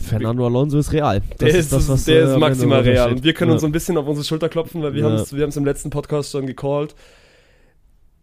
Fernando 0.01 0.45
Alonso 0.45 0.77
ist 0.77 0.91
real. 0.91 1.21
Das 1.37 1.37
der 1.37 1.49
ist, 1.49 1.73
das, 1.73 1.89
was, 1.89 2.05
der 2.05 2.21
äh, 2.21 2.31
ist 2.31 2.37
maximal 2.37 2.81
real. 2.81 3.11
Und 3.11 3.23
wir 3.23 3.33
können 3.33 3.49
ja. 3.49 3.53
uns 3.53 3.61
so 3.61 3.67
ein 3.67 3.71
bisschen 3.71 3.97
auf 3.97 4.07
unsere 4.07 4.25
Schulter 4.25 4.49
klopfen, 4.49 4.81
weil 4.83 4.93
wir 4.93 5.01
ja. 5.01 5.09
haben 5.09 5.15
es 5.49 5.57
im 5.57 5.65
letzten 5.65 5.89
Podcast 5.89 6.31
schon 6.31 6.45
gecallt. 6.45 6.95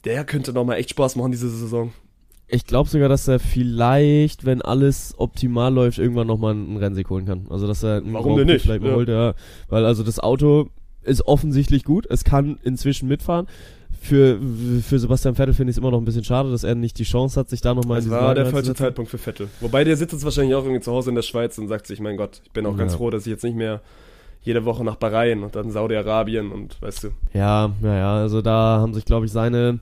Der 0.05 0.25
könnte 0.25 0.53
nochmal 0.53 0.79
echt 0.79 0.91
Spaß 0.91 1.17
machen 1.17 1.33
diese 1.33 1.49
Saison. 1.49 1.93
Ich 2.53 2.67
glaube 2.67 2.89
sogar, 2.89 3.09
dass 3.09 3.29
er 3.29 3.39
vielleicht, 3.39 4.45
wenn 4.45 4.61
alles 4.61 5.15
optimal 5.19 5.73
läuft, 5.73 5.99
irgendwann 5.99 6.27
nochmal 6.27 6.53
einen 6.53 6.77
Rennsieg 6.77 7.09
holen 7.09 7.25
kann. 7.25 7.47
Also, 7.49 7.67
dass 7.67 7.83
er 7.83 7.99
einen 7.99 8.13
Warum 8.13 8.37
denn 8.37 8.49
nicht? 8.49 8.63
vielleicht 8.63 8.83
mal 8.83 8.91
ja. 8.91 8.97
holt, 8.97 9.09
ja. 9.09 9.35
Weil 9.69 9.85
also 9.85 10.03
das 10.03 10.19
Auto 10.19 10.69
ist 11.03 11.27
offensichtlich 11.27 11.85
gut. 11.85 12.07
Es 12.11 12.25
kann 12.25 12.59
inzwischen 12.63 13.09
mitfahren. 13.09 13.47
Für, 14.03 14.39
für 14.83 14.99
Sebastian 14.99 15.35
Vettel 15.35 15.53
finde 15.53 15.71
ich 15.71 15.75
es 15.75 15.79
immer 15.79 15.91
noch 15.91 15.99
ein 15.99 16.07
bisschen 16.07 16.25
schade, 16.25 16.51
dass 16.51 16.65
er 16.65 16.75
nicht 16.75 16.99
die 16.99 17.05
Chance 17.05 17.39
hat, 17.39 17.51
sich 17.51 17.61
da 17.61 17.75
nochmal 17.75 17.99
in 18.03 18.09
Das 18.09 18.21
war 18.21 18.35
der 18.35 18.47
falsche 18.47 18.75
Zeitpunkt 18.75 19.11
für 19.11 19.19
Vettel. 19.19 19.49
Wobei 19.61 19.85
der 19.85 19.97
sitzt 19.97 20.15
jetzt 20.15 20.25
wahrscheinlich 20.25 20.55
auch 20.55 20.65
irgendwie 20.65 20.81
zu 20.81 20.91
Hause 20.91 21.11
in 21.11 21.17
der 21.17 21.23
Schweiz 21.23 21.59
und 21.59 21.69
sagt 21.69 21.87
sich, 21.87 22.01
mein 22.01 22.17
Gott, 22.17 22.41
ich 22.45 22.51
bin 22.51 22.65
auch 22.65 22.73
ja. 22.73 22.79
ganz 22.79 22.95
froh, 22.95 23.11
dass 23.11 23.27
ich 23.27 23.31
jetzt 23.31 23.45
nicht 23.45 23.57
mehr 23.57 23.83
jede 24.43 24.65
Woche 24.65 24.85
nach 24.85 24.97
Bahrain 24.97 25.43
und 25.43 25.55
dann 25.55 25.71
Saudi-Arabien 25.71 26.51
und 26.51 26.81
weißt 26.81 27.05
du. 27.05 27.09
Ja, 27.35 27.73
ja, 27.83 27.97
ja, 27.97 28.15
also 28.17 28.41
da 28.41 28.79
haben 28.81 28.95
sich, 28.95 29.05
glaube 29.05 29.27
ich, 29.27 29.33
seine 29.33 29.81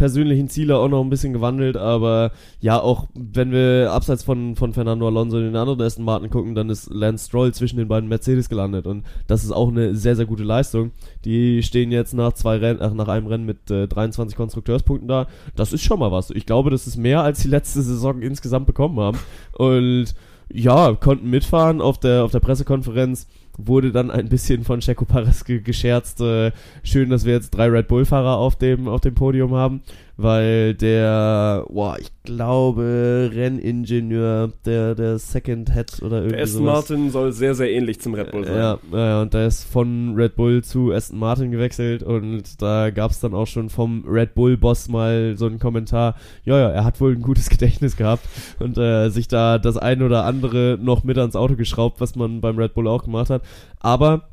persönlichen 0.00 0.48
Ziele 0.48 0.78
auch 0.78 0.88
noch 0.88 1.02
ein 1.04 1.10
bisschen 1.10 1.34
gewandelt, 1.34 1.76
aber 1.76 2.32
ja, 2.58 2.80
auch 2.80 3.08
wenn 3.14 3.52
wir 3.52 3.92
abseits 3.92 4.22
von, 4.22 4.56
von 4.56 4.72
Fernando 4.72 5.06
Alonso 5.06 5.36
in 5.36 5.44
den 5.44 5.56
anderen 5.56 5.82
Aston 5.82 6.06
Martin 6.06 6.30
gucken, 6.30 6.54
dann 6.54 6.70
ist 6.70 6.88
Lance 6.88 7.26
Stroll 7.26 7.52
zwischen 7.52 7.76
den 7.76 7.86
beiden 7.86 8.08
Mercedes 8.08 8.48
gelandet 8.48 8.86
und 8.86 9.04
das 9.26 9.44
ist 9.44 9.52
auch 9.52 9.68
eine 9.68 9.94
sehr, 9.94 10.16
sehr 10.16 10.24
gute 10.24 10.42
Leistung. 10.42 10.92
Die 11.26 11.62
stehen 11.62 11.92
jetzt 11.92 12.14
nach 12.14 12.32
zwei 12.32 12.56
Rennen, 12.56 12.80
ach, 12.80 12.94
nach 12.94 13.08
einem 13.08 13.26
Rennen 13.26 13.44
mit 13.44 13.70
äh, 13.70 13.86
23 13.88 14.38
Konstrukteurspunkten 14.38 15.06
da. 15.06 15.26
Das 15.54 15.74
ist 15.74 15.82
schon 15.82 15.98
mal 15.98 16.10
was. 16.10 16.30
Ich 16.30 16.46
glaube, 16.46 16.70
das 16.70 16.86
ist 16.86 16.96
mehr, 16.96 17.22
als 17.22 17.42
die 17.42 17.48
letzte 17.48 17.82
Saison 17.82 18.22
insgesamt 18.22 18.66
bekommen 18.66 18.98
haben 19.00 19.18
und 19.58 20.14
ja, 20.50 20.94
konnten 20.94 21.28
mitfahren 21.28 21.82
auf 21.82 21.98
der, 21.98 22.24
auf 22.24 22.32
der 22.32 22.40
Pressekonferenz 22.40 23.26
wurde 23.66 23.92
dann 23.92 24.10
ein 24.10 24.28
bisschen 24.28 24.64
von 24.64 24.80
Checo 24.80 25.04
Perez 25.04 25.44
gescherzt. 25.44 26.20
Äh, 26.20 26.52
schön, 26.82 27.10
dass 27.10 27.24
wir 27.24 27.34
jetzt 27.34 27.50
drei 27.50 27.66
Red 27.68 27.88
Bull-Fahrer 27.88 28.36
auf 28.36 28.56
dem, 28.56 28.88
auf 28.88 29.00
dem 29.00 29.14
Podium 29.14 29.54
haben 29.54 29.82
weil 30.22 30.74
der, 30.74 31.64
boah, 31.68 31.96
ich 31.98 32.10
glaube, 32.24 33.30
Renningenieur, 33.32 34.52
der, 34.64 34.94
der 34.94 35.18
Second 35.18 35.72
Head 35.72 36.02
oder 36.02 36.18
irgendwie. 36.18 36.36
Der 36.36 36.44
Aston 36.44 36.60
sowas. 36.60 36.74
Martin 36.74 37.10
soll 37.10 37.32
sehr, 37.32 37.54
sehr 37.54 37.70
ähnlich 37.70 38.00
zum 38.00 38.14
Red 38.14 38.30
Bull 38.30 38.44
sein. 38.44 38.56
Ja, 38.56 38.78
ja, 38.92 39.22
und 39.22 39.32
der 39.32 39.46
ist 39.46 39.64
von 39.64 40.14
Red 40.14 40.36
Bull 40.36 40.62
zu 40.62 40.92
Aston 40.92 41.18
Martin 41.18 41.50
gewechselt 41.50 42.02
und 42.02 42.60
da 42.60 42.90
gab 42.90 43.10
es 43.10 43.20
dann 43.20 43.34
auch 43.34 43.46
schon 43.46 43.70
vom 43.70 44.04
Red 44.06 44.34
Bull-Boss 44.34 44.88
mal 44.88 45.36
so 45.36 45.46
einen 45.46 45.58
Kommentar, 45.58 46.16
ja, 46.44 46.58
ja, 46.58 46.68
er 46.68 46.84
hat 46.84 47.00
wohl 47.00 47.14
ein 47.14 47.22
gutes 47.22 47.48
Gedächtnis 47.50 47.96
gehabt 47.96 48.26
und 48.58 48.76
äh, 48.78 49.08
sich 49.08 49.28
da 49.28 49.58
das 49.58 49.76
ein 49.76 50.02
oder 50.02 50.24
andere 50.24 50.78
noch 50.80 51.04
mit 51.04 51.18
ans 51.18 51.36
Auto 51.36 51.56
geschraubt, 51.56 52.00
was 52.00 52.16
man 52.16 52.40
beim 52.40 52.58
Red 52.58 52.74
Bull 52.74 52.88
auch 52.88 53.04
gemacht 53.04 53.30
hat. 53.30 53.42
Aber 53.78 54.28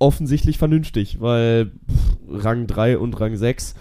offensichtlich 0.00 0.58
vernünftig, 0.58 1.20
weil 1.20 1.66
pff, 1.66 2.44
Rang 2.44 2.66
3 2.66 2.98
und 2.98 3.20
Rang 3.20 3.36
6 3.36 3.74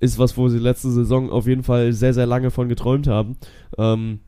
ist 0.00 0.18
was, 0.18 0.36
wo 0.36 0.48
sie 0.48 0.58
letzte 0.58 0.90
Saison 0.90 1.30
auf 1.30 1.46
jeden 1.46 1.62
Fall 1.62 1.92
sehr, 1.92 2.14
sehr 2.14 2.26
lange 2.26 2.50
von 2.50 2.68
geträumt 2.68 3.06
haben. 3.06 3.36
Ähm, 3.78 4.20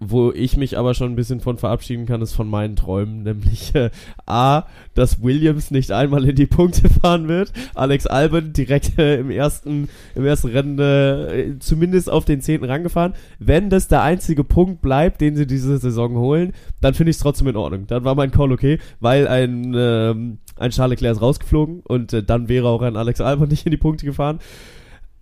wo 0.00 0.30
ich 0.32 0.56
mich 0.56 0.78
aber 0.78 0.94
schon 0.94 1.12
ein 1.12 1.16
bisschen 1.16 1.40
von 1.40 1.58
verabschieden 1.58 2.06
kann, 2.06 2.22
ist 2.22 2.32
von 2.32 2.48
meinen 2.48 2.76
Träumen, 2.76 3.22
nämlich 3.24 3.74
äh, 3.74 3.90
A, 4.26 4.64
dass 4.94 5.22
Williams 5.22 5.70
nicht 5.70 5.90
einmal 5.90 6.24
in 6.28 6.36
die 6.36 6.46
Punkte 6.46 6.88
fahren 6.88 7.28
wird, 7.28 7.52
Alex 7.74 8.06
Albon 8.06 8.52
direkt 8.52 8.98
äh, 8.98 9.18
im 9.18 9.30
ersten 9.30 9.88
im 10.14 10.24
ersten 10.24 10.48
Rennen 10.48 10.78
äh, 10.78 11.58
zumindest 11.58 12.10
auf 12.10 12.24
den 12.24 12.40
zehnten 12.40 12.66
Rang 12.66 12.82
gefahren. 12.82 13.14
Wenn 13.38 13.70
das 13.70 13.88
der 13.88 14.02
einzige 14.02 14.44
Punkt 14.44 14.82
bleibt, 14.82 15.20
den 15.20 15.36
sie 15.36 15.46
diese 15.46 15.78
Saison 15.78 16.16
holen, 16.16 16.52
dann 16.80 16.94
finde 16.94 17.10
ich 17.10 17.16
es 17.16 17.22
trotzdem 17.22 17.48
in 17.48 17.56
Ordnung. 17.56 17.86
Dann 17.86 18.04
war 18.04 18.14
mein 18.14 18.30
Call 18.30 18.52
okay, 18.52 18.78
weil 19.00 19.26
ein 19.26 19.74
ähm, 19.76 20.38
ein 20.58 20.70
Charles 20.70 20.98
Leclerc 20.98 21.16
ist 21.16 21.22
rausgeflogen 21.22 21.80
und 21.86 22.12
äh, 22.12 22.22
dann 22.22 22.48
wäre 22.48 22.68
auch 22.68 22.82
ein 22.82 22.96
Alex 22.96 23.20
Albon 23.20 23.48
nicht 23.50 23.66
in 23.66 23.70
die 23.70 23.76
Punkte 23.76 24.06
gefahren. 24.06 24.38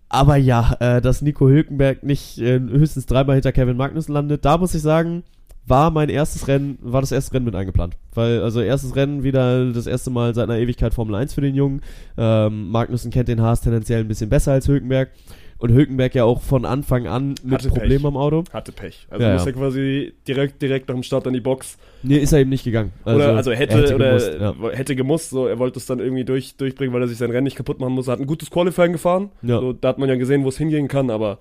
Aber 0.09 0.37
ja, 0.37 0.76
äh, 0.80 1.01
dass 1.01 1.22
Nico 1.22 1.49
Hülkenberg 1.49 2.03
nicht 2.03 2.39
äh, 2.39 2.61
höchstens 2.61 3.07
dreimal 3.07 3.34
hinter 3.34 3.53
Kevin 3.53 3.76
Magnussen 3.76 4.14
landet, 4.14 4.45
da 4.45 4.57
muss 4.57 4.74
ich 4.74 4.82
sagen, 4.82 5.24
war 5.66 5.91
mein 5.91 6.09
erstes 6.09 6.47
Rennen, 6.47 6.78
war 6.80 7.01
das 7.01 7.11
erste 7.11 7.34
Rennen 7.34 7.45
mit 7.45 7.57
eingeplant. 7.57 7.97
Weil, 8.14 8.41
also 8.41 8.61
erstes 8.61 8.95
Rennen 8.95 9.24
wieder 9.24 9.72
das 9.72 9.87
erste 9.87 10.11
Mal 10.11 10.34
seit 10.34 10.49
einer 10.49 10.59
Ewigkeit 10.59 10.95
Formel 10.95 11.16
1 11.16 11.34
für 11.34 11.41
den 11.41 11.57
Jungen. 11.57 11.82
Ähm, 12.16 12.70
Magnussen 12.70 13.11
kennt 13.11 13.28
den 13.28 13.43
Haas 13.43 13.62
tendenziell 13.62 14.01
ein 14.01 14.09
bisschen 14.09 14.30
besser 14.30 14.53
als 14.53 14.68
Hülkenberg. 14.68 15.11
Und 15.59 15.73
Hülkenberg 15.73 16.15
ja 16.15 16.25
auch 16.25 16.43
von 16.43 16.65
Anfang 16.65 17.07
an 17.07 17.35
mit 17.43 17.55
Hatte 17.55 17.69
Problemen 17.71 18.07
am 18.07 18.17
Auto. 18.17 18.45
Hatte 18.53 18.73
Pech. 18.73 19.07
Also 19.09 19.25
ja, 19.25 19.33
muss 19.33 19.45
ja. 19.45 19.51
er 19.51 19.53
quasi 19.55 20.13
direkt, 20.29 20.61
direkt 20.61 20.89
nach 20.89 20.95
dem 20.95 21.03
Start 21.03 21.27
an 21.27 21.33
die 21.33 21.41
Box. 21.41 21.79
Nee, 22.03 22.19
ist 22.19 22.33
er 22.33 22.41
eben 22.41 22.51
nicht 22.51 22.65
gegangen. 22.65 22.93
Also, 23.05 23.21
oder 23.21 23.37
also 23.37 23.53
hätte, 23.53 23.79
hätte 23.79 23.95
oder 23.95 24.09
gemusst, 24.09 24.33
ja. 24.39 24.71
hätte 24.71 24.97
gemusst, 24.97 25.31
so 25.31 25.47
er 25.47 25.59
wollte 25.59 25.79
es 25.79 25.87
dann 25.87 25.99
irgendwie 25.99 26.25
durch, 26.25 26.57
durchbringen, 26.57 26.95
weil 26.95 27.03
er 27.03 27.09
sich 27.09 27.19
sein 27.19 27.31
Rennen 27.31 27.45
nicht 27.45 27.57
kaputt 27.57 27.81
machen 27.81 27.95
muss. 27.95 28.09
Er 28.09 28.13
hat 28.13 28.21
ein 28.21 28.27
gutes 28.27 28.51
Qualifying 28.51 28.93
gefahren. 28.93 29.31
Ja. 29.43 29.61
So, 29.61 29.73
da 29.73 29.89
hat 29.89 29.99
man 29.99 30.09
ja 30.09 30.17
gesehen, 30.17 30.45
wo 30.45 30.49
es 30.49 30.59
hingehen 30.59 30.89
kann, 30.89 31.11
aber 31.11 31.39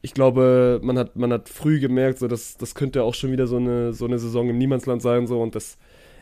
ich 0.00 0.14
glaube, 0.14 0.80
man 0.82 0.98
hat, 0.98 1.16
man 1.16 1.32
hat 1.32 1.48
früh 1.48 1.80
gemerkt, 1.80 2.18
so 2.18 2.28
dass 2.28 2.56
das 2.56 2.74
könnte 2.74 3.02
auch 3.02 3.14
schon 3.14 3.32
wieder 3.32 3.46
so 3.46 3.56
eine, 3.56 3.92
so 3.92 4.04
eine 4.04 4.18
Saison 4.18 4.48
im 4.48 4.58
Niemandsland 4.58 5.02
sein, 5.02 5.26
so 5.26 5.40
und 5.40 5.54
das 5.54 5.76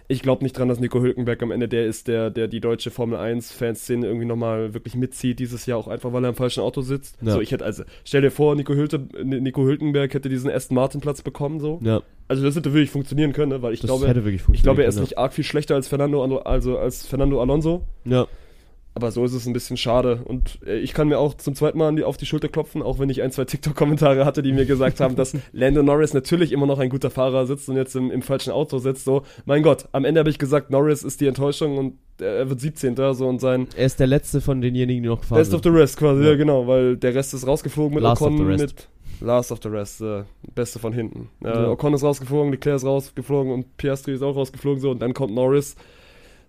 ich 0.08 0.22
glaube 0.22 0.42
nicht 0.42 0.56
dran, 0.56 0.68
dass 0.68 0.80
Nico 0.80 1.00
Hülkenberg 1.00 1.42
am 1.42 1.50
Ende 1.50 1.68
der 1.68 1.86
ist, 1.86 2.08
der, 2.08 2.30
der 2.30 2.48
die 2.48 2.60
deutsche 2.60 2.90
Formel 2.90 3.18
1-Fanszene 3.18 4.06
irgendwie 4.06 4.26
nochmal 4.26 4.74
wirklich 4.74 4.94
mitzieht 4.94 5.38
dieses 5.38 5.66
Jahr, 5.66 5.78
auch 5.78 5.88
einfach, 5.88 6.12
weil 6.12 6.24
er 6.24 6.30
im 6.30 6.34
falschen 6.34 6.60
Auto 6.60 6.82
sitzt. 6.82 7.16
Ja. 7.22 7.32
So, 7.32 7.40
ich 7.40 7.52
hätte, 7.52 7.64
also, 7.64 7.84
stell 8.04 8.22
dir 8.22 8.30
vor, 8.30 8.54
Nico, 8.54 8.74
Hülte, 8.74 8.98
Nico 9.22 9.64
Hülkenberg 9.64 10.12
hätte 10.14 10.28
diesen 10.28 10.50
Aston 10.50 10.74
Martin-Platz 10.74 11.22
bekommen, 11.22 11.60
so. 11.60 11.80
Ja. 11.82 12.02
Also, 12.28 12.42
das 12.44 12.56
hätte 12.56 12.72
wirklich 12.72 12.90
funktionieren 12.90 13.32
können, 13.32 13.52
ne? 13.52 13.62
weil 13.62 13.74
ich 13.74 13.80
das 13.80 13.88
glaube, 13.88 14.06
ich 14.52 14.62
glaube, 14.62 14.82
er 14.82 14.88
ist 14.88 15.00
nicht 15.00 15.18
arg 15.18 15.32
viel 15.32 15.44
schlechter 15.44 15.74
als 15.74 15.88
Fernando, 15.88 16.38
also 16.38 16.78
als 16.78 17.06
Fernando 17.06 17.40
Alonso. 17.40 17.82
Ja. 18.04 18.26
Aber 18.94 19.10
so 19.10 19.24
ist 19.24 19.32
es 19.32 19.46
ein 19.46 19.54
bisschen 19.54 19.76
schade. 19.76 20.20
Und 20.24 20.58
äh, 20.66 20.78
ich 20.78 20.92
kann 20.92 21.08
mir 21.08 21.18
auch 21.18 21.34
zum 21.34 21.54
zweiten 21.54 21.78
Mal 21.78 21.94
die, 21.94 22.04
auf 22.04 22.18
die 22.18 22.26
Schulter 22.26 22.48
klopfen, 22.48 22.82
auch 22.82 22.98
wenn 22.98 23.08
ich 23.08 23.22
ein, 23.22 23.30
zwei 23.30 23.44
TikTok-Kommentare 23.44 24.26
hatte, 24.26 24.42
die 24.42 24.52
mir 24.52 24.66
gesagt 24.66 25.00
haben, 25.00 25.16
dass 25.16 25.34
Lando 25.52 25.82
Norris 25.82 26.12
natürlich 26.12 26.52
immer 26.52 26.66
noch 26.66 26.78
ein 26.78 26.90
guter 26.90 27.10
Fahrer 27.10 27.46
sitzt 27.46 27.68
und 27.68 27.76
jetzt 27.76 27.96
im, 27.96 28.10
im 28.10 28.20
falschen 28.20 28.52
Auto 28.52 28.78
sitzt. 28.78 29.04
So, 29.04 29.22
mein 29.46 29.62
Gott, 29.62 29.88
am 29.92 30.04
Ende 30.04 30.20
habe 30.20 30.28
ich 30.28 30.38
gesagt, 30.38 30.70
Norris 30.70 31.04
ist 31.04 31.20
die 31.22 31.26
Enttäuschung 31.26 31.78
und 31.78 31.94
er 32.20 32.48
wird 32.50 32.60
17. 32.60 32.94
So, 33.14 33.26
und 33.28 33.40
sein. 33.40 33.66
Er 33.76 33.86
ist 33.86 33.98
der 33.98 34.06
letzte 34.06 34.40
von 34.40 34.60
denjenigen, 34.60 35.02
die 35.02 35.08
noch 35.08 35.20
gefahren 35.20 35.38
Best 35.38 35.52
sind. 35.52 35.66
of 35.66 35.72
the 35.72 35.78
rest 35.78 35.96
quasi, 35.96 36.22
ja. 36.22 36.30
ja. 36.30 36.36
genau, 36.36 36.66
weil 36.66 36.96
der 36.96 37.14
Rest 37.14 37.32
ist 37.32 37.46
rausgeflogen 37.46 37.94
mit 37.94 38.02
Last 38.02 38.20
Ocon, 38.20 38.46
mit 38.46 38.88
Last 39.20 39.52
of 39.52 39.60
the 39.62 39.68
Rest, 39.68 40.02
äh, 40.02 40.24
Beste 40.54 40.78
von 40.78 40.92
hinten. 40.92 41.30
Äh, 41.42 41.48
ja. 41.48 41.68
Ocon 41.70 41.94
ist 41.94 42.02
rausgeflogen, 42.02 42.52
Leclerc 42.52 42.76
ist 42.76 42.84
rausgeflogen 42.84 43.52
und 43.52 43.76
Piastri 43.78 44.12
ist 44.12 44.22
auch 44.22 44.36
rausgeflogen, 44.36 44.80
so, 44.80 44.90
und 44.90 45.00
dann 45.00 45.14
kommt 45.14 45.34
Norris 45.34 45.76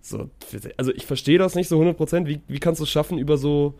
so, 0.04 0.28
also 0.76 0.92
ich 0.92 1.06
verstehe 1.06 1.38
das 1.38 1.54
nicht 1.54 1.68
so 1.68 1.80
100%. 1.80 2.26
Wie, 2.26 2.40
wie 2.46 2.58
kannst 2.58 2.78
du 2.78 2.84
es 2.84 2.90
schaffen, 2.90 3.16
über 3.16 3.38
so, 3.38 3.72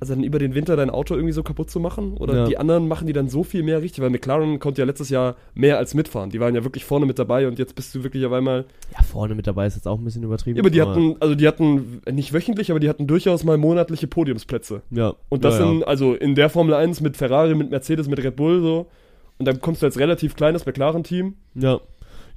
also 0.00 0.12
dann 0.12 0.24
über 0.24 0.40
den 0.40 0.56
Winter 0.56 0.74
dein 0.74 0.90
Auto 0.90 1.14
irgendwie 1.14 1.32
so 1.32 1.44
kaputt 1.44 1.70
zu 1.70 1.78
machen? 1.78 2.16
Oder 2.16 2.34
ja. 2.34 2.44
die 2.46 2.58
anderen 2.58 2.88
machen 2.88 3.06
die 3.06 3.12
dann 3.12 3.28
so 3.28 3.44
viel 3.44 3.62
mehr 3.62 3.80
richtig? 3.80 4.02
Weil 4.02 4.10
McLaren 4.10 4.58
konnte 4.58 4.82
ja 4.82 4.86
letztes 4.86 5.08
Jahr 5.08 5.36
mehr 5.54 5.78
als 5.78 5.94
mitfahren. 5.94 6.30
Die 6.30 6.40
waren 6.40 6.52
ja 6.56 6.64
wirklich 6.64 6.84
vorne 6.84 7.06
mit 7.06 7.20
dabei 7.20 7.46
und 7.46 7.60
jetzt 7.60 7.76
bist 7.76 7.94
du 7.94 8.02
wirklich 8.02 8.26
auf 8.26 8.32
einmal. 8.32 8.64
Ja, 8.92 9.04
vorne 9.04 9.36
mit 9.36 9.46
dabei 9.46 9.68
ist 9.68 9.76
jetzt 9.76 9.86
auch 9.86 9.98
ein 9.98 10.04
bisschen 10.04 10.24
übertrieben. 10.24 10.56
Ja, 10.56 10.62
aber 10.62 10.70
die 10.70 10.82
hatten, 10.82 11.14
also 11.20 11.36
die 11.36 11.46
hatten 11.46 12.02
nicht 12.10 12.32
wöchentlich, 12.32 12.72
aber 12.72 12.80
die 12.80 12.88
hatten 12.88 13.06
durchaus 13.06 13.44
mal 13.44 13.56
monatliche 13.56 14.08
Podiumsplätze. 14.08 14.82
Ja. 14.90 15.14
Und 15.28 15.44
das 15.44 15.60
ja, 15.60 15.70
in, 15.70 15.84
also 15.84 16.14
in 16.14 16.34
der 16.34 16.50
Formel 16.50 16.74
1 16.74 17.02
mit 17.02 17.16
Ferrari, 17.16 17.54
mit 17.54 17.70
Mercedes, 17.70 18.08
mit 18.08 18.22
Red 18.22 18.34
Bull 18.34 18.60
so. 18.62 18.86
Und 19.38 19.46
dann 19.46 19.60
kommst 19.60 19.82
du 19.82 19.86
als 19.86 19.96
relativ 19.96 20.34
kleines 20.34 20.66
McLaren-Team. 20.66 21.34
Ja. 21.54 21.80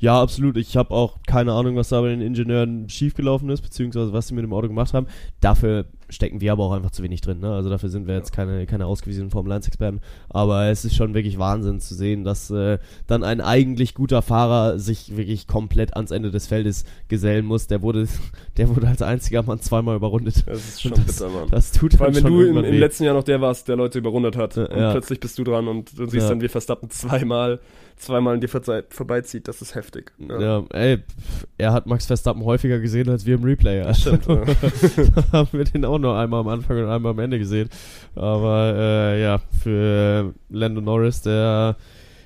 Ja, 0.01 0.19
absolut. 0.19 0.57
Ich 0.57 0.75
habe 0.75 0.91
auch 0.91 1.19
keine 1.27 1.53
Ahnung, 1.53 1.75
was 1.75 1.89
da 1.89 2.01
bei 2.01 2.09
den 2.09 2.21
Ingenieuren 2.21 2.89
schiefgelaufen 2.89 3.49
ist, 3.49 3.61
beziehungsweise 3.61 4.11
was 4.13 4.27
sie 4.27 4.33
mit 4.33 4.43
dem 4.43 4.51
Auto 4.51 4.67
gemacht 4.67 4.95
haben. 4.95 5.05
Dafür 5.41 5.85
stecken 6.09 6.41
wir 6.41 6.51
aber 6.51 6.65
auch 6.65 6.71
einfach 6.73 6.89
zu 6.89 7.03
wenig 7.03 7.21
drin. 7.21 7.39
Ne? 7.39 7.53
Also 7.53 7.69
dafür 7.69 7.89
sind 7.89 8.07
wir 8.07 8.15
jetzt 8.15 8.33
keine, 8.33 8.65
keine 8.65 8.87
ausgewiesenen 8.87 9.29
Formel 9.29 9.53
1-Experten. 9.53 10.01
Aber 10.27 10.65
es 10.65 10.85
ist 10.85 10.95
schon 10.95 11.13
wirklich 11.13 11.37
Wahnsinn 11.37 11.79
zu 11.79 11.93
sehen, 11.93 12.23
dass 12.23 12.49
äh, 12.49 12.79
dann 13.05 13.23
ein 13.23 13.41
eigentlich 13.41 13.93
guter 13.93 14.23
Fahrer 14.23 14.79
sich 14.79 15.15
wirklich 15.15 15.47
komplett 15.47 15.95
ans 15.95 16.09
Ende 16.09 16.31
des 16.31 16.47
Feldes 16.47 16.83
gesellen 17.07 17.45
muss. 17.45 17.67
Der 17.67 17.83
wurde, 17.83 18.07
der 18.57 18.75
wurde 18.75 18.87
als 18.87 19.03
einziger 19.03 19.43
Mann 19.43 19.61
zweimal 19.61 19.95
überrundet. 19.95 20.43
Das 20.47 20.67
ist 20.67 20.81
schon 20.81 20.93
das, 20.93 21.05
bitter, 21.05 21.29
Mann. 21.29 21.47
Das 21.51 21.71
tut 21.71 21.93
Vor 21.93 22.07
allem, 22.07 22.15
wenn 22.15 22.23
du 22.23 22.41
im, 22.41 22.57
im 22.57 22.79
letzten 22.79 23.03
Jahr 23.03 23.13
noch 23.13 23.23
der 23.23 23.39
warst, 23.39 23.67
der 23.67 23.75
Leute 23.75 23.99
überrundet 23.99 24.35
hat. 24.35 24.55
Ja, 24.55 24.65
und 24.65 24.79
ja. 24.79 24.91
plötzlich 24.91 25.19
bist 25.19 25.37
du 25.37 25.43
dran 25.43 25.67
und 25.67 25.97
du 25.97 26.05
siehst 26.07 26.23
Ja. 26.23 26.29
dann, 26.29 26.41
wie 26.41 26.47
Verstappen 26.47 26.89
zweimal, 26.89 27.59
zweimal 28.01 28.33
an 28.35 28.41
dir 28.41 28.49
vorbei- 28.49 28.83
vorbeizieht. 28.89 29.47
Das 29.47 29.61
ist 29.61 29.75
heftig. 29.75 30.11
Ja. 30.19 30.63
ey, 30.71 30.97
pff, 30.97 31.47
er 31.57 31.73
hat 31.73 31.85
Max 31.85 32.05
Verstappen 32.05 32.43
häufiger 32.43 32.79
gesehen 32.79 33.09
als 33.09 33.25
wir 33.25 33.35
im 33.35 33.43
Replay. 33.43 33.81
Also, 33.81 34.17
Stimmt, 34.17 34.27
ja. 34.27 35.23
haben 35.33 35.49
wir 35.51 35.63
den 35.63 35.85
auch 35.85 35.99
noch 35.99 36.15
einmal 36.15 36.41
am 36.41 36.47
Anfang 36.47 36.77
und 36.77 36.89
einmal 36.89 37.11
am 37.11 37.19
Ende 37.19 37.39
gesehen. 37.39 37.69
Aber 38.15 38.73
äh, 38.75 39.21
ja, 39.21 39.39
für 39.63 40.33
Lando 40.49 40.81
Norris, 40.81 41.21
der 41.21 41.77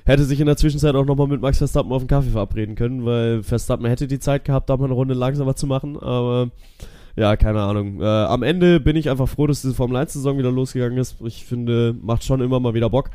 hätte 0.05 0.23
sich 0.23 0.39
in 0.39 0.45
der 0.45 0.57
Zwischenzeit 0.57 0.95
auch 0.95 1.05
nochmal 1.05 1.27
mit 1.27 1.41
Max 1.41 1.57
Verstappen 1.57 1.91
auf 1.91 2.01
den 2.03 2.07
Kaffee 2.07 2.29
verabreden 2.31 2.75
können, 2.75 3.05
weil 3.05 3.43
Verstappen 3.43 3.85
hätte 3.85 4.07
die 4.07 4.19
Zeit 4.19 4.45
gehabt, 4.45 4.69
da 4.69 4.77
mal 4.77 4.85
eine 4.85 4.93
Runde 4.93 5.13
langsamer 5.13 5.55
zu 5.55 5.67
machen, 5.67 5.97
aber 5.97 6.49
ja, 7.17 7.35
keine 7.37 7.61
Ahnung. 7.61 8.01
Äh, 8.01 8.05
am 8.05 8.43
Ende 8.43 8.79
bin 8.79 8.95
ich 8.97 9.09
einfach 9.09 9.27
froh, 9.29 9.47
dass 9.47 9.61
diese 9.61 9.73
Formel 9.73 9.97
1-Saison 9.97 10.37
wieder 10.37 10.51
losgegangen 10.51 10.97
ist. 10.97 11.15
Ich 11.23 11.45
finde, 11.45 11.95
macht 12.01 12.23
schon 12.25 12.41
immer 12.41 12.59
mal 12.59 12.73
wieder 12.73 12.89
Bock. 12.89 13.09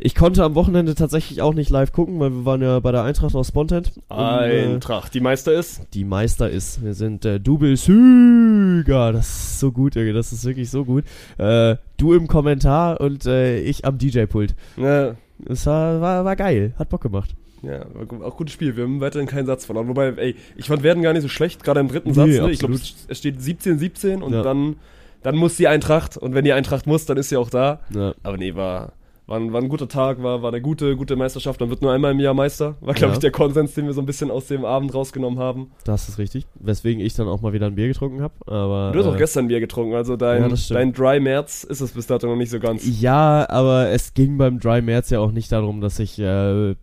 Ich 0.00 0.14
konnte 0.14 0.44
am 0.44 0.54
Wochenende 0.54 0.94
tatsächlich 0.94 1.42
auch 1.42 1.54
nicht 1.54 1.70
live 1.70 1.90
gucken, 1.92 2.20
weil 2.20 2.30
wir 2.30 2.44
waren 2.44 2.62
ja 2.62 2.78
bei 2.78 2.92
der 2.92 3.02
Eintracht 3.02 3.34
aus 3.34 3.48
Spontent. 3.48 3.92
Und, 4.08 4.16
äh, 4.18 4.64
Eintracht. 4.66 5.12
Die 5.12 5.20
Meister 5.20 5.52
ist. 5.52 5.82
die 5.92 6.04
Meister 6.04 6.48
ist. 6.48 6.84
Wir 6.84 6.94
sind 6.94 7.24
äh, 7.24 7.40
Double 7.40 7.76
Sieger. 7.76 9.12
Das 9.12 9.26
ist 9.28 9.60
so 9.60 9.72
gut, 9.72 9.96
Junge. 9.96 10.12
Das 10.12 10.32
ist 10.32 10.44
wirklich 10.44 10.70
so 10.70 10.84
gut. 10.84 11.04
Äh, 11.36 11.76
du 11.96 12.12
im 12.14 12.28
Kommentar 12.28 13.00
und 13.00 13.26
äh, 13.26 13.58
ich 13.60 13.84
am 13.84 13.98
DJ-Pult. 13.98 14.54
Ja, 14.76 15.16
Das 15.40 15.66
war, 15.66 16.00
war, 16.00 16.24
war 16.24 16.36
geil. 16.36 16.74
Hat 16.78 16.88
Bock 16.90 17.00
gemacht. 17.02 17.34
ja, 17.62 17.84
auch 18.22 18.36
gutes 18.36 18.54
Spiel. 18.54 18.76
Wir 18.76 18.84
haben 18.84 19.00
weiterhin 19.00 19.26
keinen 19.26 19.46
Satz 19.46 19.64
verloren. 19.64 19.88
Wobei, 19.88 20.10
ey, 20.16 20.36
ich 20.56 20.66
fand 20.66 20.84
Werden 20.84 21.02
gar 21.02 21.12
nicht 21.12 21.22
so 21.22 21.28
schlecht, 21.28 21.64
gerade 21.64 21.80
im 21.80 21.88
dritten 21.88 22.10
Nee, 22.10 22.14
Satz. 22.14 22.28
Ne? 22.46 22.50
Ich 22.52 22.60
glaube, 22.60 22.74
es 22.74 23.18
steht 23.18 23.40
17-17 23.40 24.22
und 24.22 24.32
Ja. 24.32 24.42
dann, 24.42 24.76
dann 25.24 25.34
muss 25.34 25.56
die 25.56 25.66
Eintracht. 25.66 26.16
Und 26.16 26.34
wenn 26.34 26.44
die 26.44 26.52
Eintracht 26.52 26.86
muss, 26.86 27.04
dann 27.04 27.16
ist 27.16 27.30
sie 27.30 27.36
auch 27.36 27.50
da. 27.50 27.80
Ja. 27.92 28.14
Aber 28.22 28.36
nee, 28.36 28.54
war, 28.54 28.92
war, 29.28 29.38
ein, 29.38 29.52
war 29.52 29.60
ein 29.60 29.68
guter 29.68 29.86
Tag, 29.88 30.22
war, 30.22 30.42
war 30.42 30.50
eine 30.50 30.60
gute, 30.62 30.96
gute 30.96 31.14
Meisterschaft. 31.14 31.60
Man 31.60 31.68
wird 31.70 31.82
nur 31.82 31.92
einmal 31.92 32.12
im 32.12 32.18
Jahr 32.20 32.34
Meister. 32.34 32.76
War, 32.80 32.94
glaube 32.94 33.10
Ja. 33.12 33.12
ich, 33.12 33.18
der 33.20 33.30
Konsens, 33.30 33.74
den 33.74 33.86
wir 33.86 33.92
so 33.92 34.00
ein 34.00 34.06
bisschen 34.06 34.30
aus 34.30 34.46
dem 34.48 34.64
Abend 34.64 34.94
rausgenommen 34.94 35.38
haben. 35.38 35.70
Das 35.84 36.08
ist 36.08 36.18
richtig. 36.18 36.46
Weswegen 36.58 37.00
ich 37.04 37.14
dann 37.14 37.28
auch 37.28 37.40
mal 37.42 37.52
wieder 37.52 37.66
ein 37.66 37.74
Bier 37.74 37.88
getrunken 37.88 38.22
habe. 38.22 38.34
Aber 38.46 38.90
Du 38.92 38.98
hast 38.98 39.06
auch 39.06 39.14
äh, 39.14 39.18
gestern 39.18 39.46
Bier 39.48 39.60
getrunken, 39.60 39.94
also 39.94 40.16
dein, 40.16 40.48
Ja, 40.50 40.56
dein 40.70 40.92
Dry 40.92 41.20
März 41.20 41.62
ist 41.64 41.80
es 41.82 41.92
bis 41.92 42.06
dato 42.06 42.26
noch 42.26 42.36
nicht 42.36 42.50
so 42.50 42.58
ganz. 42.58 42.82
Ja, 43.00 43.48
aber 43.48 43.88
es 43.90 44.14
ging 44.14 44.38
beim 44.38 44.58
Dry 44.58 44.80
März 44.82 45.10
ja 45.10 45.20
auch 45.20 45.30
nicht 45.32 45.52
darum, 45.52 45.80
dass 45.82 45.98
ich 45.98 46.18
äh, 46.18 46.74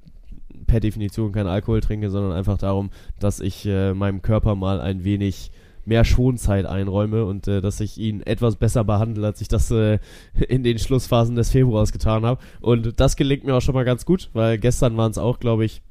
per 0.67 0.79
Definition 0.79 1.31
keinen 1.31 1.47
Alkohol 1.47 1.81
trinke, 1.81 2.09
sondern 2.09 2.31
einfach 2.31 2.57
darum, 2.57 2.91
dass 3.19 3.39
ich 3.39 3.65
äh, 3.65 3.93
meinem 3.93 4.21
Körper 4.21 4.55
mal 4.55 4.81
ein 4.81 5.03
wenig 5.03 5.51
mehr 5.85 6.03
Schonzeit 6.03 6.65
einräume 6.65 7.25
und 7.25 7.47
äh, 7.47 7.61
dass 7.61 7.79
ich 7.79 7.97
ihn 7.97 8.21
etwas 8.21 8.55
besser 8.55 8.83
behandle, 8.83 9.25
als 9.27 9.41
ich 9.41 9.47
das 9.47 9.71
äh, 9.71 9.99
in 10.47 10.63
den 10.63 10.79
Schlussphasen 10.79 11.35
des 11.35 11.51
Februars 11.51 11.91
getan 11.91 12.25
habe. 12.25 12.41
Und 12.61 12.99
das 12.99 13.15
gelingt 13.15 13.43
mir 13.43 13.55
auch 13.55 13.61
schon 13.61 13.75
mal 13.75 13.85
ganz 13.85 14.05
gut, 14.05 14.29
weil 14.33 14.57
gestern 14.57 14.97
waren 14.97 15.11
es 15.11 15.17
auch, 15.17 15.39
glaube 15.39 15.65
ich, 15.65 15.81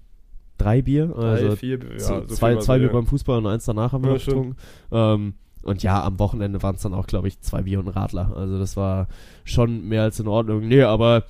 drei 0.59 0.82
Bier. 0.82 1.14
Also 1.16 1.49
Drei, 1.49 1.57
vier, 1.57 1.78
ja, 1.92 1.99
so 1.99 2.20
zwei, 2.26 2.57
zwei 2.57 2.78
Bier 2.78 2.88
ja. 2.88 2.92
beim 2.92 3.07
Fußball 3.07 3.38
und 3.38 3.47
eins 3.47 3.64
danach 3.64 3.92
haben 3.92 4.05
wir 4.05 4.12
Ja, 4.12 4.18
getrunken. 4.18 4.57
Ähm, 4.92 5.34
und 5.62 5.82
ja, 5.82 6.03
am 6.05 6.18
Wochenende 6.18 6.62
waren 6.62 6.74
es 6.74 6.82
dann 6.82 6.95
auch, 6.95 7.07
glaube 7.07 7.28
ich, 7.28 7.40
zwei 7.40 7.62
Bier 7.62 7.78
und 7.80 7.88
Radler. 7.88 8.32
Also 8.36 8.59
das 8.59 8.76
war 8.76 9.09
schon 9.45 9.88
mehr 9.88 10.03
als 10.03 10.20
in 10.20 10.28
Ordnung. 10.28 10.68
Nee, 10.68 10.82
aber 10.82 11.24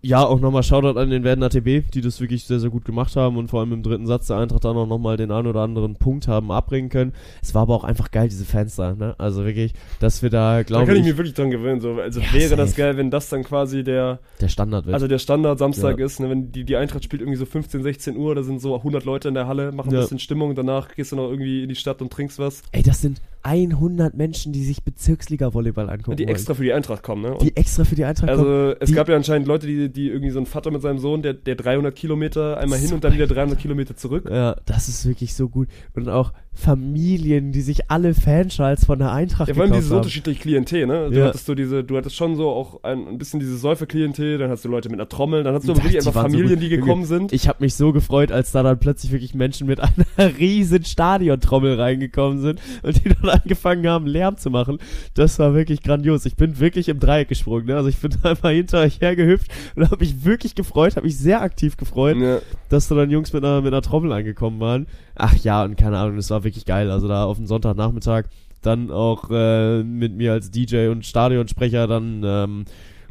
ja, 0.00 0.24
auch 0.24 0.38
nochmal 0.40 0.62
Shoutout 0.62 0.98
an 0.98 1.10
den 1.10 1.24
Werdener 1.24 1.50
TB, 1.50 1.90
die 1.92 2.00
das 2.00 2.20
wirklich 2.20 2.44
sehr, 2.44 2.60
sehr 2.60 2.70
gut 2.70 2.84
gemacht 2.84 3.16
haben 3.16 3.36
und 3.36 3.48
vor 3.48 3.60
allem 3.60 3.72
im 3.72 3.82
dritten 3.82 4.06
Satz 4.06 4.28
der 4.28 4.36
Eintracht 4.36 4.64
dann 4.64 4.76
auch 4.76 4.86
nochmal 4.86 5.16
den 5.16 5.32
einen 5.32 5.48
oder 5.48 5.60
anderen 5.62 5.96
Punkt 5.96 6.28
haben 6.28 6.52
abbringen 6.52 6.88
können. 6.88 7.12
Es 7.42 7.52
war 7.54 7.62
aber 7.62 7.74
auch 7.74 7.82
einfach 7.84 8.10
geil, 8.12 8.28
diese 8.28 8.44
Fans 8.44 8.76
da, 8.76 8.94
ne? 8.94 9.16
Also 9.18 9.44
wirklich, 9.44 9.72
dass 9.98 10.22
wir 10.22 10.30
da, 10.30 10.58
Da 10.58 10.62
glaube 10.62 10.86
kann 10.86 10.94
ich 10.96 11.00
ich, 11.02 11.06
mir 11.08 11.16
wirklich 11.18 11.34
dran 11.34 11.50
gewöhnen. 11.50 11.80
So. 11.80 11.94
Also 11.94 12.20
Ja, 12.20 12.32
wäre 12.32 12.54
das 12.56 12.70
safe. 12.70 12.82
geil, 12.82 12.96
wenn 12.96 13.10
das 13.10 13.28
dann 13.28 13.42
quasi 13.42 13.82
der, 13.82 14.20
der 14.40 14.48
Standard 14.48 14.86
wird. 14.86 14.94
also 14.94 15.08
der 15.08 15.18
Standard 15.18 15.58
Samstag 15.58 15.98
Ja. 15.98 16.06
ist, 16.06 16.20
ne, 16.20 16.30
wenn 16.30 16.52
die, 16.52 16.64
die 16.64 16.76
Eintracht 16.76 17.02
spielt 17.02 17.20
irgendwie 17.22 17.38
so 17.38 17.46
15, 17.46 17.82
16 17.82 18.16
Uhr, 18.16 18.34
da 18.36 18.42
sind 18.44 18.60
so 18.60 18.76
100 18.76 19.04
Leute 19.04 19.28
in 19.28 19.34
der 19.34 19.48
Halle, 19.48 19.72
machen 19.72 19.90
Ja. 19.90 19.98
ein 19.98 20.02
bisschen 20.02 20.20
Stimmung, 20.20 20.54
danach 20.54 20.94
gehst 20.94 21.10
du 21.12 21.16
noch 21.16 21.28
irgendwie 21.28 21.64
in 21.64 21.68
die 21.68 21.74
Stadt 21.74 22.00
und 22.02 22.12
trinkst 22.12 22.38
was. 22.38 22.62
Ey, 22.70 22.82
das 22.84 23.00
sind 23.02 23.20
100 23.42 24.14
Menschen, 24.14 24.52
die 24.52 24.64
sich 24.64 24.82
Bezirksliga-Volleyball 24.82 25.88
angucken 25.90 26.16
die 26.16 26.24
wollen. 26.24 26.34
extra 26.34 26.54
für 26.54 26.64
die 26.64 26.72
Eintracht 26.72 27.02
kommen, 27.02 27.22
ne? 27.22 27.32
Und 27.32 27.42
die 27.42 27.56
extra 27.56 27.84
für 27.84 27.94
die 27.94 28.04
Eintracht 28.04 28.28
kommen. 28.30 28.40
also 28.46 28.74
es 28.80 28.88
die- 28.90 28.94
gab 28.94 29.08
ja 29.08 29.16
anscheinend 29.16 29.46
Leute, 29.48 29.66
die, 29.66 29.87
die 29.88 30.08
irgendwie 30.08 30.30
so 30.30 30.38
ein 30.40 30.46
Vater 30.46 30.70
mit 30.70 30.82
seinem 30.82 30.98
Sohn, 30.98 31.22
der, 31.22 31.34
der 31.34 31.54
300 31.56 31.94
Kilometer 31.94 32.58
einmal 32.58 32.78
hin 32.78 32.92
und 32.92 33.04
dann 33.04 33.14
wieder 33.14 33.26
300 33.26 33.58
Kilometer 33.58 33.96
zurück. 33.96 34.28
Ja, 34.30 34.56
das 34.66 34.88
ist 34.88 35.06
wirklich 35.06 35.34
so 35.34 35.48
gut. 35.48 35.68
Und 35.94 36.08
auch 36.08 36.32
Familien, 36.52 37.52
die 37.52 37.60
sich 37.60 37.90
alle 37.90 38.14
Fanschals 38.14 38.84
von 38.84 38.98
der 38.98 39.12
Eintracht 39.12 39.48
Ja, 39.48 39.54
vor 39.54 39.62
allem 39.64 39.72
dieses 39.72 39.90
haben. 39.90 39.98
unterschiedliche 39.98 40.40
Klientel, 40.40 40.86
ne? 40.86 41.08
Du 41.10 41.18
Ja. 41.18 41.26
hattest 41.26 41.46
so 41.46 41.54
diese, 41.54 41.82
du 41.84 41.96
hattest 41.96 42.16
schon 42.16 42.36
so 42.36 42.48
auch 42.50 42.82
ein, 42.82 43.06
ein 43.06 43.18
bisschen 43.18 43.40
diese 43.40 43.56
Säuferklientel, 43.56 44.38
dann 44.38 44.50
hast 44.50 44.64
du 44.64 44.68
Leute 44.68 44.88
mit 44.88 44.98
einer 45.00 45.08
Trommel, 45.08 45.44
dann 45.44 45.54
hast 45.54 45.68
du 45.68 45.74
wirklich 45.76 45.96
einfach 45.96 46.12
so 46.12 46.20
Familien, 46.20 46.54
gut. 46.54 46.62
die 46.62 46.68
gekommen 46.68 47.04
sind. 47.04 47.32
Ich 47.32 47.48
habe 47.48 47.62
mich 47.64 47.74
so 47.74 47.92
gefreut, 47.92 48.32
als 48.32 48.52
da 48.52 48.62
dann 48.62 48.78
plötzlich 48.78 49.12
wirklich 49.12 49.34
Menschen 49.34 49.66
mit 49.66 49.80
einer 49.80 49.92
riesen 50.38 50.84
Stadiontrommel 50.84 51.80
reingekommen 51.80 52.40
sind 52.40 52.60
und 52.82 53.04
die 53.04 53.08
dann 53.08 53.28
angefangen 53.30 53.86
haben, 53.86 54.06
Lärm 54.06 54.36
zu 54.36 54.50
machen. 54.50 54.78
Das 55.14 55.38
war 55.38 55.54
wirklich 55.54 55.82
grandios. 55.82 56.26
Ich 56.26 56.36
bin 56.36 56.58
wirklich 56.58 56.88
im 56.88 56.98
Dreieck 57.00 57.28
gesprungen. 57.28 57.66
Ne? 57.66 57.76
Also 57.76 57.88
ich 57.88 57.98
bin 57.98 58.10
einfach 58.24 58.50
hinter 58.50 58.80
euch 58.80 59.00
hergehüpft 59.00 59.50
und 59.78 59.90
habe 59.90 60.04
mich 60.04 60.24
wirklich 60.24 60.54
gefreut, 60.54 60.96
habe 60.96 61.06
mich 61.06 61.16
sehr 61.18 61.40
aktiv 61.42 61.76
gefreut, 61.76 62.16
Ja. 62.16 62.38
dass 62.68 62.88
da 62.88 62.94
dann 62.94 63.10
Jungs 63.10 63.32
mit 63.32 63.44
einer, 63.44 63.60
mit 63.60 63.72
einer 63.72 63.82
Trommel 63.82 64.12
angekommen 64.12 64.60
waren. 64.60 64.86
Ach 65.14 65.36
ja, 65.36 65.64
und 65.64 65.76
keine 65.76 65.98
Ahnung, 65.98 66.16
das 66.16 66.30
war 66.30 66.44
wirklich 66.44 66.64
geil. 66.64 66.90
Also 66.90 67.08
da 67.08 67.24
auf 67.24 67.36
dem 67.36 67.46
Sonntagnachmittag 67.46 68.24
dann 68.62 68.90
auch 68.90 69.30
äh, 69.30 69.82
mit 69.82 70.14
mir 70.16 70.32
als 70.32 70.50
DJ 70.50 70.88
und 70.88 71.06
Stadionsprecher 71.06 71.86
dann, 71.86 72.22
ähm, 72.24 72.64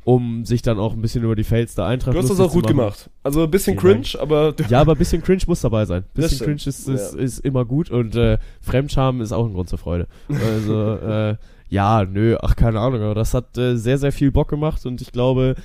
um 0.04 0.46
sich 0.46 0.62
dann 0.62 0.80
auch 0.80 0.94
ein 0.94 1.02
bisschen 1.02 1.24
über 1.24 1.36
die 1.36 1.44
Fails 1.44 1.76
der 1.76 1.86
Eintracht 1.86 2.16
Du 2.16 2.20
hast 2.20 2.30
das 2.30 2.40
auch 2.40 2.52
gut 2.52 2.68
gemacht. 2.68 3.10
Also 3.24 3.44
ein 3.44 3.52
bisschen 3.52 3.80
Vielen 3.80 4.04
cringe, 4.04 4.22
aber 4.22 4.52
du, 4.54 4.64
Ja, 4.70 4.82
aber 4.82 4.94
ein 4.94 4.98
bisschen 4.98 5.22
Cringe 5.22 5.42
muss 5.48 5.62
dabei 5.62 5.86
sein. 5.86 6.04
Ein 6.04 6.22
bisschen 6.22 6.46
Cringe 6.46 6.62
ist, 6.66 6.88
ist, 6.88 7.14
ja. 7.14 7.20
ist 7.20 7.40
immer 7.40 7.66
gut 7.66 7.90
und 7.90 8.16
äh, 8.16 8.38
Fremdscham 8.62 9.22
ist 9.22 9.32
auch 9.32 9.46
ein 9.46 9.54
Grund 9.54 9.70
zur 9.70 9.80
Freude. 9.80 10.08
Also, 10.30 10.94
äh, 11.08 11.36
ja, 11.70 12.06
nö, 12.06 12.38
ach, 12.42 12.56
keine 12.56 12.80
Ahnung, 12.80 13.02
aber 13.02 13.16
das 13.16 13.34
hat 13.34 13.58
äh, 13.58 13.76
sehr, 13.76 13.98
sehr 13.98 14.14
viel 14.14 14.32
Bock 14.32 14.48
gemacht 14.50 14.86
und 14.86 15.02
ich 15.02 15.12
glaube, 15.12 15.56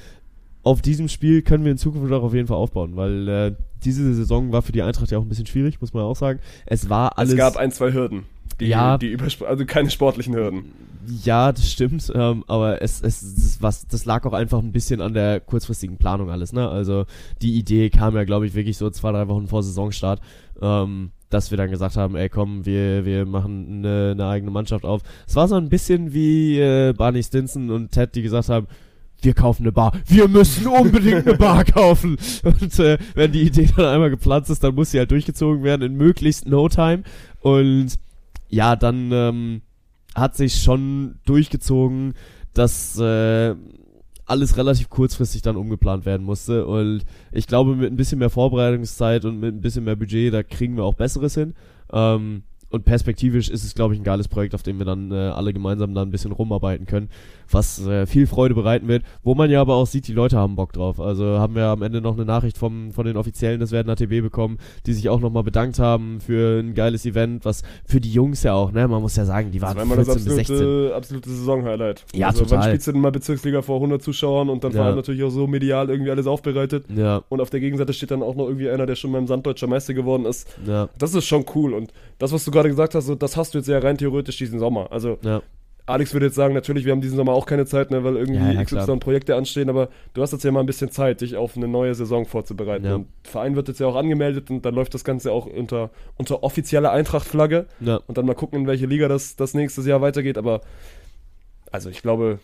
auf 0.63 0.83
diesem 0.83 1.09
Spiel 1.09 1.43
können 1.43 1.65
wir 1.65 1.73
in 1.73 1.79
Zukunft 1.79 2.13
auch 2.13 2.23
auf 2.23 2.35
jeden 2.35 2.47
Fall 2.47 2.57
aufbauen, 2.57 2.97
weil 2.97 3.29
äh, 3.29 3.55
diese 3.85 4.15
Saison 4.15 4.53
war 4.53 4.63
für 4.63 4.73
die 4.73 4.83
Eintracht 4.83 5.11
ja 5.11 5.19
auch 5.19 5.23
ein 5.23 5.29
bisschen 5.29 5.47
schwierig, 5.47 5.81
muss 5.81 5.93
man 5.93 6.05
auch 6.05 6.17
sagen. 6.17 6.39
Es 6.67 6.89
war 6.89 7.19
alles. 7.19 7.33
es 7.33 7.37
gab 7.37 7.57
ein, 7.57 7.73
zwei 7.73 7.93
Hürden. 7.93 8.25
Die, 8.61 8.67
Ja. 8.67 8.99
die 8.99 9.17
also 9.47 9.65
keine 9.67 9.91
sportlichen 9.91 10.35
Hürden. 10.35 10.73
Ja, 11.25 11.51
das 11.51 11.69
stimmt, 11.69 12.13
ähm, 12.15 12.45
aber 12.47 12.81
es, 12.81 13.01
es, 13.01 13.23
es 13.23 13.61
was, 13.61 13.89
das 13.89 14.05
lag 14.05 14.25
auch 14.25 14.35
einfach 14.35 14.61
ein 14.61 14.71
bisschen 14.71 15.01
an 15.01 15.15
der 15.15 15.41
kurzfristigen 15.41 15.97
Planung 15.97 16.31
alles, 16.31 16.53
ne? 16.53 16.69
Also 16.69 17.07
die 17.41 17.59
Idee 17.59 17.91
kam 17.91 18.15
ja, 18.15 18.23
glaube 18.23 18.47
ich, 18.47 18.55
wirklich 18.55 18.77
so 18.77 18.89
zwei, 18.91 19.11
drei 19.11 19.27
Wochen 19.27 19.49
vor 19.49 19.65
Saisonstart, 19.65 20.21
ähm, 20.61 21.11
dass 21.29 21.51
wir 21.51 21.59
dann 21.59 21.73
gesagt 21.73 21.97
haben, 21.97 22.15
ey 22.15 22.29
komm, 22.29 22.65
wir, 22.67 23.05
wir 23.05 23.27
machen 23.27 23.79
eine, 23.85 24.11
eine 24.13 24.27
eigene 24.29 24.53
Mannschaft 24.53 24.85
auf. 24.85 25.03
Es 25.27 25.35
war 25.35 25.49
so 25.49 25.57
ein 25.57 25.71
bisschen 25.71 26.13
wie 26.13 26.61
äh, 26.61 26.93
Barney 26.97 27.23
Stinson 27.25 27.71
und 27.71 27.91
Ted, 27.91 28.15
die 28.15 28.23
gesagt 28.23 28.49
haben, 28.49 28.69
wir 29.23 29.35
kaufen 29.35 29.63
eine 29.63 29.73
Bar. 29.73 29.93
Wir 30.07 30.29
müssen 30.29 30.67
unbedingt 30.67 31.27
eine 31.27 31.37
Bar 31.37 31.65
kaufen. 31.65 32.17
Und 32.43 32.79
äh, 32.79 32.99
wenn 33.15 33.33
die 33.33 33.43
Idee 33.43 33.69
dann 33.77 33.87
einmal 33.87 34.11
gepflanzt 34.11 34.51
ist, 34.51 34.63
dann 34.65 34.75
muss 34.75 34.91
sie 34.91 34.99
halt 34.99 35.11
durchgezogen 35.11 35.63
werden 35.63 35.83
in 35.83 35.95
möglichst 35.97 36.47
no 36.47 36.69
time. 36.69 37.03
Und 37.41 37.95
ja, 38.49 38.77
dann 38.77 39.11
ähm, 39.13 39.63
hat 40.15 40.37
sich 40.37 40.63
schon 40.63 41.17
durchgezogen, 41.25 42.15
dass 42.55 42.99
äh, 42.99 43.55
alles 44.27 44.57
relativ 44.57 44.89
kurzfristig 44.89 45.43
dann 45.43 45.57
umgeplant 45.57 46.07
werden 46.07 46.25
musste. 46.25 46.67
Und 46.67 47.05
ich 47.33 47.47
glaube, 47.47 47.75
mit 47.77 47.93
ein 47.93 47.97
bisschen 47.97 48.19
mehr 48.19 48.31
Vorbereitungszeit 48.31 49.25
und 49.25 49.41
mit 49.41 49.55
ein 49.55 49.61
bisschen 49.61 49.85
mehr 49.85 49.97
Budget, 49.97 50.33
da 50.33 50.43
kriegen 50.43 50.77
wir 50.77 50.85
auch 50.85 50.95
Besseres 50.95 51.35
hin. 51.35 51.55
Ähm, 51.93 52.43
und 52.73 52.85
perspektivisch 52.85 53.49
ist 53.51 53.65
es, 53.65 53.75
glaube 53.75 53.95
ich, 53.95 54.01
ein 54.01 54.05
geiles 54.05 54.29
Projekt, 54.29 54.55
auf 54.55 54.63
dem 54.63 54.79
wir 54.79 54.87
dann 54.87 55.13
äh, 55.13 55.15
alle 55.15 55.53
gemeinsam 55.53 55.95
da 55.95 56.03
ein 56.03 56.11
bisschen 56.11 56.33
rumarbeiten 56.33 56.87
können, 56.87 57.09
was 57.51 57.85
äh, 57.87 58.07
viel 58.07 58.27
Freude 58.27 58.55
bereiten 58.55 58.89
wird, 58.89 59.05
wo 59.23 59.35
man 59.35 59.51
ja 59.51 59.61
aber 59.61 59.75
auch 59.75 59.87
sieht, 59.87 60.09
die 60.09 60.13
Leute 60.13 60.37
haben 60.37 60.57
Bock 60.57 60.73
drauf. 60.73 61.01
Also 61.01 61.39
haben 61.39 61.55
wir 61.55 61.67
am 61.67 61.83
Ende 61.83 62.01
noch 62.01 62.15
eine 62.15 62.25
Nachricht 62.25 62.57
vom, 62.57 62.93
von 62.93 63.05
den 63.05 63.17
Offiziellen 63.17 63.61
des 63.61 63.73
Werden 63.73 63.91
ATB 63.91 64.23
bekommen, 64.23 64.59
die 64.87 64.95
sich 64.95 65.09
auch 65.09 65.21
nochmal 65.21 65.43
bedankt 65.43 65.79
haben 65.79 66.21
für 66.21 66.61
ein 66.61 66.75
geiles 66.75 67.05
Event, 67.05 67.45
was 67.45 67.63
für 67.85 68.01
die 68.01 68.13
Jungs 68.13 68.43
ja 68.43 68.55
auch, 68.55 68.73
ne, 68.73 68.89
man 68.89 69.03
muss 69.03 69.17
ja 69.17 69.25
sagen, 69.25 69.51
die 69.51 69.61
waren 69.61 69.77
das 69.77 69.89
war 69.89 69.97
14 69.97 70.07
das 70.07 70.17
absolute, 70.17 70.39
bis 70.39 70.59
16. 70.59 70.93
absolute 70.93 71.31
Saison-Highlight. 71.31 72.05
Ja, 72.15 72.29
also, 72.29 72.45
total. 72.45 72.59
Wann 72.59 72.69
spielst 72.69 72.87
du 72.87 72.93
denn 72.93 73.01
mal 73.01 73.13
Bezirksliga 73.13 73.63
vor 73.63 73.77
100 73.77 74.03
Zuschauern 74.03 74.49
und 74.49 74.65
dann 74.65 74.73
ja. 74.73 74.81
war 74.81 74.95
natürlich 74.95 75.23
auch 75.23 75.31
so 75.31 75.47
medial 75.47 75.91
irgendwie 75.91 76.11
alles 76.11 76.27
aufbereitet. 76.27 76.85
Ja. 76.95 77.23
Und 77.29 77.41
auf 77.41 77.51
der 77.51 77.61
Gegenseite 77.61 77.93
steht 77.93 78.11
dann 78.11 78.23
auch 78.23 78.35
noch 78.35 78.47
irgendwie 78.47 78.71
einer, 78.71 78.87
der 78.87 78.97
schon 78.97 79.13
beim 79.13 79.27
Sanddeutscher 79.27 79.67
Meister 79.67 79.95
geworden 79.95 80.25
ist. 80.25 80.49
Ja. 80.67 80.89
Das 80.99 81.15
ist 81.15 81.27
schon 81.27 81.45
cool 81.55 81.75
und 81.75 81.93
das, 82.19 82.33
was 82.33 82.45
du 82.45 82.51
gerade 82.51 82.62
gesagt 82.69 82.95
hast, 82.95 83.07
so, 83.07 83.15
das 83.15 83.37
hast 83.37 83.55
du 83.55 83.59
jetzt 83.59 83.69
ja 83.69 83.79
rein 83.79 83.99
theoretisch 83.99 84.37
diesen 84.37 84.59
Sommer. 84.59 84.91
Also 84.91 85.19
ja. 85.23 85.43
Alex 85.85 86.13
würde 86.13 86.27
jetzt 86.27 86.37
sagen, 86.37 86.55
natürlich, 86.55 86.85
wir 86.85 86.93
haben 86.93 87.01
diesen 87.01 87.17
Sommer 87.17 87.33
auch 87.33 87.45
keine 87.45 87.67
Zeit, 87.67 87.91
ne, 87.91 88.05
weil 88.05 88.17
irgendwie 88.17 88.41
ja, 88.41 88.53
ja, 88.53 88.65
XY 88.65 88.99
Projekte 88.99 89.35
anstehen, 89.35 89.69
aber 89.69 89.89
du 90.15 90.23
hast 90.23 90.33
jetzt 90.33 90.45
ja 90.45 90.53
mal 90.53 90.61
ein 90.61 90.67
bisschen 90.67 90.93
Zeit, 90.93 91.21
dich 91.21 91.37
auf 91.37 91.57
eine 91.57 91.67
neue 91.67 91.95
Saison 91.95 92.25
vorzubereiten. 92.25 92.87
Ja. 92.87 92.95
Und 92.95 93.09
Verein 93.25 93.57
wird 93.57 93.69
jetzt 93.69 93.81
ja 93.81 93.89
auch 93.89 93.97
angemeldet 93.97 94.49
und 94.51 94.65
dann 94.65 94.75
läuft 94.75 94.95
das 94.95 95.03
Ganze 95.03 95.33
auch 95.33 95.47
unter, 95.47 95.91
unter 96.17 96.45
offizieller 96.45 96.93
Eintracht-Flagge. 96.93 97.67
Ja. 97.81 98.01
Und 98.07 98.17
dann 98.17 98.27
mal 98.27 98.35
gucken, 98.35 98.61
in 98.61 98.67
welche 98.69 98.87
Liga 98.87 99.09
das, 99.09 99.35
das 99.35 99.55
nächstes 99.55 99.85
Jahr 99.85 100.01
weitergeht. 100.01 100.39
Aber 100.39 100.61
also 101.73 101.91
ich 101.91 102.01
glaube, 102.01 102.39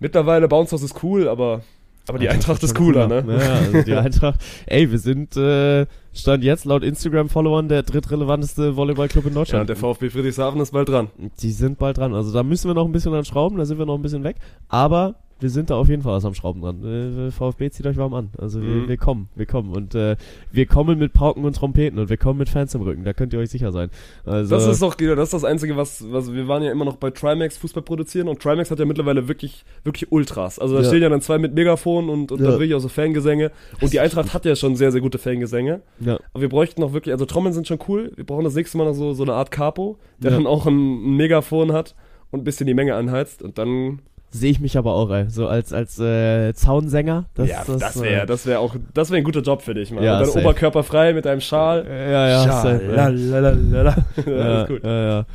mittlerweile 0.00 0.48
Bounce 0.48 0.72
House 0.72 0.82
ist 0.82 1.04
cool, 1.04 1.28
aber 1.28 1.62
aber 2.08 2.18
die 2.18 2.28
Eintracht 2.28 2.62
ist 2.64 2.74
cooler, 2.74 3.06
cooler, 3.06 3.22
ne? 3.22 3.38
Ja, 3.38 3.52
also 3.54 3.82
die 3.82 3.94
Eintracht. 3.94 4.40
Ey, 4.66 4.90
wir 4.90 4.98
sind 4.98 5.36
äh, 5.36 5.86
stand 6.12 6.44
jetzt 6.44 6.64
laut 6.64 6.82
Instagram-Followern 6.82 7.68
der 7.68 7.82
drittrelevanteste 7.82 8.76
Volleyballclub 8.76 9.26
in 9.26 9.34
Deutschland. 9.34 9.62
Ja, 9.62 9.74
der 9.74 9.76
VfB 9.76 10.10
Friedrichshafen 10.10 10.60
ist 10.60 10.72
bald 10.72 10.88
dran. 10.88 11.08
Die 11.40 11.50
sind 11.50 11.78
bald 11.78 11.98
dran. 11.98 12.14
Also 12.14 12.32
da 12.32 12.42
müssen 12.42 12.68
wir 12.68 12.74
noch 12.74 12.86
ein 12.86 12.92
bisschen 12.92 13.14
an 13.14 13.24
schrauben, 13.24 13.58
da 13.58 13.64
sind 13.64 13.78
wir 13.78 13.86
noch 13.86 13.96
ein 13.96 14.02
bisschen 14.02 14.24
weg. 14.24 14.36
Aber 14.68 15.16
wir 15.42 15.50
sind 15.50 15.70
da 15.70 15.76
auf 15.76 15.88
jeden 15.88 16.02
Fall 16.02 16.14
was 16.14 16.24
am 16.24 16.34
Schrauben 16.34 16.62
dran. 16.62 16.84
Äh, 16.84 17.30
VfB 17.30 17.70
zieht 17.70 17.86
euch 17.86 17.96
warm 17.96 18.14
an. 18.14 18.30
Also 18.38 18.60
mhm. 18.60 18.82
wir, 18.82 18.88
wir, 18.90 18.96
kommen, 18.96 19.28
wir 19.34 19.46
kommen. 19.46 19.74
Und 19.74 19.94
äh, 19.94 20.16
wir 20.50 20.66
kommen 20.66 20.98
mit 20.98 21.12
Pauken 21.12 21.44
und 21.44 21.56
Trompeten 21.56 21.98
und 21.98 22.08
wir 22.08 22.16
kommen 22.16 22.38
mit 22.38 22.48
Fans 22.48 22.74
im 22.74 22.82
Rücken. 22.82 23.04
Da 23.04 23.12
könnt 23.12 23.32
ihr 23.32 23.40
euch 23.40 23.50
sicher 23.50 23.72
sein. 23.72 23.90
Also, 24.24 24.54
das 24.54 24.66
ist 24.66 24.80
doch, 24.80 24.94
das 24.94 25.24
ist 25.24 25.34
das 25.34 25.44
Einzige, 25.44 25.76
was, 25.76 26.04
was 26.10 26.32
wir 26.32 26.48
waren 26.48 26.62
ja 26.62 26.70
immer 26.70 26.84
noch 26.84 26.96
bei 26.96 27.10
Trimax 27.10 27.56
Fußball 27.58 27.82
produzieren 27.82 28.28
und 28.28 28.40
Trimax 28.40 28.70
hat 28.70 28.78
ja 28.78 28.84
mittlerweile 28.84 29.28
wirklich, 29.28 29.64
wirklich 29.84 30.12
Ultras. 30.12 30.58
Also 30.58 30.76
da 30.76 30.82
ja. 30.82 30.88
stehen 30.88 31.02
ja 31.02 31.08
dann 31.08 31.20
zwei 31.20 31.38
mit 31.38 31.54
Megafon 31.54 32.08
und, 32.08 32.30
und 32.30 32.40
ja. 32.40 32.46
dann 32.46 32.54
wirklich 32.54 32.74
auch 32.74 32.80
so 32.80 32.88
Fangesänge. 32.88 33.50
Und 33.80 33.92
die 33.92 34.00
Eintracht 34.00 34.32
hat 34.32 34.44
ja 34.44 34.54
schon 34.54 34.76
sehr, 34.76 34.92
sehr 34.92 35.00
gute 35.00 35.18
Fangesänge. 35.18 35.82
Ja. 36.00 36.18
Aber 36.32 36.42
wir 36.42 36.48
bräuchten 36.48 36.80
noch 36.80 36.92
wirklich, 36.92 37.12
also 37.12 37.26
Trommeln 37.26 37.52
sind 37.52 37.66
schon 37.66 37.78
cool. 37.88 38.12
Wir 38.14 38.24
brauchen 38.24 38.44
das 38.44 38.54
nächste 38.54 38.78
Mal 38.78 38.84
noch 38.84 38.94
so, 38.94 39.12
so 39.12 39.24
eine 39.24 39.34
Art 39.34 39.50
Capo, 39.50 39.98
der 40.18 40.30
ja. 40.30 40.36
dann 40.36 40.46
auch 40.46 40.66
ein, 40.66 40.74
ein 40.74 41.16
Megafon 41.16 41.72
hat 41.72 41.96
und 42.30 42.40
ein 42.40 42.44
bisschen 42.44 42.66
die 42.66 42.74
Menge 42.74 42.94
anheizt 42.94 43.42
und 43.42 43.58
dann 43.58 44.00
sehe 44.32 44.50
ich 44.50 44.60
mich 44.60 44.78
aber 44.78 44.94
auch, 44.94 45.10
ey. 45.10 45.28
So 45.28 45.46
als, 45.46 45.72
als 45.72 45.98
äh, 45.98 46.52
Zaunsänger. 46.54 47.26
Das, 47.34 47.48
ja, 47.48 47.62
das, 47.66 47.78
das 47.78 48.02
wäre 48.02 48.22
äh, 48.22 48.26
das 48.26 48.46
wär 48.46 48.60
auch, 48.60 48.74
das 48.94 49.10
wäre 49.10 49.18
ein 49.18 49.24
guter 49.24 49.42
Job 49.42 49.62
für 49.62 49.74
dich, 49.74 49.90
Mann. 49.90 50.02
Ja, 50.02 50.20
Und 50.20 50.34
dann 50.34 50.42
Oberkörper 50.42 50.82
frei 50.82 51.12
mit 51.12 51.24
deinem 51.24 51.40
Schal. 51.40 51.86
Ja, 51.86 52.28
ja, 52.28 52.44
Schal. 52.44 52.82
Ja. 52.96 53.08
Lalalala. 53.08 53.96
ja, 54.26 54.64
gut. 54.64 54.82
Ja, 54.82 55.04
ja. 55.04 55.26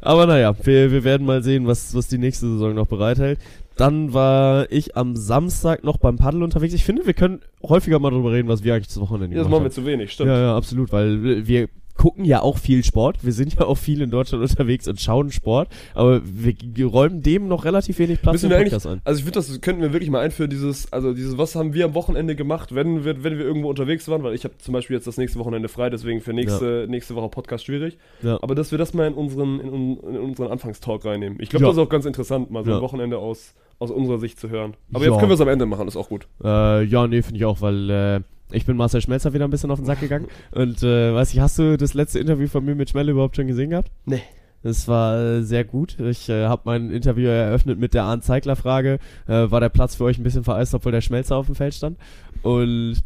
Aber 0.00 0.26
naja, 0.26 0.54
wir, 0.62 0.90
wir 0.92 1.04
werden 1.04 1.26
mal 1.26 1.42
sehen, 1.42 1.66
was, 1.66 1.94
was 1.94 2.08
die 2.08 2.18
nächste 2.18 2.46
Saison 2.46 2.74
noch 2.74 2.86
bereithält. 2.86 3.38
Dann 3.76 4.14
war 4.14 4.70
ich 4.70 4.96
am 4.96 5.16
Samstag 5.16 5.84
noch 5.84 5.98
beim 5.98 6.16
Paddel 6.16 6.42
unterwegs. 6.42 6.72
Ich 6.72 6.84
finde, 6.84 7.06
wir 7.06 7.12
können 7.12 7.40
häufiger 7.62 7.98
mal 7.98 8.10
darüber 8.10 8.32
reden, 8.32 8.48
was 8.48 8.64
wir 8.64 8.74
eigentlich 8.74 8.88
das 8.88 9.00
Wochenende 9.00 9.36
ja, 9.36 9.42
das 9.42 9.50
machen 9.50 9.64
wir 9.64 9.70
zu 9.70 9.84
wenig, 9.84 10.12
stimmt. 10.12 10.30
Ja, 10.30 10.38
ja, 10.38 10.56
absolut, 10.56 10.92
weil 10.92 11.46
wir 11.46 11.68
gucken 11.96 12.24
ja 12.24 12.42
auch 12.42 12.58
viel 12.58 12.84
Sport. 12.84 13.18
Wir 13.22 13.32
sind 13.32 13.54
ja 13.54 13.66
auch 13.66 13.78
viel 13.78 14.02
in 14.02 14.10
Deutschland 14.10 14.42
unterwegs 14.42 14.88
und 14.88 15.00
schauen 15.00 15.30
Sport, 15.30 15.68
aber 15.94 16.20
wir 16.24 16.86
räumen 16.86 17.22
dem 17.22 17.48
noch 17.48 17.64
relativ 17.64 17.98
wenig 17.98 18.20
Platz 18.20 18.34
Müssen 18.34 18.50
im 18.50 18.62
Podcast 18.62 18.86
an. 18.86 19.00
Also 19.04 19.18
ich 19.18 19.24
finde, 19.24 19.38
das 19.38 19.60
könnten 19.60 19.82
wir 19.82 19.92
wirklich 19.92 20.10
mal 20.10 20.20
einführen, 20.20 20.50
dieses, 20.50 20.92
also 20.92 21.12
dieses, 21.12 21.38
was 21.38 21.54
haben 21.54 21.74
wir 21.74 21.86
am 21.86 21.94
Wochenende 21.94 22.36
gemacht, 22.36 22.74
wenn 22.74 23.04
wir, 23.04 23.22
wenn 23.24 23.38
wir 23.38 23.44
irgendwo 23.44 23.68
unterwegs 23.68 24.08
waren, 24.08 24.22
weil 24.22 24.34
ich 24.34 24.44
habe 24.44 24.54
zum 24.58 24.72
Beispiel 24.72 24.96
jetzt 24.96 25.06
das 25.06 25.16
nächste 25.16 25.38
Wochenende 25.38 25.68
frei, 25.68 25.90
deswegen 25.90 26.20
für 26.20 26.32
nächste, 26.32 26.82
ja. 26.82 26.86
nächste 26.86 27.14
Woche 27.14 27.28
Podcast 27.28 27.64
schwierig. 27.64 27.98
Ja. 28.22 28.38
Aber 28.42 28.54
dass 28.54 28.70
wir 28.70 28.78
das 28.78 28.94
mal 28.94 29.06
in 29.06 29.14
unseren, 29.14 29.60
in, 29.60 29.96
in 29.96 30.18
unseren 30.18 30.50
Anfangstalk 30.50 31.04
reinnehmen. 31.04 31.38
Ich 31.40 31.48
glaube, 31.48 31.64
ja. 31.64 31.70
das 31.70 31.76
ist 31.76 31.82
auch 31.82 31.88
ganz 31.88 32.04
interessant, 32.04 32.50
mal 32.50 32.64
so 32.64 32.74
ein 32.74 32.80
Wochenende 32.80 33.18
aus, 33.18 33.54
aus 33.78 33.90
unserer 33.90 34.18
Sicht 34.18 34.38
zu 34.38 34.48
hören. 34.50 34.74
Aber 34.92 35.04
jetzt 35.04 35.18
können 35.18 35.30
wir 35.30 35.34
es 35.34 35.40
am 35.40 35.48
Ende 35.48 35.66
machen, 35.66 35.88
ist 35.88 35.96
auch 35.96 36.08
gut. 36.08 36.26
Äh, 36.42 36.84
ja, 36.84 37.06
nee, 37.06 37.22
finde 37.22 37.38
ich 37.38 37.44
auch, 37.44 37.60
weil 37.60 37.90
äh, 37.90 38.20
ich 38.50 38.66
bin 38.66 38.76
Marcel 38.76 39.00
Schmelzer 39.00 39.32
wieder 39.32 39.44
ein 39.44 39.50
bisschen 39.50 39.70
auf 39.70 39.78
den 39.78 39.86
Sack 39.86 40.00
gegangen. 40.00 40.28
Und 40.52 40.82
äh, 40.82 41.14
weiß 41.14 41.32
ich, 41.34 41.40
hast 41.40 41.58
du 41.58 41.76
das 41.76 41.94
letzte 41.94 42.18
Interview 42.18 42.48
von 42.48 42.64
mir 42.64 42.74
mit 42.74 42.90
Schmelle 42.90 43.12
überhaupt 43.12 43.36
schon 43.36 43.46
gesehen 43.46 43.70
gehabt? 43.70 43.90
Nee. 44.04 44.22
Das 44.62 44.88
war 44.88 45.20
äh, 45.20 45.42
sehr 45.42 45.64
gut. 45.64 45.98
Ich 46.00 46.28
äh, 46.28 46.46
habe 46.46 46.62
mein 46.64 46.90
Interview 46.90 47.28
eröffnet 47.28 47.78
mit 47.78 47.94
der 47.94 48.04
Arndt-Zeigler-Frage. 48.04 48.98
Äh, 49.28 49.50
war 49.50 49.60
der 49.60 49.68
Platz 49.68 49.94
für 49.94 50.04
euch 50.04 50.18
ein 50.18 50.24
bisschen 50.24 50.44
vereist, 50.44 50.74
obwohl 50.74 50.92
der 50.92 51.02
Schmelzer 51.02 51.36
auf 51.36 51.46
dem 51.46 51.54
Feld 51.54 51.74
stand? 51.74 51.98
Und 52.42 52.96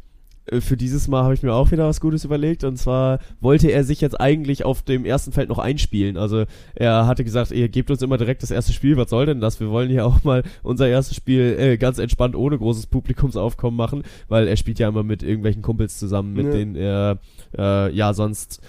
für 0.59 0.77
dieses 0.77 1.07
Mal 1.07 1.23
habe 1.23 1.35
ich 1.35 1.43
mir 1.43 1.53
auch 1.53 1.71
wieder 1.71 1.87
was 1.87 2.01
Gutes 2.01 2.25
überlegt. 2.25 2.65
Und 2.65 2.77
zwar 2.77 3.21
wollte 3.41 3.71
er 3.71 3.85
sich 3.85 4.01
jetzt 4.01 4.21
eigentlich 4.21 4.65
auf 4.65 4.83
dem 4.83 5.05
ersten 5.05 5.33
Feld 5.33 5.49
noch 5.49 5.59
einspielen. 5.59 6.17
Also 6.17 6.45
er 6.75 7.07
hatte 7.07 7.25
gesagt, 7.25 7.53
ihr 7.53 7.69
gebt 7.69 7.91
uns 7.91 8.03
immer 8.03 8.19
direkt 8.19 8.43
das 8.43 8.51
erste 8.51 8.73
Spiel. 8.73 8.97
Was 8.97 9.11
soll 9.11 9.27
denn 9.27 9.41
das? 9.41 9.61
Wir 9.61 9.71
wollen 9.71 9.91
hier 9.91 10.07
auch 10.07 10.25
mal 10.25 10.43
unser 10.63 10.89
erstes 10.89 11.17
Spiel 11.17 11.57
äh, 11.59 11.77
ganz 11.77 11.99
entspannt 11.99 12.35
ohne 12.35 12.59
großes 12.59 12.87
Publikumsaufkommen 12.87 13.77
machen, 13.77 14.03
weil 14.29 14.49
er 14.49 14.57
spielt 14.57 14.79
ja 14.79 14.89
immer 14.89 15.05
mit 15.05 15.23
irgendwelchen 15.23 15.63
Kumpels 15.63 15.99
zusammen, 15.99 16.33
mit 16.33 16.47
ja. 16.47 16.53
denen 16.53 16.75
er 16.75 17.19
äh, 17.57 17.95
ja 17.95 18.13
sonst 18.15 18.61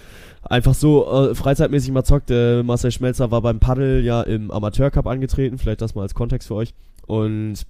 einfach 0.43 0.73
so 0.73 1.29
äh, 1.29 1.35
freizeitmäßig 1.35 1.91
mal 1.91 2.03
zockt. 2.03 2.31
Äh, 2.31 2.63
Marcel 2.63 2.91
Schmelzer 2.91 3.31
war 3.31 3.41
beim 3.41 3.59
Paddel 3.59 4.03
ja 4.03 4.21
im 4.21 4.51
Amateurcup 4.51 5.07
angetreten. 5.07 5.57
Vielleicht 5.57 5.81
das 5.81 5.95
mal 5.95 6.03
als 6.03 6.13
Kontext 6.13 6.47
für 6.47 6.55
euch. 6.55 6.73
Und 7.07 7.65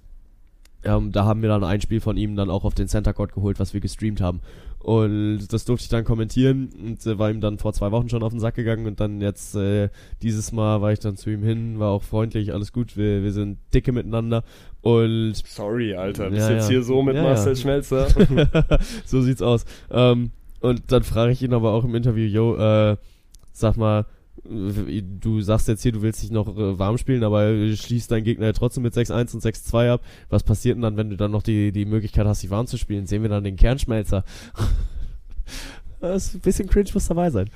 ähm, 0.84 1.12
da 1.12 1.24
haben 1.24 1.42
wir 1.42 1.48
dann 1.48 1.64
ein 1.64 1.80
Spiel 1.80 2.00
von 2.00 2.16
ihm 2.16 2.36
dann 2.36 2.50
auch 2.50 2.64
auf 2.64 2.74
den 2.74 2.88
Center 2.88 3.12
Court 3.12 3.32
geholt, 3.32 3.58
was 3.60 3.74
wir 3.74 3.80
gestreamt 3.80 4.20
haben. 4.20 4.40
Und 4.78 5.46
das 5.52 5.64
durfte 5.64 5.84
ich 5.84 5.88
dann 5.90 6.04
kommentieren 6.04 6.70
und 6.82 7.06
äh, 7.06 7.16
war 7.16 7.30
ihm 7.30 7.40
dann 7.40 7.58
vor 7.58 7.72
zwei 7.72 7.92
Wochen 7.92 8.08
schon 8.08 8.24
auf 8.24 8.32
den 8.32 8.40
Sack 8.40 8.56
gegangen 8.56 8.86
und 8.86 8.98
dann 8.98 9.20
jetzt 9.20 9.54
äh, 9.54 9.90
dieses 10.22 10.50
Mal 10.50 10.82
war 10.82 10.92
ich 10.92 10.98
dann 10.98 11.16
zu 11.16 11.30
ihm 11.30 11.44
hin, 11.44 11.78
war 11.78 11.90
auch 11.90 12.02
freundlich, 12.02 12.52
alles 12.52 12.72
gut, 12.72 12.96
wir, 12.96 13.22
wir 13.22 13.30
sind 13.30 13.58
dicke 13.72 13.92
miteinander 13.92 14.42
und 14.80 15.34
Sorry, 15.46 15.94
Alter, 15.94 16.30
bist 16.30 16.48
ja, 16.48 16.54
jetzt 16.54 16.64
ja. 16.64 16.70
hier 16.70 16.82
so 16.82 17.00
mit 17.02 17.14
ja, 17.14 17.22
Marcel 17.22 17.54
Schmelzer. 17.54 18.08
so 19.04 19.22
sieht's 19.22 19.40
aus. 19.40 19.64
Ähm, 19.90 20.32
und 20.60 20.90
dann 20.90 21.04
frage 21.04 21.30
ich 21.30 21.42
ihn 21.42 21.54
aber 21.54 21.72
auch 21.72 21.84
im 21.84 21.94
Interview, 21.94 22.26
yo, 22.26 22.56
äh, 22.56 22.96
sag 23.52 23.76
mal, 23.76 24.06
du 24.44 25.40
sagst 25.40 25.68
jetzt 25.68 25.82
hier, 25.82 25.92
du 25.92 26.02
willst 26.02 26.22
dich 26.22 26.30
noch 26.30 26.48
äh, 26.56 26.78
warm 26.78 26.98
spielen, 26.98 27.22
aber 27.22 27.52
schließt 27.74 28.10
dein 28.10 28.24
Gegner 28.24 28.46
ja 28.46 28.52
trotzdem 28.52 28.82
mit 28.82 28.94
6-1 28.94 29.34
und 29.34 29.42
6-2 29.42 29.90
ab. 29.90 30.00
Was 30.30 30.42
passiert 30.42 30.76
denn 30.76 30.82
dann, 30.82 30.96
wenn 30.96 31.10
du 31.10 31.16
dann 31.16 31.30
noch 31.30 31.42
die, 31.42 31.70
die 31.72 31.84
Möglichkeit 31.84 32.26
hast, 32.26 32.42
dich 32.42 32.50
warm 32.50 32.66
zu 32.66 32.76
spielen? 32.76 33.06
Sehen 33.06 33.22
wir 33.22 33.30
dann 33.30 33.44
den 33.44 33.56
Kernschmelzer? 33.56 34.24
Das 36.00 36.26
ist 36.26 36.34
ein 36.34 36.40
bisschen 36.40 36.68
cringe 36.68 36.90
muss 36.94 37.06
dabei 37.06 37.30
sein. 37.30 37.48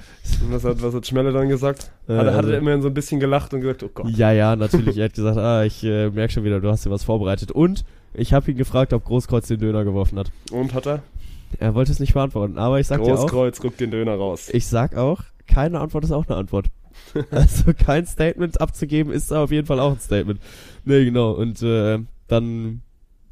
Was 0.51 0.63
hat, 0.63 0.81
was 0.81 0.95
hat 0.95 1.05
Schmelle 1.05 1.33
dann 1.33 1.49
gesagt? 1.49 1.91
Äh, 2.09 2.13
hat, 2.13 2.19
hat 2.19 2.27
er 2.27 2.37
also 2.37 2.53
immerhin 2.53 2.81
so 2.81 2.87
ein 2.87 2.95
bisschen 2.95 3.19
gelacht 3.19 3.53
und 3.53 3.61
gesagt, 3.61 3.83
oh 3.83 3.91
Gott. 3.93 4.09
Ja, 4.11 4.31
ja, 4.31 4.55
natürlich. 4.55 4.97
er 4.99 5.07
hat 5.07 5.15
gesagt, 5.15 5.37
ah, 5.37 5.65
ich 5.65 5.83
äh, 5.83 6.11
merke 6.11 6.33
schon 6.33 6.45
wieder, 6.45 6.61
du 6.61 6.71
hast 6.71 6.87
dir 6.87 6.91
was 6.93 7.03
vorbereitet. 7.03 7.51
Und 7.51 7.85
ich 8.15 8.33
habe 8.33 8.49
ihn 8.49 8.57
gefragt, 8.57 8.93
ob 8.93 9.03
Großkreuz 9.03 9.49
den 9.49 9.59
Döner 9.59 9.83
geworfen 9.83 10.17
hat. 10.17 10.31
Und 10.53 10.75
hat 10.75 10.87
er? 10.87 11.03
Er 11.59 11.75
wollte 11.75 11.91
es 11.91 11.99
nicht 11.99 12.15
beantworten, 12.15 12.57
aber 12.57 12.79
ich 12.79 12.87
sag 12.87 12.99
Großkreuz 12.99 13.17
dir 13.17 13.25
auch. 13.25 13.31
Großkreuz 13.31 13.61
guckt 13.61 13.81
den 13.81 13.91
Döner 13.91 14.15
raus. 14.15 14.49
Ich 14.53 14.69
sag 14.69 14.97
auch, 14.97 15.23
keine 15.47 15.81
Antwort 15.81 16.05
ist 16.05 16.13
auch 16.13 16.27
eine 16.27 16.37
Antwort. 16.37 16.67
also 17.31 17.73
kein 17.75 18.07
Statement 18.07 18.61
abzugeben 18.61 19.13
ist 19.13 19.33
auf 19.33 19.51
jeden 19.51 19.67
Fall 19.67 19.81
auch 19.81 19.93
ein 19.93 20.01
Statement. 20.01 20.41
Ne, 20.85 21.05
genau. 21.05 21.33
Und 21.33 21.63
äh, 21.63 21.99
dann 22.27 22.83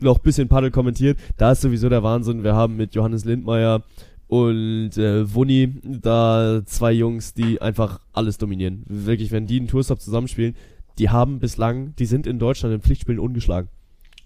noch 0.00 0.18
ein 0.18 0.22
bisschen 0.22 0.48
Paddel 0.48 0.70
kommentiert. 0.70 1.18
Da 1.36 1.52
ist 1.52 1.62
sowieso 1.62 1.88
der 1.88 2.02
Wahnsinn. 2.02 2.44
Wir 2.44 2.54
haben 2.54 2.76
mit 2.76 2.94
Johannes 2.94 3.24
Lindmeier 3.24 3.82
und 4.26 4.96
äh, 4.96 5.32
Wunni 5.34 5.74
da 5.82 6.62
zwei 6.64 6.92
Jungs, 6.92 7.34
die 7.34 7.60
einfach 7.60 8.00
alles 8.12 8.38
dominieren. 8.38 8.82
Wirklich, 8.86 9.30
wenn 9.30 9.46
die 9.46 9.58
einen 9.58 9.68
Tourstop 9.68 10.00
zusammenspielen, 10.00 10.54
die 10.98 11.10
haben 11.10 11.38
bislang, 11.38 11.94
die 11.96 12.06
sind 12.06 12.26
in 12.26 12.38
Deutschland 12.38 12.74
in 12.74 12.80
Pflichtspielen 12.80 13.18
ungeschlagen. 13.18 13.68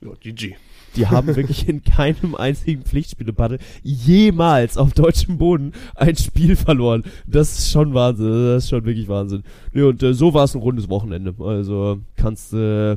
Ja, 0.00 0.10
GG. 0.20 0.54
Die 0.96 1.06
haben 1.06 1.34
wirklich 1.36 1.68
in 1.68 1.82
keinem 1.82 2.34
einzigen 2.34 2.82
Pflichtspiele-Paddel 2.82 3.58
jemals 3.82 4.76
auf 4.76 4.92
deutschem 4.92 5.38
Boden 5.38 5.72
ein 5.94 6.16
Spiel 6.16 6.56
verloren. 6.56 7.04
Das 7.26 7.58
ist 7.58 7.70
schon 7.70 7.94
Wahnsinn. 7.94 8.30
Das 8.54 8.64
ist 8.64 8.70
schon 8.70 8.84
wirklich 8.84 9.08
Wahnsinn. 9.08 9.44
Nee, 9.72 9.82
und 9.82 10.02
äh, 10.02 10.14
so 10.14 10.34
war 10.34 10.44
es 10.44 10.54
ein 10.54 10.60
rundes 10.60 10.88
Wochenende. 10.88 11.34
Also 11.38 11.98
kannst, 12.16 12.52
äh, 12.52 12.96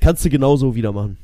kannst 0.00 0.24
du 0.24 0.30
genauso 0.30 0.74
wieder 0.74 0.92
machen. 0.92 1.18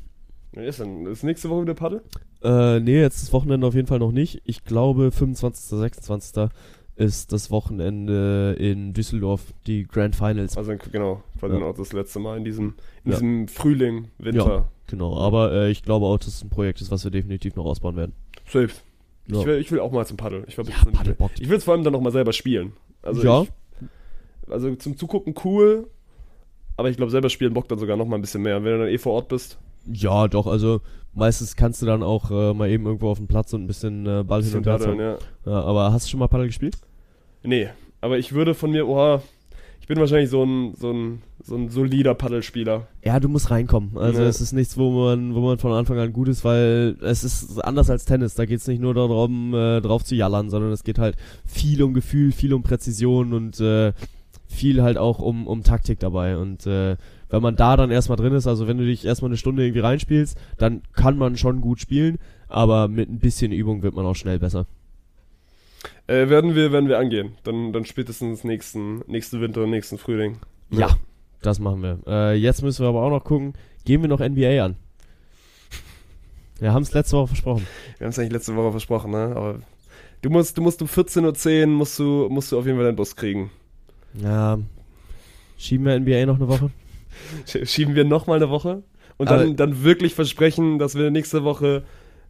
Ist, 0.52 0.80
denn, 0.80 1.06
ist 1.06 1.22
nächste 1.22 1.48
Woche 1.48 1.62
wieder 1.62 1.74
Paddel? 1.74 2.02
Äh, 2.42 2.80
nee, 2.80 3.00
jetzt 3.00 3.22
das 3.22 3.32
Wochenende 3.32 3.66
auf 3.66 3.74
jeden 3.74 3.86
Fall 3.86 4.00
noch 4.00 4.12
nicht. 4.12 4.42
Ich 4.44 4.64
glaube 4.64 5.12
25. 5.12 5.78
26 5.78 6.50
ist 6.96 7.32
das 7.32 7.50
Wochenende 7.50 8.56
in 8.58 8.92
Düsseldorf, 8.92 9.42
die 9.66 9.84
Grand 9.84 10.14
Finals. 10.14 10.56
Also 10.58 10.74
genau, 10.92 11.22
war 11.40 11.48
ja. 11.48 11.54
dann 11.54 11.64
auch 11.64 11.74
das 11.74 11.92
letzte 11.94 12.18
Mal 12.18 12.36
in 12.36 12.44
diesem, 12.44 12.74
in 13.04 13.12
ja. 13.12 13.16
diesem 13.16 13.48
Frühling, 13.48 14.08
Winter. 14.18 14.46
Ja, 14.46 14.68
genau, 14.90 15.16
aber 15.18 15.52
äh, 15.52 15.70
ich 15.70 15.82
glaube 15.82 16.06
auch, 16.06 16.18
dass 16.18 16.28
es 16.28 16.42
ein 16.42 16.50
Projekt 16.50 16.80
ist, 16.80 16.90
was 16.90 17.04
wir 17.04 17.10
definitiv 17.10 17.56
noch 17.56 17.64
ausbauen 17.64 17.96
werden. 17.96 18.12
Safe. 18.46 18.70
Ja. 19.26 19.40
Ich, 19.40 19.46
will, 19.46 19.60
ich 19.60 19.72
will 19.72 19.80
auch 19.80 19.92
mal 19.92 20.06
zum 20.06 20.16
Paddeln. 20.16 20.44
Ich, 20.48 20.56
ja, 20.56 20.64
Paddel 20.64 21.16
ich 21.38 21.48
will 21.48 21.56
es 21.56 21.64
vor 21.64 21.74
allem 21.74 21.84
dann 21.84 21.92
noch 21.92 22.00
mal 22.00 22.10
selber 22.10 22.32
spielen. 22.32 22.72
Also 23.02 23.22
ja. 23.22 23.42
Ich, 23.42 23.48
also 24.50 24.74
zum 24.74 24.96
Zugucken 24.96 25.34
cool, 25.44 25.88
aber 26.76 26.90
ich 26.90 26.96
glaube, 26.96 27.10
selber 27.10 27.30
spielen 27.30 27.54
bockt 27.54 27.70
dann 27.70 27.78
sogar 27.78 27.96
noch 27.96 28.06
mal 28.06 28.16
ein 28.16 28.22
bisschen 28.22 28.42
mehr, 28.42 28.62
wenn 28.64 28.72
du 28.72 28.78
dann 28.78 28.88
eh 28.88 28.98
vor 28.98 29.12
Ort 29.12 29.28
bist. 29.28 29.58
Ja, 29.86 30.28
doch, 30.28 30.46
also 30.46 30.80
meistens 31.14 31.56
kannst 31.56 31.80
du 31.80 31.86
dann 31.86 32.02
auch 32.02 32.30
äh, 32.30 32.54
mal 32.54 32.68
eben 32.68 32.86
irgendwo 32.86 33.08
auf 33.08 33.18
dem 33.18 33.28
Platz 33.28 33.52
und 33.52 33.64
ein 33.64 33.66
bisschen 33.66 34.06
äh, 34.06 34.24
Ball 34.24 34.42
hin 34.42 34.56
und 34.56 34.66
her 34.66 34.78
ja. 35.44 35.50
Ja, 35.50 35.60
aber 35.62 35.92
hast 35.92 36.06
du 36.06 36.10
schon 36.10 36.20
mal 36.20 36.28
Paddel 36.28 36.46
gespielt? 36.46 36.76
Nee, 37.42 37.68
aber 38.00 38.18
ich 38.18 38.32
würde 38.32 38.54
von 38.54 38.70
mir, 38.70 38.86
oha, 38.86 39.22
bin 39.90 39.98
wahrscheinlich 39.98 40.30
so 40.30 40.44
ein, 40.44 40.74
so 40.76 40.92
ein, 40.92 41.22
so 41.42 41.56
ein 41.56 41.68
solider 41.68 42.14
Paddelspieler. 42.14 42.86
Ja, 43.04 43.18
du 43.18 43.28
musst 43.28 43.50
reinkommen. 43.50 43.98
Also 43.98 44.22
Ja. 44.22 44.28
es 44.28 44.40
ist 44.40 44.52
nichts, 44.52 44.78
wo 44.78 44.92
man, 44.92 45.34
wo 45.34 45.40
man 45.40 45.58
von 45.58 45.72
Anfang 45.72 45.98
an 45.98 46.12
gut 46.12 46.28
ist, 46.28 46.44
weil 46.44 46.96
es 47.00 47.24
ist 47.24 47.58
anders 47.58 47.90
als 47.90 48.04
Tennis. 48.04 48.34
Da 48.34 48.46
geht 48.46 48.60
es 48.60 48.68
nicht 48.68 48.80
nur 48.80 48.94
darum, 48.94 49.52
äh, 49.52 49.80
drauf 49.80 50.04
zu 50.04 50.14
jallern, 50.14 50.48
sondern 50.48 50.70
es 50.70 50.84
geht 50.84 51.00
halt 51.00 51.16
viel 51.44 51.82
um 51.82 51.92
Gefühl, 51.92 52.30
viel 52.30 52.54
um 52.54 52.62
Präzision 52.62 53.32
und 53.32 53.58
äh, 53.58 53.92
viel 54.46 54.80
halt 54.80 54.96
auch 54.96 55.18
um, 55.18 55.48
um 55.48 55.64
Taktik 55.64 55.98
dabei. 55.98 56.36
Und 56.36 56.68
äh, 56.68 56.96
wenn 57.28 57.42
man 57.42 57.56
da 57.56 57.76
dann 57.76 57.90
erstmal 57.90 58.16
drin 58.16 58.32
ist, 58.32 58.46
also 58.46 58.68
wenn 58.68 58.78
du 58.78 58.84
dich 58.86 59.04
erstmal 59.04 59.30
eine 59.30 59.38
Stunde 59.38 59.64
irgendwie 59.64 59.80
reinspielst, 59.80 60.38
dann 60.56 60.82
kann 60.92 61.18
man 61.18 61.36
schon 61.36 61.60
gut 61.60 61.80
spielen, 61.80 62.18
aber 62.46 62.86
mit 62.86 63.10
ein 63.10 63.18
bisschen 63.18 63.50
Übung 63.50 63.82
wird 63.82 63.96
man 63.96 64.06
auch 64.06 64.14
schnell 64.14 64.38
besser. 64.38 64.66
Äh, 66.10 66.28
werden 66.28 66.54
wir, 66.54 66.72
werden 66.72 66.88
wir 66.88 66.98
angehen. 66.98 67.32
Dann, 67.44 67.72
dann 67.72 67.84
spätestens 67.84 68.42
nächsten, 68.44 69.02
nächsten 69.06 69.40
Winter, 69.40 69.66
nächsten 69.66 69.96
Frühling. 69.98 70.38
Ja, 70.70 70.96
das 71.42 71.58
machen 71.60 71.82
wir. 71.82 71.98
Äh, 72.06 72.34
jetzt 72.36 72.62
müssen 72.62 72.82
wir 72.84 72.88
aber 72.88 73.02
auch 73.02 73.10
noch 73.10 73.24
gucken, 73.24 73.54
gehen 73.84 74.02
wir 74.02 74.08
noch 74.08 74.20
NBA 74.20 74.64
an? 74.64 74.76
Wir 76.58 76.72
haben 76.74 76.82
es 76.82 76.92
letzte 76.92 77.16
Woche 77.16 77.28
versprochen. 77.28 77.66
Wir 77.98 78.04
haben 78.06 78.10
es 78.10 78.18
eigentlich 78.18 78.32
letzte 78.32 78.54
Woche 78.56 78.70
versprochen, 78.72 79.12
ne? 79.12 79.32
Aber 79.34 79.58
du 80.22 80.30
musst, 80.30 80.58
du 80.58 80.62
musst 80.62 80.82
um 80.82 80.88
14.10 80.88 81.60
Uhr 81.62 81.66
musst 81.68 81.98
du, 81.98 82.28
musst 82.30 82.52
du 82.52 82.58
auf 82.58 82.66
jeden 82.66 82.76
Fall 82.76 82.84
deinen 82.86 82.96
Bus 82.96 83.16
kriegen. 83.16 83.50
Ja, 84.14 84.58
schieben 85.56 85.86
wir 85.86 85.98
NBA 85.98 86.26
noch 86.26 86.36
eine 86.36 86.48
Woche? 86.48 86.70
Sch- 87.46 87.66
Schieben 87.66 87.94
wir 87.94 88.04
nochmal 88.04 88.36
eine 88.36 88.50
Woche 88.50 88.82
und 89.16 89.28
Aber- 89.28 89.38
dann, 89.44 89.56
dann 89.56 89.84
wirklich 89.84 90.14
versprechen, 90.14 90.78
dass 90.78 90.96
wir 90.96 91.10
nächste 91.10 91.44
Woche, 91.44 91.84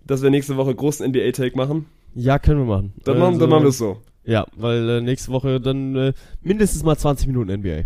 dass 0.07 0.23
wir 0.23 0.31
nächste 0.31 0.57
Woche 0.57 0.75
großen 0.75 1.05
NBA-Take 1.11 1.57
machen. 1.57 1.87
Ja, 2.15 2.39
können 2.39 2.59
wir 2.61 2.67
machen. 2.67 2.93
Dann, 3.05 3.19
machen, 3.19 3.39
dann 3.39 3.49
machen 3.51 3.63
wir 3.63 3.69
es 3.69 3.79
so. 3.79 3.99
Ja, 4.25 4.47
weil 4.57 4.89
äh, 4.89 5.01
nächste 5.01 5.33
Woche 5.33 5.61
dann 5.61 5.95
äh, 5.97 6.13
mindestens 6.43 6.83
mal 6.83 6.97
20 6.97 7.27
Minuten 7.27 7.53
NBA. 7.53 7.85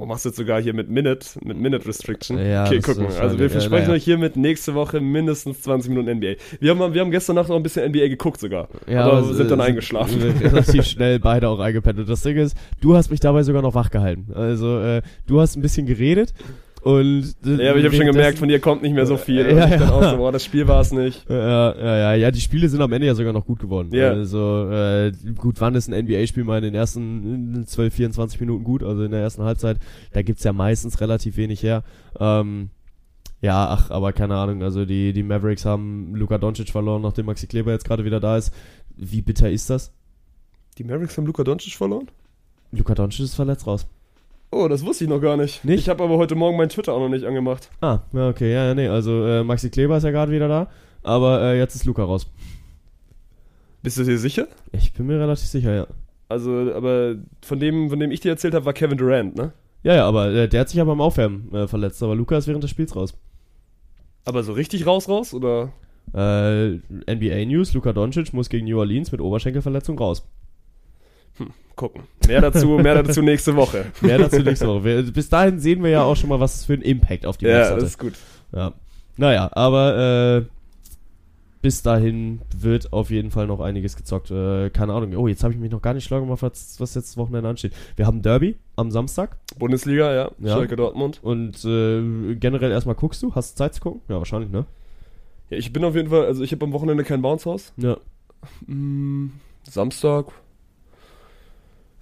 Oh, 0.00 0.06
machst 0.06 0.24
du 0.24 0.28
jetzt 0.28 0.36
sogar 0.36 0.62
hier 0.62 0.74
mit 0.74 0.88
Minute, 0.88 1.26
mit 1.42 1.56
Minute 1.58 1.84
Restriction? 1.84 2.38
Ja, 2.38 2.64
okay, 2.66 2.78
gucken. 2.78 3.06
Also 3.20 3.36
wir 3.40 3.50
versprechen 3.50 3.86
ja, 3.86 3.88
ja. 3.88 3.94
euch 3.96 4.04
hiermit 4.04 4.36
nächste 4.36 4.74
Woche 4.76 5.00
mindestens 5.00 5.62
20 5.62 5.90
Minuten 5.90 6.18
NBA. 6.18 6.34
Wir 6.60 6.70
haben, 6.70 6.94
wir 6.94 7.00
haben 7.00 7.10
gestern 7.10 7.34
Nacht 7.34 7.48
noch 7.48 7.56
ein 7.56 7.64
bisschen 7.64 7.90
NBA 7.90 8.06
geguckt 8.06 8.38
sogar. 8.38 8.68
aber 8.86 9.18
es- 9.28 9.36
sind 9.36 9.50
dann 9.50 9.58
es- 9.58 9.66
eingeschlafen. 9.66 10.22
Relativ 10.22 10.84
schnell 10.86 11.18
beide 11.18 11.48
auch 11.48 11.58
eingepennt. 11.58 11.98
Und 11.98 12.08
das 12.08 12.22
Ding 12.22 12.36
ist, 12.36 12.56
du 12.80 12.94
hast 12.94 13.10
mich 13.10 13.18
dabei 13.18 13.42
sogar 13.42 13.60
noch 13.60 13.74
wach 13.74 13.90
gehalten. 13.90 14.28
Also 14.32 14.78
äh, 14.78 15.02
du 15.26 15.40
hast 15.40 15.56
ein 15.56 15.62
bisschen 15.62 15.86
geredet 15.86 16.32
und 16.82 17.34
Ja, 17.44 17.70
aber 17.70 17.78
ich 17.78 17.84
habe 17.84 17.94
schon 17.94 18.06
gemerkt, 18.06 18.38
von 18.38 18.48
dir 18.48 18.60
kommt 18.60 18.82
nicht 18.82 18.94
mehr 18.94 19.06
so 19.06 19.16
viel. 19.16 19.40
Ja, 19.40 19.64
und 19.64 19.72
ich 19.72 19.78
dann 19.78 19.88
ja. 19.88 19.90
auch 19.90 20.10
so, 20.10 20.16
boah, 20.16 20.32
das 20.32 20.44
Spiel 20.44 20.68
war 20.68 20.80
es 20.80 20.92
nicht. 20.92 21.28
Ja, 21.28 21.74
ja, 21.74 21.96
ja, 21.96 22.14
ja, 22.14 22.30
die 22.30 22.40
Spiele 22.40 22.68
sind 22.68 22.80
am 22.80 22.92
Ende 22.92 23.06
ja 23.06 23.14
sogar 23.14 23.32
noch 23.32 23.46
gut 23.46 23.58
geworden. 23.58 23.88
Ja. 23.92 24.10
Also, 24.10 24.70
äh, 24.70 25.12
gut, 25.36 25.60
wann 25.60 25.74
ist 25.74 25.88
ein 25.88 26.04
NBA-Spiel 26.04 26.44
mal 26.44 26.58
in 26.58 26.64
den 26.64 26.74
ersten 26.74 27.64
12, 27.66 27.94
24 27.94 28.40
Minuten 28.40 28.64
gut? 28.64 28.82
Also 28.82 29.02
in 29.02 29.10
der 29.10 29.20
ersten 29.20 29.42
Halbzeit, 29.42 29.78
da 30.12 30.22
gibt's 30.22 30.44
ja 30.44 30.52
meistens 30.52 31.00
relativ 31.00 31.36
wenig 31.36 31.62
her. 31.62 31.82
Ähm, 32.18 32.70
ja, 33.40 33.68
ach, 33.68 33.90
aber 33.90 34.12
keine 34.12 34.36
Ahnung, 34.36 34.62
also 34.62 34.84
die, 34.84 35.12
die 35.12 35.22
Mavericks 35.22 35.64
haben 35.64 36.14
Luka 36.14 36.38
Doncic 36.38 36.70
verloren, 36.70 37.02
nachdem 37.02 37.26
Maxi 37.26 37.46
Kleber 37.46 37.72
jetzt 37.72 37.84
gerade 37.84 38.04
wieder 38.04 38.20
da 38.20 38.36
ist. 38.36 38.52
Wie 38.96 39.22
bitter 39.22 39.50
ist 39.50 39.70
das? 39.70 39.92
Die 40.76 40.84
Mavericks 40.84 41.16
haben 41.16 41.26
Luka 41.26 41.44
Doncic 41.44 41.74
verloren? 41.74 42.08
Luka 42.72 42.94
Doncic 42.94 43.24
ist 43.24 43.34
verletzt 43.34 43.66
raus. 43.66 43.86
Oh, 44.50 44.66
das 44.68 44.84
wusste 44.84 45.04
ich 45.04 45.10
noch 45.10 45.20
gar 45.20 45.36
nicht. 45.36 45.64
Nicht? 45.64 45.80
Ich 45.80 45.88
habe 45.88 46.02
aber 46.02 46.16
heute 46.16 46.34
Morgen 46.34 46.56
meinen 46.56 46.70
Twitter 46.70 46.92
auch 46.94 47.00
noch 47.00 47.08
nicht 47.08 47.24
angemacht. 47.24 47.68
Ah, 47.80 48.00
ja, 48.12 48.28
okay, 48.28 48.52
ja, 48.52 48.66
ja, 48.68 48.74
nee, 48.74 48.88
also 48.88 49.26
äh, 49.26 49.44
Maxi 49.44 49.68
Kleber 49.68 49.98
ist 49.98 50.04
ja 50.04 50.10
gerade 50.10 50.32
wieder 50.32 50.48
da, 50.48 50.68
aber 51.02 51.42
äh, 51.42 51.58
jetzt 51.58 51.74
ist 51.74 51.84
Luka 51.84 52.02
raus. 52.02 52.26
Bist 53.82 53.98
du 53.98 54.04
dir 54.04 54.18
sicher? 54.18 54.48
Ich 54.72 54.92
bin 54.92 55.06
mir 55.06 55.20
relativ 55.20 55.46
sicher, 55.46 55.74
ja. 55.74 55.86
Also, 56.28 56.72
aber 56.74 57.16
von 57.42 57.60
dem, 57.60 57.90
von 57.90 58.00
dem 58.00 58.10
ich 58.10 58.20
dir 58.20 58.30
erzählt 58.30 58.54
habe, 58.54 58.64
war 58.64 58.72
Kevin 58.72 58.98
Durant, 58.98 59.36
ne? 59.36 59.52
Ja, 59.82 59.94
ja, 59.94 60.08
aber 60.08 60.32
äh, 60.32 60.48
der 60.48 60.60
hat 60.60 60.68
sich 60.68 60.78
ja 60.78 60.84
beim 60.84 61.00
Aufwärmen 61.00 61.54
äh, 61.54 61.68
verletzt, 61.68 62.02
aber 62.02 62.16
Luka 62.16 62.36
ist 62.36 62.48
während 62.48 62.64
des 62.64 62.70
Spiels 62.70 62.96
raus. 62.96 63.14
Aber 64.24 64.42
so 64.42 64.52
richtig 64.52 64.86
raus, 64.86 65.08
raus? 65.08 65.32
Oder? 65.32 65.72
Äh, 66.14 66.80
NBA 67.06 67.44
News, 67.46 67.72
Luka 67.74 67.92
Doncic 67.92 68.32
muss 68.32 68.48
gegen 68.48 68.66
New 68.66 68.78
Orleans 68.78 69.12
mit 69.12 69.20
Oberschenkelverletzung 69.20 69.98
raus. 69.98 70.26
Gucken. 71.76 72.02
Mehr 72.26 72.40
dazu, 72.40 72.70
mehr 72.70 73.00
dazu 73.02 73.22
nächste 73.22 73.54
Woche. 73.54 73.86
Mehr 74.00 74.18
dazu 74.18 74.40
nächste 74.42 74.66
Woche. 74.66 74.84
Wir, 74.84 75.02
bis 75.12 75.28
dahin 75.28 75.60
sehen 75.60 75.82
wir 75.84 75.90
ja 75.90 76.02
auch 76.02 76.16
schon 76.16 76.28
mal, 76.28 76.40
was 76.40 76.64
für 76.64 76.72
einen 76.72 76.82
Impact 76.82 77.24
auf 77.24 77.36
die 77.36 77.46
Ja, 77.46 77.58
Mavs 77.58 77.68
das 77.68 77.76
hatte. 77.76 77.86
ist 77.86 77.98
gut. 77.98 78.12
Ja. 78.52 78.72
Naja, 79.16 79.48
aber 79.52 80.40
äh, 80.40 80.44
bis 81.62 81.82
dahin 81.82 82.40
wird 82.56 82.92
auf 82.92 83.10
jeden 83.10 83.30
Fall 83.30 83.46
noch 83.46 83.60
einiges 83.60 83.96
gezockt. 83.96 84.30
Äh, 84.32 84.70
keine 84.70 84.92
Ahnung. 84.92 85.16
Oh, 85.16 85.28
jetzt 85.28 85.44
habe 85.44 85.52
ich 85.54 85.58
mich 85.60 85.70
noch 85.70 85.80
gar 85.82 85.94
nicht 85.94 86.04
schlau 86.04 86.20
gemacht, 86.20 86.42
was, 86.42 86.80
was 86.80 86.94
jetzt 86.96 87.10
das 87.10 87.16
Wochenende 87.16 87.48
ansteht. 87.48 87.72
Wir 87.94 88.06
haben 88.06 88.22
Derby 88.22 88.56
am 88.74 88.90
Samstag 88.90 89.36
Bundesliga, 89.58 90.12
ja. 90.12 90.30
Ja. 90.40 90.54
Schalke 90.54 90.74
Dortmund. 90.76 91.20
und 91.22 91.64
äh, 91.64 92.34
generell 92.34 92.72
erstmal 92.72 92.94
guckst 92.96 93.22
du. 93.22 93.34
Hast 93.36 93.52
du 93.54 93.58
Zeit 93.58 93.74
zu 93.74 93.80
gucken? 93.82 94.00
Ja, 94.08 94.18
wahrscheinlich, 94.18 94.50
ne? 94.50 94.66
Ja, 95.50 95.58
ich 95.58 95.72
bin 95.72 95.84
auf 95.84 95.94
jeden 95.94 96.10
Fall, 96.10 96.26
also 96.26 96.42
ich 96.42 96.50
habe 96.52 96.64
am 96.64 96.72
Wochenende 96.72 97.04
kein 97.04 97.22
Bounce-Haus. 97.22 97.72
Ja. 97.76 97.96
Mm, 98.66 99.28
Samstag. 99.62 100.26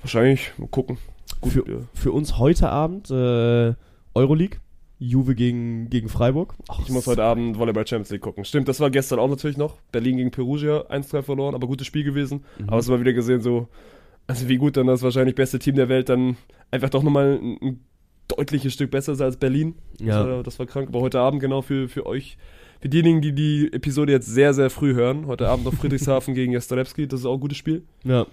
Wahrscheinlich, 0.01 0.53
mal 0.59 0.69
gucken. 0.69 0.99
Gut, 1.41 1.53
Für- 1.53 1.69
ja. 1.69 1.79
Für 1.95 2.13
uns 2.13 2.39
heute 2.39 2.69
Abend 2.71 3.11
äh, 3.11 3.75
Euroleague. 4.15 4.59
Juve 4.99 5.35
gegen, 5.35 5.91
gegen 5.91 6.09
Freiburg. 6.09 6.55
Ach, 6.69 6.81
Ich 6.81 6.89
muss 6.89 7.07
heute 7.07 7.23
Abend 7.23 7.59
Volleyball 7.59 7.87
Champions 7.87 8.09
League 8.11 8.23
gucken. 8.23 8.47
Stimmt, 8.47 8.67
das 8.67 8.81
war 8.81 8.89
gestern 8.89 9.19
auch 9.19 9.29
natürlich 9.29 9.59
noch. 9.59 9.77
Berlin 9.93 10.17
gegen 10.17 10.31
Perugia, 10.31 10.87
1-3 10.89 11.21
verloren, 11.23 11.55
aber 11.55 11.67
gutes 11.67 11.87
Spiel 11.87 12.03
gewesen. 12.03 12.45
Mhm. 12.59 12.71
Aber 12.71 12.79
es 12.79 12.89
mal 12.89 12.99
wieder 13.01 13.13
gesehen, 13.13 13.43
so, 13.43 13.69
also 14.27 14.49
wie 14.49 14.57
gut 14.57 14.79
dann 14.79 14.87
das 14.87 15.03
wahrscheinlich 15.03 15.35
beste 15.35 15.59
Team 15.59 15.75
der 15.75 15.91
Welt 15.91 16.09
dann 16.09 16.39
einfach 16.71 16.89
doch 16.89 17.03
nochmal 17.03 17.39
ein, 17.43 17.59
ein 17.61 17.81
deutliches 18.29 18.73
Stück 18.73 18.91
besser 18.91 19.13
ist 19.13 19.21
als 19.21 19.37
Berlin. 19.37 19.75
Ja. 20.01 20.19
Das, 20.23 20.27
war, 20.29 20.43
das 20.45 20.59
war 20.61 20.67
krank. 20.67 20.89
Aber 20.89 21.01
heute 21.01 21.21
Abend 21.21 21.41
genau 21.43 21.61
für, 21.61 21.91
für 21.91 22.07
euch, 22.07 22.39
für 22.81 22.89
diejenigen, 22.89 23.21
die 23.21 23.33
die 23.35 23.71
Episode 23.75 24.13
jetzt 24.13 24.27
sehr, 24.29 24.55
sehr 24.55 24.71
früh 24.71 24.95
hören, 24.95 25.27
heute 25.27 25.47
Abend 25.49 25.67
noch 25.67 25.75
Friedrichshafen 25.75 26.33
gegen 26.35 26.53
Jastrzebski, 26.53 27.07
das 27.07 27.21
ist 27.21 27.27
auch 27.27 27.35
ein 27.35 27.41
gutes 27.41 27.59
Spiel. 27.59 27.83
Ja. 28.03 28.27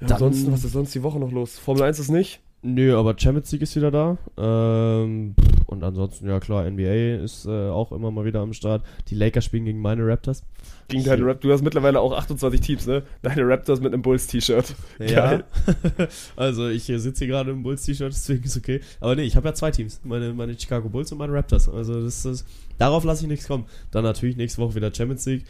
Ja, 0.00 0.08
ansonsten, 0.08 0.52
was 0.52 0.64
ist 0.64 0.72
sonst 0.72 0.94
die 0.94 1.02
Woche 1.02 1.18
noch 1.18 1.32
los? 1.32 1.58
Formel 1.58 1.82
1 1.84 1.98
ist 1.98 2.10
nicht. 2.10 2.40
Nö, 2.62 2.96
aber 2.96 3.14
Champions 3.16 3.52
League 3.52 3.62
ist 3.62 3.76
wieder 3.76 3.90
da. 3.90 4.18
Ähm, 4.36 5.34
und 5.66 5.84
ansonsten, 5.84 6.28
ja 6.28 6.40
klar, 6.40 6.68
NBA 6.68 7.22
ist 7.22 7.46
äh, 7.46 7.68
auch 7.68 7.92
immer 7.92 8.10
mal 8.10 8.24
wieder 8.24 8.40
am 8.40 8.52
Start. 8.52 8.82
Die 9.08 9.14
Lakers 9.14 9.44
spielen 9.44 9.66
gegen 9.66 9.80
meine 9.80 10.06
Raptors. 10.06 10.42
Gegen 10.88 11.04
deine 11.04 11.26
Rap 11.26 11.40
du 11.40 11.52
hast 11.52 11.62
mittlerweile 11.62 12.00
auch 12.00 12.12
28 12.12 12.60
Teams, 12.60 12.86
ne? 12.86 13.02
Deine 13.22 13.46
Raptors 13.46 13.80
mit 13.80 13.92
einem 13.92 14.02
Bulls-T-Shirt. 14.02 14.74
Geil. 14.98 15.44
also 16.36 16.68
ich 16.68 16.88
äh, 16.88 16.98
sitze 16.98 17.24
hier 17.24 17.34
gerade 17.34 17.50
im 17.50 17.62
Bulls-T-Shirt, 17.62 18.12
deswegen 18.12 18.44
ist 18.44 18.56
okay. 18.56 18.80
Aber 19.00 19.14
nee, 19.14 19.22
ich 19.22 19.36
habe 19.36 19.48
ja 19.48 19.54
zwei 19.54 19.70
Teams. 19.70 20.00
Meine, 20.04 20.32
meine 20.32 20.58
Chicago 20.58 20.88
Bulls 20.88 21.12
und 21.12 21.18
meine 21.18 21.32
Raptors. 21.32 21.68
Also 21.68 22.02
das 22.02 22.24
ist, 22.24 22.46
darauf 22.78 23.04
lasse 23.04 23.22
ich 23.24 23.28
nichts 23.28 23.46
kommen. 23.46 23.66
Dann 23.90 24.04
natürlich 24.04 24.36
nächste 24.36 24.60
Woche 24.60 24.74
wieder 24.74 24.92
Champions 24.94 25.26
League. 25.26 25.44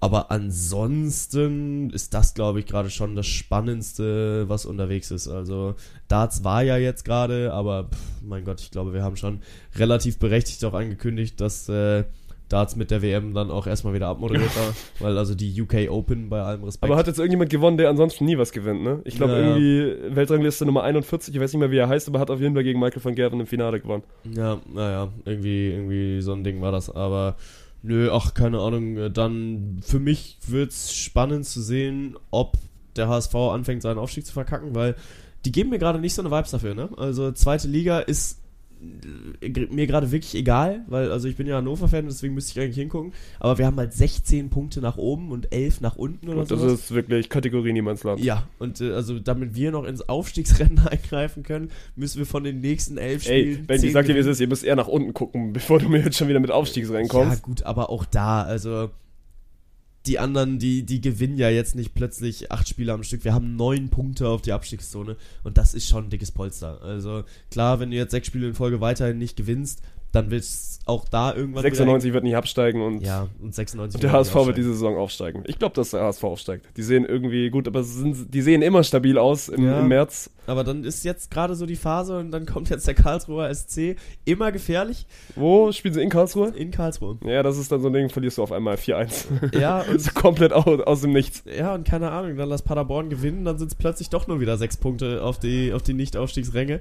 Aber 0.00 0.30
ansonsten 0.30 1.90
ist 1.90 2.12
das, 2.12 2.34
glaube 2.34 2.60
ich, 2.60 2.66
gerade 2.66 2.90
schon 2.90 3.16
das 3.16 3.26
Spannendste, 3.26 4.48
was 4.48 4.66
unterwegs 4.66 5.10
ist. 5.10 5.28
Also 5.28 5.74
Darts 6.08 6.44
war 6.44 6.62
ja 6.62 6.76
jetzt 6.76 7.04
gerade, 7.04 7.52
aber 7.52 7.84
pff, 7.84 7.98
mein 8.22 8.44
Gott, 8.44 8.60
ich 8.60 8.70
glaube, 8.70 8.92
wir 8.92 9.02
haben 9.02 9.16
schon 9.16 9.40
relativ 9.76 10.18
berechtigt 10.18 10.64
auch 10.64 10.74
angekündigt, 10.74 11.40
dass 11.40 11.68
äh, 11.68 12.04
Darts 12.48 12.76
mit 12.76 12.90
der 12.90 13.02
WM 13.02 13.34
dann 13.34 13.50
auch 13.50 13.66
erstmal 13.66 13.94
wieder 13.94 14.06
abmoderiert 14.06 14.54
war. 14.56 14.74
Weil 15.00 15.18
also 15.18 15.34
die 15.34 15.60
UK 15.60 15.90
Open 15.90 16.28
bei 16.28 16.42
allem 16.42 16.62
Respekt. 16.62 16.84
Aber 16.84 16.96
hat 16.96 17.06
jetzt 17.06 17.18
irgendjemand 17.18 17.50
gewonnen, 17.50 17.76
der 17.76 17.88
ansonsten 17.88 18.24
nie 18.24 18.38
was 18.38 18.52
gewinnt, 18.52 18.82
ne? 18.82 19.00
Ich 19.04 19.16
glaube 19.16 19.32
Ja, 19.32 19.40
ja. 19.40 19.56
irgendwie 19.56 20.14
Weltrangliste 20.14 20.64
Nummer 20.64 20.84
41, 20.84 21.34
ich 21.34 21.40
weiß 21.40 21.52
nicht 21.52 21.60
mehr, 21.60 21.70
wie 21.70 21.78
er 21.78 21.88
heißt, 21.88 22.06
aber 22.08 22.20
hat 22.20 22.30
auf 22.30 22.40
jeden 22.40 22.54
Fall 22.54 22.64
gegen 22.64 22.78
Michael 22.78 23.04
van 23.04 23.14
Gerven 23.14 23.40
im 23.40 23.46
Finale 23.46 23.80
gewonnen. 23.80 24.04
Ja, 24.32 24.60
naja, 24.72 25.08
irgendwie, 25.24 25.70
irgendwie 25.70 26.20
so 26.20 26.34
ein 26.34 26.44
Ding 26.44 26.60
war 26.60 26.70
das. 26.70 26.88
Aber 26.88 27.36
nö, 27.86 28.10
ach, 28.12 28.34
keine 28.34 28.60
Ahnung. 28.60 28.96
äh, 28.96 29.10
Dann 29.10 29.78
für 29.82 29.98
mich 29.98 30.38
wird's 30.46 30.92
spannend 30.94 31.46
zu 31.46 31.60
sehen, 31.62 32.16
ob 32.30 32.58
der 32.96 33.08
HSV 33.08 33.34
anfängt, 33.34 33.82
seinen 33.82 33.98
Aufstieg 33.98 34.26
zu 34.26 34.32
verkacken, 34.32 34.74
weil 34.74 34.96
die 35.44 35.52
geben 35.52 35.70
mir 35.70 35.78
gerade 35.78 35.98
nicht 36.00 36.14
so 36.14 36.22
eine 36.22 36.30
Vibes 36.30 36.50
dafür, 36.50 36.74
ne? 36.74 36.88
Also 36.96 37.30
zweite 37.32 37.68
Liga 37.68 38.00
ist 38.00 38.40
mir 39.70 39.86
gerade 39.86 40.12
wirklich 40.12 40.34
egal, 40.34 40.84
weil 40.86 41.10
also 41.10 41.28
ich 41.28 41.36
bin 41.36 41.46
ja 41.46 41.56
Hannover-Fan, 41.56 42.06
deswegen 42.06 42.34
müsste 42.34 42.52
ich 42.58 42.64
eigentlich 42.64 42.76
hingucken. 42.76 43.12
Aber 43.40 43.58
wir 43.58 43.66
haben 43.66 43.76
halt 43.76 43.92
16 43.92 44.50
Punkte 44.50 44.80
nach 44.80 44.96
oben 44.96 45.30
und 45.30 45.52
11 45.52 45.80
nach 45.80 45.96
unten 45.96 46.28
oder 46.28 46.40
Und 46.40 46.50
das 46.50 46.60
so. 46.60 46.68
ist 46.68 46.94
wirklich 46.94 47.28
Kategorie 47.28 47.72
Niemandsland. 47.72 48.20
Ja, 48.20 48.46
und 48.58 48.80
äh, 48.80 48.92
also 48.92 49.18
damit 49.18 49.54
wir 49.54 49.70
noch 49.72 49.84
ins 49.84 50.08
Aufstiegsrennen 50.08 50.78
eingreifen 50.86 51.42
können, 51.42 51.70
müssen 51.96 52.18
wir 52.18 52.26
von 52.26 52.44
den 52.44 52.60
nächsten 52.60 52.98
elf 52.98 53.26
Ey, 53.28 53.42
Spielen. 53.52 53.66
Ben, 53.66 53.76
ich 53.76 53.82
zehn 53.82 53.92
sag 53.92 54.06
dir, 54.06 54.14
wie 54.14 54.18
es 54.20 54.26
ist, 54.26 54.40
ihr 54.40 54.48
müsst 54.48 54.64
eher 54.64 54.76
nach 54.76 54.88
unten 54.88 55.14
gucken, 55.14 55.52
bevor 55.54 55.78
du 55.78 55.88
mir 55.88 56.00
jetzt 56.00 56.16
schon 56.18 56.28
wieder 56.28 56.40
mit 56.40 56.50
Aufstiegsrennen 56.50 57.06
Ja, 57.06 57.10
kommst. 57.10 57.42
gut, 57.42 57.62
aber 57.64 57.90
auch 57.90 58.04
da, 58.04 58.42
also 58.42 58.90
die 60.06 60.18
anderen, 60.18 60.58
die, 60.58 60.84
die 60.84 61.00
gewinnen 61.00 61.38
ja 61.38 61.50
jetzt 61.50 61.74
nicht 61.74 61.94
plötzlich 61.94 62.52
acht 62.52 62.68
Spiele 62.68 62.92
am 62.92 63.02
Stück. 63.02 63.24
Wir 63.24 63.34
haben 63.34 63.56
neun 63.56 63.88
Punkte 63.88 64.28
auf 64.28 64.42
die 64.42 64.52
Abstiegszone 64.52 65.16
und 65.44 65.58
das 65.58 65.74
ist 65.74 65.88
schon 65.88 66.04
ein 66.04 66.10
dickes 66.10 66.32
Polster. 66.32 66.80
Also 66.82 67.24
klar, 67.50 67.80
wenn 67.80 67.90
du 67.90 67.96
jetzt 67.96 68.12
sechs 68.12 68.28
Spiele 68.28 68.48
in 68.48 68.54
Folge 68.54 68.80
weiterhin 68.80 69.18
nicht 69.18 69.36
gewinnst, 69.36 69.82
dann 70.16 70.30
wird 70.30 70.42
es 70.42 70.80
auch 70.86 71.08
da 71.08 71.34
irgendwann. 71.34 71.62
96 71.62 72.12
wird 72.12 72.24
nicht 72.24 72.36
absteigen 72.36 72.80
und, 72.80 73.00
ja, 73.00 73.28
und 73.42 73.54
96 73.54 73.96
und 73.96 74.02
der 74.02 74.12
HSV 74.12 74.34
wird 74.46 74.56
diese 74.56 74.72
Saison 74.72 74.96
aufsteigen. 74.96 75.42
Ich 75.46 75.58
glaube, 75.58 75.74
dass 75.74 75.90
der 75.90 76.02
HSV 76.02 76.24
aufsteigt. 76.24 76.66
Die 76.76 76.82
sehen 76.82 77.04
irgendwie 77.04 77.50
gut, 77.50 77.66
aber 77.66 77.82
sind, 77.82 78.32
die 78.32 78.40
sehen 78.40 78.62
immer 78.62 78.82
stabil 78.82 79.18
aus 79.18 79.48
im, 79.48 79.64
ja, 79.64 79.80
im 79.80 79.88
März. 79.88 80.30
Aber 80.46 80.62
dann 80.62 80.84
ist 80.84 81.04
jetzt 81.04 81.30
gerade 81.30 81.56
so 81.56 81.66
die 81.66 81.76
Phase 81.76 82.18
und 82.18 82.30
dann 82.30 82.46
kommt 82.46 82.70
jetzt 82.70 82.86
der 82.86 82.94
Karlsruher 82.94 83.52
SC. 83.52 83.96
Immer 84.24 84.52
gefährlich. 84.52 85.06
Wo 85.34 85.72
spielen 85.72 85.92
sie 85.92 86.02
in 86.02 86.08
Karlsruhe? 86.08 86.50
In 86.56 86.70
Karlsruhe. 86.70 87.18
Ja, 87.24 87.42
das 87.42 87.58
ist 87.58 87.72
dann 87.72 87.82
so 87.82 87.88
ein 87.88 87.92
Ding, 87.92 88.08
verlierst 88.08 88.38
du 88.38 88.42
auf 88.42 88.52
einmal 88.52 88.76
4-1. 88.76 89.26
Ja. 89.58 89.80
Und 89.80 90.00
so 90.00 90.12
komplett 90.12 90.52
aus, 90.52 90.80
aus 90.80 91.00
dem 91.00 91.12
Nichts. 91.12 91.42
Ja, 91.46 91.74
und 91.74 91.86
keine 91.86 92.10
Ahnung, 92.12 92.36
dann 92.36 92.48
lass 92.48 92.62
Paderborn 92.62 93.10
gewinnen, 93.10 93.44
dann 93.44 93.58
sind 93.58 93.68
es 93.68 93.74
plötzlich 93.74 94.08
doch 94.08 94.28
nur 94.28 94.40
wieder 94.40 94.56
sechs 94.56 94.76
Punkte 94.76 95.22
auf 95.22 95.38
die, 95.38 95.72
auf 95.72 95.82
die 95.82 95.94
Nicht-Aufstiegsränge. 95.94 96.80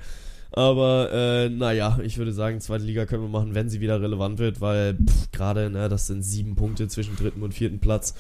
Aber 0.56 1.12
äh, 1.12 1.50
naja, 1.50 2.00
ich 2.02 2.18
würde 2.18 2.32
sagen, 2.32 2.62
zweite 2.62 2.86
Liga 2.86 3.06
können 3.06 3.24
wir 3.24 3.30
machen, 3.30 3.56
wenn 3.56 3.68
sie 3.70 3.82
wieder 3.82 4.02
relevant 4.02 4.40
wird, 4.40 4.62
weil 4.62 4.98
gerade, 5.34 5.70
ne, 5.70 5.90
das 5.90 6.08
sind 6.08 6.24
sieben 6.24 6.56
Punkte 6.56 6.88
zwischen 6.88 7.18
dritten 7.18 7.44
und 7.44 7.54
vierten 7.54 7.80
Platz. 7.80 8.16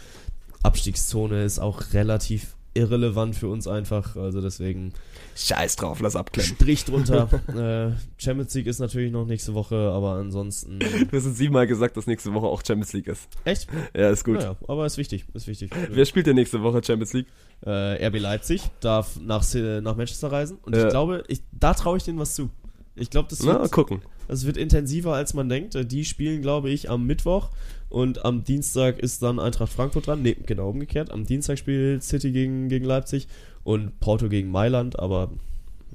Abstiegszone 0.61 1.45
ist 1.45 1.59
auch 1.59 1.93
relativ 1.93 2.57
irrelevant 2.73 3.37
für 3.37 3.47
uns 3.47 3.67
einfach. 3.67 4.17
Also 4.17 4.41
deswegen. 4.41 4.93
Scheiß 5.35 5.75
drauf, 5.75 5.99
lass 5.99 6.15
abklemmen. 6.15 6.55
Strich 6.55 6.85
drunter. 6.85 7.29
äh, 7.49 7.95
Champions 8.17 8.53
League 8.53 8.67
ist 8.67 8.79
natürlich 8.79 9.11
noch 9.11 9.25
nächste 9.25 9.53
Woche, 9.53 9.75
aber 9.75 10.13
ansonsten. 10.13 10.79
Du 10.79 10.87
hast 11.11 11.25
uns 11.25 11.37
siebenmal 11.37 11.67
gesagt, 11.67 11.97
dass 11.97 12.07
nächste 12.07 12.33
Woche 12.33 12.47
auch 12.47 12.63
Champions 12.65 12.93
League 12.93 13.07
ist. 13.07 13.27
Echt? 13.43 13.67
Ja, 13.93 14.09
ist 14.09 14.23
gut. 14.23 14.35
Naja, 14.35 14.55
aber 14.67 14.85
ist 14.85 14.97
wichtig, 14.97 15.25
ist 15.33 15.47
wichtig. 15.47 15.71
Wer 15.89 16.05
spielt 16.05 16.27
denn 16.27 16.35
nächste 16.35 16.63
Woche 16.63 16.81
Champions 16.83 17.13
League? 17.13 17.27
Äh, 17.65 18.07
RB 18.07 18.19
Leipzig 18.19 18.61
darf 18.79 19.19
nach, 19.19 19.43
nach 19.53 19.95
Manchester 19.95 20.31
reisen 20.31 20.57
und 20.63 20.75
ja. 20.75 20.83
ich 20.83 20.89
glaube, 20.89 21.23
ich, 21.27 21.41
da 21.51 21.73
traue 21.73 21.97
ich 21.97 22.03
denen 22.03 22.19
was 22.19 22.35
zu. 22.35 22.49
Ich 22.95 23.09
glaube, 23.09 23.27
das 23.29 23.45
wird, 23.45 23.59
Na, 23.61 23.67
gucken. 23.67 24.01
Das 24.27 24.45
wird 24.45 24.57
intensiver, 24.57 25.13
als 25.13 25.33
man 25.33 25.49
denkt. 25.49 25.77
Die 25.91 26.05
spielen, 26.05 26.41
glaube 26.41 26.69
ich, 26.69 26.89
am 26.89 27.05
Mittwoch 27.05 27.49
und 27.89 28.25
am 28.25 28.43
Dienstag 28.43 28.99
ist 28.99 29.21
dann 29.21 29.39
Eintracht 29.39 29.71
Frankfurt 29.71 30.07
dran. 30.07 30.21
Ne, 30.21 30.35
genau 30.35 30.69
umgekehrt. 30.69 31.11
Am 31.11 31.25
Dienstag 31.25 31.59
spielt 31.59 32.03
City 32.03 32.31
gegen, 32.31 32.69
gegen 32.69 32.85
Leipzig 32.85 33.27
und 33.63 33.99
Porto 33.99 34.29
gegen 34.29 34.51
Mailand, 34.51 34.99
aber 34.99 35.31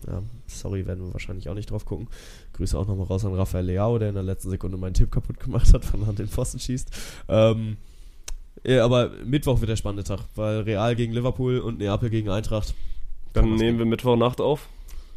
ja, 0.06 0.22
sorry, 0.46 0.86
werden 0.86 1.04
wir 1.04 1.12
wahrscheinlich 1.12 1.48
auch 1.48 1.54
nicht 1.54 1.70
drauf 1.70 1.84
gucken. 1.84 2.08
Grüße 2.54 2.78
auch 2.78 2.86
nochmal 2.86 3.06
raus 3.06 3.24
an 3.24 3.34
Rafael 3.34 3.64
Leao, 3.64 3.98
der 3.98 4.10
in 4.10 4.14
der 4.14 4.24
letzten 4.24 4.50
Sekunde 4.50 4.76
meinen 4.76 4.94
Tipp 4.94 5.10
kaputt 5.10 5.40
gemacht 5.40 5.72
hat, 5.72 5.84
von 5.86 6.06
Hand 6.06 6.18
den 6.18 6.28
Pfosten 6.28 6.58
schießt. 6.58 6.90
Ähm, 7.28 7.76
ja, 8.64 8.84
aber 8.84 9.10
Mittwoch 9.24 9.60
wird 9.60 9.70
der 9.70 9.76
spannende 9.76 10.04
Tag, 10.04 10.20
weil 10.34 10.60
Real 10.60 10.94
gegen 10.96 11.12
Liverpool 11.12 11.58
und 11.58 11.78
Neapel 11.78 12.10
gegen 12.10 12.28
Eintracht. 12.28 12.74
Dann 13.32 13.54
nehmen 13.54 13.78
wir 13.78 13.86
Mittwochnacht 13.86 14.40
auf. 14.40 14.68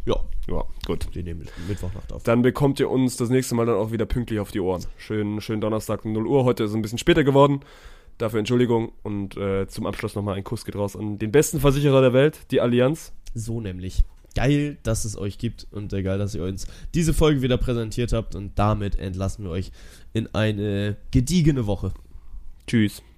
Ja. 0.06 0.18
Ja, 0.48 0.66
gut. 0.86 1.08
Die 1.16 1.24
nehmen 1.24 1.48
Mittwochnacht 1.68 2.12
auf. 2.12 2.24
Dann 2.24 2.42
bekommt 2.42 2.80
ihr 2.80 2.90
uns 2.90 3.16
das 3.16 3.30
nächste 3.30 3.56
Mal 3.56 3.66
dann 3.66 3.76
auch 3.76 3.92
wieder 3.92 4.06
pünktlich 4.06 4.40
auf 4.40 4.52
die 4.52 4.60
Ohren. 4.60 4.84
Schön, 4.98 5.40
schön 5.40 5.62
Donnerstag 5.62 6.04
0 6.04 6.28
Uhr. 6.28 6.44
Heute 6.44 6.64
ist 6.64 6.72
es 6.72 6.76
ein 6.76 6.82
bisschen 6.82 6.98
später 6.98 7.24
geworden. 7.24 7.62
Dafür 8.18 8.40
Entschuldigung. 8.40 8.92
Und 9.04 9.38
äh, 9.38 9.68
zum 9.68 9.86
Abschluss 9.86 10.16
nochmal 10.16 10.36
ein 10.36 10.44
Kuss 10.44 10.66
geht 10.66 10.76
raus 10.76 10.96
an 10.98 11.18
den 11.18 11.32
besten 11.32 11.60
Versicherer 11.62 12.02
der 12.02 12.14
Welt, 12.14 12.40
die 12.52 12.60
Allianz. 12.60 13.14
So 13.34 13.62
nämlich. 13.62 14.04
Geil, 14.36 14.78
dass 14.84 15.06
es 15.06 15.16
euch 15.16 15.38
gibt 15.38 15.68
und 15.72 15.94
äh, 15.94 16.02
geil, 16.02 16.18
dass 16.18 16.34
ihr 16.34 16.44
uns 16.44 16.66
diese 16.94 17.14
Folge 17.14 17.42
wieder 17.42 17.58
präsentiert 17.58 18.12
habt. 18.12 18.36
Und 18.36 18.58
damit 18.60 18.98
entlassen 18.98 19.46
wir 19.46 19.52
euch 19.52 19.72
in 20.12 20.28
eine 20.34 20.98
gediegene 21.12 21.68
Woche. 21.68 21.94
Tschüss. 22.68 23.04